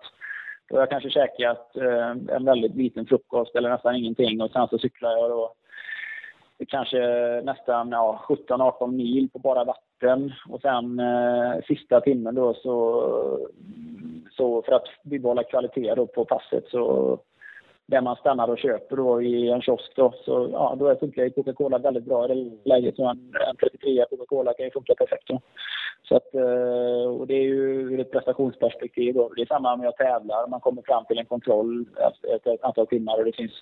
då 0.68 0.76
har 0.76 0.80
jag 0.80 0.90
kanske 0.90 1.10
käkat 1.10 1.76
eh, 1.76 2.10
en 2.36 2.44
väldigt 2.44 2.74
liten 2.74 3.06
frukost 3.06 3.56
eller 3.56 3.70
nästan 3.70 3.96
ingenting 3.96 4.40
och 4.40 4.50
sen 4.50 4.68
så 4.68 4.78
cyklar 4.78 5.10
jag 5.10 5.30
då 5.30 5.52
kanske 6.68 6.98
nästan 7.44 7.90
ja, 7.90 8.24
17-18 8.28 8.92
mil 8.92 9.28
på 9.32 9.38
bara 9.38 9.64
vatten. 9.64 10.32
Och 10.48 10.60
sen 10.60 11.00
eh, 11.00 11.62
sista 11.66 12.00
timmen 12.00 12.34
då 12.34 12.54
så, 12.54 13.48
så 14.36 14.62
för 14.62 14.72
att 14.72 14.88
bibehålla 15.02 15.42
kvalitet 15.42 15.94
då 15.94 16.06
på 16.06 16.24
passet 16.24 16.64
så 16.68 17.18
där 17.86 18.00
man 18.00 18.16
stannar 18.16 18.48
och 18.48 18.58
köper 18.58 18.96
då 18.96 19.22
i 19.22 19.50
en 19.50 19.62
kiosk 19.62 19.92
då. 19.96 20.14
Så 20.24 20.48
ja, 20.52 20.76
då 20.78 20.96
funkar 20.96 21.22
ju 21.22 21.30
Coca-Cola 21.30 21.78
väldigt 21.78 22.04
bra 22.04 22.24
i 22.24 22.28
det 22.28 22.70
läget. 22.70 22.96
Så 22.96 23.08
en, 23.08 23.32
en 23.48 23.56
33 23.56 24.04
Coca-Cola 24.10 24.54
kan 24.54 24.64
ju 24.64 24.70
funka 24.70 24.94
perfekt 24.94 25.28
då. 25.28 25.40
Så 26.08 26.16
att, 26.16 26.34
eh, 26.34 27.10
och 27.18 27.26
det 27.26 27.34
är 27.34 27.42
ju 27.42 27.80
ur 27.80 28.00
ett 28.00 28.10
prestationsperspektiv 28.10 29.14
då. 29.14 29.28
Det 29.36 29.42
är 29.42 29.46
samma 29.46 29.74
om 29.74 29.82
jag 29.82 29.96
tävlar. 29.96 30.48
Man 30.48 30.60
kommer 30.60 30.82
fram 30.82 31.04
till 31.04 31.18
en 31.18 31.26
kontroll 31.26 31.86
efter 32.28 32.54
ett 32.54 32.64
antal 32.64 32.86
timmar 32.86 33.18
och 33.18 33.24
det 33.24 33.36
finns, 33.36 33.52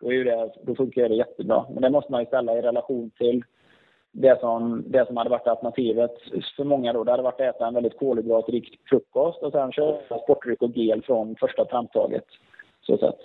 då, 0.00 0.12
är 0.12 0.24
det, 0.24 0.52
då 0.62 0.74
funkar 0.74 1.08
det 1.08 1.14
jättebra. 1.14 1.64
Men 1.72 1.82
det 1.82 1.90
måste 1.90 2.12
man 2.12 2.20
ju 2.20 2.26
ställa 2.26 2.58
i 2.58 2.62
relation 2.62 3.10
till 3.18 3.42
det 4.12 4.40
som, 4.40 4.84
det 4.86 5.06
som 5.06 5.16
hade 5.16 5.30
varit 5.30 5.46
alternativet 5.46 6.10
för 6.56 6.64
många 6.64 6.92
då, 6.92 7.04
det 7.04 7.10
hade 7.10 7.22
varit 7.22 7.40
att 7.40 7.54
äta 7.54 7.66
en 7.66 7.74
väldigt 7.74 7.98
kolhydratrik 7.98 8.80
frukost 8.88 9.42
och 9.42 9.52
sen 9.52 9.72
köra 9.72 10.18
sportdryck 10.22 10.62
och 10.62 10.76
gel 10.76 11.02
från 11.02 11.36
första 11.36 11.64
tramptaget. 11.64 12.24
Så 12.86 12.98
sätt. 12.98 13.18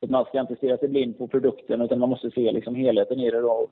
Så 0.00 0.06
man 0.06 0.24
ska 0.24 0.40
inte 0.40 0.56
stirra 0.56 0.78
sig 0.78 0.88
blind 0.88 1.18
på 1.18 1.28
produkten 1.28 1.80
utan 1.80 1.98
man 1.98 2.08
måste 2.08 2.30
se 2.30 2.52
liksom 2.52 2.74
helheten 2.74 3.20
i 3.20 3.30
det. 3.30 3.40
Då. 3.40 3.68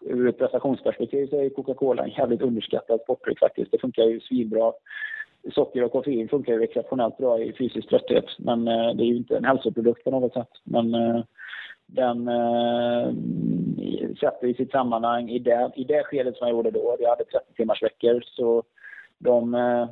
Ur 0.00 0.28
ett 0.28 0.38
prestationsperspektiv 0.38 1.26
så 1.26 1.40
är 1.40 1.48
Coca-Cola 1.48 2.04
en 2.04 2.10
jävligt 2.10 2.42
underskattad 2.42 3.00
sportdryck 3.00 3.38
faktiskt. 3.38 3.70
Det 3.70 3.78
funkar 3.78 4.02
ju 4.02 4.20
svinbra. 4.20 4.72
Socker 5.54 5.84
och 5.84 5.92
koffein 5.92 6.28
funkar 6.28 6.52
ju 6.52 6.62
exceptionellt 6.62 7.18
bra 7.18 7.38
i 7.38 7.52
fysisk 7.52 7.88
trötthet. 7.88 8.24
Men 8.38 8.68
eh, 8.68 8.94
det 8.94 9.02
är 9.02 9.06
ju 9.06 9.16
inte 9.16 9.36
en 9.36 9.44
hälsoprodukt 9.44 10.04
på 10.04 10.10
något 10.10 10.32
sätt. 10.32 10.50
Men 10.64 10.94
eh, 10.94 11.22
den 11.86 12.28
eh, 12.28 13.12
sätter 14.20 14.46
i 14.46 14.54
sitt 14.54 14.70
sammanhang 14.70 15.30
i 15.30 15.38
det, 15.38 15.70
i 15.76 15.84
det 15.84 16.04
skedet 16.04 16.36
som 16.36 16.48
jag 16.48 16.56
gjorde 16.56 16.70
då. 16.70 16.96
Jag 17.00 17.10
hade 17.10 17.24
30 17.24 17.54
timmars 17.56 17.82
veckor 17.82 18.22
så 18.24 18.62
de, 19.18 19.54
eh, 19.54 19.88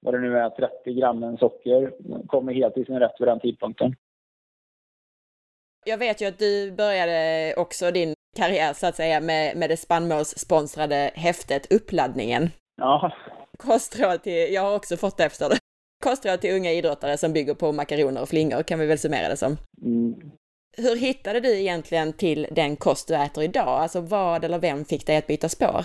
vad 0.00 0.14
det 0.14 0.20
nu 0.20 0.38
är, 0.38 0.50
30 0.50 0.94
grammen 0.94 1.36
socker 1.36 1.92
kommer 2.26 2.52
helt 2.52 2.76
i 2.76 2.84
sin 2.84 2.98
rätt 2.98 3.20
vid 3.20 3.28
den 3.28 3.40
tidpunkten. 3.40 3.96
Jag 5.86 5.98
vet 5.98 6.22
ju 6.22 6.26
att 6.26 6.38
du 6.38 6.72
började 6.72 7.54
också 7.56 7.90
din 7.90 8.14
karriär 8.36 8.72
så 8.72 8.86
att 8.86 8.96
säga 8.96 9.20
med, 9.20 9.56
med 9.56 9.70
det 9.70 9.76
spannmålssponsrade 9.76 11.10
häftet 11.14 11.72
Uppladdningen. 11.72 12.50
Ja. 12.76 13.12
Kostråd 13.58 14.22
till, 14.22 14.54
jag 14.54 14.62
har 14.62 14.76
också 14.76 14.96
fått 14.96 15.16
det 15.16 15.24
efter 15.24 15.48
det. 15.48 15.58
Kostråd 16.04 16.40
till 16.40 16.54
unga 16.54 16.72
idrottare 16.72 17.16
som 17.16 17.32
bygger 17.32 17.54
på 17.54 17.72
makaroner 17.72 18.22
och 18.22 18.28
flingor 18.28 18.62
kan 18.62 18.78
vi 18.78 18.86
väl 18.86 18.98
summera 18.98 19.28
det 19.28 19.36
som. 19.36 19.56
Mm. 19.82 20.14
Hur 20.76 20.96
hittade 20.96 21.40
du 21.40 21.60
egentligen 21.60 22.12
till 22.12 22.46
den 22.50 22.76
kost 22.76 23.08
du 23.08 23.14
äter 23.14 23.44
idag? 23.44 23.68
Alltså 23.68 24.00
vad 24.00 24.44
eller 24.44 24.58
vem 24.58 24.84
fick 24.84 25.06
dig 25.06 25.16
att 25.16 25.26
byta 25.26 25.48
spår? 25.48 25.84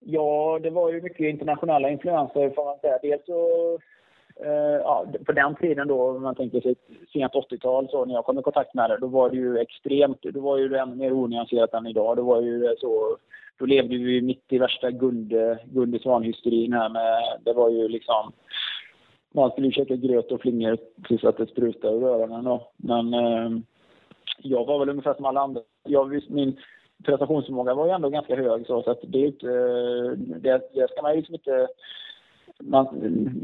Ja, 0.00 0.58
det 0.62 0.70
var 0.70 0.92
ju 0.92 1.02
mycket 1.02 1.20
internationella 1.20 1.90
influenser 1.90 2.50
får 2.50 2.64
man 2.64 2.78
säga. 2.78 2.98
Dels 3.02 3.26
så 3.26 3.78
eh, 4.44 4.80
ja, 4.82 5.06
på 5.26 5.32
den 5.32 5.54
tiden 5.54 5.88
då, 5.88 6.02
om 6.02 6.22
man 6.22 6.34
tänker 6.34 6.60
sig 6.60 6.74
sent 7.12 7.32
80-tal, 7.32 7.88
så 7.88 8.04
när 8.04 8.14
jag 8.14 8.24
kom 8.24 8.38
i 8.38 8.42
kontakt 8.42 8.74
med 8.74 8.90
det, 8.90 8.98
då 9.00 9.06
var 9.06 9.30
det 9.30 9.36
ju 9.36 9.58
extremt, 9.58 10.22
då 10.22 10.40
var 10.40 10.58
ju 10.58 10.68
det 10.68 10.80
ännu 10.80 10.94
mer 10.94 11.12
onyanserat 11.12 11.74
än 11.74 11.86
idag. 11.86 12.16
Då 12.16 12.22
var 12.22 12.40
ju 12.40 12.76
så, 12.78 13.16
då 13.58 13.66
levde 13.66 13.96
vi 13.96 14.22
mitt 14.22 14.44
i 14.48 14.58
värsta 14.58 14.90
guld, 14.90 15.32
Svan-hysterin 16.02 16.72
här 16.72 16.88
med, 16.88 17.38
det 17.44 17.52
var 17.52 17.70
ju 17.70 17.88
liksom, 17.88 18.32
man 19.32 19.50
skulle 19.50 19.72
käka 19.72 19.96
gröt 19.96 20.32
och 20.32 20.40
flingor 20.40 20.78
tills 21.08 21.24
att 21.24 21.36
det 21.36 21.46
sprutade 21.46 21.96
ur 21.96 22.04
öronen 22.04 22.44
då. 22.44 22.70
Men 22.76 23.14
eh, 23.14 23.50
jag 24.42 24.66
var 24.66 24.78
väl 24.78 24.88
ungefär 24.88 25.14
som 25.14 25.24
alla 25.24 25.40
andra. 25.40 25.60
Jag, 25.84 26.22
min 26.28 26.56
prestationsförmåga 27.04 27.74
var 27.74 27.86
ju 27.86 27.92
ändå 27.92 28.08
ganska 28.08 28.36
hög 28.36 28.66
så, 28.66 28.82
så 28.82 28.90
att 28.90 29.00
det 29.02 29.18
är 29.18 29.26
inte, 29.26 29.46
eh, 29.46 30.38
det, 30.40 30.62
det 30.74 30.90
ska 30.90 31.02
man 31.02 31.12
ju 31.12 31.16
liksom 31.16 31.34
inte 31.34 31.68
man, 32.64 32.86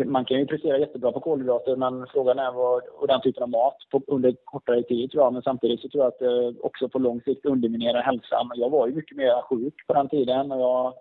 man 0.06 0.24
kan 0.24 0.38
ju 0.38 0.46
prestera 0.46 0.78
jättebra 0.78 1.12
på 1.12 1.20
kolhydrater 1.20 1.76
men 1.76 2.06
frågan 2.06 2.38
är 2.38 2.52
vad, 2.52 2.82
och 2.98 3.06
den 3.08 3.20
typen 3.20 3.42
av 3.42 3.48
mat 3.48 3.76
på, 3.90 4.02
under 4.06 4.36
kortare 4.44 4.82
tid 4.82 5.10
tror 5.10 5.24
jag. 5.24 5.32
Men 5.32 5.42
samtidigt 5.42 5.80
så 5.80 5.88
tror 5.88 6.04
jag 6.04 6.08
att 6.08 6.18
det 6.18 6.60
också 6.60 6.88
på 6.88 6.98
lång 6.98 7.20
sikt 7.20 7.46
underminerar 7.46 8.02
hälsan. 8.02 8.50
Jag 8.54 8.70
var 8.70 8.86
ju 8.86 8.94
mycket 8.94 9.16
mer 9.16 9.42
sjuk 9.42 9.74
på 9.86 9.94
den 9.94 10.08
tiden 10.08 10.52
och 10.52 10.60
jag 10.60 10.94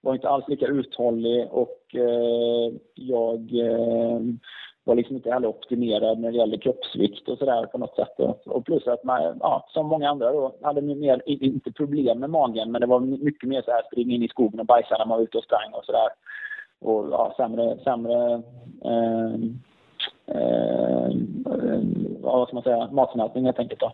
var 0.00 0.14
inte 0.14 0.28
alls 0.28 0.48
lika 0.48 0.66
uthållig 0.66 1.48
och 1.50 1.94
eh, 1.94 2.72
jag 2.94 3.40
eh, 3.54 4.20
var 4.84 4.94
liksom 4.94 5.16
inte 5.16 5.32
heller 5.32 5.48
optimerad 5.48 6.18
när 6.18 6.30
det 6.30 6.38
gäller 6.38 6.56
kroppsvikt 6.56 7.28
och 7.28 7.38
sådär 7.38 7.66
på 7.66 7.78
något 7.78 7.96
sätt. 7.96 8.20
Och 8.46 8.64
plus 8.64 8.86
att 8.86 9.04
man, 9.04 9.38
ja, 9.40 9.66
som 9.68 9.86
många 9.86 10.10
andra 10.10 10.32
då, 10.32 10.56
hade 10.62 10.82
mer, 10.82 11.22
inte 11.26 11.72
problem 11.72 12.18
med 12.18 12.30
magen, 12.30 12.72
men 12.72 12.80
det 12.80 12.86
var 12.86 13.00
mycket 13.00 13.48
mer 13.48 13.62
så 13.62 13.70
här 13.70 13.82
springa 13.82 14.14
in 14.14 14.22
i 14.22 14.28
skogen 14.28 14.60
och 14.60 14.66
bajsa 14.66 14.98
när 14.98 15.06
man 15.06 15.18
var 15.18 15.24
ute 15.24 15.38
och 15.38 15.44
sprang 15.44 15.72
och 15.72 15.84
sådär. 15.84 16.08
Och 16.82 17.08
ja, 17.10 17.34
sämre, 17.36 17.78
sämre 17.84 18.42
eh, 18.84 19.34
eh, 20.26 21.10
vad 22.20 22.48
ska 22.48 22.54
man 22.54 22.62
säga, 22.62 22.88
matsmältning 22.92 23.44
helt 23.44 23.58
enkelt 23.58 23.80
då. 23.80 23.92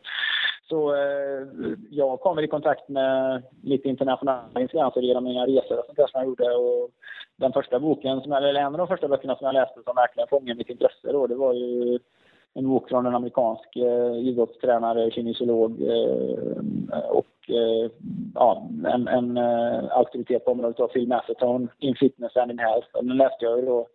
Så 0.69 0.95
eh, 0.95 1.47
jag 1.91 2.21
kommer 2.21 2.43
i 2.43 2.49
kontakt 2.49 2.89
med 2.89 3.43
lite 3.63 3.89
internationella 3.89 4.61
influenser 4.61 5.01
genom 5.01 5.25
mina 5.25 5.47
resor 5.47 5.79
och 5.79 5.85
sånt 5.87 5.97
där 5.97 6.07
som 6.07 6.21
jag 6.21 6.27
gjorde. 6.27 6.45
Och 6.45 6.91
den 7.37 7.53
första 7.53 7.81
boken, 7.81 8.21
som, 8.21 8.33
eller 8.33 8.55
en 8.55 8.67
av 8.67 8.79
de 8.79 8.87
första 8.89 9.09
böckerna 9.09 9.37
som 9.37 9.45
jag 9.45 9.55
läste 9.55 9.81
som 9.85 9.97
verkligen 9.97 10.29
fångade 10.29 10.59
mitt 10.59 10.71
intresse 10.71 11.13
då, 11.13 11.27
det 11.27 11.35
var 11.35 11.53
ju 11.53 11.99
en 12.59 12.69
bok 12.69 12.89
från 12.89 13.07
en 13.07 13.15
amerikansk 13.15 13.77
eh, 13.77 14.29
idrottstränare, 14.29 15.11
kinesiolog 15.11 15.83
eh, 15.83 16.99
och 17.11 17.51
eh, 17.51 17.91
ja, 18.35 18.69
en, 18.85 19.09
en 19.09 19.37
eh, 19.37 19.85
auktoritet 19.91 20.45
på 20.45 20.51
området 20.51 20.81
av 20.81 20.89
Phil 20.89 21.09
Maffetone, 21.09 21.69
In 21.79 21.95
Fitness 21.95 22.37
and 22.37 22.51
in 22.51 22.59
Health. 22.59 22.89
Den 22.95 23.17
läste 23.17 23.45
jag 23.45 23.59
ju 23.59 23.67
då 23.67 23.87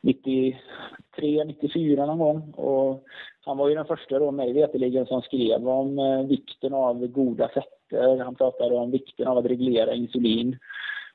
93, 0.00 1.44
94 1.44 2.06
någon 2.06 2.18
gång. 2.18 2.50
Och 2.50 3.04
han 3.44 3.56
var 3.56 3.68
ju 3.68 3.74
den 3.74 3.84
första 3.84 4.18
då 4.18 4.30
mig 4.30 4.52
veterligen 4.52 5.06
som 5.06 5.22
skrev 5.22 5.68
om 5.68 5.98
eh, 5.98 6.22
vikten 6.22 6.74
av 6.74 7.06
goda 7.06 7.48
fetter. 7.48 8.24
Han 8.24 8.34
pratade 8.34 8.74
om 8.74 8.90
vikten 8.90 9.28
av 9.28 9.38
att 9.38 9.46
reglera 9.46 9.94
insulin. 9.94 10.58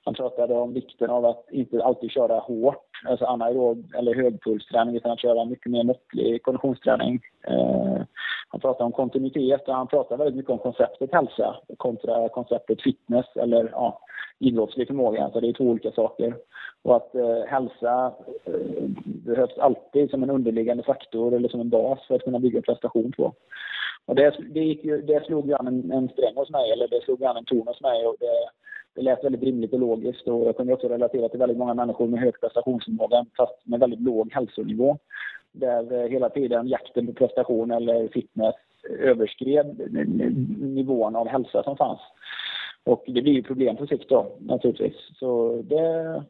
Han 0.05 0.13
pratade 0.13 0.53
om 0.53 0.73
vikten 0.73 1.09
av 1.09 1.25
att 1.25 1.45
inte 1.51 1.83
alltid 1.83 2.11
köra 2.11 2.39
hårt, 2.39 2.85
alltså 3.05 3.25
anaerob 3.25 3.85
eller 3.97 4.15
högpulsträning, 4.15 4.95
utan 4.95 5.11
att 5.11 5.21
köra 5.21 5.45
mycket 5.45 5.71
mer 5.71 5.83
måttlig 5.83 6.43
konditionsträning. 6.43 7.19
Eh, 7.47 8.01
han 8.49 8.61
pratade 8.61 8.83
om 8.83 8.91
kontinuitet 8.91 9.67
och 9.67 9.75
han 9.75 9.87
pratade 9.87 10.17
väldigt 10.23 10.35
mycket 10.35 10.51
om 10.51 10.57
konceptet 10.57 11.13
hälsa 11.13 11.55
kontra 11.77 12.29
konceptet 12.29 12.81
fitness 12.81 13.25
eller 13.35 13.69
ja, 13.71 13.99
idrottslig 14.39 14.87
förmåga. 14.87 15.29
Så 15.33 15.39
det 15.39 15.49
är 15.49 15.53
två 15.53 15.63
olika 15.63 15.91
saker. 15.91 16.35
Och 16.83 16.95
att 16.95 17.15
eh, 17.15 17.43
hälsa 17.47 18.13
eh, 18.45 18.83
behövs 19.05 19.57
alltid 19.57 20.09
som 20.09 20.23
en 20.23 20.29
underliggande 20.29 20.83
faktor 20.83 21.33
eller 21.33 21.49
som 21.49 21.59
en 21.59 21.69
bas 21.69 21.99
för 22.07 22.15
att 22.15 22.23
kunna 22.23 22.39
bygga 22.39 22.61
prestation 22.61 23.11
på. 23.17 23.33
Och 24.05 24.15
det, 24.15 24.35
det, 24.49 24.59
gick 24.59 24.85
ju, 24.85 25.01
det 25.01 25.25
slog 25.25 25.47
ju 25.47 25.53
an 25.53 25.67
en, 25.67 25.91
en 25.91 26.09
sträng 26.09 26.35
hos 26.35 26.49
mig, 26.49 26.71
eller 26.71 26.87
det 26.87 27.03
slog 27.03 27.23
an 27.23 27.37
en 27.37 27.45
ton 27.45 27.67
hos 27.67 27.81
mig. 27.81 28.07
Och 28.07 28.15
det, 28.19 28.49
det 28.95 29.01
lät 29.01 29.23
väldigt 29.23 29.43
rimligt 29.43 29.73
och 29.73 29.79
logiskt 29.79 30.27
och 30.27 30.47
jag 30.47 30.57
kunde 30.57 30.73
också 30.73 30.87
relatera 30.87 31.29
till 31.29 31.39
väldigt 31.39 31.57
många 31.57 31.73
människor 31.73 32.07
med 32.07 32.19
hög 32.19 32.39
prestationsförmåga 32.39 33.25
fast 33.37 33.67
med 33.67 33.79
väldigt 33.79 34.01
låg 34.01 34.33
hälsonivå. 34.33 34.97
Där 35.51 35.93
eh, 35.93 36.09
hela 36.09 36.29
tiden 36.29 36.67
jakten 36.67 37.07
på 37.07 37.13
prestation 37.13 37.71
eller 37.71 38.07
fitness 38.07 38.55
överskred 38.99 39.97
nivån 40.59 41.15
av 41.15 41.27
hälsa 41.27 41.63
som 41.63 41.77
fanns. 41.77 41.99
Och 42.83 43.03
det 43.07 43.21
blir 43.21 43.33
ju 43.33 43.43
problem 43.43 43.75
på 43.75 43.87
sikt 43.87 44.09
då 44.09 44.31
naturligtvis. 44.39 44.95
Så 45.19 45.61
det, 45.61 46.23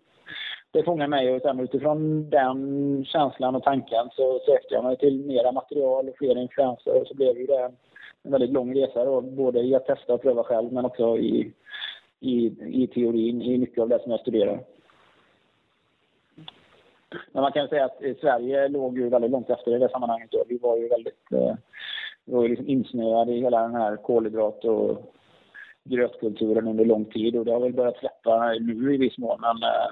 det 0.71 0.83
fångar 0.83 1.07
mig 1.07 1.35
och 1.35 1.41
sen 1.41 1.59
utifrån 1.59 2.29
den 2.29 3.05
känslan 3.05 3.55
och 3.55 3.63
tanken 3.63 4.09
så 4.11 4.39
sökte 4.45 4.73
jag 4.73 4.83
mig 4.83 4.97
till 4.97 5.25
mera 5.25 5.51
material 5.51 6.09
och 6.09 6.17
fler 6.17 6.37
influenser 6.37 7.01
och 7.01 7.07
så 7.07 7.13
blev 7.13 7.35
det 7.35 7.71
en 8.23 8.31
väldigt 8.31 8.51
lång 8.51 8.75
resa 8.75 9.05
då, 9.05 9.21
både 9.21 9.59
i 9.59 9.75
att 9.75 9.85
testa 9.85 10.13
och 10.13 10.21
pröva 10.21 10.43
själv 10.43 10.73
men 10.73 10.85
också 10.85 11.17
i 11.17 11.53
i, 12.21 12.45
i 12.83 12.87
teorin 12.87 13.41
i 13.41 13.57
mycket 13.57 13.81
av 13.81 13.89
det 13.89 14.01
som 14.01 14.11
jag 14.11 14.19
studerar. 14.19 14.63
Men 17.31 17.41
man 17.41 17.51
kan 17.51 17.67
säga 17.67 17.85
att 17.85 18.03
eh, 18.03 18.15
Sverige 18.21 18.67
låg 18.67 18.97
ju 18.97 19.09
väldigt 19.09 19.31
långt 19.31 19.49
efter 19.49 19.75
i 19.75 19.79
det 19.79 19.89
sammanhanget. 19.89 20.31
Då. 20.31 20.43
Vi 20.47 20.57
var 20.57 20.77
ju 20.77 20.87
väldigt 20.87 21.31
eh, 21.31 21.55
vi 22.25 22.33
var 22.33 22.43
ju 22.43 22.49
liksom 22.49 22.67
insnöade 22.67 23.31
i 23.31 23.41
hela 23.41 23.61
den 23.61 23.75
här 23.75 23.95
kolhydrat 23.95 24.65
och 24.65 25.15
grötkulturen 25.89 26.67
under 26.67 26.85
lång 26.85 27.05
tid 27.05 27.35
och 27.35 27.45
det 27.45 27.51
har 27.51 27.59
väl 27.59 27.73
börjat 27.73 27.97
släppa 27.97 28.53
nu 28.59 28.93
i 28.93 28.97
viss 28.97 29.17
mån. 29.17 29.41
Men, 29.41 29.63
eh, 29.63 29.91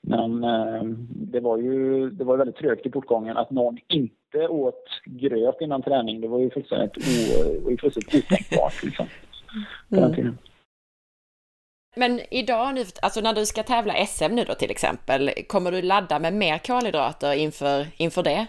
men 0.00 0.44
eh, 0.44 0.82
det 1.08 1.40
var 1.40 1.58
ju 1.58 2.10
det 2.10 2.24
var 2.24 2.36
väldigt 2.36 2.56
trögt 2.56 2.86
i 2.86 2.90
portgången 2.90 3.36
att 3.36 3.50
någon 3.50 3.78
inte 3.88 4.48
åt 4.48 4.84
gröt 5.04 5.60
innan 5.60 5.82
träning. 5.82 6.20
Det 6.20 6.28
var 6.28 6.38
ju 6.38 6.50
fullständigt, 6.50 6.96
o, 6.96 7.76
fullständigt 7.80 8.14
otänkbart 8.14 8.82
liksom, 8.82 9.06
tiden. 9.90 10.38
Men 11.96 12.20
idag 12.30 12.74
nu, 12.74 12.84
alltså 13.02 13.20
när 13.20 13.32
du 13.32 13.46
ska 13.46 13.62
tävla 13.62 14.06
SM 14.06 14.34
nu 14.34 14.44
då 14.44 14.54
till 14.54 14.70
exempel, 14.70 15.30
kommer 15.48 15.72
du 15.72 15.82
ladda 15.82 16.18
med 16.18 16.32
mer 16.32 16.58
kolhydrater 16.58 17.34
inför, 17.34 17.86
inför 17.96 18.22
det? 18.22 18.46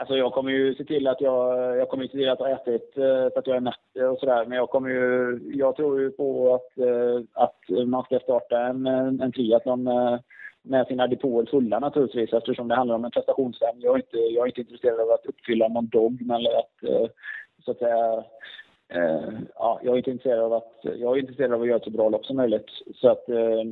Alltså 0.00 0.16
jag 0.16 0.32
kommer 0.32 0.50
ju 0.50 0.74
se 0.74 0.84
till 0.84 1.06
att 1.06 1.20
jag, 1.20 1.76
jag 1.76 1.88
kommer 1.88 2.06
se 2.06 2.12
till 2.12 2.30
att 2.30 2.38
ha 2.38 2.48
ätit 2.48 2.98
eh, 2.98 3.28
så 3.32 3.38
att 3.38 3.46
jag 3.46 3.56
är 3.56 3.60
mätt 3.60 4.10
och 4.12 4.18
sådär. 4.18 4.44
Men 4.46 4.58
jag 4.58 4.70
kommer 4.70 4.90
ju, 4.90 5.40
jag 5.54 5.76
tror 5.76 6.00
ju 6.00 6.10
på 6.10 6.54
att, 6.54 6.78
eh, 6.78 7.20
att 7.32 7.86
man 7.86 8.04
ska 8.04 8.18
starta 8.18 8.60
en, 8.60 8.86
en 8.86 9.32
triathlon 9.32 9.82
med, 9.82 10.22
med 10.62 10.86
sina 10.86 11.06
depåer 11.06 11.46
fulla 11.46 11.78
naturligtvis 11.78 12.32
eftersom 12.32 12.68
det 12.68 12.74
handlar 12.74 12.94
om 12.94 13.04
en 13.04 13.10
prestationstävling. 13.10 13.82
Jag 13.82 13.94
är 13.94 13.98
inte, 13.98 14.16
jag 14.16 14.42
är 14.42 14.46
inte 14.46 14.60
intresserad 14.60 15.00
av 15.00 15.10
att 15.10 15.26
uppfylla 15.26 15.68
någon 15.68 15.88
dogm 15.88 16.30
eller 16.30 16.58
att 16.58 16.82
eh, 16.82 17.10
så 17.64 17.70
att 17.70 17.78
säga 17.78 18.24
Eh, 18.94 19.30
ja, 19.54 19.80
jag 19.82 19.92
är 19.92 19.98
inte 19.98 20.10
intresserad 20.10 20.40
av 20.44 20.52
att, 20.52 20.78
jag 20.82 21.16
är 21.16 21.20
intresserad 21.20 21.52
av 21.52 21.62
att 21.62 21.68
göra 21.68 21.76
ett 21.76 21.84
så 21.84 21.90
bra 21.90 22.08
lopp 22.08 22.26
som 22.26 22.36
möjligt. 22.36 22.66
Så 22.94 23.08
att 23.08 23.28
eh, 23.28 23.62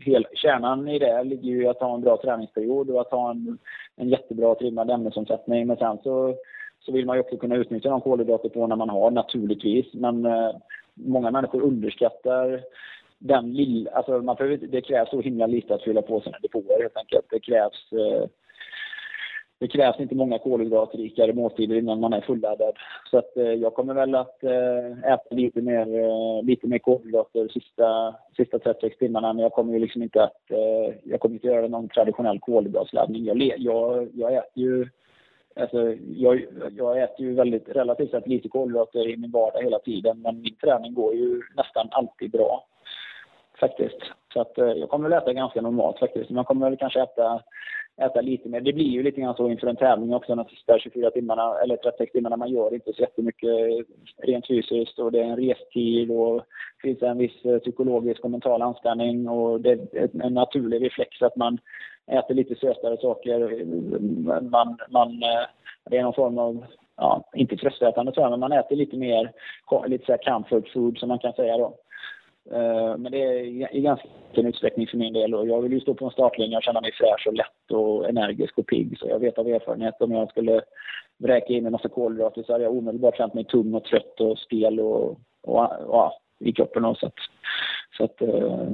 hel, 0.00 0.26
kärnan 0.34 0.88
i 0.88 0.98
det 0.98 1.24
ligger 1.24 1.50
ju 1.50 1.62
i 1.62 1.66
att 1.66 1.80
ha 1.80 1.94
en 1.94 2.00
bra 2.00 2.16
träningsperiod 2.16 2.90
och 2.90 3.00
att 3.00 3.10
ha 3.10 3.30
en, 3.30 3.58
en 3.96 4.08
jättebra 4.08 4.54
trimmad 4.54 4.90
ämnesomsättning. 4.90 5.66
Men 5.66 5.76
sen 5.76 5.98
så, 6.02 6.34
så 6.80 6.92
vill 6.92 7.06
man 7.06 7.16
ju 7.16 7.20
också 7.20 7.36
kunna 7.36 7.56
utnyttja 7.56 7.90
de 7.90 8.00
kolhydrater 8.00 8.48
på 8.48 8.66
när 8.66 8.76
man 8.76 8.90
har 8.90 9.10
naturligtvis. 9.10 9.86
Men 9.92 10.26
eh, 10.26 10.50
många 10.94 11.30
människor 11.30 11.62
underskattar 11.62 12.60
den 13.18 13.52
lilla, 13.52 13.90
alltså 13.90 14.18
man 14.18 14.36
behöver, 14.36 14.56
det 14.56 14.80
krävs 14.80 15.10
så 15.10 15.20
himla 15.20 15.46
lite 15.46 15.74
att 15.74 15.82
fylla 15.82 16.02
på 16.02 16.20
sina 16.20 16.38
depåer 16.42 16.82
helt 16.82 16.96
enkelt. 16.96 17.26
Det 17.30 17.40
krävs 17.40 17.92
eh, 17.92 18.28
det 19.62 19.68
krävs 19.68 20.00
inte 20.00 20.14
många 20.14 20.38
kolhydratrikare 20.38 21.32
måltider 21.32 21.76
innan 21.76 22.00
man 22.00 22.12
är 22.12 22.20
fulladdad. 22.20 22.76
Så 23.10 23.18
att, 23.18 23.36
eh, 23.36 23.52
jag 23.52 23.74
kommer 23.74 23.94
väl 23.94 24.14
att 24.14 24.44
eh, 24.44 25.12
äta 25.12 25.34
lite 25.34 25.60
mer, 25.60 25.98
eh, 25.98 26.42
lite 26.42 26.66
mer 26.66 26.78
kolhydrater 26.78 27.48
sista, 27.48 28.14
sista 28.36 28.58
36 28.58 28.98
timmarna. 28.98 29.32
Men 29.32 29.42
jag 29.42 29.52
kommer 29.52 29.72
ju 29.72 29.78
liksom 29.78 30.02
inte 30.02 30.24
att, 30.24 30.50
eh, 30.50 30.94
jag 31.04 31.20
kommer 31.20 31.34
inte 31.34 31.46
göra 31.46 31.68
någon 31.68 31.88
traditionell 31.88 32.40
kolhydratsladdning. 32.40 33.24
Jag, 33.24 33.42
jag, 33.58 34.08
jag 34.14 34.34
äter 34.34 34.62
ju 34.62 34.88
Alltså, 35.56 35.94
jag, 36.16 36.44
jag 36.76 37.02
äter 37.02 37.26
ju 37.26 37.34
väldigt, 37.34 37.68
relativt 37.68 38.10
sett 38.10 38.28
lite 38.28 38.48
kolhydrater 38.48 39.08
i 39.08 39.16
min 39.16 39.30
vardag 39.30 39.62
hela 39.62 39.78
tiden 39.78 40.20
men 40.22 40.40
min 40.40 40.56
träning 40.56 40.94
går 40.94 41.14
ju 41.14 41.42
nästan 41.56 41.88
alltid 41.90 42.30
bra. 42.30 42.64
Faktiskt. 43.60 43.98
Så 44.32 44.40
att 44.40 44.58
eh, 44.58 44.66
jag 44.66 44.88
kommer 44.88 45.08
väl 45.08 45.18
äta 45.18 45.32
ganska 45.32 45.60
normalt 45.60 45.98
faktiskt. 45.98 46.30
Man 46.30 46.44
kommer 46.44 46.70
väl 46.70 46.78
kanske 46.78 47.02
äta 47.02 47.42
äta 48.00 48.20
lite 48.20 48.48
mer. 48.48 48.60
Det 48.60 48.72
blir 48.72 48.84
ju 48.88 49.02
lite 49.02 49.20
grann 49.20 49.34
så 49.34 49.50
inför 49.50 49.66
en 49.66 49.76
tävling 49.76 50.14
också 50.14 50.34
de 50.34 50.44
sista 50.44 50.78
24 50.78 51.10
timmarna 51.10 51.58
eller 51.62 51.76
36 51.76 52.12
timmarna. 52.12 52.36
Man 52.36 52.52
gör 52.52 52.74
inte 52.74 52.92
så 52.92 53.00
jättemycket 53.02 53.86
rent 54.22 54.46
fysiskt 54.46 54.98
och 54.98 55.12
det 55.12 55.20
är 55.20 55.24
en 55.24 55.36
restid 55.36 56.10
och 56.10 56.36
det 56.36 56.88
finns 56.88 57.02
en 57.02 57.18
viss 57.18 57.44
eh, 57.44 57.58
psykologisk 57.58 58.24
och 58.24 58.30
mental 58.30 58.62
anspänning 58.62 59.28
och 59.28 59.60
det 59.60 59.70
är 59.70 60.24
en 60.24 60.34
naturlig 60.34 60.84
reflex 60.84 61.22
att 61.22 61.36
man 61.36 61.58
äter 62.06 62.34
lite 62.34 62.54
sötare 62.54 62.96
saker. 62.96 63.64
Man, 64.40 64.78
man, 64.90 65.22
eh, 65.22 65.46
det 65.90 65.98
är 65.98 66.02
någon 66.02 66.14
form 66.14 66.38
av 66.38 66.64
ja, 66.96 67.30
inte 67.34 67.56
tröstätande 67.56 68.12
tror 68.12 68.24
jag, 68.24 68.30
men 68.30 68.40
man 68.40 68.52
äter 68.52 68.76
lite 68.76 68.96
mer, 68.96 69.32
lite 69.86 70.06
så 70.06 70.12
här 70.12 70.32
comfort 70.32 70.68
food 70.68 70.98
som 70.98 71.08
man 71.08 71.18
kan 71.18 71.32
säga 71.32 71.56
då. 71.58 71.76
Eh, 72.50 72.96
men 72.96 73.12
det 73.12 73.22
är 73.22 73.74
i 73.76 73.80
ganska 73.80 74.08
liten 74.28 74.46
utsträckning 74.46 74.86
för 74.86 74.96
min 74.96 75.12
del 75.12 75.34
och 75.34 75.48
jag 75.48 75.62
vill 75.62 75.72
ju 75.72 75.80
stå 75.80 75.94
på 75.94 76.04
en 76.04 76.10
startlinje 76.10 76.56
och 76.56 76.62
känna 76.62 76.80
mig 76.80 76.92
fräsch 76.92 77.26
och 77.26 77.34
lätt 77.34 77.70
och 77.70 78.08
energisk 78.08 78.58
och 78.58 78.66
pigg. 78.66 78.98
Så 78.98 79.08
jag 79.08 79.18
vet 79.18 79.38
av 79.38 79.48
erfarenhet 79.48 79.94
om 80.00 80.12
jag 80.12 80.30
skulle 80.30 80.62
vräka 81.18 81.52
in 81.52 81.66
en 81.66 81.72
massa 81.72 81.88
kolhydrater 81.88 82.42
så 82.42 82.52
hade 82.52 82.64
jag 82.64 82.76
omedelbart 82.76 83.16
känt 83.16 83.34
mig 83.34 83.44
tung 83.44 83.74
och 83.74 83.84
trött 83.84 84.20
och 84.20 84.38
stel 84.38 84.80
och, 84.80 85.20
och, 85.42 85.72
och 85.80 86.12
i 86.38 86.52
kroppen. 86.52 86.84
Och 86.84 86.96
så 86.96 87.06
att, 87.06 87.14
så 87.96 88.04
att, 88.04 88.22
eh, 88.22 88.66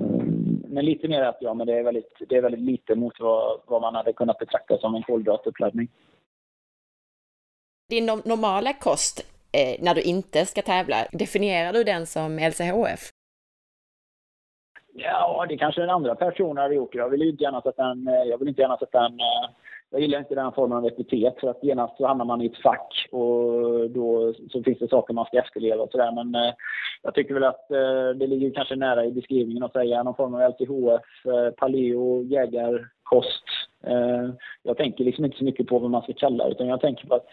men 0.68 0.84
lite 0.84 1.08
mer 1.08 1.22
att 1.22 1.38
ja, 1.40 1.54
men 1.54 1.66
det 1.66 1.78
är 1.78 1.82
väldigt, 1.82 2.12
det 2.28 2.36
är 2.36 2.42
väldigt 2.42 2.60
lite 2.60 2.94
mot 2.94 3.20
vad, 3.20 3.60
vad 3.66 3.80
man 3.80 3.94
hade 3.94 4.12
kunnat 4.12 4.38
betrakta 4.38 4.78
som 4.78 4.94
en 4.94 5.02
kolhydratuppladdning. 5.02 5.88
Din 7.88 8.06
normala 8.06 8.72
kost 8.72 9.26
eh, 9.52 9.84
när 9.84 9.94
du 9.94 10.00
inte 10.00 10.46
ska 10.46 10.62
tävla, 10.62 10.96
definierar 11.12 11.72
du 11.72 11.84
den 11.84 12.06
som 12.06 12.38
LCHF? 12.38 13.10
Ja, 15.00 15.46
det 15.48 15.56
kanske 15.56 15.80
den 15.80 15.90
andra 15.90 16.14
personen 16.14 16.56
hade 16.56 16.74
gjort. 16.74 16.94
Jag 16.94 17.08
vill 17.08 17.22
inte 17.22 17.42
gärna 17.42 17.60
sätta 17.60 17.84
en, 17.84 18.08
eh, 18.08 18.22
jag 18.30 18.38
vill 18.38 18.48
inte 18.48 18.62
gärna 18.62 18.76
sätta 18.76 19.06
en 19.06 19.20
eh, 19.20 19.50
jag 19.90 20.00
gillar 20.00 20.18
inte 20.18 20.34
den 20.34 20.52
formen 20.52 20.78
av 20.78 20.86
epitet 20.86 21.40
för 21.40 21.50
att 21.50 21.64
genast 21.64 21.96
så 21.96 22.06
hamnar 22.06 22.24
man 22.24 22.40
i 22.40 22.46
ett 22.46 22.62
fack 22.62 23.08
och 23.10 23.90
då 23.90 24.34
så 24.50 24.62
finns 24.62 24.78
det 24.78 24.88
saker 24.88 25.14
man 25.14 25.24
ska 25.24 25.38
efterleva 25.38 25.82
och 25.82 25.90
sådär. 25.90 26.12
Men 26.12 26.34
eh, 26.34 26.54
jag 27.02 27.14
tycker 27.14 27.34
väl 27.34 27.44
att 27.44 27.70
eh, 27.70 28.08
det 28.16 28.26
ligger 28.26 28.50
kanske 28.50 28.76
nära 28.76 29.04
i 29.04 29.12
beskrivningen 29.12 29.62
att 29.62 29.72
säga 29.72 30.02
någon 30.02 30.14
form 30.14 30.34
av 30.34 30.40
LTHF, 30.40 31.26
eh, 31.26 31.50
paleo, 31.50 32.22
jägarkost. 32.22 33.44
Eh, 33.86 34.28
jag 34.62 34.76
tänker 34.76 35.04
liksom 35.04 35.24
inte 35.24 35.38
så 35.38 35.44
mycket 35.44 35.66
på 35.66 35.78
vad 35.78 35.90
man 35.90 36.02
ska 36.02 36.12
kalla 36.12 36.44
det 36.44 36.50
utan 36.50 36.68
jag 36.68 36.80
tänker 36.80 37.06
på 37.06 37.14
att 37.14 37.28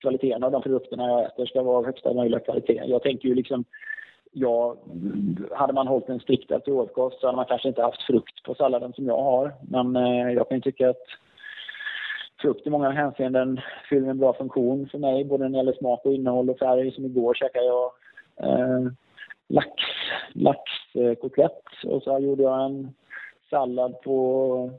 kvaliteten 0.00 0.44
av 0.44 0.50
de 0.52 0.62
produkterna 0.62 1.08
jag 1.08 1.24
äter 1.24 1.46
ska 1.46 1.62
vara 1.62 1.78
av 1.78 1.86
högsta 1.86 2.14
möjliga 2.14 2.40
kvalitet. 2.40 2.82
Jag 2.86 3.02
tänker 3.02 3.28
ju 3.28 3.34
liksom 3.34 3.64
ja, 4.32 4.76
hade 5.50 5.72
man 5.72 5.86
hållit 5.86 6.08
en 6.08 6.20
striktare 6.20 6.58
LTHF-kost 6.58 7.20
så 7.20 7.26
hade 7.26 7.36
man 7.36 7.46
kanske 7.46 7.68
inte 7.68 7.82
haft 7.82 8.02
frukt 8.02 8.42
på 8.42 8.54
salladen 8.54 8.92
som 8.92 9.06
jag 9.06 9.22
har. 9.22 9.52
Men 9.68 9.96
eh, 9.96 10.32
jag 10.32 10.48
kan 10.48 10.58
ju 10.58 10.62
tycka 10.62 10.90
att 10.90 11.06
frukt 12.40 12.66
i 12.66 12.70
många 12.70 12.90
hänseenden 12.90 13.60
fyller 13.88 14.08
en 14.08 14.18
bra 14.18 14.32
funktion 14.32 14.88
för 14.88 14.98
mig, 14.98 15.24
både 15.24 15.44
när 15.44 15.50
det 15.50 15.56
gäller 15.56 15.72
smak 15.72 16.04
och 16.04 16.12
innehåll 16.12 16.50
och 16.50 16.58
färg. 16.58 16.92
Som 16.92 17.04
igår 17.04 17.34
käkade 17.34 17.66
jag 17.66 17.92
eh, 18.36 18.92
lax, 19.48 19.70
laxkotlett 20.32 21.62
och 21.84 22.02
så 22.02 22.18
gjorde 22.18 22.42
jag 22.42 22.64
en 22.64 22.94
sallad 23.50 24.00
på 24.00 24.70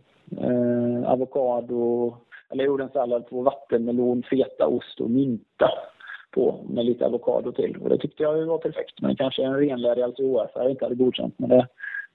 eh, 0.42 1.12
avokado, 1.12 2.16
eller 2.50 2.64
jag 2.64 2.68
gjorde 2.68 2.84
en 2.84 2.90
sallad 2.90 3.30
på 3.30 3.42
vattenmelon, 3.42 4.24
fetaost 4.24 5.00
och 5.00 5.10
mynta 5.10 5.70
på 6.34 6.66
med 6.70 6.86
lite 6.86 7.06
avokado 7.06 7.52
till. 7.52 7.78
Och 7.78 7.90
det 7.90 7.98
tyckte 7.98 8.24
jag 8.24 8.46
var 8.46 8.58
perfekt. 8.58 9.02
Men 9.02 9.16
kanske 9.16 9.44
en 9.44 9.58
renlärig 9.58 10.08
LCHF 10.08 10.70
inte 10.70 10.86
hade 10.86 10.96
godkänt. 10.96 11.34
Men 11.38 11.50
det, 11.50 11.68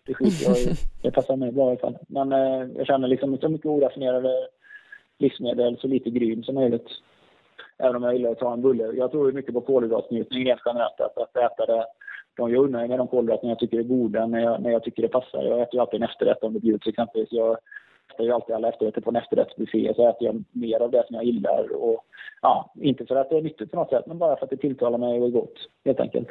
det 0.07 0.15
skiter 0.15 0.51
jag 0.51 0.59
i. 0.59 0.75
Det 1.03 1.11
passar 1.11 1.37
mig 1.37 1.53
bra 1.53 1.67
i 1.67 1.69
alla 1.71 1.81
fall. 1.81 1.99
Men 2.09 2.33
eh, 2.33 2.69
jag 2.77 2.87
känner 2.87 3.09
liksom 3.09 3.39
så 3.39 3.49
mycket 3.49 3.67
oraffinerade 3.67 4.49
livsmedel 5.19 5.79
så 5.81 5.87
lite 5.87 6.11
gryn 6.11 6.43
som 6.43 6.55
möjligt. 6.55 6.89
Även 7.79 7.97
om 7.97 8.03
jag 8.03 8.15
gillar 8.15 8.31
att 8.31 8.39
ta 8.39 8.53
en 8.53 8.63
bulle. 8.63 8.85
Jag 8.85 9.11
tror 9.11 9.33
mycket 9.33 9.55
på 9.55 9.61
kolhydratnjutning 9.61 10.45
rent 10.45 10.61
generellt. 10.67 11.01
Att, 11.01 11.19
att 11.19 11.37
äta 11.37 11.67
det. 11.67 11.87
De 12.37 12.51
jag 12.51 12.65
unnar 12.65 12.87
med 12.87 12.99
de 12.99 13.09
kolhydrater 13.09 13.49
jag 13.49 13.59
tycker 13.59 13.79
är 13.79 13.83
goda 13.83 14.27
när 14.27 14.41
jag, 14.41 14.63
när 14.63 14.71
jag 14.71 14.83
tycker 14.83 15.03
det 15.03 15.09
passar. 15.09 15.43
Jag 15.45 15.61
äter 15.61 15.75
ju 15.75 15.81
alltid 15.81 16.03
en 16.03 16.09
efterrätt 16.09 16.43
om 16.43 16.53
det 16.53 16.61
bjuds 16.61 16.87
exempelvis. 16.87 17.33
Jag 17.33 17.59
äter 18.15 18.27
ju 18.27 18.33
alltid 18.33 18.55
alla 18.55 18.69
efterrätter 18.69 19.01
på 19.01 19.11
en 19.11 19.17
efterrättsbuffé. 19.17 19.95
Så 19.95 20.09
äter 20.09 20.27
jag 20.27 20.45
mer 20.53 20.81
av 20.81 20.91
det 20.91 21.05
som 21.07 21.17
jag 21.17 21.25
gillar. 21.25 21.77
Och, 21.77 22.05
ja, 22.43 22.73
inte 22.81 23.07
för 23.07 23.17
att 23.17 23.31
det 23.31 23.37
är 23.37 23.43
nyttigt 23.43 23.71
på 23.71 23.77
något 23.77 23.91
sätt, 23.91 24.07
men 24.07 24.19
bara 24.19 24.37
för 24.37 24.45
att 24.45 24.51
det 24.51 24.57
tilltalar 24.57 24.99
mig 24.99 25.21
och 25.21 25.27
är 25.27 25.31
gott. 25.31 25.59
Helt 25.85 26.01
enkelt. 26.01 26.29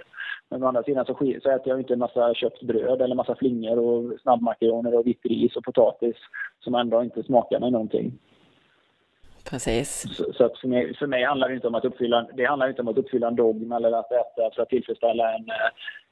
Men 0.49 0.63
å 0.63 0.67
andra 0.67 0.83
sidan 0.83 1.05
så, 1.05 1.13
så 1.15 1.49
äter 1.49 1.67
jag 1.67 1.79
inte 1.79 1.93
en 1.93 1.99
massa 1.99 2.33
köpt 2.33 2.61
bröd 2.61 3.01
eller 3.01 3.15
massa 3.15 3.35
flingor 3.35 3.79
och 3.79 4.19
snabbmakaroner 4.21 4.95
och 4.95 5.07
vitt 5.07 5.25
ris 5.25 5.55
och 5.55 5.63
potatis 5.63 6.15
som 6.59 6.75
ändå 6.75 7.03
inte 7.03 7.23
smakar 7.23 7.59
mig 7.59 7.71
någonting. 7.71 8.19
Precis. 9.49 10.17
Så, 10.17 10.33
så 10.33 10.49
för, 10.61 10.67
mig, 10.67 10.95
för 10.95 11.07
mig 11.07 11.23
handlar 11.23 11.49
det 11.49 11.55
inte 11.55 11.67
om 11.67 11.75
att 11.75 11.85
uppfylla, 11.85 12.27
det 12.33 12.45
handlar 12.45 12.69
inte 12.69 12.81
om 12.81 12.87
att 12.87 12.97
uppfylla 12.97 13.27
en 13.27 13.35
dogm 13.35 13.71
eller 13.71 13.91
att 13.91 14.11
äta 14.11 14.55
för 14.55 14.61
att 14.61 14.69
tillfredsställa 14.69 15.33
en, 15.33 15.45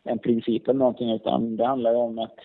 en 0.03 0.19
princip 0.19 0.67
eller 0.67 0.79
någonting 0.79 1.11
utan 1.11 1.55
det 1.55 1.65
handlar 1.65 1.93
om 1.93 2.19
att 2.19 2.39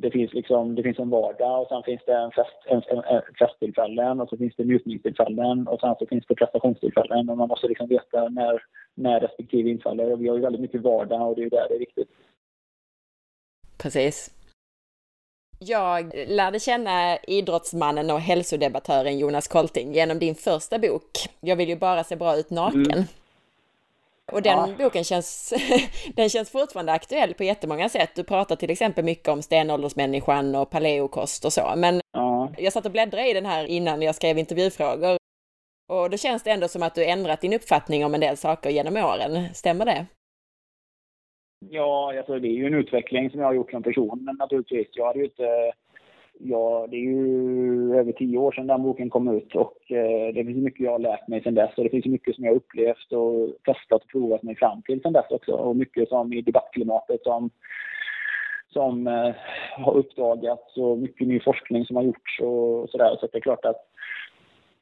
det 0.00 0.10
finns 0.10 0.32
liksom, 0.32 0.74
det 0.74 0.82
finns 0.82 0.98
en 0.98 1.10
vardag 1.10 1.62
och 1.62 1.68
sen 1.68 1.82
finns 1.82 2.00
det 2.06 2.12
en 2.12 2.30
fest, 2.30 2.56
en, 2.66 2.82
en, 2.86 3.22
festtillfällen 3.38 4.20
och 4.20 4.28
så 4.28 4.36
finns 4.36 4.56
det 4.56 4.64
njutningstillfällen 4.64 5.68
och 5.68 5.80
sen 5.80 5.94
så 5.98 6.06
finns 6.06 6.26
det 6.26 6.34
prestationstillfällen 6.34 7.30
och 7.30 7.36
man 7.38 7.48
måste 7.48 7.68
liksom 7.68 7.88
veta 7.88 8.28
när, 8.28 8.62
när 8.94 9.20
respektive 9.20 9.70
infaller. 9.70 10.12
Och 10.12 10.22
vi 10.22 10.28
har 10.28 10.36
ju 10.36 10.42
väldigt 10.42 10.60
mycket 10.60 10.82
vardag 10.82 11.28
och 11.28 11.34
det 11.34 11.40
är 11.40 11.44
ju 11.44 11.48
där 11.48 11.66
det 11.68 11.74
är 11.74 11.78
viktigt. 11.78 12.10
Precis. 13.82 14.30
Jag 15.58 16.14
lärde 16.28 16.60
känna 16.60 17.18
idrottsmannen 17.18 18.10
och 18.10 18.20
hälsodebattören 18.20 19.18
Jonas 19.18 19.48
Kolting 19.48 19.92
genom 19.92 20.18
din 20.18 20.34
första 20.34 20.78
bok. 20.78 21.10
Jag 21.40 21.56
vill 21.56 21.68
ju 21.68 21.76
bara 21.76 22.04
se 22.04 22.16
bra 22.16 22.36
ut 22.36 22.50
naken. 22.50 22.90
Mm. 22.92 23.04
Och 24.32 24.42
den 24.42 24.58
ja. 24.58 24.68
boken 24.78 25.04
känns, 25.04 25.54
den 26.16 26.28
känns 26.28 26.50
fortfarande 26.50 26.92
aktuell 26.92 27.34
på 27.34 27.44
jättemånga 27.44 27.88
sätt. 27.88 28.10
Du 28.14 28.24
pratar 28.24 28.56
till 28.56 28.70
exempel 28.70 29.04
mycket 29.04 29.28
om 29.28 29.42
stenåldersmänniskan 29.42 30.54
och 30.54 30.70
paleokost 30.70 31.44
och 31.44 31.52
så. 31.52 31.72
Men 31.76 32.00
ja. 32.12 32.52
jag 32.58 32.72
satt 32.72 32.86
och 32.86 32.92
bläddrade 32.92 33.30
i 33.30 33.32
den 33.32 33.46
här 33.46 33.64
innan 33.64 34.02
jag 34.02 34.14
skrev 34.14 34.38
intervjufrågor. 34.38 35.16
Och 35.88 36.10
då 36.10 36.16
känns 36.16 36.42
det 36.42 36.50
ändå 36.50 36.68
som 36.68 36.82
att 36.82 36.94
du 36.94 37.04
ändrat 37.04 37.40
din 37.40 37.52
uppfattning 37.52 38.04
om 38.04 38.14
en 38.14 38.20
del 38.20 38.36
saker 38.36 38.70
genom 38.70 38.96
åren. 38.96 39.54
Stämmer 39.54 39.84
det? 39.84 40.06
Ja, 41.70 42.18
alltså 42.18 42.38
det 42.38 42.48
är 42.48 42.56
ju 42.56 42.66
en 42.66 42.74
utveckling 42.74 43.30
som 43.30 43.40
jag 43.40 43.46
har 43.46 43.54
gjort 43.54 43.70
som 43.70 43.82
person 43.82 44.24
men 44.24 44.36
naturligtvis. 44.36 44.88
Jag 44.90 45.06
hade 45.06 45.18
ju 45.18 45.24
inte... 45.24 45.72
Ja, 46.38 46.86
det 46.90 46.96
är 46.96 47.00
ju 47.00 47.96
över 47.96 48.12
tio 48.12 48.38
år 48.38 48.52
sedan 48.52 48.66
den 48.66 48.82
boken 48.82 49.10
kom 49.10 49.28
ut 49.28 49.54
och 49.54 49.92
eh, 49.92 50.34
det 50.34 50.44
finns 50.44 50.64
mycket 50.64 50.80
jag 50.80 50.92
har 50.92 50.98
lärt 50.98 51.28
mig 51.28 51.42
sedan 51.42 51.54
dess 51.54 51.70
och 51.76 51.84
det 51.84 51.90
finns 51.90 52.06
mycket 52.06 52.34
som 52.34 52.44
jag 52.44 52.52
har 52.52 52.56
upplevt 52.56 53.12
och 53.12 53.48
testat 53.64 54.02
och 54.02 54.08
provat 54.08 54.42
mig 54.42 54.56
fram 54.56 54.82
till 54.82 55.00
sedan 55.00 55.12
dess 55.12 55.30
också 55.30 55.52
och 55.52 55.76
mycket 55.76 56.08
som 56.08 56.32
i 56.32 56.42
debattklimatet 56.42 57.22
som 57.22 57.50
som 58.68 59.06
eh, 59.06 59.34
har 59.76 59.96
uppdagats 59.96 60.76
och 60.76 60.98
mycket 60.98 61.28
ny 61.28 61.40
forskning 61.40 61.84
som 61.84 61.96
har 61.96 62.02
gjorts 62.02 62.40
och 62.40 62.90
sådär. 62.90 63.16
Så 63.20 63.28
det 63.32 63.38
är 63.38 63.40
klart 63.40 63.64
att 63.64 63.90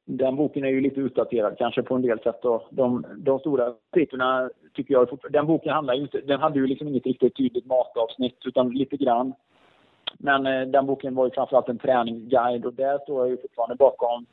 den 0.05 0.37
boken 0.37 0.65
är 0.65 0.69
ju 0.69 0.81
lite 0.81 1.01
utdaterad 1.01 1.59
kanske 1.59 1.83
på 1.83 1.95
en 1.95 2.03
del 2.03 2.19
sätt. 2.19 2.45
Och 2.45 2.63
De, 2.71 3.07
de 3.17 3.39
stora 3.39 3.75
titlarna 3.93 4.51
tycker 4.75 4.95
jag 4.95 5.19
Den 5.31 5.47
boken 5.47 5.73
handlar 5.73 5.95
ju 5.95 6.03
inte, 6.03 6.21
den 6.21 6.41
hade 6.41 6.59
ju 6.59 6.67
liksom 6.67 6.89
inget 6.89 7.07
riktigt 7.07 7.37
tydligt 7.37 7.67
matavsnitt 7.67 8.39
utan 8.45 8.71
lite 8.71 8.97
grann. 8.97 9.35
Men 10.19 10.47
eh, 10.47 10.63
den 10.63 10.87
boken 10.87 11.15
var 11.15 11.25
ju 11.25 11.31
framförallt 11.31 11.69
en 11.69 11.79
träningsguide 11.79 12.67
och 12.67 12.75
där 12.75 12.99
står 12.99 13.21
jag 13.21 13.31
ju 13.31 13.37
fortfarande 13.43 13.77
bakom 13.77 14.27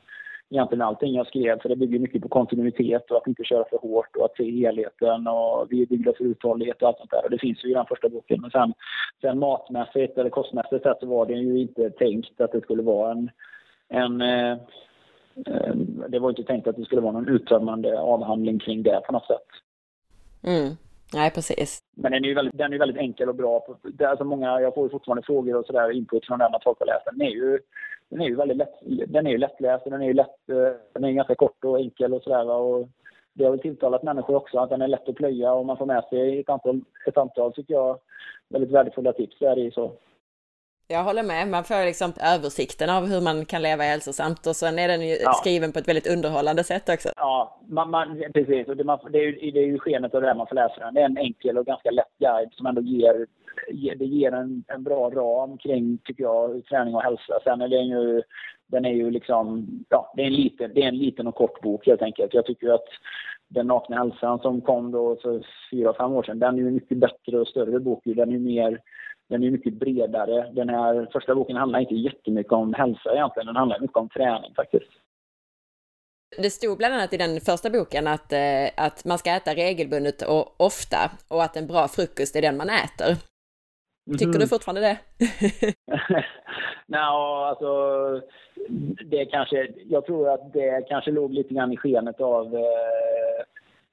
egentligen 0.50 0.82
allting 0.82 1.14
jag 1.14 1.26
skrev 1.26 1.60
för 1.60 1.68
det 1.68 1.76
bygger 1.76 1.98
mycket 1.98 2.22
på 2.22 2.28
kontinuitet 2.28 3.10
och 3.10 3.16
att 3.16 3.26
inte 3.26 3.44
köra 3.44 3.64
för 3.70 3.78
hårt 3.78 4.16
och 4.16 4.24
att 4.24 4.36
se 4.36 4.50
helheten 4.50 5.26
och 5.26 5.66
vi 5.70 5.82
är 5.82 5.86
byggda 5.86 6.12
för 6.12 6.24
uthållighet 6.24 6.82
och 6.82 6.88
allt 6.88 6.98
sånt 6.98 7.10
där. 7.10 7.24
Och 7.24 7.30
det 7.30 7.38
finns 7.38 7.64
ju 7.64 7.70
i 7.70 7.74
den 7.74 7.86
första 7.86 8.08
boken. 8.08 8.40
Men 8.40 8.50
sen, 8.50 8.72
sen 9.20 9.38
matmässigt 9.38 10.18
eller 10.18 10.30
kostmässigt 10.30 10.82
sett 10.82 11.00
så 11.00 11.06
var 11.06 11.26
det 11.26 11.34
ju 11.34 11.60
inte 11.60 11.90
tänkt 11.90 12.40
att 12.40 12.52
det 12.52 12.60
skulle 12.60 12.82
vara 12.82 13.12
en, 13.12 13.30
en 13.88 14.20
eh, 14.20 14.58
Eh, 15.46 15.74
det 16.08 16.18
var 16.18 16.30
inte 16.30 16.42
tänkt 16.42 16.66
att 16.66 16.76
det 16.76 16.84
skulle 16.84 17.00
vara 17.00 17.12
någon 17.12 17.28
uttömmande 17.28 18.00
avhandling 18.00 18.58
kring 18.58 18.82
det 18.82 19.00
på 19.06 19.12
något 19.12 19.26
sätt. 19.26 19.46
Mm. 20.42 20.76
Nej, 21.14 21.30
precis. 21.30 21.82
Men 21.96 22.12
den 22.12 22.24
är 22.24 22.28
ju 22.28 22.34
väldigt, 22.34 22.58
den 22.58 22.72
är 22.72 22.78
väldigt 22.78 22.96
enkel 22.96 23.28
och 23.28 23.34
bra. 23.34 23.66
Det 23.82 24.04
är 24.04 24.08
alltså 24.08 24.24
många, 24.24 24.60
jag 24.60 24.74
får 24.74 24.84
ju 24.84 24.90
fortfarande 24.90 25.22
frågor 25.22 25.56
och 25.56 25.66
sådär, 25.66 25.90
input 25.90 26.26
från 26.26 26.38
den 26.38 26.54
att 26.54 26.64
folk 26.64 26.78
har 26.78 26.86
läst 26.86 27.04
den. 27.04 27.18
Den 27.18 27.26
är 27.26 27.30
ju, 27.30 27.58
den 28.08 28.20
är 28.20 28.28
ju 28.28 28.36
väldigt 28.36 28.56
lätt, 28.56 28.74
den 29.06 29.26
är 29.26 29.30
ju 29.30 29.38
lättläst 29.38 29.84
och 29.84 29.90
den 29.90 30.02
är 30.02 30.06
ju 30.06 30.14
lätt, 30.14 30.48
eh, 30.48 30.72
den 30.92 31.04
är 31.04 31.10
ganska 31.10 31.34
kort 31.34 31.64
och 31.64 31.78
enkel 31.80 32.14
och 32.14 32.22
sådär. 32.22 32.50
Och 32.50 32.88
det 33.32 33.44
har 33.44 33.50
väl 33.50 33.60
tilltalat 33.60 34.02
människor 34.02 34.36
också 34.36 34.58
att 34.58 34.70
den 34.70 34.82
är 34.82 34.88
lätt 34.88 35.08
att 35.08 35.14
plöja 35.14 35.52
och 35.52 35.66
man 35.66 35.76
får 35.76 35.86
med 35.86 36.04
sig 36.04 36.40
ett 36.40 36.48
antal, 36.48 36.80
ett 37.06 37.18
antal 37.18 37.52
tycker 37.52 37.74
jag, 37.74 37.98
väldigt 38.48 38.70
värdefulla 38.70 39.12
tips 39.12 39.38
där 39.38 39.58
i 39.58 39.70
så. 39.70 39.92
Jag 40.92 41.04
håller 41.04 41.22
med, 41.22 41.48
man 41.48 41.64
får 41.64 41.84
liksom 41.84 42.12
översikten 42.34 42.90
av 42.90 43.02
hur 43.06 43.20
man 43.20 43.44
kan 43.44 43.62
leva 43.62 43.82
hälsosamt 43.82 44.46
och 44.46 44.56
sen 44.56 44.78
är 44.78 44.88
den 44.88 45.08
ju 45.08 45.14
ja. 45.14 45.32
skriven 45.32 45.72
på 45.72 45.78
ett 45.78 45.88
väldigt 45.88 46.12
underhållande 46.14 46.64
sätt 46.64 46.88
också. 46.88 47.08
Ja, 47.16 47.60
man, 47.68 47.90
man, 47.90 48.22
precis. 48.34 48.68
Och 48.68 48.76
det, 48.76 48.84
man, 48.84 48.98
det, 49.12 49.18
är 49.18 49.22
ju, 49.22 49.50
det 49.50 49.58
är 49.58 49.66
ju 49.66 49.78
skenet 49.78 50.14
av 50.14 50.20
det 50.20 50.26
här 50.26 50.34
man 50.34 50.46
får 50.46 50.54
läsa 50.54 50.80
den. 50.80 50.94
Det 50.94 51.00
är 51.00 51.04
en 51.04 51.18
enkel 51.18 51.58
och 51.58 51.66
ganska 51.66 51.90
lätt 51.90 52.14
guide 52.18 52.52
som 52.52 52.66
ändå 52.66 52.82
ger, 52.82 53.26
det 53.96 54.04
ger 54.04 54.32
en, 54.32 54.64
en 54.68 54.82
bra 54.82 55.10
ram 55.10 55.58
kring, 55.58 55.98
tycker 56.04 56.22
jag, 56.22 56.64
träning 56.64 56.94
och 56.94 57.02
hälsa. 57.02 57.34
Sen 57.44 57.60
är 57.60 57.68
den 57.68 57.88
ju, 57.88 58.22
den 58.66 58.84
är 58.84 58.92
ju 58.92 59.10
liksom, 59.10 59.66
ja, 59.88 60.12
det 60.16 60.22
är 60.22 60.26
en 60.26 60.42
liten, 60.42 60.70
det 60.74 60.82
är 60.82 60.88
en 60.88 60.98
liten 60.98 61.26
och 61.26 61.34
kort 61.34 61.60
bok 61.60 61.86
helt 61.86 62.02
enkelt. 62.02 62.34
Jag 62.34 62.46
tycker 62.46 62.68
att 62.68 62.88
den 63.48 63.66
nakna 63.66 63.96
hälsan 63.96 64.38
som 64.38 64.60
kom 64.60 64.90
då 64.90 65.16
för 65.22 65.46
fyra, 65.70 65.94
fem 65.94 66.12
år 66.12 66.22
sedan, 66.22 66.38
den 66.38 66.54
är 66.54 66.58
ju 66.58 66.70
mycket 66.70 66.98
bättre 66.98 67.38
och 67.40 67.48
större 67.48 67.80
bok. 67.80 68.02
Den 68.04 68.28
är 68.28 68.32
ju 68.32 68.38
mer 68.38 68.80
den 69.30 69.42
är 69.44 69.50
mycket 69.50 69.74
bredare. 69.74 70.50
Den 70.52 70.68
här 70.68 71.08
första 71.12 71.34
boken 71.34 71.56
handlar 71.56 71.80
inte 71.80 71.94
jättemycket 71.94 72.52
om 72.52 72.74
hälsa 72.74 73.12
egentligen, 73.14 73.46
den 73.46 73.56
handlar 73.56 73.80
mycket 73.80 73.96
om 73.96 74.08
träning 74.08 74.54
faktiskt. 74.56 74.90
Det 76.42 76.50
stod 76.50 76.78
bland 76.78 76.94
annat 76.94 77.12
i 77.12 77.16
den 77.16 77.40
första 77.40 77.70
boken 77.70 78.06
att, 78.06 78.32
eh, 78.32 78.66
att 78.76 79.04
man 79.04 79.18
ska 79.18 79.30
äta 79.30 79.54
regelbundet 79.54 80.22
och 80.22 80.60
ofta 80.60 81.10
och 81.28 81.42
att 81.42 81.56
en 81.56 81.66
bra 81.66 81.88
frukost 81.88 82.36
är 82.36 82.42
den 82.42 82.56
man 82.56 82.70
äter. 82.70 83.14
Tycker 84.12 84.24
mm. 84.24 84.40
du 84.40 84.48
fortfarande 84.48 84.80
det? 84.80 84.98
Nej, 86.86 87.00
alltså 87.00 87.72
det 89.04 89.24
kanske, 89.24 89.68
jag 89.88 90.06
tror 90.06 90.28
att 90.28 90.52
det 90.52 90.84
kanske 90.88 91.10
låg 91.10 91.32
lite 91.32 91.54
grann 91.54 91.72
i 91.72 91.76
skenet 91.76 92.20
av 92.20 92.54
eh, 92.54 93.40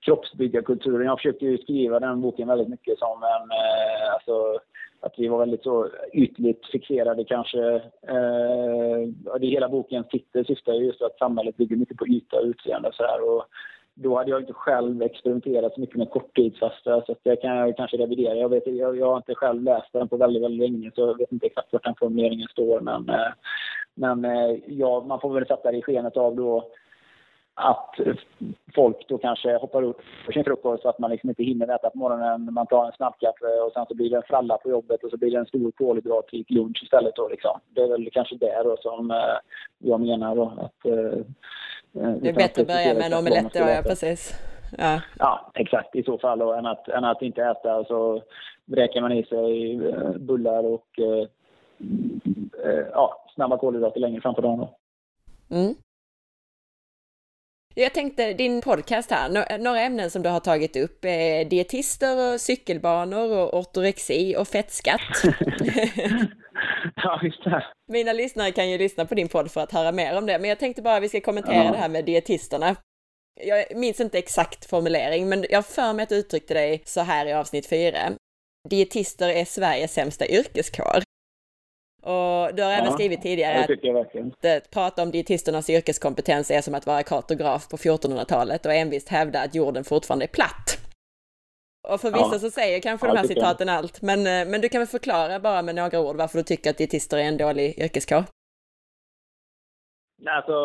kroppsbyggarkulturen. 0.06 1.08
Jag 1.08 1.18
försökte 1.18 1.46
ju 1.46 1.58
skriva 1.58 2.00
den 2.00 2.22
boken 2.22 2.48
väldigt 2.48 2.70
mycket 2.70 3.00
som 3.00 3.24
en, 3.24 3.52
eh, 3.52 4.14
alltså 4.14 4.60
att 5.00 5.14
vi 5.18 5.28
var 5.28 5.40
väldigt 5.40 5.64
så 5.64 5.90
ytligt 6.14 6.66
fixerade 6.66 7.24
kanske. 7.24 7.76
Eh, 8.02 9.38
det 9.40 9.48
hela 9.48 9.70
bokens 9.70 10.08
titel 10.08 10.46
syftar 10.46 10.74
just 10.74 11.02
att 11.02 11.18
samhället 11.18 11.58
bygger 11.58 11.76
mycket 11.76 11.98
på 11.98 12.08
yta 12.08 12.40
och 12.40 12.46
utseende 12.46 12.88
och 12.88 12.94
så 12.94 13.04
här. 13.04 13.30
Och 13.30 13.46
då 13.94 14.18
hade 14.18 14.30
jag 14.32 14.42
inte 14.42 14.54
själv 14.54 15.02
experimenterat 15.02 15.74
så 15.74 15.82
mycket 15.82 15.96
med 15.96 16.10
korttidsfasta 16.10 17.02
så 17.06 17.16
det 17.24 17.36
kan 17.36 17.56
jag 17.56 17.78
kanske 17.78 17.98
revidera. 17.98 18.36
Jag, 18.36 18.50
vet, 18.50 18.68
jag, 18.68 18.98
jag 18.98 19.10
har 19.10 19.18
inte 19.18 19.36
själv 19.36 19.64
läst 19.64 19.94
den 19.94 20.08
på 20.08 20.18
väldigt, 20.18 20.44
väldigt 20.44 20.72
länge 20.72 20.92
så 20.96 21.02
jag 21.02 21.18
vet 21.18 21.32
inte 21.32 21.46
exakt 21.46 21.74
var 21.74 21.82
den 21.84 21.96
formuleringen 22.00 22.48
står 22.48 22.80
men, 22.82 23.10
eh, 23.10 23.32
men 23.96 24.26
eh, 24.26 24.58
ja, 24.68 25.04
man 25.08 25.20
får 25.20 25.34
väl 25.34 25.48
sätta 25.48 25.72
det 25.72 25.78
i 25.78 25.82
skenet 25.82 26.18
av 26.18 26.36
då 26.36 26.72
att 27.60 27.96
folk 28.76 29.08
då 29.08 29.18
kanske 29.18 29.58
hoppar 29.58 29.84
upp 29.84 30.02
för 30.26 30.32
sin 30.32 30.44
frukost 30.44 30.84
så 30.84 30.90
att 30.90 31.00
man 31.00 31.12
liksom 31.12 31.30
inte 31.30 31.44
hinner 31.44 31.76
äta 31.76 31.90
på 31.90 31.98
morgonen. 31.98 32.54
Man 32.54 32.68
tar 32.68 32.86
en 32.86 32.92
snabbkaffe 32.92 33.62
och 33.66 33.74
sen 33.74 33.86
så 33.86 33.96
blir 33.96 34.10
det 34.10 34.16
en 34.16 34.24
fralla 34.24 34.58
på 34.58 34.70
jobbet 34.70 35.04
och 35.04 35.10
så 35.10 35.18
blir 35.18 35.32
det 35.32 35.38
en 35.38 35.46
stor 35.46 35.72
kolhydratrik 35.72 36.50
lunch 36.50 36.84
istället. 36.84 37.16
Då 37.16 37.28
liksom. 37.28 37.60
Det 37.70 37.82
är 37.82 37.88
väl 37.88 38.10
kanske 38.12 38.36
det 38.36 38.62
då 38.64 38.78
som 38.80 39.12
eh, 39.12 39.38
jag 39.78 40.00
menar 40.00 40.36
då. 40.36 40.54
Att, 40.58 40.86
eh, 40.86 41.20
det 41.92 42.30
är 42.30 42.34
bättre 42.34 42.62
att 42.62 42.68
börja 42.68 42.94
med 42.94 43.12
en 43.12 43.20
omelett 43.20 43.56
ja 43.56 43.82
precis. 43.84 44.34
Ja. 44.78 45.02
ja, 45.20 45.52
exakt 45.54 45.96
i 45.96 46.04
så 46.04 46.18
fall 46.18 46.40
då, 46.40 46.54
än, 46.54 46.66
att, 46.66 46.88
än 46.88 47.04
att 47.04 47.22
inte 47.22 47.44
äta 47.44 47.76
och 47.76 47.88
så 47.88 48.22
vräker 48.66 49.02
man 49.02 49.12
i 49.12 49.24
sig 49.24 49.76
eh, 49.88 50.10
bullar 50.10 50.64
och 50.64 51.00
eh, 51.00 51.28
ja, 52.94 53.26
snabba 53.36 53.58
kolhydrater 53.58 54.00
längre 54.00 54.22
fram 54.22 54.36
på 54.36 54.42
dagen. 54.42 54.68
Mm. 55.50 55.76
Jag 57.80 57.94
tänkte, 57.94 58.34
din 58.34 58.62
podcast 58.62 59.12
här, 59.12 59.58
några 59.58 59.82
ämnen 59.82 60.12
som 60.12 60.22
du 60.24 60.30
har 60.30 60.40
tagit 60.40 60.76
upp 60.76 61.06
är 61.06 61.46
dietister 61.46 62.34
och 62.34 62.42
cykelbanor 62.42 63.38
och 63.38 63.60
ortorexi 63.60 64.36
och 64.38 64.48
fettskatt. 64.48 65.02
ja, 66.96 67.20
just 67.24 67.44
det. 67.44 67.66
Mina 67.92 68.14
lyssnare 68.14 68.52
kan 68.52 68.70
ju 68.70 68.78
lyssna 68.78 69.06
på 69.06 69.16
din 69.16 69.28
podd 69.28 69.52
för 69.52 69.62
att 69.62 69.72
höra 69.72 69.92
mer 69.92 70.18
om 70.18 70.26
det, 70.26 70.40
men 70.40 70.50
jag 70.50 70.60
tänkte 70.60 70.82
bara 70.82 71.00
vi 71.00 71.10
ska 71.10 71.22
kommentera 71.22 71.64
ja. 71.64 71.72
det 71.72 71.78
här 71.78 71.90
med 71.90 72.06
dietisterna. 72.06 72.76
Jag 73.42 73.78
minns 73.78 74.00
inte 74.00 74.18
exakt 74.18 74.70
formulering, 74.70 75.30
men 75.30 75.46
jag 75.50 75.66
för 75.66 75.94
mig 75.94 76.04
att 76.04 76.10
du 76.10 76.16
uttryckte 76.16 76.54
dig 76.54 76.82
så 76.86 77.02
här 77.02 77.26
i 77.26 77.34
avsnitt 77.34 77.70
fyra. 77.70 78.00
Dietister 78.70 79.30
är 79.30 79.46
Sveriges 79.46 79.94
sämsta 79.94 80.28
yrkeskår. 80.28 81.02
Och 82.08 82.56
du 82.56 82.64
har 82.64 82.72
även 82.72 82.92
skrivit 82.92 83.22
tidigare 83.22 83.60
att, 83.60 84.46
att 84.58 84.72
prata 84.72 85.04
om 85.04 85.12
dietisternas 85.12 85.70
yrkeskompetens 85.70 86.52
är 86.52 86.62
som 86.62 86.76
att 86.76 86.88
vara 86.88 87.04
kartograf 87.04 87.70
på 87.70 87.78
1400-talet 87.78 88.66
och 88.66 88.74
envist 88.74 89.10
hävda 89.10 89.42
att 89.42 89.56
jorden 89.56 89.84
fortfarande 89.84 90.26
är 90.26 90.34
platt. 90.40 90.78
Och 91.88 92.02
för 92.02 92.12
vissa 92.12 92.36
ja. 92.36 92.40
så 92.40 92.50
säger 92.50 92.80
kanske 92.80 93.08
ja, 93.08 93.14
de 93.14 93.20
här 93.20 93.28
citaten 93.28 93.70
allt, 93.70 94.02
men, 94.02 94.20
eh, 94.20 94.52
men 94.52 94.62
du 94.62 94.70
kan 94.70 94.80
väl 94.80 94.88
förklara 94.88 95.40
bara 95.40 95.62
med 95.62 95.76
några 95.76 96.00
ord 96.00 96.16
varför 96.16 96.38
du 96.38 96.44
tycker 96.44 96.70
att 96.70 96.78
dietister 96.78 97.18
är 97.18 97.22
en 97.22 97.38
dålig 97.38 97.80
yrkeskår? 97.80 98.24
Alltså, 100.28 100.56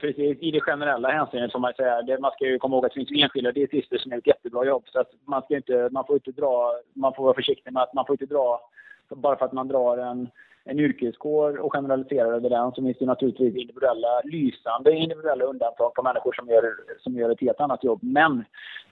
precis, 0.00 0.38
i 0.40 0.50
det 0.50 0.60
generella 0.60 1.08
hänseendet 1.10 1.52
får 1.52 1.58
man 1.58 1.72
säga, 1.74 2.02
det, 2.02 2.18
man 2.18 2.32
ska 2.32 2.44
ju 2.44 2.58
komma 2.58 2.76
ihåg 2.76 2.86
att 2.86 2.92
det 2.94 3.04
finns 3.06 3.22
enskilda 3.22 3.52
dietister 3.52 3.98
som 3.98 4.10
gör 4.10 4.18
ett 4.18 4.26
jättebra 4.26 4.64
jobb. 4.64 4.84
Så 4.86 5.00
att 5.00 5.10
man, 5.26 5.42
ska 5.42 5.56
inte, 5.56 5.88
man 5.92 6.06
får 6.06 6.16
inte 6.16 6.32
dra, 6.32 6.72
man 6.94 7.14
får 7.14 7.24
vara 7.24 7.34
försiktig 7.34 7.72
med 7.72 7.82
att 7.82 7.94
man 7.94 8.06
får 8.06 8.14
inte 8.14 8.34
dra, 8.34 8.60
bara 9.08 9.36
för 9.36 9.44
att 9.44 9.52
man 9.52 9.68
drar 9.68 9.98
en 9.98 10.30
en 10.64 10.80
yrkeskår 10.80 11.56
och 11.56 11.72
generaliserar 11.72 12.32
över 12.32 12.50
den 12.50 12.72
så 12.72 12.82
finns 12.82 12.98
det 12.98 13.06
naturligtvis 13.06 13.56
individuella, 13.56 14.20
lysande 14.24 14.92
individuella 14.92 15.44
undantag 15.44 15.94
på 15.94 16.02
människor 16.02 16.32
som 16.32 16.48
gör, 16.48 16.74
som 16.98 17.14
gör 17.14 17.30
ett 17.30 17.40
helt 17.40 17.60
annat 17.60 17.84
jobb. 17.84 17.98
Men 18.02 18.44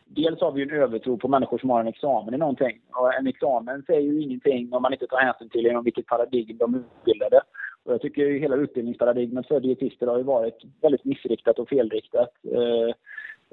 dels 0.04 0.40
har 0.40 0.52
vi 0.52 0.62
en 0.62 0.70
övertro 0.70 1.16
på 1.16 1.28
människor 1.28 1.58
som 1.58 1.70
har 1.70 1.80
en 1.80 1.86
examen 1.86 2.34
i 2.34 2.38
någonting. 2.38 2.80
Och 2.92 3.14
en 3.14 3.26
examen 3.26 3.82
säger 3.86 4.12
ju 4.12 4.22
ingenting 4.22 4.72
om 4.72 4.82
man 4.82 4.92
inte 4.92 5.06
tar 5.06 5.20
hänsyn 5.20 5.48
till 5.48 5.66
inom 5.66 5.84
vilket 5.84 6.06
paradigm 6.06 6.56
de 6.58 6.74
är 6.74 6.78
utbildade. 6.78 7.40
Och 7.84 7.92
jag 7.92 8.00
tycker 8.00 8.22
ju 8.22 8.38
hela 8.38 8.56
utbildningsparadigmet 8.56 9.48
för 9.48 9.60
dietister 9.60 10.06
har 10.06 10.16
ju 10.16 10.22
varit 10.22 10.62
väldigt 10.82 11.04
missriktat 11.04 11.58
och 11.58 11.68
felriktat. 11.68 12.30
Eh, 12.44 12.94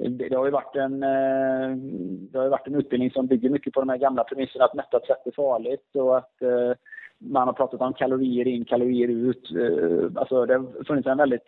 det 0.09 0.35
har 0.35 0.45
ju 0.45 0.51
varit 0.51 0.75
en, 0.75 1.03
eh, 1.03 1.77
det 2.31 2.37
har 2.37 2.49
varit 2.49 2.67
en 2.67 2.75
utbildning 2.75 3.11
som 3.11 3.27
bygger 3.27 3.49
mycket 3.49 3.73
på 3.73 3.79
de 3.79 3.89
här 3.89 3.97
gamla 3.97 4.23
premisserna 4.23 4.65
att 4.65 4.73
mättat 4.73 5.07
fett 5.07 5.27
är 5.27 5.31
farligt 5.31 5.95
och 5.95 6.17
att 6.17 6.41
eh, 6.41 6.71
man 7.19 7.47
har 7.47 7.53
pratat 7.53 7.81
om 7.81 7.93
kalorier 7.93 8.47
in, 8.47 8.65
kalorier 8.65 9.07
ut. 9.07 9.51
Eh, 9.51 10.21
alltså 10.21 10.45
det 10.45 10.53
har 10.53 10.83
funnits 10.83 11.07
en 11.07 11.17
väldigt 11.17 11.47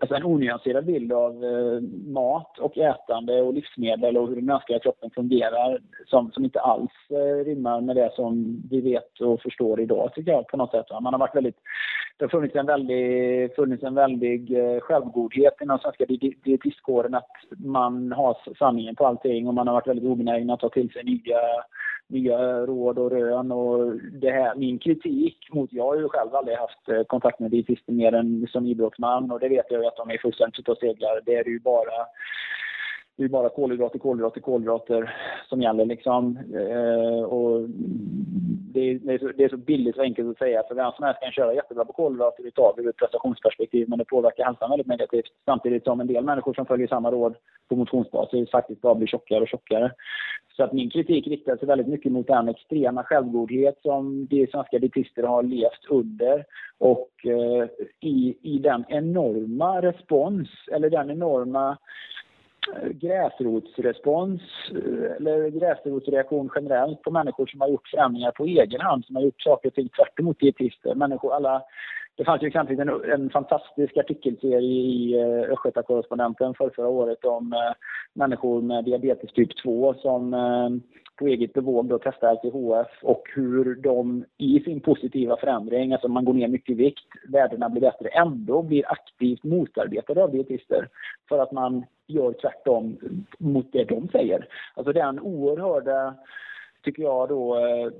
alltså 0.00 0.14
en 0.14 0.24
onyanserad 0.24 0.84
bild 0.84 1.12
av 1.12 1.44
eh, 1.44 1.80
mat 2.12 2.58
och 2.58 2.78
ätande 2.78 3.42
och 3.42 3.54
livsmedel 3.54 4.16
och 4.16 4.28
hur 4.28 4.36
den 4.36 4.44
mänskliga 4.44 4.78
kroppen 4.78 5.10
fungerar 5.10 5.78
som, 6.06 6.32
som 6.32 6.44
inte 6.44 6.60
alls 6.60 6.90
eh, 7.10 7.44
rimmar 7.44 7.80
med 7.80 7.96
det 7.96 8.12
som 8.14 8.62
vi 8.70 8.80
vet 8.80 9.20
och 9.20 9.42
förstår 9.42 9.80
idag 9.80 10.10
tycker 10.14 10.32
jag 10.32 10.48
på 10.48 10.56
något 10.56 10.70
sätt. 10.70 10.86
Man 11.00 11.14
har 11.14 11.18
varit 11.18 11.36
väldigt, 11.36 11.58
det 12.16 12.24
har 12.24 12.30
funnits 12.30 12.56
en 12.56 12.66
väldig, 12.66 13.54
funnits 13.54 13.82
en 13.82 13.94
väldig 13.94 14.56
självgodhet 14.82 15.54
inom 15.62 15.78
svenska 15.78 16.04
dietistkåren 16.44 17.14
att 17.14 17.30
man 17.56 18.12
har 18.12 18.36
sanningen 18.58 18.96
på 18.96 19.06
allting 19.06 19.48
och 19.48 19.54
man 19.54 19.66
har 19.66 19.74
varit 19.74 19.88
väldigt 19.88 20.08
obenägen 20.08 20.50
att 20.50 20.60
ta 20.60 20.68
till 20.68 20.90
sig 20.90 21.04
nya 21.04 21.38
nya 22.12 22.66
råd 22.66 22.98
och 22.98 23.10
rön. 23.10 23.52
Och 23.52 23.96
det 23.96 24.30
här, 24.30 24.54
min 24.54 24.78
kritik 24.78 25.36
mot, 25.52 25.72
jag 25.72 25.84
har 25.84 25.96
ju 25.96 26.08
själv 26.08 26.34
aldrig 26.34 26.56
haft 26.56 26.88
eh, 26.88 27.02
kontakt 27.02 27.40
med 27.40 27.50
dietister 27.50 27.92
mer 27.92 28.14
än 28.14 28.46
som 28.50 28.66
idrottsman 28.66 29.30
och 29.30 29.40
det 29.40 29.48
vet 29.48 29.66
jag 29.70 29.80
ju 29.80 29.86
att 29.86 29.96
de 29.96 30.10
är 30.10 30.18
fullständigt 30.18 30.58
ute 30.58 30.70
och 30.70 30.78
seglar. 30.78 31.20
Det 31.26 31.34
är 31.34 31.48
ju 31.48 31.60
bara 31.60 32.06
det 33.16 33.24
är 33.24 33.28
bara 33.28 33.48
kolhydrater, 33.48 33.98
kolhydrater, 33.98 34.40
kolhydrater 34.40 35.16
som 35.48 35.62
gäller 35.62 35.84
liksom. 35.84 36.38
Eh, 36.54 37.22
och 37.22 37.68
det, 38.72 38.80
är, 38.90 38.94
det, 38.94 39.12
är 39.12 39.18
så, 39.18 39.28
det 39.36 39.44
är 39.44 39.48
så 39.48 39.56
billigt 39.56 39.96
och 39.96 40.04
enkelt 40.04 40.30
att 40.30 40.38
säga 40.38 40.62
för 40.68 40.74
vem 40.74 40.92
som 40.92 41.04
helst 41.04 41.20
kan 41.20 41.32
köra 41.32 41.54
jättebra 41.54 41.84
på 41.84 41.92
kolhydrater 41.92 42.46
utav 42.46 42.80
ur 42.80 42.88
ett 42.88 42.96
prestationsperspektiv 42.96 43.88
men 43.88 43.98
det 43.98 44.04
påverkar 44.04 44.44
hälsan 44.44 44.70
väldigt 44.70 44.86
negativt. 44.86 45.26
Samtidigt 45.44 45.84
som 45.84 46.00
en 46.00 46.06
del 46.06 46.24
människor 46.24 46.54
som 46.54 46.66
följer 46.66 46.88
samma 46.88 47.10
råd 47.10 47.34
på 47.68 47.76
motionsbasis 47.76 48.50
faktiskt 48.50 48.80
bara 48.80 48.94
blir 48.94 49.06
tjockare 49.06 49.40
och 49.40 49.48
tjockare. 49.48 49.92
Så 50.56 50.64
att 50.64 50.72
min 50.72 50.90
kritik 50.90 51.26
riktar 51.26 51.56
sig 51.56 51.68
väldigt 51.68 51.86
mycket 51.86 52.12
mot 52.12 52.26
den 52.26 52.48
extrema 52.48 53.04
självgodhet 53.04 53.78
som 53.82 54.26
de 54.26 54.46
svenska 54.46 54.78
dietister 54.78 55.22
har 55.22 55.42
levt 55.42 55.84
under 55.88 56.44
och 56.78 57.10
eh, 57.24 57.68
i, 58.00 58.38
i 58.42 58.58
den 58.58 58.84
enorma 58.88 59.82
respons, 59.82 60.48
eller 60.72 60.90
den 60.90 61.10
enorma 61.10 61.78
Eh, 62.68 62.88
gräsrotsrespons 62.88 64.40
eh, 64.70 65.16
eller 65.16 65.48
gräsrotsreaktion 65.48 66.50
generellt 66.54 67.02
på 67.02 67.10
människor 67.10 67.46
som 67.46 67.60
har 67.60 67.68
gjort 67.68 67.88
förändringar 67.88 68.30
på 68.30 68.44
egen 68.44 68.80
hand, 68.80 69.04
som 69.04 69.16
har 69.16 69.22
gjort 69.22 69.42
saker 69.42 69.68
och 69.68 69.74
ting 69.74 69.88
tvärtemot 69.88 70.40
dietister. 70.40 70.94
Människor, 70.94 71.34
alla 71.34 71.62
det 72.16 72.24
fanns 72.24 72.42
ju 72.42 72.46
exempelvis 72.46 72.80
en, 72.80 73.10
en 73.12 73.30
fantastisk 73.30 73.96
artikelserie 73.96 74.82
i 74.82 75.24
uh, 75.24 75.52
Östgötakorrespondenten 75.52 76.54
för 76.54 76.70
förra 76.70 76.88
året 76.88 77.24
om 77.24 77.52
uh, 77.52 77.72
människor 78.14 78.62
med 78.62 78.84
diabetes 78.84 79.32
typ 79.32 79.62
2 79.62 79.94
som 79.94 80.34
uh, 80.34 80.70
på 81.16 81.26
eget 81.26 81.52
bevåg 81.52 81.88
då 81.88 81.98
testar 81.98 82.34
LCHF 82.34 83.02
och 83.02 83.22
hur 83.34 83.74
de 83.74 84.24
i 84.38 84.60
sin 84.60 84.80
positiva 84.80 85.36
förändring, 85.36 85.92
alltså 85.92 86.08
man 86.08 86.24
går 86.24 86.34
ner 86.34 86.48
mycket 86.48 86.70
i 86.70 86.74
vikt, 86.74 87.06
värdena 87.28 87.68
blir 87.68 87.80
bättre, 87.80 88.08
ändå 88.08 88.62
blir 88.62 88.92
aktivt 88.92 89.44
motarbetade 89.44 90.22
av 90.22 90.30
dietister 90.32 90.88
för 91.28 91.38
att 91.38 91.52
man 91.52 91.84
gör 92.12 92.32
tvärtom 92.32 92.98
mot 93.38 93.72
det 93.72 93.84
de 93.84 94.08
säger. 94.08 94.46
Alltså 94.74 94.92
den 94.92 95.20
oerhörda 95.20 96.14
tycker 96.82 97.02
jag 97.02 97.28
då, 97.28 97.56
eh, 97.56 97.90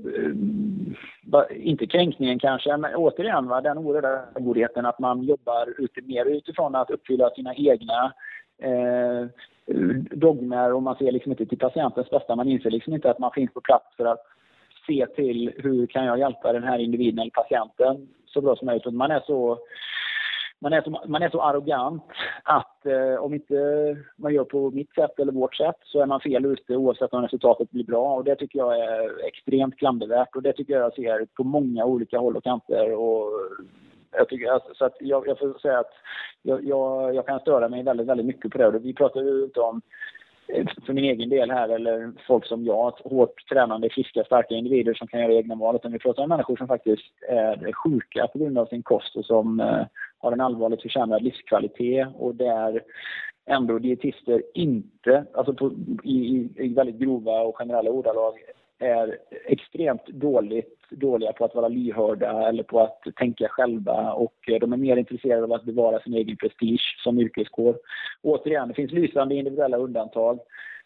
inte 1.51 1.87
kränkningen 1.87 2.39
kanske, 2.39 2.77
men 2.77 2.95
återigen 2.95 3.49
va, 3.49 3.61
den 3.61 3.79
oerhörda 3.79 4.41
godheten 4.41 4.87
att 4.87 4.99
man 4.99 5.23
jobbar 5.23 5.81
ut, 5.81 6.07
mer 6.07 6.25
utifrån 6.25 6.75
att 6.75 6.91
uppfylla 6.91 7.31
sina 7.31 7.55
egna 7.55 8.13
eh, 8.59 9.27
dogmer 10.11 10.73
och 10.73 10.83
man 10.83 10.97
ser 10.97 11.13
liksom 11.13 11.33
inte 11.33 11.47
till 11.47 11.59
patientens 11.59 12.11
bästa. 12.11 12.37
Man 12.37 12.49
inser 12.49 12.71
liksom 12.71 12.95
inte 12.95 13.11
att 13.11 13.19
man 13.19 13.31
finns 13.35 13.53
på 13.53 13.61
plats 13.61 13.97
för 13.97 14.05
att 14.05 14.27
se 14.87 15.07
till 15.07 15.53
hur 15.57 15.87
kan 15.87 16.05
jag 16.05 16.19
hjälpa 16.19 16.53
den 16.53 16.65
här 16.65 16.79
individen 16.79 17.19
eller 17.19 17.31
patienten 17.31 18.09
så 18.27 18.41
bra 18.41 18.57
som 18.57 18.67
möjligt. 18.67 18.95
Man 18.95 19.11
är 19.11 19.23
så 19.27 19.59
man 20.63 20.73
är 20.73 20.83
så, 20.83 21.03
man 21.07 21.23
är 21.23 21.31
så 21.31 21.41
arrogant 21.41 22.03
att 22.43 22.87
eh, 22.87 23.25
om 23.25 23.35
inte 23.35 23.55
man 24.17 24.35
gör 24.35 24.45
på 24.45 24.71
mitt 24.71 24.95
sätt 24.95 25.19
eller 25.19 25.33
vårt 25.33 25.57
sätt 25.57 25.77
så 25.85 26.01
är 26.01 26.07
man 26.07 26.21
fel 26.21 26.45
ute 26.47 26.77
oavsett 26.77 27.13
om 27.13 27.23
resultatet 27.23 27.71
blir 27.71 27.85
bra. 27.85 28.15
Och 28.15 28.25
det 28.25 28.37
tycker 28.37 28.59
jag 28.59 28.79
är 28.79 29.27
extremt 29.27 29.79
klandervärt 29.79 30.37
och 30.37 30.43
det 30.43 30.53
tycker 30.53 30.75
jag 30.75 30.95
ser 30.95 31.27
på 31.37 31.45
många 31.45 31.85
olika 31.85 32.19
håll 32.19 32.37
och 32.37 32.45
kanter. 32.45 32.93
Och 32.95 33.31
jag 34.11 34.29
tycker, 34.29 34.51
alltså, 34.51 34.75
så 34.75 34.85
att 34.85 34.97
jag, 35.01 35.29
jag 35.29 35.39
får 35.39 35.59
säga 35.59 35.79
att 35.79 35.93
jag, 36.43 36.65
jag, 36.65 37.15
jag, 37.15 37.27
kan 37.27 37.41
störa 37.41 37.69
mig 37.69 37.83
väldigt, 37.83 38.07
väldigt 38.07 38.27
mycket 38.27 38.53
på 38.53 38.59
det. 38.59 38.79
Vi 38.79 38.95
pratar 38.95 39.21
ju 39.21 39.45
inte 39.45 39.61
om 39.61 39.83
Eh, 40.53 40.67
för 40.87 40.93
min 40.93 41.05
egen 41.05 41.29
del 41.29 41.51
här, 41.51 41.69
eller 41.69 42.13
folk 42.27 42.47
som 42.47 42.65
jag, 42.65 42.91
hårt 42.91 43.49
tränande, 43.49 43.91
friska, 43.91 44.25
starka 44.25 44.55
individer 44.55 44.95
som 44.95 45.09
kan 45.09 45.21
göra 45.21 45.33
egna 45.33 45.55
val. 45.55 45.77
Utan 45.77 45.93
vi 45.93 45.99
pratar 45.99 46.23
om 46.23 46.29
människor 46.29 46.57
som 46.57 46.69
faktiskt 46.69 47.13
är 47.29 47.73
sjuka 47.73 48.27
på 48.27 48.39
grund 48.39 48.59
av 48.59 48.67
sin 48.67 48.83
kost 48.83 49.17
och 49.17 49.25
som 49.25 49.61
eh, 49.61 49.87
har 50.19 50.33
en 50.33 50.41
allvarligt 50.41 50.83
försämrad 50.83 51.23
livskvalitet 51.23 52.09
och 52.19 52.35
där 52.35 52.83
ändå 53.47 53.79
dietister 53.79 54.43
inte, 54.55 55.25
alltså 55.35 55.55
på, 55.55 55.73
i, 56.05 56.49
i, 56.57 56.75
väldigt 56.75 56.97
grova 56.97 57.41
och 57.41 57.57
generella 57.57 57.91
ordalag, 57.91 58.35
är 58.83 59.19
extremt 59.47 60.07
dåligt 60.07 60.83
dåliga 60.91 61.33
på 61.33 61.45
att 61.45 61.55
vara 61.55 61.69
lyhörda 61.69 62.49
eller 62.49 62.63
på 62.63 62.81
att 62.81 63.03
tänka 63.17 63.49
själva 63.49 64.13
och 64.13 64.35
eh, 64.49 64.59
de 64.61 64.73
är 64.73 64.77
mer 64.77 64.97
intresserade 64.97 65.45
av 65.45 65.53
att 65.53 65.65
bevara 65.65 66.01
sin 66.01 66.15
egen 66.15 66.37
prestige 66.37 66.97
som 67.05 67.19
yrkeskår. 67.19 67.77
Återigen, 68.23 68.69
det 68.69 68.75
finns 68.75 68.93
lysande 68.93 69.35
individuella 69.35 69.77
undantag. 69.77 70.39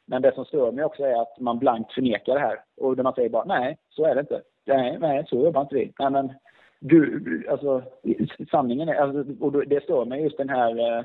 Men 0.07 0.23
det 0.23 0.35
som 0.35 0.45
stör 0.45 0.73
mig 0.73 0.85
också 0.85 1.03
är 1.03 1.23
att 1.23 1.41
man 1.41 1.59
blankt 1.59 1.93
förnekar 1.93 2.35
det 2.35 2.41
här. 2.41 2.59
Och 2.77 2.99
man 2.99 3.15
säger 3.15 3.29
bara 3.29 3.45
nej, 3.45 3.79
så 3.91 4.05
är 4.05 4.15
det 4.15 4.21
inte. 4.21 4.43
Nej, 4.67 4.99
nej 5.01 5.25
så 5.29 5.45
jobbar 5.45 5.61
inte 5.61 5.75
vi. 5.75 5.93
Nej, 5.99 6.11
men 6.11 6.33
du, 6.81 7.47
alltså 7.51 7.83
sanningen 8.51 8.89
är, 8.89 8.95
alltså, 8.95 9.45
och 9.45 9.67
det 9.67 9.83
stör 9.83 10.05
mig 10.05 10.23
just 10.23 10.39
den 10.39 10.49
här 10.49 10.99
eh, 10.99 11.05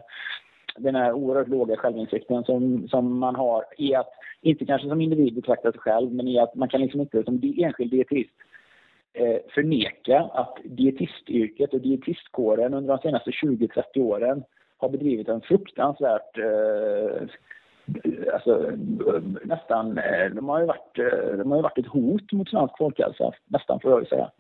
den 0.78 0.96
här 0.96 1.14
oerhört 1.14 1.48
låga 1.48 1.78
självinsikten 1.78 2.44
som, 2.44 2.88
som 2.88 3.20
man 3.20 3.36
har 3.36 3.66
i 3.78 3.96
att, 3.96 4.10
inte 4.42 4.66
kanske 4.66 4.88
som 4.88 5.02
individ 5.02 5.36
betrakta 5.36 5.72
sig 5.72 5.82
själv, 5.82 6.14
men 6.14 6.28
i 6.28 6.40
att 6.40 6.56
man 6.56 6.70
kan 6.70 6.82
liksom 6.82 7.02
inte 7.02 7.24
som 7.24 7.54
enskild 7.58 7.92
dietist 7.92 8.34
eh, 9.14 9.38
förneka 9.54 10.20
att 10.34 10.58
dietistyrket 10.64 11.74
och 11.74 11.82
dietistkåren 11.82 12.74
under 12.74 12.98
de 12.98 13.02
senaste 13.02 13.32
20-30 13.32 13.82
åren 13.98 14.44
har 14.78 14.90
bedrivit 14.90 15.28
en 15.28 15.42
fruktansvärt 15.42 16.38
eh, 16.38 17.28
Alltså, 18.34 18.72
nästan, 19.44 19.98
eh, 19.98 20.30
de 20.36 20.50
har, 20.50 20.60
ju 20.60 20.66
varit, 20.66 21.00
eh, 21.00 21.38
de 21.38 21.52
har 21.52 21.58
ju 21.58 21.64
varit 21.64 21.78
ett 21.78 21.88
hot 21.88 22.32
mot 22.32 22.50
svensk 22.50 22.78
folkhälsa, 22.78 23.32
nästan 23.48 23.80
får 23.80 23.92
jag 23.92 24.08
säga. 24.08 24.32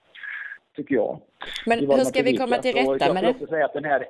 Tycker 0.75 0.95
jag. 0.95 1.19
Men 1.65 1.79
hur 1.79 1.97
ska 1.97 2.23
vi 2.23 2.37
komma 2.37 2.57
till 2.57 2.75
rätta 2.75 3.13
med 3.13 3.23
det? 3.23 3.35
Jag 3.39 3.49
säga 3.49 3.65
att 3.65 3.73
den 3.73 3.85
här, 3.85 4.05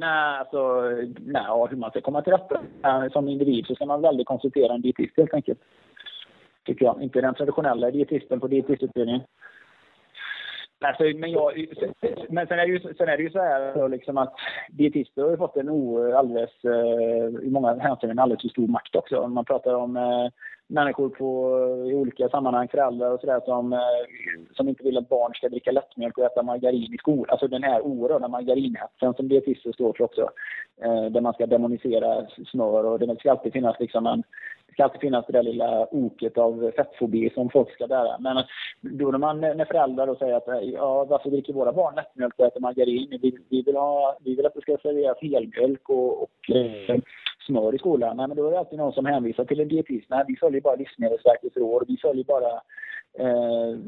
Nej, 0.00 0.38
alltså, 0.38 0.80
nej, 1.18 1.68
hur 1.70 1.76
man 1.76 1.90
ska 1.90 2.00
komma 2.00 2.22
till 2.22 2.32
rätta 2.32 2.60
som 3.12 3.28
individ 3.28 3.66
så 3.66 3.74
ska 3.74 3.86
man 3.86 4.02
väldigt 4.02 4.26
konsultera 4.26 4.74
en 4.74 4.80
dietist 4.80 5.16
helt 5.16 5.34
enkelt. 5.34 5.58
Tycker 6.64 6.84
jag. 6.84 7.02
Inte 7.02 7.20
den 7.20 7.34
traditionella 7.34 7.90
dietisten 7.90 8.40
på 8.40 8.48
dietistutbildningen. 8.48 9.22
Alltså, 10.84 11.04
men, 11.04 11.30
jag, 11.30 11.66
men 12.28 12.46
sen, 12.46 12.58
är 12.58 12.66
det 12.66 12.72
ju, 12.72 12.80
sen 12.80 13.08
är 13.08 13.16
det 13.16 13.22
ju 13.22 13.30
så 13.30 13.38
här 13.38 13.88
liksom 13.88 14.18
att 14.18 14.34
dietister 14.70 15.22
har 15.22 15.36
fått 15.36 15.56
en 15.56 15.68
o, 15.68 16.12
alldeles, 16.12 16.64
eh, 16.64 17.46
i 17.46 17.50
många 17.50 17.74
hänseenden 17.74 18.18
alldeles 18.18 18.42
för 18.42 18.48
stor 18.48 18.66
makt 18.66 18.96
också. 18.96 19.28
Man 19.28 19.44
pratar 19.44 19.74
om 19.74 19.96
eh, 19.96 20.28
människor 20.70 21.08
på, 21.08 21.58
i 21.90 21.94
olika 21.94 22.28
sammanhang, 22.28 22.68
föräldrar 22.68 23.10
och 23.10 23.20
sådär 23.20 23.40
som, 23.44 23.72
eh, 23.72 23.78
som 24.52 24.68
inte 24.68 24.84
vill 24.84 24.98
att 24.98 25.08
barn 25.08 25.34
ska 25.34 25.48
dricka 25.48 25.72
lättmjölk 25.72 26.18
och 26.18 26.24
äta 26.24 26.42
margarin 26.42 26.94
i 26.94 26.98
skolan. 26.98 27.26
Alltså 27.30 27.48
den 27.48 27.62
här 27.62 27.80
oerhörda 27.80 28.28
margarinhetsen 28.28 29.14
som 29.14 29.28
dietister 29.28 29.72
står 29.72 29.92
för 29.92 30.04
också. 30.04 30.30
Eh, 30.82 31.04
där 31.04 31.20
man 31.20 31.32
ska 31.32 31.46
demonisera 31.46 32.26
smör 32.46 32.84
och 32.84 32.98
det 32.98 33.16
ska 33.18 33.30
alltid 33.30 33.52
finnas 33.52 33.80
liksom 33.80 34.06
en 34.06 34.22
det 34.70 34.74
ska 34.74 34.84
alltid 34.84 35.00
finnas 35.00 35.26
det 35.26 35.32
där 35.32 35.42
lilla 35.42 35.86
oket 35.90 36.38
av 36.38 36.72
fettfobi 36.76 37.30
som 37.34 37.50
folk 37.50 37.72
ska 37.72 37.86
bära. 37.86 38.18
Men 38.18 38.44
då 38.80 39.10
när, 39.10 39.18
man, 39.18 39.40
när 39.40 39.64
föräldrar 39.64 40.06
då 40.06 40.16
säger 40.16 40.34
att 40.36 40.64
ja, 40.72 41.04
varför 41.04 41.30
dricker 41.30 41.52
våra 41.52 41.72
barn 41.72 41.94
lättmjölk 41.94 42.34
och 42.38 42.46
äter 42.46 42.60
margarin? 42.60 43.18
Vi, 43.22 43.38
vi, 43.48 43.62
vill, 43.62 43.76
ha, 43.76 44.18
vi 44.24 44.34
vill 44.34 44.46
att 44.46 44.54
det 44.54 44.60
ska 44.60 44.76
serveras 44.82 45.18
helmjölk 45.20 45.88
och, 45.88 46.22
och 46.22 46.30
mm 46.48 47.02
smör 47.50 47.74
i 47.74 47.78
skolan. 47.78 48.16
Nej, 48.16 48.28
men 48.28 48.36
då 48.36 48.46
är 48.46 48.50
det 48.50 48.58
alltid 48.58 48.78
någon 48.78 48.92
som 48.92 49.06
hänvisar 49.06 49.44
till 49.44 49.60
en 49.60 49.68
dietist. 49.68 50.06
Nej, 50.10 50.24
vi 50.28 50.36
följer 50.36 50.60
bara 50.60 50.76
Livsmedelsverkets 50.76 51.56
råd. 51.56 51.84
Vi 51.88 51.96
följer 51.96 52.24
bara 52.24 52.52
eh, 53.18 53.78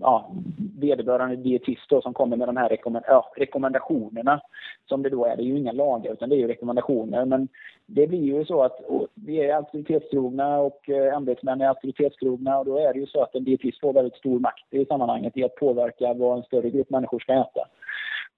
ja, 0.00 0.32
vederbörande 0.80 1.36
dietist 1.36 1.88
som 2.02 2.14
kommer 2.14 2.36
med 2.36 2.48
de 2.48 2.56
här 2.56 2.68
rekommend 2.68 3.04
ja, 3.08 3.32
rekommendationerna. 3.36 4.40
Som 4.88 5.02
det 5.02 5.10
då 5.10 5.24
är. 5.24 5.36
Det 5.36 5.42
är 5.42 5.44
ju 5.44 5.58
inga 5.58 5.72
lagar 5.72 6.12
utan 6.12 6.28
det 6.28 6.36
är 6.36 6.38
ju 6.38 6.48
rekommendationer. 6.48 7.24
Men 7.24 7.48
det 7.86 8.06
blir 8.06 8.24
ju 8.24 8.44
så 8.44 8.62
att 8.62 8.80
vi 9.14 9.36
är 9.36 9.54
auktoritetstrogna 9.54 10.58
och 10.58 10.90
eh, 10.90 11.16
ämbetsmän 11.16 11.60
är 11.60 11.68
auktoritetstrogna 11.68 12.58
och 12.58 12.64
då 12.64 12.78
är 12.78 12.92
det 12.92 13.00
ju 13.00 13.06
så 13.06 13.22
att 13.22 13.34
en 13.34 13.44
dietist 13.44 13.80
får 13.80 13.92
väldigt 13.92 14.16
stor 14.16 14.38
makt 14.38 14.74
i 14.74 14.84
sammanhanget 14.84 15.36
i 15.36 15.44
att 15.44 15.54
påverka 15.54 16.14
vad 16.14 16.36
en 16.36 16.42
större 16.42 16.70
grupp 16.70 16.90
människor 16.90 17.18
ska 17.18 17.32
äta. 17.32 17.64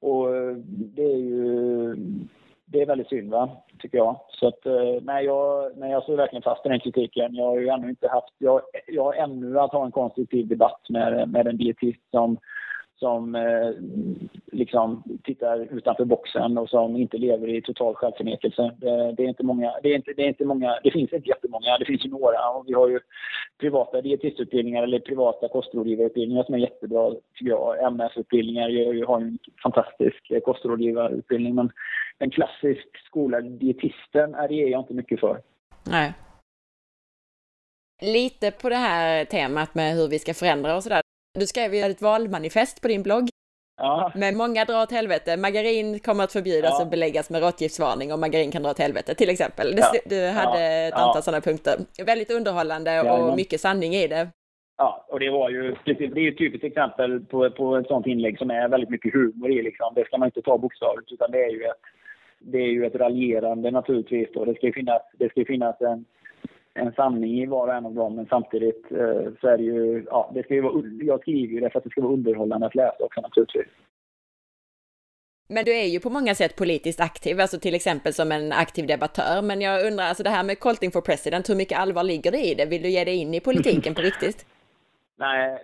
Och 0.00 0.36
eh, 0.36 0.56
det 0.66 1.04
är 1.04 1.16
ju 1.16 1.96
det 2.72 2.82
är 2.82 2.86
väldigt 2.86 3.08
synd, 3.08 3.30
va? 3.30 3.50
tycker 3.78 3.98
jag. 3.98 4.20
Så 4.28 4.48
att, 4.48 4.66
eh, 4.66 5.02
nej, 5.02 5.24
jag, 5.24 5.70
nej, 5.76 5.90
jag 5.90 6.02
står 6.02 6.16
verkligen 6.16 6.42
fast 6.42 6.66
i 6.66 6.68
den 6.68 6.80
kritiken. 6.80 7.34
Jag 7.34 7.44
har 7.44 7.58
ju 7.58 7.68
ännu 7.68 7.88
inte 7.88 8.08
haft, 8.08 8.34
jag, 8.38 8.60
jag 8.86 9.04
har 9.04 9.14
ännu 9.14 9.58
att 9.58 9.72
ha 9.72 9.84
en 9.84 9.92
konstruktiv 9.92 10.48
debatt 10.48 10.80
med, 10.88 11.28
med 11.28 11.46
en 11.46 11.56
dietist 11.56 12.10
som 12.10 12.38
som 13.00 13.34
eh, 13.34 13.70
liksom 14.52 15.02
tittar 15.24 15.76
utanför 15.76 16.04
boxen 16.04 16.58
och 16.58 16.68
som 16.68 16.96
inte 16.96 17.18
lever 17.18 17.48
i 17.48 17.62
total 17.62 17.94
självförnekelse. 17.94 18.72
Det, 18.76 19.12
det, 19.12 19.22
är 19.24 19.28
inte 19.28 19.42
många, 19.44 19.72
det, 19.82 19.88
är 19.88 19.96
inte, 19.96 20.12
det 20.16 20.22
är 20.22 20.28
inte 20.28 20.44
många, 20.44 20.78
det 20.82 20.90
finns 20.90 21.12
inte 21.12 21.28
jättemånga, 21.28 21.78
det 21.78 21.84
finns 21.84 22.04
ju 22.06 22.10
några 22.10 22.50
och 22.50 22.64
vi 22.66 22.72
har 22.72 22.88
ju 22.88 23.00
privata 23.60 24.00
dietistutbildningar 24.00 24.82
eller 24.82 24.98
privata 24.98 25.48
kostrådgivarutbildningar 25.48 26.44
som 26.44 26.54
är 26.54 26.58
jättebra 26.58 27.10
tycker 27.34 27.50
jag. 27.50 27.84
MS-utbildningar 27.84 28.64
har 29.06 29.20
ju 29.20 29.26
en 29.26 29.38
fantastisk 29.62 30.30
eh, 30.30 30.40
kostrådgivarutbildning 30.40 31.54
men 31.54 31.70
en 32.20 32.30
klassisk 32.30 32.88
skolad 33.06 33.44
dietisten 33.44 34.34
är 34.34 34.52
jag 34.52 34.80
inte 34.80 34.94
mycket 34.94 35.20
för. 35.20 35.42
Nej. 35.84 36.12
Lite 38.02 38.50
på 38.50 38.68
det 38.68 38.76
här 38.76 39.24
temat 39.24 39.74
med 39.74 39.94
hur 39.94 40.08
vi 40.08 40.18
ska 40.18 40.34
förändra 40.34 40.76
och 40.76 40.82
sådär. 40.82 41.02
Du 41.38 41.46
skrev 41.46 41.74
ju 41.74 41.80
ett 41.80 42.02
valmanifest 42.02 42.82
på 42.82 42.88
din 42.88 43.02
blogg. 43.02 43.28
Ja. 43.76 44.12
Men 44.14 44.36
många 44.36 44.64
drar 44.64 44.82
åt 44.82 44.92
helvete. 44.92 45.36
Margarin 45.36 45.98
kommer 45.98 46.24
att 46.24 46.32
förbjudas 46.32 46.70
ja. 46.78 46.84
och 46.84 46.90
beläggas 46.90 47.30
med 47.30 47.42
råttgiftsvarning 47.42 48.12
och 48.12 48.18
margarin 48.18 48.50
kan 48.50 48.62
dra 48.62 48.70
åt 48.70 48.78
helvete 48.78 49.14
till 49.14 49.30
exempel. 49.30 49.74
Ja. 49.76 49.92
Du, 50.06 50.26
hade 50.26 50.62
ja. 50.62 50.88
ett 50.88 50.94
antal 50.94 51.12
ja. 51.14 51.22
sådana 51.22 51.40
punkter. 51.40 51.76
Väldigt 52.06 52.30
underhållande 52.30 53.12
och 53.12 53.36
mycket 53.36 53.60
sanning 53.60 53.94
i 53.94 54.08
det. 54.08 54.28
Ja, 54.76 55.06
och 55.08 55.20
det 55.20 55.30
var 55.30 55.50
ju, 55.50 55.76
det 55.84 55.90
är 55.90 56.18
ju 56.18 56.28
ett 56.28 56.38
typiskt 56.38 56.64
exempel 56.64 57.20
på, 57.20 57.50
på 57.50 57.76
ett 57.76 57.86
sånt 57.86 58.06
inlägg 58.06 58.38
som 58.38 58.50
är 58.50 58.68
väldigt 58.68 58.90
mycket 58.90 59.12
humor 59.12 59.50
i 59.50 59.62
liksom. 59.62 59.94
Det 59.94 60.04
ska 60.04 60.18
man 60.18 60.28
inte 60.28 60.42
ta 60.42 60.58
bokstavligt 60.58 61.12
utan 61.12 61.30
det 61.30 61.44
är 61.44 61.50
ju 61.50 61.64
ett, 61.64 61.80
det 62.41 62.59
är 62.59 62.70
ju 62.70 62.86
ett 62.86 62.95
raljerande 62.95 63.70
naturligtvis 63.70 64.28
då. 64.32 64.45
Det 64.45 64.55
ska 64.55 64.72
finnas, 64.72 65.03
det 65.18 65.28
ska 65.30 65.45
finnas 65.45 65.80
en 65.80 66.05
en 66.74 66.93
sanning 66.93 67.43
i 67.43 67.47
var 67.47 67.68
och 67.68 67.74
en 67.74 67.86
av 67.86 67.95
dem, 67.95 68.16
men 68.16 68.26
samtidigt 68.26 68.93
eh, 68.93 69.32
så 69.41 69.49
är 69.49 69.57
det 69.57 69.62
ju, 69.62 70.05
ja, 70.07 70.30
det 70.34 70.43
ska 70.43 70.55
ju 70.55 70.61
vara, 70.61 70.82
jag 71.01 71.20
skriver 71.20 71.55
ju 71.55 71.61
det 71.61 71.70
för 71.70 71.78
att 71.78 71.84
det 71.84 71.91
ska 71.91 72.01
vara 72.01 72.12
underhållande 72.12 72.66
att 72.66 72.74
läsa 72.74 73.05
också 73.05 73.20
naturligtvis. 73.20 73.66
Men 75.49 75.64
du 75.64 75.74
är 75.74 75.86
ju 75.86 76.01
på 76.01 76.11
många 76.11 76.34
sätt 76.34 76.57
politiskt 76.57 77.01
aktiv, 77.01 77.41
alltså 77.41 77.59
till 77.61 77.74
exempel 77.74 78.12
som 78.12 78.32
en 78.32 78.53
aktiv 78.53 78.86
debattör. 78.86 79.43
Men 79.43 79.61
jag 79.61 79.86
undrar, 79.86 80.05
alltså 80.05 80.22
det 80.22 80.30
här 80.30 80.45
med 80.45 80.61
Colting 80.61 80.91
for 80.91 81.01
President, 81.01 81.49
hur 81.49 81.55
mycket 81.55 81.78
allvar 81.78 82.03
ligger 82.03 82.30
det 82.30 82.41
i 82.41 82.55
det? 82.55 82.66
Vill 82.66 82.82
du 82.82 82.88
ge 82.88 83.05
dig 83.05 83.16
in 83.16 83.34
i 83.34 83.41
politiken 83.41 83.95
på 83.95 84.01
riktigt? 84.01 84.47
Nej, 85.18 85.59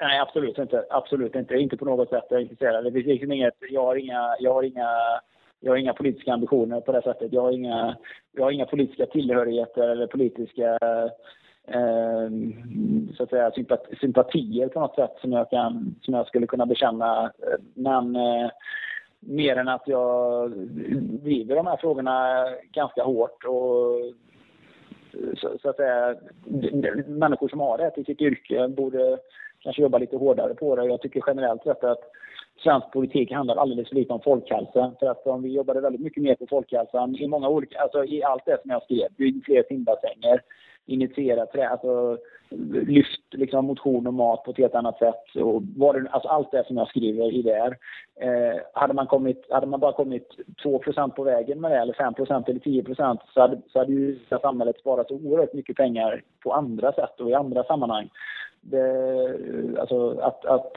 nej, 0.00 0.18
absolut 0.18 0.58
inte. 0.58 0.84
Absolut 0.90 1.34
inte. 1.34 1.54
Inte 1.54 1.76
på 1.76 1.84
något 1.84 2.08
sätt. 2.08 2.24
Jag 2.30 2.38
är 2.38 2.42
intresserad. 2.42 2.84
Det 2.84 2.92
finns 2.92 3.06
liksom 3.06 3.32
inget, 3.32 3.54
jag 3.70 3.84
har 3.84 3.96
inga, 3.96 4.36
jag 4.40 4.54
har 4.54 4.62
inga 4.62 4.88
jag 5.60 5.72
har 5.72 5.76
inga 5.76 5.92
politiska 5.92 6.32
ambitioner 6.32 6.80
på 6.80 6.92
det 6.92 7.02
sättet. 7.02 7.32
Jag 7.32 7.42
har 7.42 7.52
inga, 7.52 7.96
jag 8.32 8.44
har 8.44 8.50
inga 8.50 8.66
politiska 8.66 9.06
tillhörigheter 9.06 9.88
eller 9.88 10.06
politiska 10.06 10.78
eh, 11.66 12.28
så 13.16 13.22
att 13.22 13.30
säga, 13.30 13.52
sympatier 14.00 14.68
på 14.68 14.80
något 14.80 14.94
sätt 14.94 15.12
som 15.20 15.32
jag, 15.32 15.50
kan, 15.50 15.94
som 16.00 16.14
jag 16.14 16.26
skulle 16.26 16.46
kunna 16.46 16.66
bekänna. 16.66 17.32
Men 17.74 18.16
eh, 18.16 18.50
mer 19.20 19.56
än 19.56 19.68
att 19.68 19.82
jag 19.86 20.50
driver 21.22 21.56
de 21.56 21.66
här 21.66 21.76
frågorna 21.76 22.46
ganska 22.72 23.02
hårt 23.02 23.44
och 23.44 24.14
så, 25.36 25.58
så, 25.62 25.68
att 25.68 25.76
säga, 25.76 26.16
människor 27.06 27.48
som 27.48 27.60
har 27.60 27.78
det 27.78 27.90
till 27.90 28.04
sitt 28.04 28.20
yrke 28.20 28.68
borde 28.68 29.18
kanske 29.60 29.82
jobba 29.82 29.98
lite 29.98 30.16
hårdare 30.16 30.54
på 30.54 30.76
det. 30.76 30.84
Jag 30.84 31.00
tycker 31.00 31.22
generellt 31.26 31.62
sett 31.62 31.84
att 31.84 32.00
svensk 32.62 32.92
politik 32.92 33.32
handlar 33.32 33.56
alldeles 33.56 33.88
för 33.88 33.96
lite 33.96 34.12
om 34.12 34.20
folkhälsa. 34.20 34.92
För 35.00 35.06
att 35.06 35.26
om 35.26 35.42
vi 35.42 35.48
jobbade 35.48 35.80
väldigt 35.80 36.00
mycket 36.00 36.22
mer 36.22 36.34
på 36.34 36.46
folkhälsan 36.46 37.16
i 37.16 37.28
många 37.28 37.48
olika, 37.48 37.80
alltså 37.80 38.04
i 38.04 38.22
allt 38.22 38.44
det 38.46 38.58
som 38.62 38.70
jag 38.70 38.82
skrev, 38.82 39.08
bygg 39.16 39.44
fler 39.44 39.64
simbassänger, 39.68 40.42
initiera 40.86 41.46
trä, 41.46 41.68
alltså 41.68 42.18
lyft 42.86 43.20
liksom 43.30 43.64
motion 43.64 44.06
och 44.06 44.14
mat 44.14 44.44
på 44.44 44.50
ett 44.50 44.58
helt 44.58 44.74
annat 44.74 44.98
sätt. 44.98 45.36
Och 45.36 45.62
var 45.76 46.00
det, 46.00 46.08
alltså 46.10 46.28
allt 46.28 46.50
det 46.50 46.66
som 46.66 46.76
jag 46.76 46.88
skriver 46.88 47.32
i 47.32 47.42
det 47.42 47.76
eh, 48.20 48.60
hade, 48.74 48.94
man 48.94 49.06
kommit, 49.06 49.46
hade 49.50 49.66
man 49.66 49.80
bara 49.80 49.92
kommit 49.92 50.36
2% 50.64 51.10
på 51.10 51.22
vägen 51.22 51.60
med 51.60 51.70
det, 51.70 51.76
eller 51.76 51.92
5% 51.92 52.50
eller 52.50 52.60
10 52.60 52.94
så 52.94 53.40
hade, 53.40 53.60
så 53.72 53.78
hade 53.78 53.92
ju 53.92 54.18
samhället 54.42 54.78
sparat 54.78 55.08
så 55.08 55.14
oerhört 55.14 55.52
mycket 55.52 55.76
pengar 55.76 56.22
på 56.42 56.52
andra 56.52 56.92
sätt 56.92 57.20
och 57.20 57.30
i 57.30 57.34
andra 57.34 57.64
sammanhang. 57.64 58.10
Det, 58.60 58.86
alltså 59.78 60.18
att, 60.18 60.44
att 60.44 60.72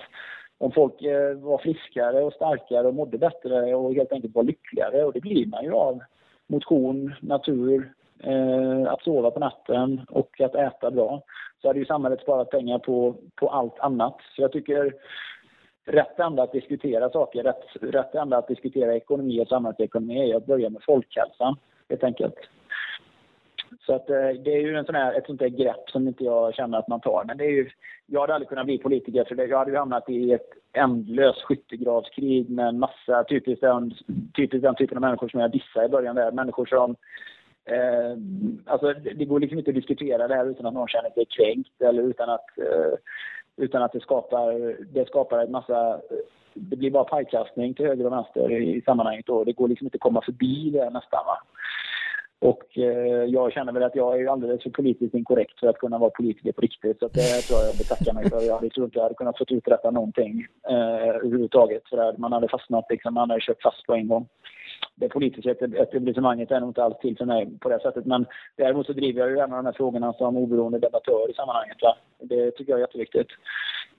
om 0.57 0.71
folk 0.71 1.01
eh, 1.01 1.33
var 1.33 1.57
friskare 1.57 2.23
och 2.23 2.33
starkare 2.33 2.87
och 2.87 2.93
mådde 2.93 3.17
bättre 3.17 3.75
och 3.75 3.93
helt 3.93 4.11
enkelt 4.11 4.35
var 4.35 4.43
lyckligare 4.43 5.03
och 5.03 5.13
det 5.13 5.21
blir 5.21 5.45
man 5.45 5.63
ju 5.63 5.71
av 5.71 5.99
motion, 6.47 7.15
natur, 7.21 7.93
eh, 8.23 8.91
att 8.91 9.03
sova 9.03 9.31
på 9.31 9.39
natten 9.39 10.01
och 10.09 10.41
att 10.41 10.55
äta 10.55 10.91
bra 10.91 11.21
så 11.61 11.67
hade 11.67 11.79
ju 11.79 11.85
samhället 11.85 12.21
sparat 12.21 12.49
pengar 12.49 12.79
på, 12.79 13.15
på 13.35 13.49
allt 13.49 13.79
annat. 13.79 14.17
Så 14.35 14.41
jag 14.41 14.51
tycker 14.51 14.93
rätt 15.85 16.19
ända 16.19 16.43
att 16.43 16.51
diskutera 16.51 17.09
saker, 17.09 17.43
rätt, 17.43 17.63
rätt 17.81 18.15
ända 18.15 18.37
att 18.37 18.47
diskutera 18.47 18.95
ekonomi 18.95 19.41
och 19.41 19.47
samhällsekonomi 19.47 20.31
är 20.31 20.35
att 20.35 20.45
börja 20.45 20.69
med 20.69 20.83
folkhälsan 20.83 21.55
helt 21.89 22.03
enkelt. 22.03 22.35
Så 23.85 23.95
att, 23.95 24.09
eh, 24.09 24.29
det 24.43 24.53
är 24.53 24.61
ju 24.61 24.75
en 24.75 24.85
sån 24.85 24.95
här, 24.95 25.13
ett 25.13 25.25
sånt 25.25 25.39
där 25.39 25.47
grepp 25.47 25.89
som 25.89 26.07
inte 26.07 26.23
jag 26.23 26.55
känner 26.55 26.77
att 26.77 26.87
man 26.87 27.01
tar. 27.01 27.23
Men 27.27 27.37
det 27.37 27.45
är 27.45 27.51
ju, 27.51 27.69
jag 28.05 28.21
hade 28.21 28.33
aldrig 28.33 28.49
kunnat 28.49 28.65
bli 28.65 28.77
politiker 28.77 29.23
för 29.23 29.35
det, 29.35 29.45
jag 29.45 29.57
hade 29.57 29.71
ju 29.71 29.77
hamnat 29.77 30.09
i 30.09 30.31
ett 30.31 30.49
ändlöst 30.73 31.41
skyttegravskrig 31.41 32.49
med 32.49 32.67
en 32.67 32.79
massa, 32.79 33.23
typiskt 33.23 33.61
den, 33.61 33.93
typiskt 34.35 34.63
den 34.63 34.75
typen 34.75 34.97
av 34.97 35.01
människor 35.01 35.29
som 35.29 35.39
jag 35.39 35.51
dissade 35.51 35.85
i 35.85 35.89
början 35.89 36.15
där. 36.15 36.31
Människor 36.31 36.65
som 36.65 36.95
Eh, 37.65 38.17
alltså 38.65 38.93
det 38.93 39.25
går 39.25 39.39
liksom 39.39 39.59
inte 39.59 39.71
att 39.71 39.75
diskutera 39.75 40.27
det 40.27 40.35
här 40.35 40.45
utan 40.45 40.65
att 40.65 40.73
någon 40.73 40.87
känner 40.87 41.09
sig 41.09 41.25
kränkt 41.25 41.81
eller 41.81 42.03
utan 42.03 42.29
att, 42.29 42.57
eh, 42.57 42.93
utan 43.57 43.83
att 43.83 43.91
det 43.91 43.99
skapar, 43.99 44.75
det 44.93 45.07
skapar 45.07 45.39
en 45.39 45.51
massa 45.51 46.01
det 46.53 46.75
blir 46.75 46.91
bara 46.91 47.03
pajkastning 47.03 47.73
till 47.73 47.85
höger 47.85 48.05
och 48.05 48.11
vänster 48.11 48.51
i 48.51 48.81
sammanhanget 48.81 49.29
och 49.29 49.45
det 49.45 49.51
går 49.51 49.67
liksom 49.67 49.87
inte 49.87 49.95
att 49.95 50.01
komma 50.01 50.21
förbi 50.21 50.69
det 50.69 50.89
nästan. 50.89 51.25
Va? 51.25 51.37
Och 52.43 52.77
eh, 52.77 53.23
jag 53.25 53.53
känner 53.53 53.73
väl 53.73 53.83
att 53.83 53.95
jag 53.95 54.21
är 54.21 54.27
alldeles 54.27 54.63
för 54.63 54.69
politiskt 54.69 55.15
inkorrekt 55.15 55.59
för 55.59 55.67
att 55.67 55.77
kunna 55.77 55.97
vara 55.97 56.09
politiker 56.09 56.51
på 56.51 56.61
riktigt. 56.61 56.99
Så 56.99 57.07
det 57.07 57.41
tror 57.47 57.59
jag 57.59 57.69
jag 57.69 57.77
betackar 57.77 58.13
mig 58.13 58.29
för. 58.29 58.41
Jag 58.41 58.73
tror 58.73 58.85
inte 58.85 58.97
jag 58.97 59.03
hade 59.03 59.15
kunnat 59.15 59.37
få 59.37 59.45
uträtta 59.49 59.91
någonting 59.91 60.45
eh, 60.69 61.07
överhuvudtaget. 61.17 61.89
För 61.89 62.17
man 62.17 62.31
hade 62.33 62.47
fastnat 62.47 62.85
liksom, 62.89 63.13
man 63.13 63.29
hade 63.29 63.41
kört 63.41 63.61
fast 63.61 63.85
på 63.85 63.93
en 63.93 64.07
gång. 64.07 64.27
Det 64.95 65.09
politiska 65.09 65.51
etablissemanget 65.51 66.51
är 66.51 66.59
nog 66.59 66.69
inte 66.69 66.83
alls 66.83 66.99
till 67.01 67.17
för 67.17 67.25
mig 67.25 67.47
på 67.59 67.69
det 67.69 67.79
sättet. 67.79 68.05
Men 68.05 68.25
däremot 68.57 68.85
så 68.85 68.93
driver 68.93 69.19
jag 69.19 69.29
ju 69.29 69.37
gärna 69.37 69.55
de 69.55 69.65
här 69.65 69.73
frågorna 69.73 70.13
som 70.13 70.37
oberoende 70.37 70.79
debattör 70.79 71.31
i 71.31 71.33
sammanhanget. 71.33 71.77
Va? 71.81 71.97
Det 72.19 72.51
tycker 72.51 72.71
jag 72.71 72.79
är 72.79 72.83
jätteviktigt. 72.87 73.27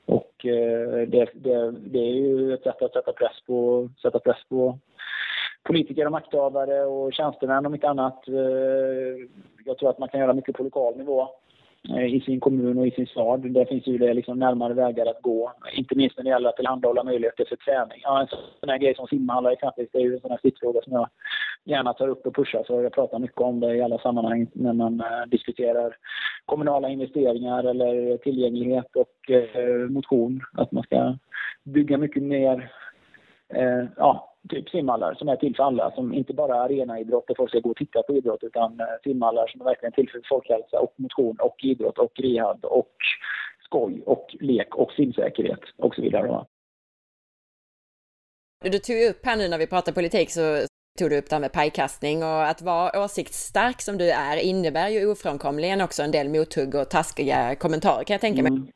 Och 0.06 0.46
eh, 0.46 1.08
det, 1.08 1.28
det, 1.34 1.70
det 1.70 1.98
är 1.98 2.14
ju 2.14 2.54
ett 2.54 2.62
sätt 2.62 2.82
att 2.82 2.92
sätta 2.92 3.12
press 3.12 3.40
på, 3.46 3.88
sätta 4.02 4.18
press 4.18 4.44
på 4.48 4.78
politiker 5.64 6.06
och 6.06 6.12
makthavare 6.12 6.84
och 6.84 7.12
tjänstemän 7.12 7.66
om 7.66 7.74
inte 7.74 7.88
annat. 7.88 8.28
Eh, 8.28 9.28
jag 9.64 9.78
tror 9.78 9.90
att 9.90 9.98
man 9.98 10.08
kan 10.08 10.20
göra 10.20 10.32
mycket 10.32 10.56
på 10.56 10.62
lokal 10.62 10.96
nivå 10.96 11.28
eh, 11.88 12.14
i 12.14 12.20
sin 12.20 12.40
kommun 12.40 12.78
och 12.78 12.86
i 12.86 12.90
sin 12.90 13.06
stad. 13.06 13.52
Där 13.52 13.64
finns 13.64 13.86
ju 13.86 13.98
det 13.98 14.14
liksom 14.14 14.38
närmare 14.38 14.74
vägar 14.74 15.06
att 15.06 15.22
gå. 15.22 15.52
Inte 15.72 15.94
minst 15.94 16.16
när 16.16 16.24
det 16.24 16.30
gäller 16.30 16.48
att 16.48 16.56
tillhandahålla 16.56 17.04
möjligheter 17.04 17.44
för 17.48 17.56
träning. 17.56 18.00
Ja, 18.02 18.20
en 18.20 18.26
sån 18.60 18.68
här 18.68 18.78
grej 18.78 18.94
som 18.94 19.06
simhallar 19.06 19.50
exempelvis, 19.50 19.92
det 19.92 19.98
är 19.98 20.02
ju 20.02 20.14
en 20.14 20.20
sån 20.20 20.30
här 20.30 20.38
stridsfråga 20.38 20.80
som 20.82 20.92
jag 20.92 21.08
gärna 21.64 21.92
tar 21.92 22.08
upp 22.08 22.26
och 22.26 22.34
pushar. 22.34 22.64
Så 22.66 22.82
jag 22.82 22.92
pratar 22.92 23.18
mycket 23.18 23.40
om 23.40 23.60
det 23.60 23.76
i 23.76 23.82
alla 23.82 23.98
sammanhang 23.98 24.46
när 24.52 24.72
man 24.72 25.00
eh, 25.00 25.26
diskuterar 25.26 25.96
kommunala 26.44 26.88
investeringar 26.88 27.64
eller 27.64 28.16
tillgänglighet 28.16 28.96
och 28.96 29.30
motion. 29.88 30.40
Att 30.52 30.72
man 30.72 30.82
ska 30.82 31.16
bygga 31.62 31.98
mycket 31.98 32.22
mer 32.22 32.70
eh, 33.48 33.84
ja, 33.96 34.33
typ 34.48 34.68
simhallar 34.68 35.14
som 35.14 35.28
är 35.28 35.36
till 35.36 35.56
för 35.56 35.62
alla. 35.62 35.90
Som 35.90 36.14
inte 36.14 36.32
bara 36.32 36.56
är 36.56 36.60
arenaidrott 36.60 37.26
där 37.26 37.34
folk 37.34 37.50
ska 37.50 37.60
gå 37.60 37.70
och 37.70 37.76
titta 37.76 38.02
på 38.02 38.16
idrott 38.16 38.42
utan 38.42 38.80
eh, 38.80 38.86
simhallar 39.04 39.46
som 39.46 39.60
är 39.60 39.64
verkligen 39.64 39.92
till 39.92 40.10
för 40.10 40.20
folkhälsa 40.28 40.80
och 40.80 40.94
motion 40.96 41.36
och 41.40 41.56
idrott 41.62 41.98
och 41.98 42.12
rehab 42.14 42.64
och 42.64 42.94
skoj 43.64 44.02
och 44.06 44.36
lek 44.40 44.74
och 44.74 44.92
simsäkerhet 44.92 45.60
och 45.76 45.94
så 45.94 46.02
vidare. 46.02 46.44
Du 48.62 48.78
tog 48.78 49.02
upp 49.02 49.26
här 49.26 49.36
nu 49.36 49.48
när 49.48 49.58
vi 49.58 49.66
pratar 49.66 49.92
politik 49.92 50.30
så 50.30 50.40
tog 50.98 51.10
du 51.10 51.18
upp 51.18 51.30
det 51.30 51.34
här 51.34 51.40
med 51.40 51.52
pajkastning 51.52 52.22
och 52.22 52.42
att 52.48 52.62
vara 52.62 53.04
åsiktsstark 53.04 53.80
som 53.80 53.98
du 53.98 54.10
är 54.10 54.36
innebär 54.36 54.88
ju 54.88 55.10
ofrånkomligen 55.12 55.80
också 55.80 56.02
en 56.02 56.10
del 56.10 56.28
mothugg 56.28 56.74
och 56.74 56.90
taskiga 56.90 57.54
kommentarer 57.54 58.04
kan 58.04 58.14
jag 58.14 58.20
tänka 58.20 58.42
mig. 58.42 58.52
Mm. 58.52 58.68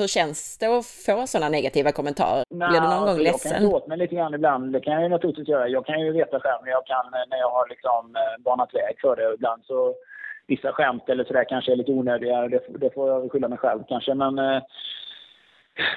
Hur 0.00 0.06
känns 0.06 0.58
det 0.58 0.66
att 0.66 0.86
få 0.86 1.26
sådana 1.26 1.48
negativa 1.48 1.92
kommentarer? 1.92 2.44
Nå, 2.50 2.68
Blir 2.68 2.80
du 2.80 2.88
någon 2.88 3.06
gång 3.06 3.18
ledsen? 3.18 3.52
Jag 3.52 3.60
kan 3.60 3.68
ju 3.68 3.74
åt 3.76 3.86
mig 3.86 3.98
lite 3.98 4.14
grann 4.14 4.34
ibland. 4.34 4.72
Det 4.72 4.80
kan 4.80 4.92
jag 4.94 5.02
ju 5.02 5.08
naturligtvis 5.08 5.48
göra. 5.48 5.68
Jag 5.68 5.86
kan 5.86 6.00
ju 6.00 6.12
veta 6.12 6.40
själv 6.40 6.60
när 6.64 6.70
jag, 6.70 6.86
kan, 6.86 7.06
när 7.30 7.38
jag 7.38 7.50
har 7.50 7.68
liksom 7.68 8.16
eh, 8.16 8.42
banat 8.44 8.74
väg 8.74 8.94
för 9.00 9.16
det. 9.16 9.34
Ibland 9.34 9.64
så 9.64 9.94
vissa 10.46 10.72
skämt 10.72 11.08
eller 11.08 11.24
sådär 11.24 11.44
kanske 11.48 11.72
är 11.72 11.76
lite 11.76 11.92
onödiga. 11.92 12.48
Det, 12.48 12.60
det 12.68 12.94
får 12.94 13.08
jag 13.08 13.32
skylla 13.32 13.48
mig 13.48 13.58
själv 13.58 13.82
kanske. 13.88 14.14
Men, 14.14 14.38
eh, 14.38 14.62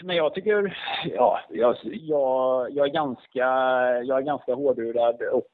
men 0.03 0.15
jag 0.15 0.33
tycker, 0.33 0.77
ja, 1.15 1.39
jag, 1.49 1.75
jag, 1.83 2.71
jag, 2.71 2.87
är 2.87 2.93
ganska, 2.93 3.45
jag 4.03 4.17
är 4.17 4.21
ganska 4.21 4.53
hårdhudad 4.53 5.21
och 5.31 5.51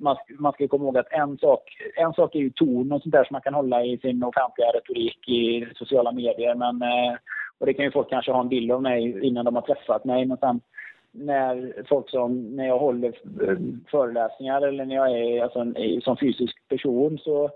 man, 0.00 0.16
man 0.38 0.52
ska 0.52 0.68
komma 0.68 0.84
ihåg 0.84 0.98
att 0.98 1.12
en 1.12 1.38
sak, 1.38 1.62
en 1.96 2.12
sak 2.12 2.34
är 2.34 2.38
ju 2.38 2.50
ton 2.50 2.92
och 2.92 3.02
sånt 3.02 3.12
där 3.12 3.24
som 3.24 3.34
man 3.34 3.42
kan 3.42 3.54
hålla 3.54 3.84
i 3.84 3.98
sin 3.98 4.22
offentliga 4.22 4.68
retorik 4.68 5.28
i 5.28 5.68
sociala 5.74 6.12
medier. 6.12 6.54
Men 6.54 6.82
och 7.58 7.66
det 7.66 7.74
kan 7.74 7.84
ju 7.84 7.90
folk 7.90 8.10
kanske 8.10 8.32
ha 8.32 8.40
en 8.40 8.48
bild 8.48 8.72
av 8.72 8.82
mig 8.82 9.26
innan 9.26 9.44
de 9.44 9.54
har 9.54 9.62
träffat 9.62 10.04
mig. 10.04 10.26
Men 10.26 10.36
sen 10.36 10.60
när 11.12 11.84
folk 11.88 12.10
som, 12.10 12.56
när 12.56 12.66
jag 12.66 12.78
håller 12.78 13.08
eh, 13.48 13.58
föreläsningar 13.90 14.62
eller 14.62 14.84
när 14.84 14.94
jag 14.94 15.10
är 15.10 15.42
alltså, 15.42 15.64
som 16.02 16.16
fysisk 16.16 16.68
person 16.68 17.18
så, 17.18 17.50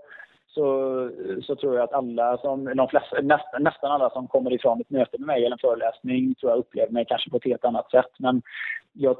så, 0.47 1.09
så 1.43 1.55
tror 1.55 1.75
jag 1.75 1.83
att 1.83 1.93
alla 1.93 2.37
som, 2.37 2.65
de 2.75 2.87
flesta, 2.87 3.21
nästan, 3.21 3.63
nästan 3.63 3.91
alla 3.91 4.09
som 4.09 4.27
kommer 4.27 4.53
ifrån 4.53 4.81
ett 4.81 4.89
möte 4.89 5.17
med 5.17 5.27
mig 5.27 5.45
eller 5.45 5.55
en 5.55 5.67
föreläsning 5.69 6.35
tror 6.35 6.51
jag 6.51 6.59
upplever 6.59 6.91
mig 6.91 7.05
kanske 7.05 7.29
på 7.29 7.37
ett 7.37 7.43
helt 7.43 7.65
annat 7.65 7.91
sätt. 7.91 8.11
Men 8.17 8.41
jag, 8.93 9.17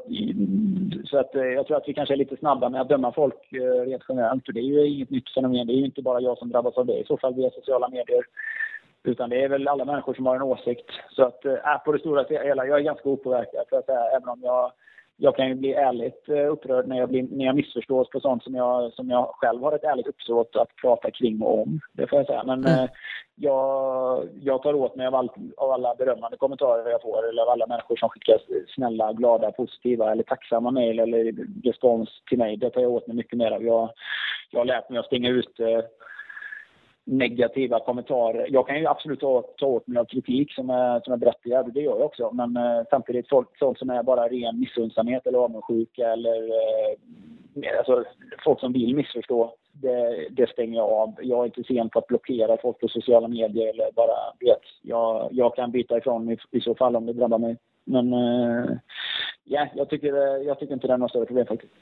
så 1.05 1.17
att, 1.17 1.35
eh, 1.35 1.43
jag 1.43 1.67
tror 1.67 1.77
att 1.77 1.87
vi 1.87 1.93
kanske 1.93 2.15
är 2.15 2.17
lite 2.17 2.37
snabba 2.37 2.69
med 2.69 2.81
att 2.81 2.89
döma 2.89 3.11
folk 3.11 3.53
eh, 3.53 3.85
rent 3.85 4.03
generellt. 4.09 4.43
det 4.45 4.59
är 4.59 4.63
ju 4.63 4.87
inget 4.87 5.09
nytt 5.09 5.33
fenomen. 5.33 5.67
Det 5.67 5.73
är 5.73 5.77
ju 5.77 5.85
inte 5.85 6.01
bara 6.01 6.21
jag 6.21 6.37
som 6.37 6.49
drabbas 6.49 6.77
av 6.77 6.85
det 6.85 6.99
i 6.99 7.05
så 7.07 7.17
fall 7.17 7.33
via 7.33 7.49
sociala 7.49 7.89
medier. 7.89 8.23
Utan 9.03 9.29
det 9.29 9.43
är 9.43 9.49
väl 9.49 9.67
alla 9.67 9.85
människor 9.85 10.13
som 10.13 10.25
har 10.25 10.35
en 10.35 10.41
åsikt. 10.41 10.91
Så 11.09 11.23
att 11.23 11.45
äh, 11.45 11.77
på 11.85 11.91
det 11.91 11.99
stora 11.99 12.25
hela, 12.29 12.65
jag 12.65 12.79
är 12.79 12.83
ganska 12.83 13.09
opåverkad 13.09 13.65
för 13.69 13.77
att 13.77 13.85
säga, 13.85 14.05
även 14.17 14.29
om 14.29 14.39
jag 14.43 14.71
jag 15.17 15.35
kan 15.35 15.47
ju 15.47 15.55
bli 15.55 15.73
ärligt 15.73 16.29
eh, 16.29 16.51
upprörd 16.51 16.87
när 16.87 16.97
jag, 16.97 17.09
blir, 17.09 17.27
när 17.31 17.45
jag 17.45 17.55
missförstås 17.55 18.09
på 18.09 18.19
sånt 18.19 18.43
som 18.43 18.55
jag, 18.55 18.93
som 18.93 19.09
jag 19.09 19.27
själv 19.27 19.61
har 19.61 19.71
ett 19.71 19.83
ärligt 19.83 20.07
uppsåt 20.07 20.55
att 20.55 20.75
prata 20.81 21.11
kring 21.11 21.41
och 21.41 21.61
om. 21.61 21.79
Det 21.93 22.07
får 22.07 22.19
jag 22.19 22.27
säga. 22.27 22.43
Men 22.43 22.65
mm. 22.65 22.83
eh, 22.83 22.89
jag, 23.35 24.29
jag 24.41 24.63
tar 24.63 24.73
åt 24.73 24.95
mig 24.95 25.07
av, 25.07 25.15
all, 25.15 25.29
av 25.57 25.71
alla 25.71 25.95
berömmande 25.95 26.37
kommentarer 26.37 26.91
jag 26.91 27.01
får 27.01 27.29
eller 27.29 27.41
av 27.41 27.49
alla 27.49 27.67
människor 27.67 27.95
som 27.95 28.09
skickar 28.09 28.37
snälla, 28.75 29.13
glada, 29.13 29.51
positiva 29.51 30.11
eller 30.11 30.23
tacksamma 30.23 30.71
mejl 30.71 30.99
eller 30.99 31.33
respons 31.63 32.09
till 32.29 32.37
mig. 32.37 32.57
Det 32.57 32.69
tar 32.69 32.81
jag 32.81 32.91
åt 32.91 33.07
mig 33.07 33.15
mycket 33.15 33.37
mer 33.37 33.51
av. 33.51 33.63
Jag, 33.63 33.89
jag 34.51 34.59
har 34.59 34.65
lärt 34.65 34.89
mig 34.89 34.99
att 34.99 35.05
stänga 35.05 35.29
ut 35.29 35.59
eh, 35.59 35.79
negativa 37.05 37.79
kommentarer. 37.79 38.47
Jag 38.49 38.67
kan 38.67 38.79
ju 38.79 38.87
absolut 38.87 39.19
ta, 39.19 39.41
ta 39.57 39.65
åt 39.65 39.87
mig 39.87 39.97
av 39.97 40.05
kritik 40.05 40.53
som 40.53 40.69
är, 40.69 40.99
som 40.99 41.13
är 41.13 41.17
berättigad, 41.17 41.73
det 41.73 41.81
gör 41.81 41.99
jag 41.99 42.05
också. 42.05 42.31
Men 42.33 42.57
eh, 42.57 42.83
samtidigt 42.89 43.29
folk, 43.29 43.57
sånt 43.57 43.77
som 43.77 43.89
är 43.89 44.03
bara 44.03 44.27
ren 44.27 44.59
missunnsamhet 44.59 45.27
eller 45.27 45.39
avundsjuka 45.39 46.13
eller 46.13 46.43
eh, 46.43 47.77
alltså, 47.77 48.03
folk 48.43 48.59
som 48.59 48.73
vill 48.73 48.95
missförstå, 48.95 49.55
det, 49.71 50.27
det, 50.31 50.49
stänger 50.49 50.77
jag 50.77 50.89
av. 50.89 51.13
Jag 51.21 51.39
är 51.41 51.45
inte 51.45 51.63
sen 51.63 51.89
på 51.89 51.99
att 51.99 52.07
blockera 52.07 52.57
folk 52.61 52.79
på 52.79 52.87
sociala 52.87 53.27
medier 53.27 53.69
eller 53.69 53.91
bara 53.95 54.17
vet. 54.39 54.61
Jag, 54.81 55.29
jag 55.31 55.55
kan 55.55 55.71
byta 55.71 55.97
ifrån 55.97 56.25
mig 56.25 56.37
i 56.51 56.61
så 56.61 56.75
fall 56.75 56.95
om 56.95 57.05
det 57.05 57.13
drabbar 57.13 57.37
mig. 57.37 57.57
Men 57.85 58.13
eh, 58.13 58.65
ja, 59.43 59.67
jag, 59.75 59.89
tycker, 59.89 60.13
eh, 60.13 60.43
jag 60.43 60.59
tycker 60.59 60.73
inte 60.73 60.87
det 60.87 60.93
är 60.93 60.97
något 60.97 61.09
större 61.09 61.25
problem 61.25 61.45
faktiskt. 61.45 61.73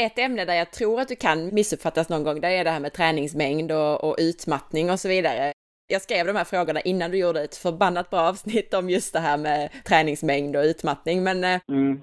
Ett 0.00 0.18
ämne 0.18 0.44
där 0.44 0.54
jag 0.54 0.70
tror 0.70 1.00
att 1.00 1.08
du 1.08 1.16
kan 1.16 1.54
missuppfattas 1.54 2.08
någon 2.08 2.24
gång, 2.24 2.40
det 2.40 2.48
är 2.48 2.64
det 2.64 2.70
här 2.70 2.80
med 2.80 2.92
träningsmängd 2.92 3.72
och, 3.72 4.04
och 4.04 4.16
utmattning 4.18 4.90
och 4.90 5.00
så 5.00 5.08
vidare. 5.08 5.52
Jag 5.86 6.02
skrev 6.02 6.26
de 6.26 6.36
här 6.36 6.44
frågorna 6.44 6.80
innan 6.80 7.10
du 7.10 7.18
gjorde 7.18 7.42
ett 7.42 7.56
förbannat 7.56 8.10
bra 8.10 8.20
avsnitt 8.20 8.74
om 8.74 8.90
just 8.90 9.12
det 9.12 9.20
här 9.20 9.36
med 9.36 9.70
träningsmängd 9.84 10.56
och 10.56 10.62
utmattning, 10.62 11.22
men 11.22 11.44
eh, 11.44 11.60
mm. 11.68 12.00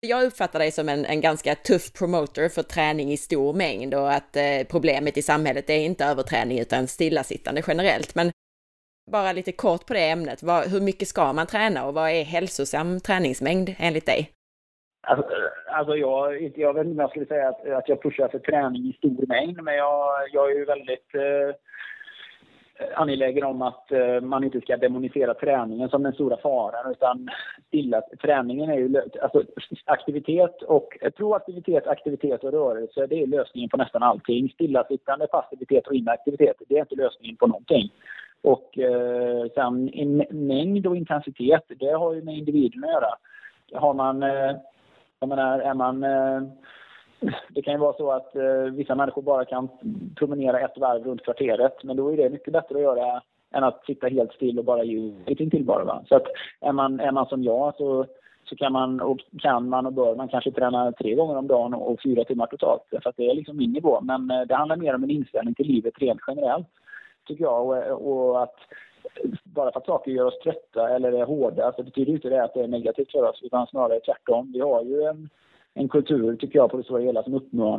jag 0.00 0.24
uppfattar 0.24 0.58
dig 0.58 0.70
som 0.70 0.88
en, 0.88 1.04
en 1.04 1.20
ganska 1.20 1.54
tuff 1.54 1.92
promoter 1.92 2.48
för 2.48 2.62
träning 2.62 3.12
i 3.12 3.16
stor 3.16 3.52
mängd 3.52 3.94
och 3.94 4.12
att 4.12 4.36
eh, 4.36 4.62
problemet 4.68 5.16
i 5.16 5.22
samhället 5.22 5.70
är 5.70 5.78
inte 5.78 6.04
överträning 6.04 6.58
utan 6.58 6.88
stillasittande 6.88 7.62
generellt. 7.66 8.14
Men 8.14 8.32
bara 9.10 9.32
lite 9.32 9.52
kort 9.52 9.86
på 9.86 9.94
det 9.94 10.08
ämnet, 10.08 10.42
vad, 10.42 10.68
hur 10.68 10.80
mycket 10.80 11.08
ska 11.08 11.32
man 11.32 11.46
träna 11.46 11.86
och 11.86 11.94
vad 11.94 12.10
är 12.10 12.24
hälsosam 12.24 13.00
träningsmängd 13.00 13.74
enligt 13.78 14.06
dig? 14.06 14.30
Alltså, 15.06 15.32
eh, 15.32 15.78
alltså 15.78 15.96
jag, 15.96 16.52
jag 16.56 16.74
vet 16.74 16.86
inte 16.86 16.92
om 16.92 16.98
jag 16.98 17.10
skulle 17.10 17.26
säga 17.26 17.48
att, 17.48 17.68
att 17.68 17.88
jag 17.88 18.02
pushar 18.02 18.28
för 18.28 18.38
träning 18.38 18.82
i 18.82 18.92
stor 18.92 19.26
mängd, 19.26 19.62
men 19.62 19.74
jag, 19.74 20.12
jag 20.32 20.50
är 20.50 20.54
ju 20.54 20.64
väldigt 20.64 21.14
eh, 21.14 21.54
angelägen 22.94 23.44
om 23.44 23.62
att 23.62 23.92
eh, 23.92 24.20
man 24.20 24.44
inte 24.44 24.60
ska 24.60 24.76
demonisera 24.76 25.34
träningen 25.34 25.88
som 25.88 26.02
den 26.02 26.12
stora 26.12 26.36
faran, 26.36 26.90
utan 26.90 27.28
stilla, 27.68 28.02
träningen 28.22 28.70
är 28.70 28.76
ju, 28.76 29.02
alltså 29.22 29.42
aktivitet 29.84 30.62
och, 30.62 30.98
eh, 31.00 31.10
proaktivitet, 31.10 31.86
aktivitet 31.86 32.44
och 32.44 32.52
rörelse, 32.52 33.06
det 33.06 33.22
är 33.22 33.26
lösningen 33.26 33.70
på 33.70 33.76
nästan 33.76 34.02
allting. 34.02 34.50
Stillasittande, 34.50 35.26
passivitet 35.26 35.86
och 35.86 35.94
inaktivitet, 35.94 36.56
det 36.68 36.76
är 36.76 36.80
inte 36.80 36.94
lösningen 36.94 37.36
på 37.36 37.46
någonting. 37.46 37.92
Och 38.42 38.78
eh, 38.78 39.46
sen 39.54 39.84
mängd 40.30 40.86
och 40.86 40.96
intensitet, 40.96 41.64
det 41.68 41.92
har 41.92 42.14
ju 42.14 42.22
med 42.22 42.38
individen 42.38 42.84
att 42.84 42.90
göra. 42.90 43.14
Har 43.80 43.94
man 43.94 44.22
eh, 44.22 44.56
jag 45.24 45.28
menar, 45.28 45.58
är 45.58 45.74
man... 45.74 46.04
Eh, 46.04 46.42
det 47.48 47.62
kan 47.62 47.74
ju 47.74 47.80
vara 47.80 47.96
så 47.96 48.10
att 48.10 48.36
eh, 48.36 48.72
vissa 48.72 48.94
människor 48.94 49.22
bara 49.22 49.44
kan 49.44 49.68
promenera 50.16 50.60
ett 50.60 50.78
varv 50.78 51.04
runt 51.04 51.24
kvarteret, 51.24 51.84
men 51.84 51.96
då 51.96 52.12
är 52.12 52.16
det 52.16 52.30
mycket 52.30 52.52
bättre 52.52 52.76
att 52.76 52.82
göra 52.82 53.22
än 53.54 53.64
att 53.64 53.84
sitta 53.86 54.06
helt 54.08 54.32
still 54.32 54.58
och 54.58 54.64
bara 54.64 54.84
ge 54.84 54.96
ingenting 54.96 55.50
till 55.50 55.64
bara. 55.64 55.84
Va? 55.84 56.04
Så 56.08 56.16
att 56.16 56.26
är 56.60 56.72
man, 56.72 57.00
är 57.00 57.12
man 57.12 57.26
som 57.26 57.42
jag 57.42 57.76
så, 57.76 58.06
så 58.44 58.56
kan 58.56 58.72
man 58.72 59.00
och, 59.00 59.20
kan 59.38 59.68
man 59.68 59.86
och 59.86 59.92
bör 59.92 60.14
man 60.14 60.28
kanske 60.28 60.50
träna 60.50 60.92
tre 60.92 61.14
gånger 61.14 61.36
om 61.36 61.46
dagen 61.46 61.74
och, 61.74 61.92
och 61.92 62.02
fyra 62.02 62.24
timmar 62.24 62.46
totalt. 62.46 62.82
För 62.90 63.08
att 63.08 63.16
det 63.16 63.30
är 63.30 63.34
liksom 63.34 63.56
min 63.56 63.72
nivå. 63.72 64.00
Men 64.00 64.30
eh, 64.30 64.40
det 64.40 64.54
handlar 64.54 64.76
mer 64.76 64.94
om 64.94 65.04
en 65.04 65.10
inställning 65.10 65.54
till 65.54 65.66
livet 65.66 65.98
rent 65.98 66.20
generellt, 66.26 66.68
tycker 67.26 67.44
jag. 67.44 67.66
Och, 67.66 68.08
och 68.08 68.42
att 68.42 68.56
bara 69.44 69.72
för 69.72 69.80
att 69.80 69.86
saker 69.86 70.10
gör 70.10 70.24
oss 70.24 70.38
trötta 70.38 70.88
eller 70.88 71.12
är 71.12 71.24
hårda 71.24 71.72
så 71.72 71.82
betyder 71.82 72.12
inte 72.12 72.28
det 72.28 72.44
att 72.44 72.54
det 72.54 72.60
är 72.60 72.68
negativt 72.68 73.10
för 73.10 73.22
oss, 73.22 73.40
utan 73.42 73.66
snarare 73.66 74.00
tvärtom. 74.00 74.52
Vi 74.52 74.60
har 74.60 74.82
ju 74.82 75.02
en, 75.02 75.28
en 75.74 75.88
kultur, 75.88 76.36
tycker 76.36 76.58
jag, 76.58 76.70
på 76.70 76.76
det 76.76 76.84
stora 76.84 77.02
hela 77.02 77.22
som 77.22 77.34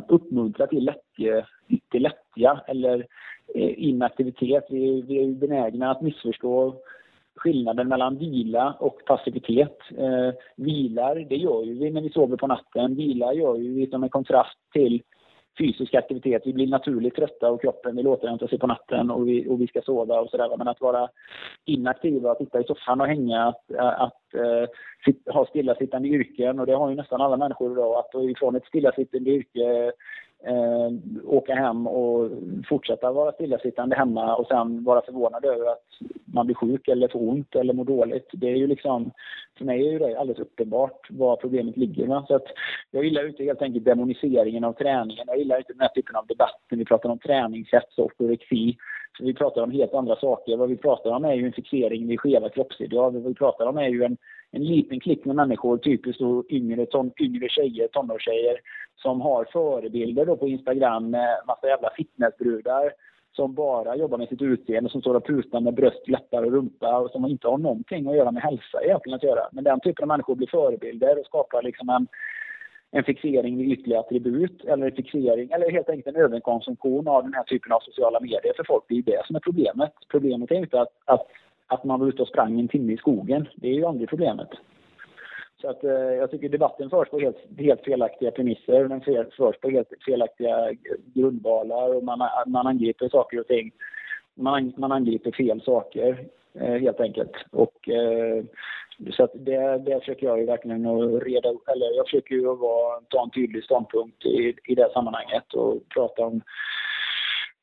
uppmuntrar 0.08 0.66
till, 0.66 0.84
lättje, 0.84 1.46
till 1.90 2.02
lättja 2.02 2.60
eller 2.66 3.06
eh, 3.54 3.84
inaktivitet. 3.88 4.66
Vi, 4.70 5.02
vi 5.02 5.24
är 5.24 5.28
benägna 5.28 5.90
att 5.90 6.02
missförstå 6.02 6.74
skillnaden 7.36 7.88
mellan 7.88 8.18
vila 8.18 8.76
och 8.80 9.04
passivitet. 9.06 9.78
Eh, 9.98 10.34
vilar, 10.56 11.26
det 11.28 11.36
gör 11.36 11.64
ju 11.64 11.78
vi 11.78 11.90
när 11.90 12.00
vi 12.00 12.10
sover 12.10 12.36
på 12.36 12.46
natten. 12.46 12.94
Vila 12.94 13.32
gör 13.34 13.56
ju 13.56 13.74
vi 13.74 13.86
som 13.86 14.02
en 14.02 14.08
kontrast 14.08 14.58
till 14.72 15.02
fysisk 15.58 15.94
aktivitet. 15.94 16.42
Vi 16.44 16.52
blir 16.52 16.66
naturligt 16.66 17.16
trötta 17.16 17.50
och 17.50 17.60
kroppen 17.60 17.96
vill 17.96 18.06
återhämta 18.06 18.48
sig 18.48 18.58
på 18.58 18.66
natten 18.66 19.10
och 19.10 19.28
vi, 19.28 19.48
och 19.48 19.60
vi 19.60 19.66
ska 19.66 19.82
sova 19.82 20.20
och 20.20 20.30
sådär. 20.30 20.56
Men 20.58 20.68
att 20.68 20.80
vara 20.80 21.08
inaktiva, 21.64 22.30
att 22.30 22.38
sitta 22.38 22.60
i 22.60 22.64
soffan 22.64 23.00
och 23.00 23.06
hänga, 23.06 23.46
att, 23.46 23.76
att 23.78 24.22
uh, 24.34 25.34
ha 25.34 25.46
stillasittande 25.46 26.08
yrken 26.08 26.60
och 26.60 26.66
det 26.66 26.74
har 26.74 26.90
ju 26.90 26.96
nästan 26.96 27.20
alla 27.20 27.36
människor 27.36 27.72
idag. 27.72 27.98
Att 27.98 28.30
ifrån 28.30 28.56
ett 28.56 28.66
stillasittande 28.66 29.30
yrke 29.30 29.92
eh, 30.44 30.90
åka 31.24 31.54
hem 31.54 31.86
och 31.86 32.30
fortsätta 32.68 33.12
vara 33.12 33.32
stillasittande 33.32 33.96
hemma 33.96 34.36
och 34.36 34.46
sen 34.46 34.84
vara 34.84 35.02
förvånad 35.02 35.44
över 35.44 35.66
att 35.66 35.84
man 36.24 36.46
blir 36.46 36.56
sjuk 36.56 36.88
eller 36.88 37.08
får 37.08 37.28
ont 37.28 37.54
eller 37.54 37.74
mår 37.74 37.84
dåligt. 37.84 38.30
Det 38.32 38.46
är 38.46 38.56
ju 38.56 38.66
liksom, 38.66 39.10
för 39.58 39.64
mig 39.64 39.88
är 39.88 39.92
ju 39.92 39.98
det 39.98 40.18
alldeles 40.18 40.40
uppenbart 40.40 41.06
var 41.10 41.36
problemet 41.36 41.76
ligger. 41.76 42.06
Va? 42.06 42.24
Så 42.28 42.34
att 42.34 42.46
jag 42.90 43.04
gillar 43.04 43.28
inte 43.28 43.44
helt 43.44 43.62
enkelt 43.62 43.84
demoniseringen 43.84 44.64
av 44.64 44.72
träningen. 44.72 45.24
Jag 45.26 45.38
gillar 45.38 45.58
inte 45.58 45.72
den 45.72 45.80
här 45.80 45.88
typen 45.88 46.16
av 46.16 46.26
debatten. 46.26 46.78
Vi 46.78 46.84
pratar 46.84 47.08
om 47.08 47.18
träningshets 47.18 47.98
ortorexi. 47.98 48.76
Så 49.18 49.24
vi 49.24 49.34
pratar 49.34 49.62
om 49.62 49.70
helt 49.70 49.94
andra 49.94 50.16
saker. 50.16 50.56
Vad 50.56 50.68
vi 50.68 50.76
pratar 50.76 51.10
om 51.10 51.24
är 51.24 51.34
ju 51.34 51.46
en 51.46 51.52
fixering 51.52 52.06
vid 52.06 52.20
skeva 52.20 52.48
kroppsideal. 52.48 53.12
Vad 53.12 53.22
vi 53.22 53.34
pratar 53.34 53.66
om 53.66 53.78
är 53.78 53.88
ju 53.88 54.04
en, 54.04 54.16
en 54.52 54.64
liten 54.64 55.00
klick 55.00 55.24
med 55.24 55.36
människor, 55.36 55.78
typiskt 55.78 56.20
då 56.20 56.44
yngre, 56.48 56.86
ton, 56.86 57.12
yngre 57.20 57.48
tjejer, 57.48 57.88
tonårstjejer, 57.88 58.56
som 58.96 59.20
har 59.20 59.44
förebilder 59.52 60.26
då 60.26 60.36
på 60.36 60.48
Instagram 60.48 61.10
med 61.10 61.38
massa 61.46 61.68
jävla 61.68 61.90
fitnessbrudar 61.96 62.92
som 63.36 63.54
bara 63.54 63.96
jobbar 63.96 64.18
med 64.18 64.28
sitt 64.28 64.42
utseende, 64.42 64.90
som 64.90 65.00
står 65.00 65.14
och 65.14 65.26
putar 65.26 65.60
med 65.60 65.74
bröst, 65.74 66.08
läppar 66.08 66.42
och 66.42 66.52
rumpa 66.52 66.98
och 66.98 67.10
som 67.10 67.24
inte 67.24 67.48
har 67.48 67.58
någonting 67.58 68.08
att 68.08 68.16
göra 68.16 68.30
med 68.30 68.42
hälsa 68.42 68.82
egentligen 68.84 69.16
att 69.16 69.22
göra. 69.22 69.48
Men 69.52 69.64
den 69.64 69.80
typen 69.80 70.02
av 70.02 70.08
människor 70.08 70.34
blir 70.34 70.46
förebilder 70.46 71.18
och 71.18 71.26
skapar 71.26 71.62
liksom 71.62 71.88
en, 71.88 72.06
en 72.90 73.04
fixering 73.04 73.58
vid 73.58 73.72
ytliga 73.72 74.00
attribut 74.00 74.64
eller 74.64 74.86
en 74.86 74.96
fixering 74.96 75.50
eller 75.50 75.70
helt 75.70 75.88
enkelt 75.88 76.16
en 76.16 76.22
överkonsumtion 76.22 77.08
av 77.08 77.22
den 77.22 77.34
här 77.34 77.44
typen 77.44 77.72
av 77.72 77.80
sociala 77.80 78.20
medier 78.20 78.52
för 78.56 78.64
folk. 78.64 78.84
Det 78.88 78.94
är 78.98 79.02
det 79.02 79.26
som 79.26 79.36
är 79.36 79.40
problemet. 79.40 79.92
Problemet 80.08 80.50
är 80.50 80.54
inte 80.54 80.80
att, 80.80 80.92
att, 81.04 81.26
att 81.66 81.84
man 81.84 82.00
var 82.00 82.06
ute 82.06 82.22
och 82.22 82.28
sprang 82.28 82.60
en 82.60 82.68
timme 82.68 82.92
i 82.92 82.96
skogen. 82.96 83.48
Det 83.56 83.68
är 83.68 83.72
ju 83.74 83.84
aldrig 83.84 84.08
problemet. 84.08 84.48
Så 85.60 85.70
att, 85.70 85.84
eh, 85.84 85.90
jag 85.90 86.30
tycker 86.30 86.48
debatten 86.48 86.90
förs 86.90 87.08
på 87.08 87.20
helt, 87.20 87.36
helt 87.58 87.84
felaktiga 87.84 88.30
premisser. 88.30 88.84
Den 88.88 89.30
förs 89.30 89.56
på 89.60 89.70
helt 89.70 89.88
felaktiga 90.06 90.72
grundvalar 91.14 91.94
och 91.94 92.04
man, 92.04 92.28
man 92.46 92.66
angriper 92.66 93.08
saker 93.08 93.40
och 93.40 93.46
ting. 93.46 93.70
Man, 94.34 94.72
man 94.76 94.92
angriper 94.92 95.30
fel 95.30 95.62
saker 95.62 96.26
eh, 96.54 96.74
helt 96.74 97.00
enkelt. 97.00 97.32
Och, 97.52 97.88
eh, 97.88 98.44
så 99.16 99.24
att 99.24 99.32
det, 99.34 99.78
det 99.78 100.00
försöker 100.00 100.26
jag 100.26 100.38
ju 100.40 100.46
verkligen 100.46 100.86
att 100.86 101.22
reda 101.22 101.48
eller 101.48 101.96
jag 101.96 102.06
försöker 102.06 102.34
ju 102.34 102.52
att 102.52 102.58
vara, 102.58 103.00
ta 103.08 103.22
en 103.22 103.30
tydlig 103.30 103.64
ståndpunkt 103.64 104.26
i, 104.26 104.54
i 104.64 104.74
det 104.74 104.90
sammanhanget 104.92 105.54
och 105.54 105.88
prata 105.88 106.26
om 106.26 106.42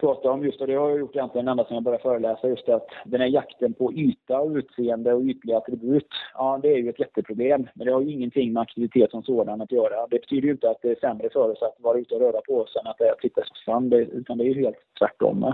prata 0.04 0.32
om 0.32 0.44
just, 0.44 0.62
och 0.62 0.68
det 0.68 0.76
har 0.76 0.90
jag 0.90 1.00
gjort 1.00 1.16
egentligen 1.16 1.48
ända 1.48 1.64
sedan 1.64 1.76
jag 1.76 1.84
började 1.84 2.04
föreläsa, 2.04 2.48
just 2.48 2.70
att 2.70 2.88
den 3.06 3.22
här 3.22 3.28
jakten 3.28 3.74
på 3.74 3.94
yta, 3.94 4.44
utseende 4.44 5.14
och 5.14 5.22
ytliga 5.22 5.58
attribut, 5.58 6.08
ja 6.34 6.60
det 6.62 6.74
är 6.74 6.78
ju 6.78 6.90
ett 6.90 7.00
jätteproblem. 7.00 7.68
Men 7.74 7.88
det 7.88 7.94
har 7.94 8.02
ju 8.02 8.12
ingenting 8.12 8.54
med 8.54 8.62
aktivitet 8.62 9.12
som 9.12 9.24
sådan 9.24 9.62
att 9.62 9.72
göra. 9.72 10.08
Det 10.08 10.20
betyder 10.20 10.46
ju 10.48 10.52
inte 10.52 10.70
att 10.70 10.82
det 10.82 10.92
är 10.92 10.96
sämre 10.96 11.30
för 11.30 11.52
oss 11.52 11.62
att 11.62 11.76
vara 11.80 11.98
ute 12.00 12.16
och 12.16 12.22
röra 12.22 12.42
på 12.48 12.54
oss 12.62 12.76
än 12.76 12.88
att 12.88 12.98
det 12.98 13.08
är 13.08 13.12
att 13.12 13.22
sitta 13.22 13.42
i 13.42 13.44
soffan, 13.46 13.94
utan 13.94 14.38
det 14.38 14.44
är 14.44 14.54
ju 14.54 14.64
helt 14.66 14.78
tvärtom. 15.00 15.54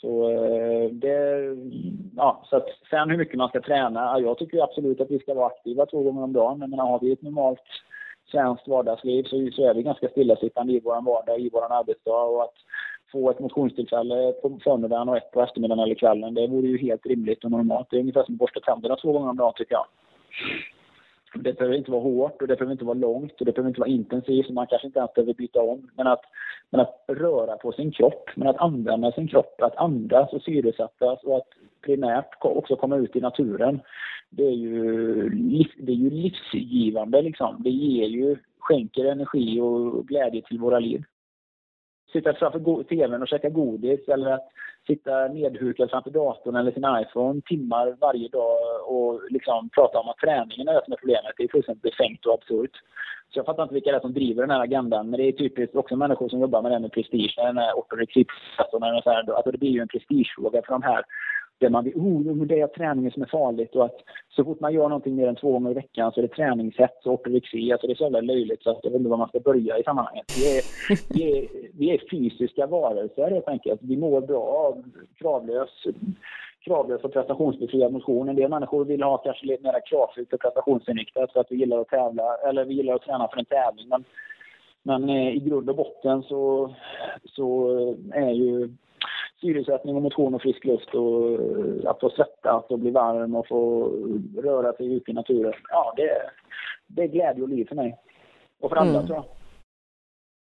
Så 0.00 0.30
eh, 0.30 0.90
det, 0.90 1.18
ja, 2.16 2.42
så 2.50 2.56
att 2.56 2.68
sen 2.90 3.10
hur 3.10 3.18
mycket 3.18 3.38
man 3.38 3.48
ska 3.48 3.60
träna, 3.60 4.20
jag 4.20 4.38
tycker 4.38 4.62
absolut 4.62 5.00
att 5.00 5.10
vi 5.10 5.18
ska 5.18 5.34
vara 5.34 5.46
aktiva 5.46 5.86
två 5.86 6.02
gånger 6.02 6.22
om 6.22 6.32
dagen. 6.32 6.58
Men 6.58 6.78
har 6.78 7.00
vi 7.00 7.12
ett 7.12 7.22
normalt 7.22 7.60
svenskt 8.30 8.68
vardagsliv 8.68 9.22
så, 9.22 9.50
så 9.52 9.68
är 9.68 9.74
vi 9.74 9.82
ganska 9.82 10.08
stillasittande 10.08 10.72
i 10.72 10.80
vår 10.80 11.02
vardag, 11.02 11.40
i 11.40 11.50
vår 11.52 11.72
arbetsdag. 11.72 12.22
Och 12.22 12.42
att 12.42 12.54
få 13.12 13.30
ett 13.30 13.40
motionstillfälle 13.40 14.32
på 14.32 14.58
förmiddagen 14.64 15.08
och 15.08 15.16
ett 15.16 15.30
på 15.30 15.42
eftermiddagen 15.42 15.84
eller 15.84 15.94
kvällen, 15.94 16.34
det 16.34 16.46
vore 16.46 16.66
ju 16.66 16.78
helt 16.78 17.06
rimligt 17.06 17.44
och 17.44 17.50
normalt. 17.50 17.86
Det 17.90 17.96
är 17.96 18.00
ungefär 18.00 18.24
som 18.24 18.34
att 18.34 18.38
borsta 18.38 18.60
tänderna 18.60 18.96
två 18.96 19.12
gånger 19.12 19.30
om 19.30 19.36
dagen 19.36 19.52
tycker 19.56 19.74
jag. 19.74 19.86
Det 21.34 21.52
behöver 21.52 21.76
inte 21.76 21.90
vara 21.90 22.02
hårt 22.02 22.42
och 22.42 22.48
det 22.48 22.56
behöver 22.56 22.72
inte 22.72 22.84
vara 22.84 22.98
långt 22.98 23.40
och 23.40 23.46
det 23.46 23.52
behöver 23.52 23.68
inte 23.68 23.80
vara 23.80 23.90
intensivt. 23.90 24.50
Man 24.50 24.66
kanske 24.66 24.86
inte 24.86 24.98
ens 24.98 25.14
behöver 25.14 25.34
byta 25.34 25.60
om. 25.60 25.90
Men 25.96 26.06
att, 26.06 26.22
men 26.70 26.80
att 26.80 27.04
röra 27.08 27.56
på 27.56 27.72
sin 27.72 27.92
kropp, 27.92 28.30
men 28.34 28.48
att 28.48 28.56
använda 28.56 29.12
sin 29.12 29.28
kropp, 29.28 29.62
att 29.62 29.76
andas 29.76 30.32
och 30.32 30.42
syresättas 30.42 31.24
och 31.24 31.36
att 31.36 31.48
primärt 31.86 32.34
också 32.40 32.76
komma 32.76 32.96
ut 32.96 33.16
i 33.16 33.20
naturen. 33.20 33.80
Det 34.30 34.46
är 34.46 34.56
ju, 34.56 35.28
det 35.78 35.92
är 35.92 35.96
ju 35.96 36.10
livsgivande 36.10 37.22
liksom. 37.22 37.56
Det 37.58 37.70
ger 37.70 38.06
ju, 38.06 38.36
skänker 38.58 39.04
energi 39.04 39.60
och 39.60 40.08
glädje 40.08 40.42
till 40.42 40.58
våra 40.58 40.78
liv. 40.78 41.02
Sitta 42.12 42.34
framför 42.34 42.82
tvn 42.82 43.22
och 43.22 43.28
käka 43.28 43.48
godis 43.48 44.08
eller 44.08 44.30
att 44.30 44.48
sitta 44.86 45.28
nedhukad 45.28 45.90
framför 45.90 46.10
datorn 46.10 46.56
eller 46.56 46.72
sin 46.72 46.86
iPhone 47.02 47.40
timmar 47.40 47.96
varje 48.00 48.28
dag 48.28 48.58
och 48.86 49.20
liksom 49.30 49.68
prata 49.68 49.98
om 49.98 50.08
att 50.08 50.18
träningen 50.18 50.68
är 50.68 50.74
det 50.74 50.84
som 50.84 50.92
är 50.92 50.96
problemet. 50.96 51.32
Det 51.36 51.44
är 51.44 51.48
fullständigt 51.48 51.82
befängt 51.82 52.26
och 52.26 52.34
absurt. 52.34 52.76
Så 53.30 53.38
jag 53.38 53.46
fattar 53.46 53.62
inte 53.62 53.74
vilka 53.74 53.90
det 53.90 53.96
är 53.96 54.00
som 54.00 54.12
driver 54.12 54.42
den 54.42 54.50
här 54.50 54.60
agendan. 54.60 55.10
Men 55.10 55.20
det 55.20 55.28
är 55.28 55.32
typiskt 55.32 55.76
också 55.76 55.96
människor 55.96 56.28
som 56.28 56.40
jobbar 56.40 56.62
med 56.62 56.72
det 56.72 56.78
med 56.78 56.92
prestige. 56.92 57.34
Den 57.36 57.58
här 57.58 57.78
ortorexipprocessen. 57.78 58.82
Alltså 58.82 59.50
det 59.50 59.58
blir 59.58 59.70
ju 59.70 59.80
en 59.80 59.88
prestigefråga 59.88 60.62
för 60.62 60.72
de 60.72 60.82
här 60.82 61.02
där 61.58 61.70
man 61.70 61.84
vill, 61.84 61.94
oh, 61.94 62.46
det 62.46 62.60
är 62.60 62.66
träningen 62.66 63.10
som 63.10 63.22
är 63.22 63.26
farligt 63.26 63.74
och 63.76 63.84
att 63.84 63.96
så 64.28 64.44
fort 64.44 64.60
man 64.60 64.74
gör 64.74 64.88
någonting 64.88 65.16
mer 65.16 65.28
än 65.28 65.36
två 65.36 65.52
gånger 65.52 65.70
i 65.70 65.74
veckan 65.74 66.12
så 66.12 66.20
är 66.20 66.22
det 66.22 66.34
träningshets 66.34 67.06
och 67.06 67.12
ortorexi. 67.12 67.72
Alltså 67.72 67.86
det 67.86 67.92
är 67.92 67.96
så 67.96 68.04
jävla 68.04 68.20
löjligt 68.20 68.62
så 68.62 68.70
att 68.70 68.80
jag 68.82 68.90
vet 68.90 68.98
inte 68.98 69.10
var 69.10 69.16
man 69.16 69.28
ska 69.28 69.40
börja 69.40 69.78
i 69.78 69.82
sammanhanget. 69.82 70.24
Vi 70.36 70.58
är, 70.58 70.62
vi 71.14 71.38
är, 71.38 71.48
vi 71.78 71.90
är 71.90 72.08
fysiska 72.10 72.66
varelser 72.66 73.30
helt 73.30 73.48
enkelt. 73.48 73.80
Vi 73.82 73.96
mår 73.96 74.20
bra 74.20 74.42
av 74.42 74.84
kravlös 75.18 75.86
kravlös 76.66 77.04
och 77.04 77.12
prestationsbefriad 77.12 77.92
motion. 77.92 78.28
En 78.28 78.36
del 78.36 78.50
människor 78.50 78.84
vill 78.84 79.02
ha 79.02 79.18
kanske 79.18 79.46
lite 79.46 79.62
mer 79.62 79.86
kravfyllt 79.86 80.32
och 80.32 80.40
prestationsinriktat 80.40 81.32
för 81.32 81.40
att 81.40 81.50
vi 81.50 81.56
gillar 81.56 81.78
att 81.78 81.88
tävla, 81.88 82.36
eller 82.48 82.64
vi 82.64 82.74
gillar 82.74 82.94
att 82.94 83.02
träna 83.02 83.28
för 83.28 83.38
en 83.38 83.44
tävling. 83.44 83.88
Men, 83.88 84.04
men 84.82 85.08
eh, 85.08 85.36
i 85.36 85.38
grund 85.38 85.70
och 85.70 85.76
botten 85.76 86.22
så, 86.22 86.74
så 87.24 87.70
eh, 87.78 88.22
är 88.22 88.30
ju 88.30 88.68
syresättning 89.40 89.96
och 89.96 90.02
motion 90.02 90.34
och 90.34 90.42
frisk 90.42 90.64
luft 90.64 90.94
och 90.94 91.32
eh, 91.32 91.90
att 91.90 92.00
få 92.00 92.10
svettas 92.10 92.64
och 92.68 92.78
bli 92.78 92.90
varm 92.90 93.34
och 93.36 93.48
få 93.48 93.90
röra 94.36 94.72
sig 94.72 94.94
ute 94.94 95.10
i 95.10 95.14
naturen. 95.14 95.52
Ja, 95.68 95.94
det, 95.96 96.10
det 96.86 97.02
är 97.02 97.08
glädje 97.08 97.42
och 97.42 97.48
liv 97.48 97.64
för 97.68 97.74
mig. 97.74 97.98
Och 98.60 98.70
för 98.70 98.76
andra 98.76 98.94
mm. 98.94 99.06
tror 99.06 99.16
jag. 99.16 99.24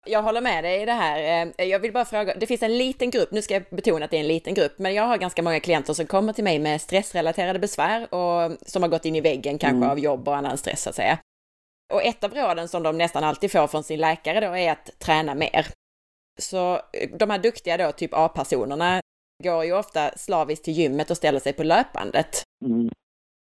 Jag 0.05 0.23
håller 0.23 0.41
med 0.41 0.63
dig 0.63 0.81
i 0.81 0.85
det 0.85 0.91
här. 0.91 1.47
Eh, 1.57 1.65
jag 1.65 1.79
vill 1.79 1.93
bara 1.93 2.05
fråga, 2.05 2.33
det 2.39 2.45
finns 2.45 2.63
en 2.63 2.77
liten 2.77 3.09
grupp, 3.09 3.31
nu 3.31 3.41
ska 3.41 3.53
jag 3.53 3.63
betona 3.71 4.05
att 4.05 4.11
det 4.11 4.17
är 4.17 4.21
en 4.21 4.27
liten 4.27 4.53
grupp, 4.53 4.79
men 4.79 4.93
jag 4.93 5.03
har 5.03 5.17
ganska 5.17 5.41
många 5.41 5.59
klienter 5.59 5.93
som 5.93 6.05
kommer 6.05 6.33
till 6.33 6.43
mig 6.43 6.59
med 6.59 6.81
stressrelaterade 6.81 7.59
besvär 7.59 8.13
och 8.13 8.51
som 8.61 8.83
har 8.83 8.89
gått 8.89 9.05
in 9.05 9.15
i 9.15 9.21
väggen 9.21 9.57
kanske 9.57 9.77
mm. 9.77 9.89
av 9.89 9.99
jobb 9.99 10.27
och 10.27 10.35
annan 10.35 10.57
stress 10.57 10.81
så 10.81 10.89
att 10.89 10.95
säga. 10.95 11.19
Och 11.93 12.03
ett 12.03 12.23
av 12.23 12.33
råden 12.33 12.67
som 12.67 12.83
de 12.83 12.97
nästan 12.97 13.23
alltid 13.23 13.51
får 13.51 13.67
från 13.67 13.83
sin 13.83 13.99
läkare 13.99 14.47
då 14.47 14.57
är 14.57 14.71
att 14.71 14.99
träna 14.99 15.35
mer. 15.35 15.67
Så 16.39 16.73
eh, 16.73 17.09
de 17.19 17.29
här 17.29 17.39
duktiga 17.39 17.77
då, 17.77 17.91
typ 17.91 18.11
A-personerna, 18.13 19.01
går 19.43 19.65
ju 19.65 19.73
ofta 19.73 20.09
slaviskt 20.09 20.65
till 20.65 20.73
gymmet 20.73 21.11
och 21.11 21.17
ställer 21.17 21.39
sig 21.39 21.53
på 21.53 21.63
löpbandet. 21.63 22.43
Mm. 22.65 22.89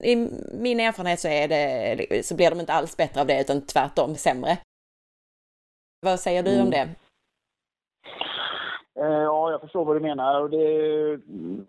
I 0.05 0.17
min 0.53 0.81
erfarenhet 0.81 1.21
så, 1.21 1.29
är 1.29 1.49
det, 1.49 2.27
så 2.27 2.37
blir 2.37 2.51
de 2.51 2.61
inte 2.61 2.73
alls 2.73 2.97
bättre 2.97 3.21
av 3.21 3.27
det, 3.27 3.41
utan 3.41 3.67
tvärtom 3.67 4.15
sämre. 4.15 4.59
Vad 6.01 6.21
säger 6.21 6.43
du 6.43 6.51
mm. 6.51 6.65
om 6.65 6.71
det? 6.71 6.89
Eh, 9.01 9.23
ja, 9.23 9.51
jag 9.51 9.61
förstår 9.61 9.85
vad 9.85 9.97
du 9.97 10.01
menar. 10.01 10.41
Och 10.41 10.51
det, 10.51 10.67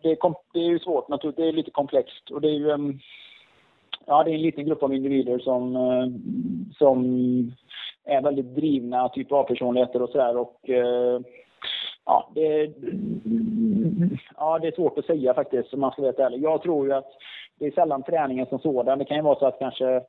det, 0.01 0.12
är, 0.12 0.34
det 0.53 0.60
är 0.60 0.70
ju 0.70 0.80
svårt 0.80 1.10
naturligtvis. 1.10 1.43
Det 1.43 1.49
är 1.49 1.53
lite 1.53 1.72
komplext. 1.72 2.32
Och 2.32 2.41
det 2.41 2.47
är 2.47 2.51
ju 2.51 2.97
ja, 4.06 4.24
det 4.24 4.32
är 4.32 4.36
en 4.36 4.41
liten 4.41 4.66
grupp 4.66 4.84
av 4.84 4.93
individer 4.93 5.39
som, 5.39 5.76
eh, 5.76 6.08
som 6.78 7.01
är 8.06 8.22
väldigt 8.22 8.56
drivna 8.56 9.10
typ 9.10 9.32
av 9.32 9.43
personligheter 9.43 10.01
och 10.01 10.10
sådär. 10.10 10.38
Och, 10.38 10.70
eh, 10.70 11.22
ja, 12.06 12.30
det, 12.36 12.74
ja, 14.38 14.60
det 14.60 14.68
är 14.68 14.76
svårt 14.76 14.97
att 14.97 15.06
säga 15.06 15.34
faktiskt 15.34 15.74
om 15.74 15.80
man 15.80 15.91
ska 15.91 16.01
vara 16.01 16.10
helt 16.10 16.20
ärlig. 16.20 16.43
Jag 16.43 16.62
tror 16.62 16.88
ju 16.88 16.93
att 16.93 17.12
det 17.60 17.66
är 17.66 17.72
sällan 17.72 18.03
träningen 18.03 18.45
som 18.45 18.60
sådan. 18.60 18.99
Det 18.99 19.06
kan 19.06 19.18
ju 19.18 19.24
vara 19.24 19.39
så 19.39 19.45
att 19.45 19.60
kanske 19.60 20.01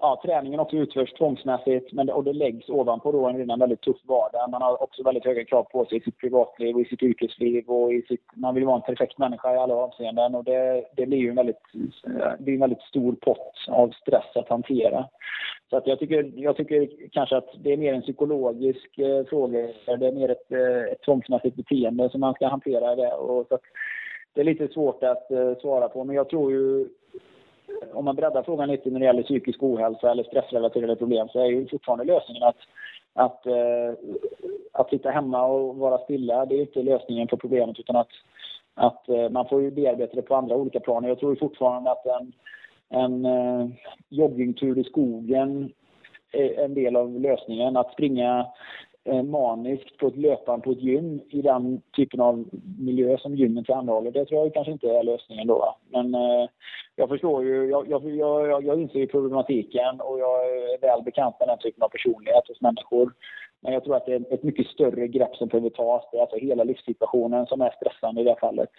ja, 0.00 0.20
träningen 0.24 0.60
också 0.60 0.76
utförs 0.76 1.12
tvångsmässigt 1.12 1.92
men, 1.92 2.10
och 2.10 2.24
det 2.24 2.32
läggs 2.32 2.68
ovanpå 2.68 3.12
då 3.12 3.26
en 3.26 3.36
redan 3.36 3.58
väldigt 3.58 3.80
tuff 3.80 3.96
vardag. 4.04 4.50
Man 4.50 4.62
har 4.62 4.82
också 4.82 5.02
väldigt 5.02 5.24
höga 5.24 5.44
krav 5.44 5.62
på 5.62 5.84
sig 5.84 5.98
i 5.98 6.00
sitt 6.00 6.18
privatliv 6.18 6.74
och 6.74 6.80
i 6.82 6.84
sitt 6.84 7.02
yrkesliv 7.02 7.64
och 7.66 7.92
i 7.92 8.02
sitt, 8.02 8.24
man 8.34 8.54
vill 8.54 8.64
vara 8.64 8.76
en 8.76 8.82
perfekt 8.82 9.18
människa 9.18 9.54
i 9.54 9.58
alla 9.58 9.74
avseenden 9.74 10.34
och 10.34 10.44
det, 10.44 10.84
det 10.96 11.06
blir 11.06 11.18
ju 11.18 11.28
en 11.28 11.36
väldigt, 11.36 11.62
eh, 12.06 12.32
det 12.38 12.50
är 12.50 12.54
en 12.54 12.60
väldigt 12.60 12.82
stor 12.82 13.12
pott 13.12 13.54
av 13.68 13.90
stress 13.90 14.36
att 14.36 14.48
hantera. 14.48 15.08
Så 15.70 15.76
att 15.76 15.86
jag, 15.86 15.98
tycker, 15.98 16.32
jag 16.34 16.56
tycker 16.56 16.88
kanske 17.12 17.36
att 17.36 17.48
det 17.58 17.72
är 17.72 17.76
mer 17.76 17.94
en 17.94 18.02
psykologisk 18.02 18.98
eh, 18.98 19.24
fråga. 19.24 19.58
Det 19.86 20.06
är 20.06 20.12
mer 20.12 20.28
ett, 20.28 20.52
eh, 20.52 20.92
ett 20.92 21.02
tvångsmässigt 21.02 21.56
beteende 21.56 22.10
som 22.10 22.20
man 22.20 22.34
ska 22.34 22.48
hantera 22.48 22.96
det. 22.96 23.12
Och 23.12 23.46
så 23.48 23.54
att, 23.54 23.60
det 24.34 24.40
är 24.40 24.44
lite 24.44 24.68
svårt 24.68 25.02
att 25.02 25.30
eh, 25.30 25.54
svara 25.60 25.88
på 25.88 26.04
men 26.04 26.16
jag 26.16 26.28
tror 26.28 26.52
ju 26.52 26.88
om 27.92 28.04
man 28.04 28.16
breddar 28.16 28.42
frågan 28.42 28.68
lite 28.68 28.90
när 28.90 29.00
det 29.00 29.06
gäller 29.06 29.22
psykisk 29.22 29.62
ohälsa 29.62 30.10
eller 30.10 30.22
stressrelaterade 30.22 30.96
problem 30.96 31.28
så 31.28 31.40
är 31.40 31.46
ju 31.46 31.68
fortfarande 31.68 32.04
lösningen 32.04 32.42
att, 32.42 32.56
att, 33.14 33.46
eh, 33.46 33.94
att 34.72 34.90
sitta 34.90 35.10
hemma 35.10 35.44
och 35.44 35.76
vara 35.76 35.98
stilla. 35.98 36.46
Det 36.46 36.54
är 36.54 36.60
inte 36.60 36.82
lösningen 36.82 37.28
på 37.28 37.36
problemet 37.36 37.78
utan 37.78 37.96
att, 37.96 38.10
att 38.74 39.08
eh, 39.08 39.28
man 39.30 39.48
får 39.48 39.62
ju 39.62 39.70
bearbeta 39.70 40.16
det 40.16 40.22
på 40.22 40.34
andra 40.34 40.56
olika 40.56 40.80
plan. 40.80 41.04
Jag 41.04 41.18
tror 41.18 41.36
fortfarande 41.36 41.90
att 41.90 42.06
en, 42.06 42.32
en 42.88 43.24
eh, 43.24 43.68
joggingtur 44.08 44.78
i 44.78 44.84
skogen 44.84 45.72
är 46.32 46.64
en 46.64 46.74
del 46.74 46.96
av 46.96 47.20
lösningen. 47.20 47.76
Att 47.76 47.92
springa 47.92 48.46
maniskt 49.22 49.96
på 49.96 50.06
ett 50.06 50.16
löpband 50.16 50.62
på 50.62 50.70
ett 50.70 50.82
gym 50.82 51.20
i 51.28 51.42
den 51.42 51.82
typen 51.96 52.20
av 52.20 52.44
miljö 52.78 53.18
som 53.18 53.36
gymmen 53.36 53.64
tillhandahåller. 53.64 54.10
Det 54.10 54.24
tror 54.24 54.40
jag 54.44 54.54
kanske 54.54 54.72
inte 54.72 54.90
är 54.90 55.02
lösningen 55.02 55.46
då. 55.46 55.76
Men 55.90 56.14
eh, 56.14 56.48
jag 56.96 57.08
förstår 57.08 57.44
ju, 57.44 57.70
jag, 57.70 57.88
jag, 57.88 58.10
jag, 58.10 58.64
jag 58.64 58.80
inser 58.80 58.98
ju 58.98 59.06
problematiken 59.06 60.00
och 60.00 60.18
jag 60.18 60.46
är 60.46 60.80
väl 60.80 61.02
bekant 61.02 61.36
med 61.40 61.48
den 61.48 61.58
typen 61.58 61.82
av 61.82 61.88
personlighet 61.88 62.48
hos 62.48 62.60
människor. 62.60 63.12
Men 63.60 63.72
jag 63.72 63.84
tror 63.84 63.96
att 63.96 64.06
det 64.06 64.14
är 64.14 64.34
ett 64.34 64.42
mycket 64.42 64.66
större 64.66 65.08
grepp 65.08 65.36
som 65.36 65.48
behöver 65.48 65.70
tas. 65.70 66.08
Det 66.12 66.18
är 66.18 66.20
alltså 66.20 66.36
hela 66.36 66.64
livssituationen 66.64 67.46
som 67.46 67.60
är 67.60 67.70
stressande 67.70 68.20
i 68.20 68.24
det 68.24 68.30
här 68.30 68.40
fallet. 68.40 68.70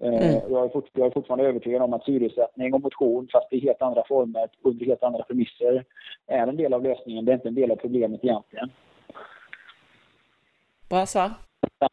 Eh, 0.00 0.08
mm. 0.08 0.40
Jag, 0.50 0.64
är 0.64 0.68
fort, 0.68 0.90
jag 0.92 1.06
är 1.06 1.10
fortfarande 1.10 1.44
övertygad 1.44 1.82
om 1.82 1.92
att 1.92 2.04
syresättning 2.04 2.74
och 2.74 2.80
motion, 2.80 3.28
fast 3.32 3.52
i 3.52 3.60
helt 3.60 3.82
andra 3.82 4.04
former, 4.08 4.48
under 4.62 4.86
helt 4.86 5.02
andra 5.02 5.22
premisser, 5.22 5.84
är 6.26 6.46
en 6.46 6.56
del 6.56 6.74
av 6.74 6.82
lösningen. 6.82 7.24
Det 7.24 7.32
är 7.32 7.34
inte 7.34 7.48
en 7.48 7.54
del 7.54 7.70
av 7.70 7.76
problemet 7.76 8.24
egentligen. 8.24 8.70
Bra 10.94 11.06
svar. 11.06 11.30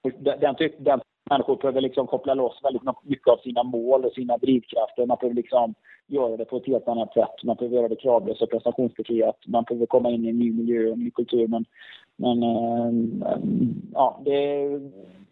Den, 0.04 0.40
den, 0.40 0.56
typ, 0.56 0.74
den 0.80 1.02
människor 1.30 1.56
behöver 1.56 1.82
liksom 1.82 2.08
koppla 2.08 2.34
loss 2.34 2.60
väldigt 2.64 2.82
mycket 3.04 3.28
av 3.28 3.38
sina 3.38 3.64
mål 3.64 4.06
och 4.06 4.14
sina 4.14 4.38
drivkrafter. 4.38 5.06
Man 5.06 5.18
behöver 5.22 5.36
liksom 5.36 5.74
göra 6.08 6.38
det 6.38 6.46
på 6.46 6.58
ett 6.58 6.68
helt 6.68 6.88
annat 6.88 7.14
sätt. 7.14 7.44
Man 7.44 7.56
behöver 7.56 7.78
göra 7.78 7.88
det 7.88 7.96
kravlöst 7.96 8.42
och 8.42 8.50
prestationsbefriat. 8.50 9.38
Man 9.48 9.64
behöver 9.64 9.86
komma 9.86 10.10
in 10.10 10.26
i 10.26 10.30
en 10.30 10.40
ny 10.40 10.52
miljö 10.52 10.88
och 10.88 10.94
en 10.94 11.00
ny 11.00 11.12
kultur. 11.12 11.48
Men, 11.48 11.66
men 12.16 12.44
äh, 12.44 13.38
ja, 13.94 14.22
det, 14.26 14.40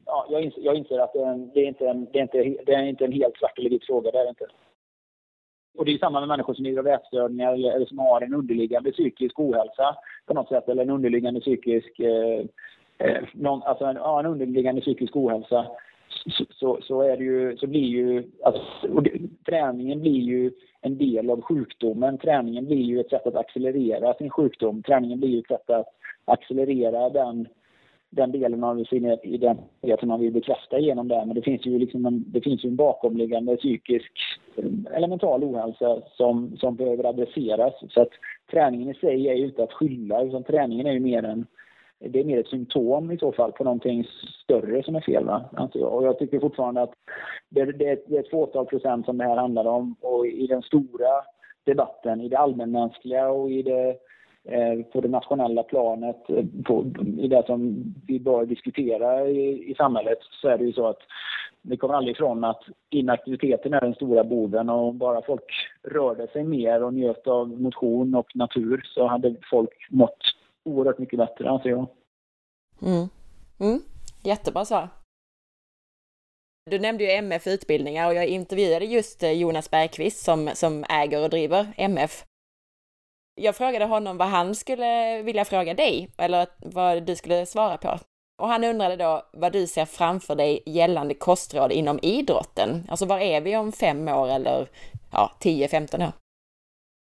ja, 0.05 0.27
jag, 0.29 0.41
inser, 0.41 0.61
jag 0.61 0.75
inser 0.75 0.99
att 0.99 1.13
det 1.13 1.19
är, 1.19 1.49
det, 1.53 1.59
är 1.59 1.67
inte 1.67 1.87
en, 1.87 2.07
det, 2.11 2.19
är 2.19 2.23
inte, 2.23 2.63
det 2.65 2.73
är 2.73 2.83
inte 2.83 3.05
en 3.05 3.11
helt 3.11 3.37
svart 3.37 3.59
eller 3.59 3.69
vit 3.69 3.85
fråga. 3.85 4.11
Det 4.11 4.19
är 4.19 4.23
det 4.23 4.29
inte. 4.29 4.47
Och 5.77 5.85
det 5.85 5.93
är 5.93 5.97
samma 5.97 6.19
med 6.19 6.27
människor 6.27 6.53
som 6.53 6.63
lider 6.63 6.79
av 6.79 6.87
ätstörningar 6.87 7.53
eller, 7.53 7.71
eller, 7.71 7.85
som 7.85 7.99
har 7.99 8.21
en 8.21 8.33
underliggande 8.33 8.91
psykisk 8.91 9.39
ohälsa 9.39 9.95
på 10.25 10.33
något 10.33 10.49
sätt 10.49 10.69
eller 10.69 10.83
en 10.83 10.89
underliggande 10.89 11.39
psykisk 11.39 11.99
eh, 11.99 12.45
Eh, 12.99 13.23
någon, 13.33 13.63
alltså 13.63 13.85
en, 13.85 13.95
ja, 13.95 14.19
en 14.19 14.25
underliggande 14.25 14.81
psykisk 14.81 15.15
ohälsa 15.15 15.65
så, 16.09 16.45
så, 16.49 16.79
så, 16.81 17.01
är 17.01 17.17
det 17.17 17.23
ju, 17.23 17.57
så 17.57 17.67
blir 17.67 17.85
ju, 17.85 18.23
alltså, 18.43 18.61
det, 18.87 19.11
träningen 19.45 20.01
blir 20.01 20.21
ju 20.21 20.51
en 20.81 20.97
del 20.97 21.29
av 21.29 21.41
sjukdomen. 21.41 22.17
Träningen 22.17 22.65
blir 22.65 22.81
ju 22.81 22.99
ett 22.99 23.09
sätt 23.09 23.27
att 23.27 23.35
accelerera 23.35 24.13
sin 24.13 24.29
sjukdom. 24.29 24.83
Träningen 24.83 25.19
blir 25.19 25.29
ju 25.29 25.39
ett 25.39 25.47
sätt 25.47 25.69
att 25.69 25.85
accelerera 26.25 27.09
den, 27.09 27.47
den 28.09 28.31
delen 28.31 28.63
av 28.63 28.83
sin 28.83 29.17
identitet 29.23 29.99
som 29.99 30.09
man 30.09 30.19
vill 30.19 30.33
bekräfta 30.33 30.79
genom 30.79 31.07
det. 31.07 31.23
Men 31.25 31.35
det 31.35 31.41
finns 31.41 31.65
ju 31.65 31.79
liksom 31.79 32.05
en, 32.05 32.23
det 32.27 32.41
finns 32.41 32.65
ju 32.65 32.69
en 32.69 32.75
bakomliggande 32.75 33.57
psykisk 33.57 34.11
eh, 34.55 34.95
eller 34.95 35.07
mental 35.07 35.43
ohälsa 35.43 36.01
som, 36.11 36.57
som 36.57 36.75
behöver 36.75 37.03
adresseras. 37.03 37.73
Så 37.89 38.01
att 38.01 38.11
träningen 38.51 38.89
i 38.89 38.93
sig 38.93 39.27
är 39.27 39.33
ju 39.33 39.45
inte 39.45 39.63
att 39.63 39.73
skylla, 39.73 40.23
utan 40.23 40.43
träningen 40.43 40.87
är 40.87 40.91
ju 40.91 40.99
mer 40.99 41.23
en 41.23 41.45
det 41.99 42.19
är 42.19 42.23
mer 42.23 42.39
ett 42.39 42.47
symptom 42.47 43.11
i 43.11 43.17
så 43.17 43.31
fall 43.31 43.51
på 43.51 43.63
någonting 43.63 44.07
större 44.43 44.83
som 44.83 44.95
är 44.95 45.01
fel. 45.01 45.25
Va? 45.25 45.49
Alltså, 45.53 45.79
och 45.79 46.05
jag 46.05 46.19
tycker 46.19 46.39
fortfarande 46.39 46.81
att 46.81 46.93
det, 47.49 47.65
det, 47.65 48.03
det 48.07 48.15
är 48.15 48.19
ett 48.19 48.29
fåtal 48.29 48.65
procent 48.65 49.05
som 49.05 49.17
det 49.17 49.23
här 49.23 49.35
handlar 49.35 49.65
om 49.65 49.95
och 50.01 50.27
i 50.27 50.47
den 50.47 50.61
stora 50.61 51.23
debatten, 51.63 52.21
i 52.21 52.29
det 52.29 52.37
allmänmänskliga 52.37 53.29
och 53.29 53.51
i 53.51 53.61
det, 53.61 53.89
eh, 54.43 54.85
på 54.93 55.01
det 55.01 55.07
nationella 55.07 55.63
planet, 55.63 56.29
eh, 56.29 56.45
på, 56.65 56.85
i 57.17 57.27
det 57.27 57.45
som 57.45 57.83
vi 58.07 58.19
bör 58.19 58.45
diskutera 58.45 59.27
i, 59.27 59.71
i 59.71 59.75
samhället, 59.75 60.19
så 60.41 60.47
är 60.47 60.57
det 60.57 60.63
ju 60.63 60.73
så 60.73 60.87
att 60.87 61.01
vi 61.61 61.77
kommer 61.77 61.93
aldrig 61.93 62.15
ifrån 62.15 62.43
att 62.43 62.63
inaktiviteten 62.89 63.73
är 63.73 63.81
den 63.81 63.93
stora 63.93 64.23
boven 64.23 64.69
och 64.69 64.93
bara 64.93 65.21
folk 65.21 65.51
rörde 65.83 66.27
sig 66.27 66.43
mer 66.43 66.83
och 66.83 66.93
njöt 66.93 67.27
av 67.27 67.61
motion 67.61 68.15
och 68.15 68.35
natur 68.35 68.81
så 68.85 69.07
hade 69.07 69.35
folk 69.49 69.87
mått 69.89 70.38
oerhört 70.69 70.99
mycket 70.99 71.19
bättre 71.19 71.49
anser 71.49 71.69
jag. 71.69 71.87
Mm. 72.81 73.09
Mm. 73.59 73.81
Jättebra 74.23 74.65
svar. 74.65 74.89
Du 76.69 76.79
nämnde 76.79 77.03
ju 77.03 77.11
MF 77.11 77.47
utbildningar 77.47 78.07
och 78.07 78.13
jag 78.13 78.27
intervjuade 78.27 78.85
just 78.85 79.23
eh, 79.23 79.31
Jonas 79.31 79.71
Bergqvist 79.71 80.23
som, 80.23 80.49
som 80.53 80.85
äger 80.89 81.23
och 81.23 81.29
driver 81.29 81.73
MF. 81.77 82.25
Jag 83.41 83.55
frågade 83.55 83.85
honom 83.85 84.17
vad 84.17 84.27
han 84.27 84.55
skulle 84.55 85.21
vilja 85.21 85.45
fråga 85.45 85.73
dig 85.73 86.09
eller 86.17 86.47
vad 86.57 87.03
du 87.03 87.15
skulle 87.15 87.45
svara 87.45 87.77
på. 87.77 87.99
Och 88.41 88.47
han 88.47 88.63
undrade 88.63 88.95
då 88.95 89.23
vad 89.33 89.53
du 89.53 89.67
ser 89.67 89.85
framför 89.85 90.35
dig 90.35 90.63
gällande 90.65 91.13
kostråd 91.13 91.71
inom 91.71 91.99
idrotten. 92.01 92.87
Alltså 92.89 93.05
var 93.05 93.19
är 93.19 93.41
vi 93.41 93.57
om 93.57 93.71
fem 93.71 94.07
år 94.07 94.27
eller 94.27 94.69
ja, 95.11 95.31
10-15 95.39 96.07
år? 96.07 96.11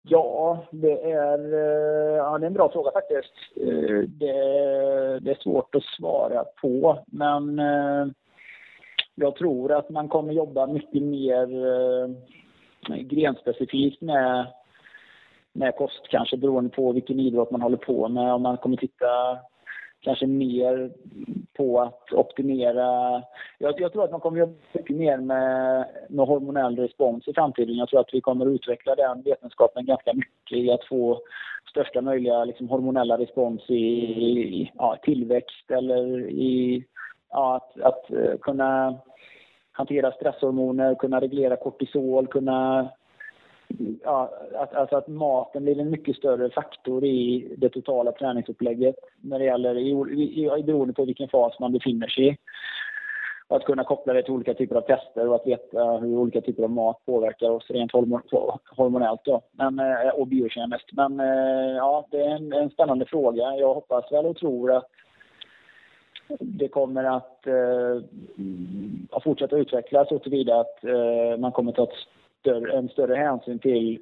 Ja, 0.02 0.66
det 0.72 1.12
är, 1.12 1.54
eh, 1.54 2.18
ja, 2.18 2.38
det 2.38 2.46
är 2.46 2.48
en 2.48 2.54
bra 2.54 2.72
fråga 2.72 2.92
faktiskt. 2.92 3.34
Eh, 3.56 4.00
det, 4.08 4.34
det 5.20 5.32
är 5.32 5.42
svårt 5.44 5.76
att 5.76 5.84
svara 5.84 6.44
på, 6.62 7.00
men 7.08 7.60
eh, 7.60 8.08
jag 9.16 9.36
tror 9.36 9.72
att 9.72 9.90
man 9.90 10.08
kommer 10.10 10.34
jobba 10.34 10.68
mycket 10.68 11.04
mer 11.04 11.48
grenspecifikt 13.04 14.02
med, 14.02 14.48
med 15.54 15.76
kost, 15.76 16.08
kanske 16.10 16.38
beroende 16.38 16.70
på 16.70 16.92
vilken 16.92 17.20
idrott 17.20 17.52
man 17.52 17.62
håller 17.62 17.78
på 17.78 18.08
med. 18.08 18.34
Om 18.34 18.42
man 18.42 18.58
kommer 18.58 18.78
titta 18.78 19.40
kanske 20.02 20.28
mer 20.28 20.92
på 21.58 21.82
att 21.82 22.14
optimera. 22.14 23.24
Jag, 23.58 23.82
jag 23.82 23.94
tror 23.94 24.04
att 24.04 24.12
man 24.12 24.20
kommer 24.20 24.40
jobba 24.40 24.54
mycket 24.74 24.96
mer 24.96 25.18
med, 25.18 25.86
med 26.10 26.28
hormonell 26.28 26.78
respons 26.78 27.28
i 27.28 27.34
framtiden. 27.34 27.76
Jag 27.76 27.90
tror 27.90 28.00
att 28.00 28.14
vi 28.14 28.22
kommer 28.22 28.46
utveckla 28.46 28.96
den 28.96 29.22
vetenskapen 29.22 29.86
ganska 29.86 30.14
mycket 30.14 30.58
i 30.58 30.72
att 30.72 30.86
få 30.86 31.22
största 31.70 32.02
möjliga 32.02 32.46
liksom, 32.46 32.70
hormonella 32.70 33.18
respons 33.18 33.70
i, 33.70 33.76
i 33.76 34.72
ja, 34.78 34.98
tillväxt 35.02 35.72
eller 35.72 36.30
i 36.30 36.86
ja, 37.30 37.56
att, 37.56 37.82
att 37.82 38.12
eh, 38.12 38.38
kunna 38.42 39.00
hantera 39.72 40.12
stresshormoner, 40.12 40.96
kunna 40.96 41.22
reglera 41.22 41.56
kortisol, 41.56 42.28
kunna 42.28 42.90
ja, 44.04 44.32
att, 44.56 44.74
alltså 44.74 44.96
att 44.96 45.08
maten 45.08 45.64
blir 45.64 45.80
en 45.80 45.90
mycket 45.90 46.16
större 46.16 46.50
faktor 46.50 47.06
i 47.06 47.54
det 47.58 47.70
totala 47.70 48.12
träningsupplägget 48.12 48.96
när 49.22 49.40
det 49.40 49.46
gäller, 49.46 49.76
i, 49.78 49.90
i, 50.60 50.64
beroende 50.64 50.94
på 50.94 51.06
vilken 51.06 51.30
fas 51.30 51.60
man 51.60 51.72
befinner 51.72 52.08
sig 52.08 52.28
i. 52.28 52.38
Och 53.48 53.56
att 53.56 53.66
kunna 53.66 53.84
koppla 53.84 54.14
det 54.14 54.24
till 54.24 54.34
olika 54.34 54.54
typer 54.54 54.76
av 54.76 54.82
tester 54.82 55.28
och 55.28 55.36
att 55.36 55.48
veta 55.48 55.98
hur 55.98 56.18
olika 56.18 56.42
typer 56.42 56.64
av 56.64 56.70
mat 56.70 57.06
påverkar 57.06 57.50
oss 57.50 57.70
rent 57.70 57.92
hormonellt 57.92 59.22
då, 59.24 59.42
men, 59.52 59.80
eh, 59.80 60.10
och 60.10 60.28
biokemiskt. 60.28 60.92
Men 60.92 61.20
eh, 61.20 61.76
ja, 61.76 62.08
det 62.12 62.22
är 62.22 62.36
en, 62.36 62.54
en 62.54 62.70
spännande 62.70 63.06
fråga. 63.06 63.56
Jag 63.56 63.74
hoppas 63.74 64.12
väl 64.12 64.26
och 64.26 64.38
tror 64.38 64.72
att 64.72 64.86
det 66.40 66.68
kommer 66.68 67.04
att 67.04 67.48
eh, 67.48 69.22
fortsätta 69.24 69.58
utvecklas 69.58 70.10
så 70.10 70.20
tillvida 70.20 70.60
att 70.60 70.84
eh, 70.84 71.38
man 71.40 71.52
kommer 71.52 71.72
ta 71.72 71.84
ett 71.84 71.90
större, 72.40 72.78
en 72.78 72.90
större 72.90 73.16
hänsyn 73.16 73.60
till 73.60 74.00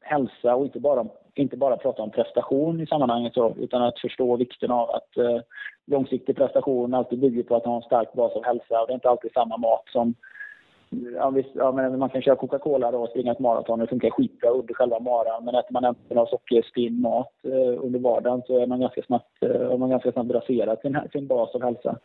hälsa 0.00 0.54
och 0.54 0.64
inte 0.64 0.80
bara, 0.80 1.06
inte 1.34 1.56
bara 1.56 1.76
prata 1.76 2.02
om 2.02 2.10
prestation 2.10 2.80
i 2.80 2.86
sammanhanget 2.86 3.34
så, 3.34 3.54
utan 3.58 3.82
att 3.82 3.98
förstå 3.98 4.36
vikten 4.36 4.70
av 4.70 4.90
att 4.90 5.16
eh, 5.16 5.40
långsiktig 5.86 6.36
prestation 6.36 6.94
alltid 6.94 7.18
bygger 7.18 7.42
på 7.42 7.56
att 7.56 7.64
ha 7.64 7.76
en 7.76 7.82
stark 7.82 8.12
bas 8.12 8.32
av 8.32 8.44
hälsa 8.44 8.80
och 8.80 8.86
det 8.86 8.92
är 8.92 8.94
inte 8.94 9.10
alltid 9.10 9.32
samma 9.32 9.56
mat 9.56 9.84
som 9.92 10.14
Ja, 11.16 11.30
visst, 11.30 11.50
ja, 11.54 11.72
men 11.72 11.98
man 11.98 12.10
kan 12.10 12.22
köra 12.22 12.36
Coca-Cola 12.36 12.88
och 12.88 13.08
springa 13.08 13.32
ett 13.32 13.38
maraton 13.38 13.78
det 13.78 13.86
funkar 13.86 14.10
skitbra 14.10 14.50
under 14.50 14.74
själva 14.74 15.00
maran. 15.00 15.44
Men 15.44 15.54
äter 15.54 15.72
man 15.72 15.96
en 16.08 16.18
av 16.18 16.26
sockerstinn 16.26 17.00
mat 17.00 17.32
eh, 17.44 17.84
under 17.84 17.98
vardagen 17.98 18.42
så 18.46 18.58
är 18.58 18.66
man 18.66 18.80
ganska 18.80 19.02
snabbt, 19.02 19.42
eh, 19.42 19.78
man 19.78 19.90
ganska 19.90 20.12
snabbt 20.12 20.30
raserat 20.30 20.80
sin, 20.80 20.98
sin 21.12 21.26
bas 21.26 21.54
av 21.54 21.62
hälsa. 21.62 21.98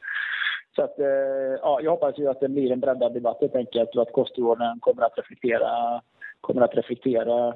Så 0.78 0.84
att, 0.84 1.00
eh, 1.00 1.06
ja, 1.62 1.80
jag 1.84 1.92
hoppas 1.92 2.18
ju 2.18 2.28
att 2.28 2.40
det 2.40 2.50
blir 2.50 2.72
en 2.72 2.80
breddad 2.80 3.14
debatt 3.14 3.38
helt 3.42 3.56
enkelt 3.56 3.96
och 3.96 4.02
att 4.02 4.12
kostråden 4.12 4.80
kommer 4.80 5.04
att 5.04 5.18
reflektera, 5.18 6.02
kommer 6.42 6.62
att 6.62 6.76
reflektera 6.76 7.48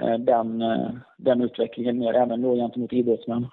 eh, 0.00 0.18
den, 0.18 0.62
eh, 0.62 0.90
den 1.16 1.42
utvecklingen 1.42 1.98
mer, 1.98 2.14
även 2.14 2.42
då 2.42 2.54
gentemot 2.54 2.92
idrottsmän. 2.92 3.46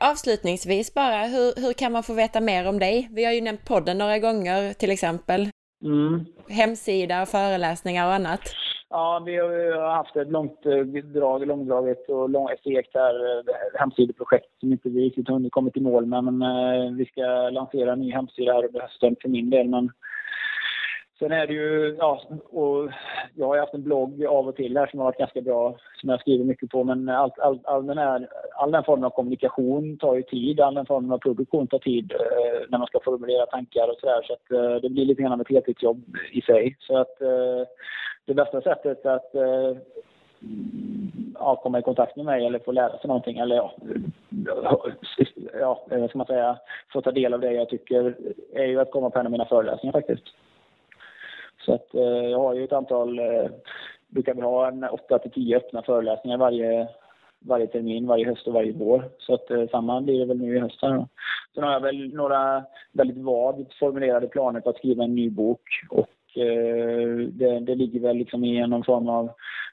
Avslutningsvis 0.00 0.94
bara, 0.94 1.22
hur, 1.22 1.62
hur 1.62 1.72
kan 1.72 1.92
man 1.92 2.02
få 2.02 2.14
veta 2.14 2.40
mer 2.40 2.68
om 2.68 2.78
dig? 2.78 3.08
Vi 3.12 3.24
har 3.24 3.32
ju 3.32 3.40
nämnt 3.40 3.64
podden 3.64 3.98
några 3.98 4.18
gånger 4.18 4.72
till 4.72 4.90
exempel. 4.90 5.48
Mm. 5.84 6.24
Hemsida, 6.48 7.26
föreläsningar 7.26 8.06
och 8.06 8.14
annat. 8.14 8.40
Ja, 8.94 9.22
vi 9.26 9.36
har 9.36 9.94
haft 9.94 10.16
ett 10.16 10.30
långt 10.30 10.66
eh, 10.66 11.02
drag, 11.04 11.46
långdraget 11.46 12.08
och 12.08 12.30
lång, 12.30 12.48
segt 12.64 12.96
eh, 12.96 13.02
här 13.02 13.42
hemsideprojekt 13.78 14.60
som 14.60 14.72
inte 14.72 14.88
vi 14.88 15.04
riktigt 15.04 15.28
hunnit 15.28 15.52
kommit 15.52 15.76
i 15.76 15.80
mål 15.80 16.06
med. 16.06 16.24
Men 16.24 16.42
eh, 16.42 16.92
vi 16.92 17.04
ska 17.04 17.22
lansera 17.50 17.92
en 17.92 17.98
ny 17.98 18.12
hemsida 18.12 18.52
här 18.52 18.64
under 18.66 18.80
hösten 18.80 19.16
för 19.22 19.28
min 19.28 19.50
del. 19.50 19.68
Men 19.68 19.90
Sen 21.18 21.32
är 21.32 21.46
det 21.46 21.52
ju, 21.52 21.96
ja, 21.98 22.20
och 22.50 22.90
jag 23.34 23.46
har 23.46 23.58
haft 23.58 23.74
en 23.74 23.82
blogg 23.82 24.26
av 24.26 24.48
och 24.48 24.56
till 24.56 24.76
här 24.76 24.86
som 24.86 24.98
har 24.98 25.06
varit 25.06 25.18
ganska 25.18 25.40
bra, 25.40 25.76
som 26.00 26.08
jag 26.08 26.20
skriver 26.20 26.44
mycket 26.44 26.70
på, 26.70 26.84
men 26.84 27.08
all, 27.08 27.30
all, 27.38 27.60
all, 27.64 27.86
den 27.86 27.98
här, 27.98 28.28
all 28.54 28.72
den 28.72 28.84
formen 28.84 29.04
av 29.04 29.10
kommunikation 29.10 29.98
tar 29.98 30.14
ju 30.14 30.22
tid, 30.22 30.60
all 30.60 30.74
den 30.74 30.86
formen 30.86 31.12
av 31.12 31.18
produktion 31.18 31.66
tar 31.66 31.78
tid 31.78 32.12
eh, 32.12 32.60
när 32.68 32.78
man 32.78 32.86
ska 32.86 33.00
formulera 33.04 33.46
tankar 33.46 33.88
och 33.88 33.98
sådär, 34.00 34.22
så 34.22 34.32
att 34.32 34.50
eh, 34.50 34.74
det 34.82 34.90
blir 34.90 35.04
lite 35.04 35.22
grann 35.22 35.32
av 35.32 35.40
ett 35.40 35.50
heltidsjobb 35.50 36.16
i 36.32 36.42
sig. 36.42 36.76
Så 36.80 36.96
att 36.96 37.20
eh, 37.20 37.66
det 38.24 38.34
bästa 38.34 38.60
sättet 38.60 39.06
att 39.06 39.34
eh, 39.34 39.76
ja, 41.34 41.56
komma 41.56 41.78
i 41.78 41.82
kontakt 41.82 42.16
med 42.16 42.24
mig 42.24 42.46
eller 42.46 42.58
få 42.58 42.72
lära 42.72 42.98
sig 42.98 43.08
någonting 43.08 43.38
eller 43.38 43.56
ja, 43.56 43.74
ja, 45.60 45.86
vad 45.90 46.08
ska 46.08 46.18
man 46.18 46.26
säga, 46.26 46.58
få 46.92 47.00
ta 47.00 47.10
del 47.12 47.34
av 47.34 47.40
det 47.40 47.52
jag 47.52 47.68
tycker 47.68 48.16
är 48.52 48.66
ju 48.66 48.80
att 48.80 48.90
komma 48.90 49.10
på 49.10 49.18
en 49.18 49.26
av 49.26 49.32
mina 49.32 49.44
föreläsningar 49.44 49.92
faktiskt. 49.92 50.24
Så 51.64 51.74
att 51.74 51.94
eh, 51.94 52.02
jag 52.02 52.38
har 52.38 52.54
ju 52.54 52.64
ett 52.64 52.72
antal, 52.72 53.18
eh, 53.18 53.50
brukar 54.08 54.34
vi 54.34 54.40
ha 54.40 54.68
en 54.68 54.84
8 54.84 55.18
till 55.18 55.30
10 55.30 55.56
öppna 55.56 55.82
föreläsningar 55.82 56.38
varje, 56.38 56.88
varje 57.38 57.66
termin, 57.66 58.06
varje 58.06 58.26
höst 58.26 58.46
och 58.46 58.54
varje 58.54 58.72
vår. 58.72 59.04
Så 59.18 59.34
att 59.34 59.50
eh, 59.50 59.68
samma 59.70 60.00
blir 60.00 60.18
det 60.18 60.26
väl 60.26 60.38
nu 60.38 60.56
i 60.56 60.60
höst 60.60 60.82
här 60.82 60.94
då. 60.94 61.08
Sen 61.54 61.64
har 61.64 61.72
jag 61.72 61.80
väl 61.80 62.14
några 62.14 62.64
väldigt 62.92 63.18
vagt 63.24 63.74
formulerade 63.78 64.26
planer 64.26 64.60
på 64.60 64.70
att 64.70 64.76
skriva 64.76 65.04
en 65.04 65.14
ny 65.14 65.30
bok 65.30 65.62
och 65.90 66.42
eh, 66.42 67.18
det, 67.28 67.60
det 67.60 67.74
ligger 67.74 68.00
väl 68.00 68.16
liksom 68.16 68.44
i 68.44 68.66
någon 68.66 68.84
form 68.84 69.08
av, 69.08 69.30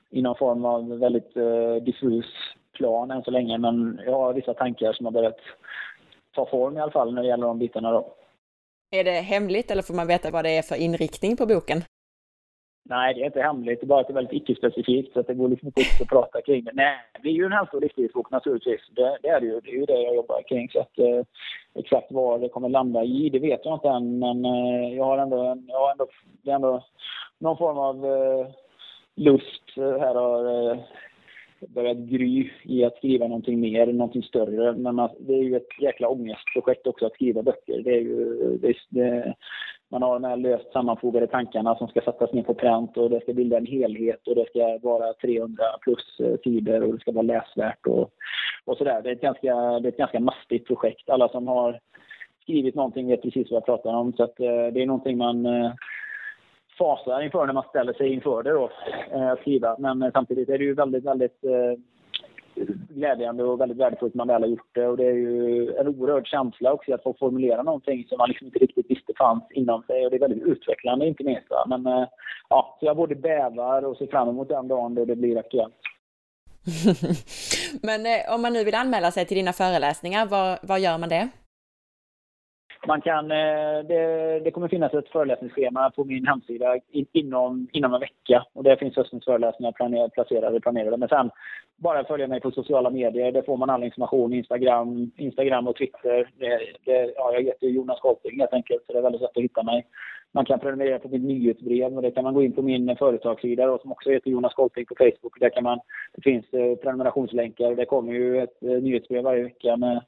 i 0.09 0.21
någon 0.21 0.37
form 0.37 0.65
av 0.65 0.99
väldigt 0.99 1.37
eh, 1.37 1.75
diffus 1.75 2.25
plan 2.73 3.11
än 3.11 3.23
så 3.23 3.31
länge 3.31 3.57
men 3.57 3.99
jag 4.05 4.13
har 4.13 4.33
vissa 4.33 4.53
tankar 4.53 4.93
som 4.93 5.05
har 5.05 5.11
börjat 5.11 5.39
ta 6.35 6.45
form 6.45 6.77
i 6.77 6.81
alla 6.81 6.91
fall 6.91 7.13
när 7.13 7.21
det 7.21 7.27
gäller 7.27 7.47
de 7.47 7.59
bitarna 7.59 7.91
då. 7.91 8.13
Är 8.91 9.03
det 9.03 9.11
hemligt 9.11 9.71
eller 9.71 9.83
får 9.83 9.93
man 9.93 10.07
veta 10.07 10.31
vad 10.31 10.45
det 10.45 10.57
är 10.57 10.61
för 10.61 10.75
inriktning 10.75 11.37
på 11.37 11.45
boken? 11.45 11.81
Nej, 12.85 13.13
det 13.13 13.21
är 13.21 13.25
inte 13.25 13.41
hemligt. 13.41 13.79
Det 13.79 13.85
är 13.85 13.87
bara 13.87 14.01
att 14.01 14.07
det 14.07 14.11
är 14.11 14.21
väldigt 14.21 14.41
icke-specifikt 14.41 15.13
så 15.13 15.19
att 15.19 15.27
det 15.27 15.33
går 15.33 15.49
liksom 15.49 15.67
inte 15.67 15.81
att 16.01 16.07
prata 16.07 16.41
kring 16.41 16.63
det. 16.63 16.71
Nej, 16.73 16.97
det 17.23 17.29
är 17.29 17.33
ju 17.33 17.45
en 17.45 17.51
hälso 17.51 17.75
och 17.75 17.81
livsstilsbok 17.81 18.31
naturligtvis. 18.31 18.81
Det, 18.95 19.17
det, 19.21 19.27
är 19.27 19.39
det 19.39 19.45
ju. 19.45 19.59
Det 19.59 19.69
är 19.69 19.75
ju 19.75 19.85
det 19.85 20.01
jag 20.01 20.15
jobbar 20.15 20.41
kring. 20.49 20.69
Så 20.69 20.79
att, 20.79 20.99
eh, 20.99 21.21
exakt 21.75 22.11
vad 22.11 22.41
det 22.41 22.49
kommer 22.49 22.69
landa 22.69 23.03
i, 23.03 23.29
det 23.29 23.39
vet 23.39 23.61
jag 23.63 23.75
inte 23.75 23.89
än. 23.89 24.19
Men 24.19 24.45
eh, 24.45 24.93
jag 24.97 25.03
har 25.03 25.17
ändå, 25.17 25.63
jag 25.67 25.79
har 25.79 25.91
ändå, 25.91 26.07
det 26.43 26.51
är 26.51 26.55
ändå 26.55 26.85
någon 27.37 27.57
form 27.57 27.77
av 27.77 28.05
eh, 28.05 28.47
lust 29.15 29.63
här 29.75 30.17
Och, 30.17 30.71
eh, 30.71 30.79
börjat 31.67 31.97
gry 31.97 32.49
i 32.63 32.83
att 32.83 32.97
skriva 32.97 33.27
någonting 33.27 33.59
mer, 33.59 33.85
någonting 33.85 34.23
större. 34.23 34.73
Men 34.73 34.95
man, 34.95 35.09
det 35.19 35.33
är 35.33 35.43
ju 35.43 35.55
ett 35.55 35.81
jäkla 35.81 36.07
ångestprojekt 36.07 36.87
också 36.87 37.05
att 37.05 37.13
skriva 37.13 37.43
böcker. 37.43 37.81
Det 37.83 37.89
är 37.89 38.01
ju, 38.01 38.57
det, 38.61 38.73
det, 38.89 39.33
man 39.91 40.01
har 40.01 40.19
de 40.19 40.27
här 40.27 40.37
löst 40.37 40.71
sammanfogade 40.73 41.27
tankarna 41.27 41.75
som 41.75 41.87
ska 41.87 42.01
sättas 42.01 42.33
ner 42.33 42.43
på 42.43 42.53
pränt 42.53 42.97
och 42.97 43.09
det 43.09 43.21
ska 43.21 43.33
bilda 43.33 43.57
en 43.57 43.65
helhet 43.65 44.27
och 44.27 44.35
det 44.35 44.45
ska 44.49 44.79
vara 44.81 45.13
300 45.13 45.63
plus 45.81 46.19
eh, 46.19 46.37
sidor 46.43 46.83
och 46.83 46.93
det 46.93 46.99
ska 46.99 47.11
vara 47.11 47.21
läsvärt 47.21 47.87
och, 47.87 48.11
och 48.65 48.77
sådär. 48.77 49.01
Det 49.01 49.09
är, 49.09 49.13
ett 49.13 49.21
ganska, 49.21 49.55
det 49.55 49.87
är 49.87 49.91
ett 49.91 49.97
ganska 49.97 50.19
mastigt 50.19 50.67
projekt. 50.67 51.09
Alla 51.09 51.29
som 51.29 51.47
har 51.47 51.79
skrivit 52.41 52.75
någonting 52.75 53.07
vet 53.07 53.21
precis 53.21 53.51
vad 53.51 53.57
jag 53.57 53.65
pratar 53.65 53.95
om. 53.95 54.13
Så 54.13 54.23
att, 54.23 54.39
eh, 54.39 54.67
det 54.73 54.81
är 54.81 54.85
någonting 54.85 55.17
man 55.17 55.45
eh, 55.45 55.71
fasar 56.79 57.21
inför 57.21 57.45
när 57.45 57.53
man 57.53 57.69
ställer 57.69 57.93
sig 57.93 58.13
inför 58.13 58.43
det 58.43 58.51
då, 58.51 58.69
eh, 59.11 59.31
att 59.31 59.39
skriva. 59.39 59.75
Men 59.79 60.01
eh, 60.01 60.11
samtidigt 60.13 60.49
är 60.49 60.57
det 60.57 60.63
ju 60.63 60.73
väldigt, 60.73 61.03
väldigt 61.03 61.43
eh, 61.43 61.79
glädjande 62.89 63.43
och 63.43 63.61
väldigt 63.61 63.77
värdefullt 63.77 64.13
när 64.13 64.25
man 64.25 64.27
väl 64.27 64.41
har 64.41 64.49
gjort 64.49 64.75
det. 64.75 64.87
Och 64.87 64.97
det 64.97 65.05
är 65.05 65.13
ju 65.13 65.73
en 65.75 65.87
oerhörd 65.87 66.27
känsla 66.27 66.73
också 66.73 66.93
att 66.93 67.03
få 67.03 67.15
formulera 67.19 67.63
någonting 67.63 68.05
som 68.09 68.17
man 68.17 68.29
liksom 68.29 68.47
inte 68.47 68.59
riktigt 68.59 68.91
visste 68.91 69.13
fanns 69.17 69.43
inom 69.51 69.83
sig. 69.83 70.05
Och 70.05 70.11
det 70.11 70.17
är 70.17 70.27
väldigt 70.27 70.43
utvecklande 70.43 71.07
inte 71.07 71.23
minst. 71.23 71.49
Va? 71.49 71.65
Men 71.67 71.87
eh, 71.87 72.07
ja, 72.49 72.77
så 72.79 72.85
jag 72.85 72.97
både 72.97 73.15
bävar 73.15 73.85
och 73.85 73.97
ser 73.97 74.07
fram 74.07 74.29
emot 74.29 74.49
den 74.49 74.67
dagen 74.67 74.95
då 74.95 75.05
det 75.05 75.15
blir 75.15 75.37
aktuellt. 75.37 75.75
Men 77.81 78.05
eh, 78.05 78.35
om 78.35 78.41
man 78.41 78.53
nu 78.53 78.63
vill 78.63 78.75
anmäla 78.75 79.11
sig 79.11 79.25
till 79.25 79.37
dina 79.37 79.53
föreläsningar, 79.53 80.25
var, 80.25 80.59
var 80.61 80.77
gör 80.77 80.97
man 80.97 81.09
det? 81.09 81.29
Man 82.87 83.01
kan, 83.01 83.31
eh, 83.31 83.79
det, 83.87 84.39
det 84.43 84.51
kommer 84.51 84.67
finnas 84.67 84.93
ett 84.93 85.09
föreläsningsschema 85.09 85.91
på 85.91 86.03
min 86.03 86.27
hemsida 86.27 86.77
inom, 87.11 87.67
inom 87.71 87.93
en 87.93 87.99
vecka. 87.99 88.45
Och 88.53 88.63
där 88.63 88.75
finns 88.75 88.95
höstens 88.95 89.25
föreläsningar 89.25 89.71
planerade, 89.71 90.09
placerade, 90.09 90.59
planerade. 90.59 90.97
Men 90.97 91.09
sen 91.09 91.31
bara 91.77 92.03
följa 92.03 92.27
mig 92.27 92.39
på 92.41 92.51
sociala 92.51 92.89
medier. 92.89 93.31
Där 93.31 93.41
får 93.41 93.57
man 93.57 93.69
all 93.69 93.83
information. 93.83 94.33
Instagram, 94.33 95.11
Instagram 95.17 95.67
och 95.67 95.75
Twitter. 95.75 96.29
Det, 96.37 96.59
det, 96.85 97.13
ja, 97.15 97.33
jag 97.33 97.43
heter 97.43 97.67
Jonas 97.67 97.99
Kolting 97.99 98.39
helt 98.39 98.53
enkelt, 98.53 98.83
så 98.85 98.93
det 98.93 98.99
är 98.99 99.03
väldigt 99.03 99.21
lätt 99.21 99.37
att 99.37 99.43
hitta 99.43 99.63
mig. 99.63 99.85
Man 100.31 100.45
kan 100.45 100.59
prenumerera 100.59 100.99
på 100.99 101.07
mitt 101.07 101.23
nyhetsbrev 101.23 101.95
och 101.95 102.01
det 102.01 102.11
kan 102.11 102.23
man 102.23 102.33
gå 102.33 102.43
in 102.43 102.53
på 102.53 102.61
min 102.61 102.95
företagssida 102.95 103.65
då, 103.65 103.77
som 103.77 103.91
också 103.91 104.09
heter 104.09 104.31
Jonas 104.31 104.53
Kolting 104.53 104.85
på 104.85 104.95
Facebook. 104.97 105.39
Där 105.39 105.49
kan 105.49 105.63
man, 105.63 105.79
det 106.15 106.21
finns 106.21 106.53
eh, 106.53 106.75
prenumerationslänkar. 106.75 107.75
Det 107.75 107.85
kommer 107.85 108.13
ju 108.13 108.41
ett 108.43 108.63
eh, 108.63 108.69
nyhetsbrev 108.69 109.23
varje 109.23 109.43
vecka 109.43 109.77
med 109.77 110.01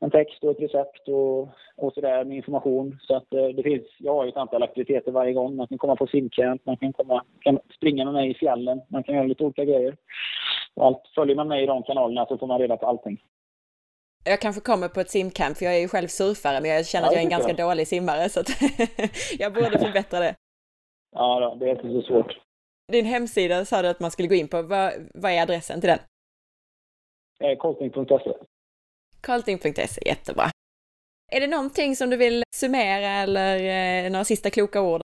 en 0.00 0.10
text 0.10 0.44
och 0.44 0.50
ett 0.50 0.60
recept 0.60 1.08
och, 1.08 1.40
och 1.76 1.92
sådär 1.94 2.24
med 2.24 2.36
information. 2.36 2.98
Så 3.00 3.16
att 3.16 3.32
eh, 3.32 3.46
det 3.46 3.62
finns, 3.62 3.82
jag 3.98 4.14
har 4.14 4.24
ju 4.24 4.30
ett 4.30 4.36
antal 4.36 4.62
aktiviteter 4.62 5.12
varje 5.12 5.32
gång. 5.32 5.56
Man 5.56 5.66
kan 5.66 5.78
komma 5.78 5.96
på 5.96 6.06
simcamp, 6.06 6.66
man 6.66 6.76
kan, 6.76 6.92
komma, 6.92 7.24
kan 7.40 7.58
springa 7.76 8.04
med 8.04 8.14
mig 8.14 8.30
i 8.30 8.34
fjällen, 8.34 8.80
man 8.88 9.02
kan 9.02 9.14
göra 9.14 9.26
lite 9.26 9.44
olika 9.44 9.64
grejer. 9.64 9.96
Och 10.74 10.86
allt, 10.86 11.02
följer 11.14 11.36
man 11.36 11.48
med 11.48 11.62
i 11.62 11.66
de 11.66 11.82
kanalerna 11.82 12.26
så 12.26 12.38
får 12.38 12.46
man 12.46 12.60
reda 12.60 12.76
på 12.76 12.86
allting. 12.86 13.22
Jag 14.24 14.40
kanske 14.40 14.60
kommer 14.60 14.88
på 14.88 15.00
ett 15.00 15.10
simcamp, 15.10 15.56
för 15.56 15.64
jag 15.64 15.76
är 15.76 15.80
ju 15.80 15.88
själv 15.88 16.06
surfare, 16.06 16.60
men 16.60 16.70
jag 16.70 16.86
känner 16.86 17.04
ja, 17.04 17.08
att 17.08 17.14
jag 17.14 17.20
är 17.20 17.24
en 17.24 17.30
ganska 17.30 17.54
jag. 17.56 17.70
dålig 17.70 17.88
simmare, 17.88 18.28
så 18.28 18.40
att 18.40 18.48
jag 19.38 19.54
borde 19.54 19.78
förbättra 19.78 20.20
det. 20.20 20.34
Ja, 21.12 21.56
det 21.60 21.66
är 21.66 21.70
inte 21.70 21.88
så 21.88 22.02
svårt. 22.02 22.32
Din 22.92 23.04
hemsida 23.04 23.64
sa 23.64 23.82
du 23.82 23.88
att 23.88 24.00
man 24.00 24.10
skulle 24.10 24.28
gå 24.28 24.34
in 24.34 24.48
på. 24.48 24.62
Vad, 24.62 24.92
vad 25.14 25.32
är 25.32 25.42
adressen 25.42 25.80
till 25.80 25.88
den? 25.88 25.98
Eh, 27.40 27.56
Coaching.se. 27.56 28.32
Karlting.se, 29.26 30.08
jättebra. 30.08 30.44
Är 31.32 31.40
det 31.40 31.46
någonting 31.46 31.96
som 31.96 32.10
du 32.10 32.16
vill 32.16 32.42
summera 32.54 33.08
eller 33.08 33.56
eh, 33.56 34.10
några 34.10 34.24
sista 34.24 34.50
kloka 34.50 34.82
ord? 34.82 35.00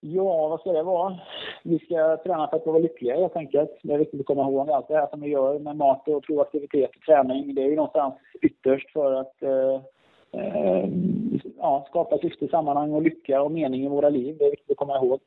Ja, 0.00 0.48
vad 0.48 0.60
ska 0.60 0.72
det 0.72 0.82
vara? 0.82 1.18
Vi 1.64 1.78
ska 1.78 2.16
träna 2.16 2.48
för 2.48 2.56
att 2.56 2.66
vara 2.66 2.78
lyckliga 2.78 3.16
helt 3.16 3.36
enkelt. 3.36 3.70
Det 3.82 3.94
är 3.94 3.98
viktigt 3.98 4.20
att 4.20 4.26
komma 4.26 4.42
ihåg 4.42 4.70
allt 4.70 4.88
det 4.88 4.94
här 4.94 5.06
som 5.06 5.20
vi 5.20 5.28
gör 5.28 5.58
med 5.58 5.76
mat 5.76 6.08
och 6.08 6.24
proaktivitet 6.24 6.90
och 6.96 7.02
träning. 7.02 7.54
Det 7.54 7.62
är 7.62 7.66
ju 7.66 7.76
någonstans 7.76 8.14
ytterst 8.42 8.92
för 8.92 9.12
att 9.12 9.42
eh, 9.42 9.80
eh, 10.40 10.88
ja, 11.58 11.86
skapa 11.88 12.18
syfte, 12.18 12.48
sammanhang 12.48 12.92
och 12.92 13.02
lycka 13.02 13.42
och 13.42 13.50
mening 13.50 13.84
i 13.84 13.88
våra 13.88 14.08
liv. 14.08 14.36
Det 14.38 14.44
är 14.44 14.50
viktigt 14.50 14.70
att 14.70 14.76
komma 14.76 14.96
ihåg. 14.96 15.20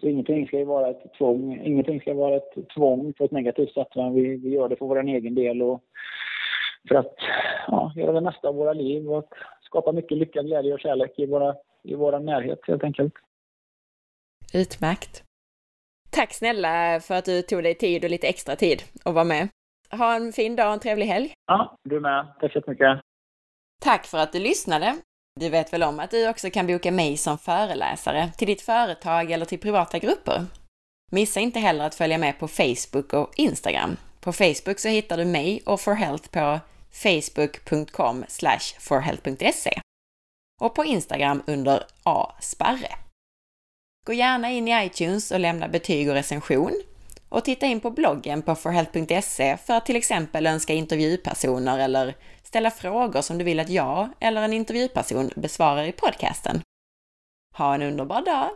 Så 0.00 0.08
ingenting 0.08 0.46
ska 0.46 0.64
vara 0.64 0.90
ett 0.90 1.14
tvång, 1.18 1.60
ingenting 1.64 2.00
ska 2.00 2.14
vara 2.14 2.36
ett 2.36 2.68
tvång 2.74 3.12
på 3.12 3.24
ett 3.24 3.30
negativt 3.30 3.74
sätt. 3.74 3.88
Men 3.94 4.14
vi, 4.14 4.36
vi 4.36 4.48
gör 4.48 4.68
det 4.68 4.76
för 4.76 4.86
vår 4.86 5.02
egen 5.08 5.34
del 5.34 5.62
och 5.62 5.82
för 6.88 6.94
att 6.94 7.14
ja, 7.66 7.92
göra 7.96 8.12
det 8.12 8.20
mesta 8.20 8.48
av 8.48 8.54
våra 8.54 8.72
liv 8.72 9.10
och 9.12 9.28
skapa 9.62 9.92
mycket 9.92 10.18
lycka, 10.18 10.42
glädje 10.42 10.74
och 10.74 10.80
kärlek 10.80 11.18
i 11.18 11.26
våra, 11.26 11.54
i 11.82 11.94
våra 11.94 12.18
närhet 12.18 12.58
helt 12.66 12.84
enkelt. 12.84 13.14
Utmärkt. 14.54 15.24
Tack 16.10 16.32
snälla 16.32 17.00
för 17.00 17.14
att 17.14 17.24
du 17.24 17.42
tog 17.42 17.62
dig 17.62 17.74
tid 17.74 18.04
och 18.04 18.10
lite 18.10 18.28
extra 18.28 18.56
tid 18.56 18.82
att 19.04 19.14
vara 19.14 19.24
med. 19.24 19.48
Ha 19.90 20.16
en 20.16 20.32
fin 20.32 20.56
dag 20.56 20.66
och 20.66 20.72
en 20.72 20.80
trevlig 20.80 21.06
helg. 21.06 21.32
Ja, 21.46 21.76
du 21.84 22.00
med. 22.00 22.26
Tack 22.40 22.52
så 22.52 22.62
mycket. 22.66 23.00
Tack 23.82 24.06
för 24.06 24.18
att 24.18 24.32
du 24.32 24.38
lyssnade. 24.38 24.94
Du 25.40 25.48
vet 25.48 25.72
väl 25.72 25.82
om 25.82 26.00
att 26.00 26.10
du 26.10 26.28
också 26.28 26.50
kan 26.50 26.66
boka 26.66 26.90
mig 26.92 27.16
som 27.16 27.38
föreläsare 27.38 28.32
till 28.36 28.46
ditt 28.46 28.62
företag 28.62 29.30
eller 29.30 29.46
till 29.46 29.60
privata 29.60 29.98
grupper? 29.98 30.46
Missa 31.12 31.40
inte 31.40 31.60
heller 31.60 31.84
att 31.84 31.94
följa 31.94 32.18
med 32.18 32.38
på 32.38 32.48
Facebook 32.48 33.12
och 33.12 33.32
Instagram. 33.36 33.96
På 34.20 34.32
Facebook 34.32 34.78
så 34.78 34.88
hittar 34.88 35.16
du 35.16 35.24
mig 35.24 35.62
och 35.66 35.80
For 35.80 35.94
Health 35.94 36.30
på 36.30 36.60
facebook.com 36.92 38.24
forhealth.se 38.78 39.80
och 40.60 40.74
på 40.74 40.84
Instagram 40.84 41.42
under 41.46 41.86
asparre. 42.02 42.94
Gå 44.06 44.12
gärna 44.12 44.50
in 44.50 44.68
i 44.68 44.84
iTunes 44.86 45.30
och 45.30 45.40
lämna 45.40 45.68
betyg 45.68 46.08
och 46.08 46.14
recension 46.14 46.82
och 47.28 47.44
titta 47.44 47.66
in 47.66 47.80
på 47.80 47.90
bloggen 47.90 48.42
på 48.42 48.54
forhealth.se 48.54 49.56
för 49.56 49.74
att 49.74 49.86
till 49.86 49.96
exempel 49.96 50.46
önska 50.46 50.72
intervjupersoner 50.72 51.78
eller 51.78 52.14
ställa 52.50 52.70
frågor 52.70 53.22
som 53.22 53.38
du 53.38 53.44
vill 53.44 53.60
att 53.60 53.68
jag 53.68 54.08
eller 54.20 54.42
en 54.42 54.52
intervjuperson 54.52 55.30
besvarar 55.36 55.84
i 55.84 55.92
podcasten. 55.92 56.62
Ha 57.56 57.74
en 57.74 57.82
underbar 57.82 58.22
dag! 58.24 58.50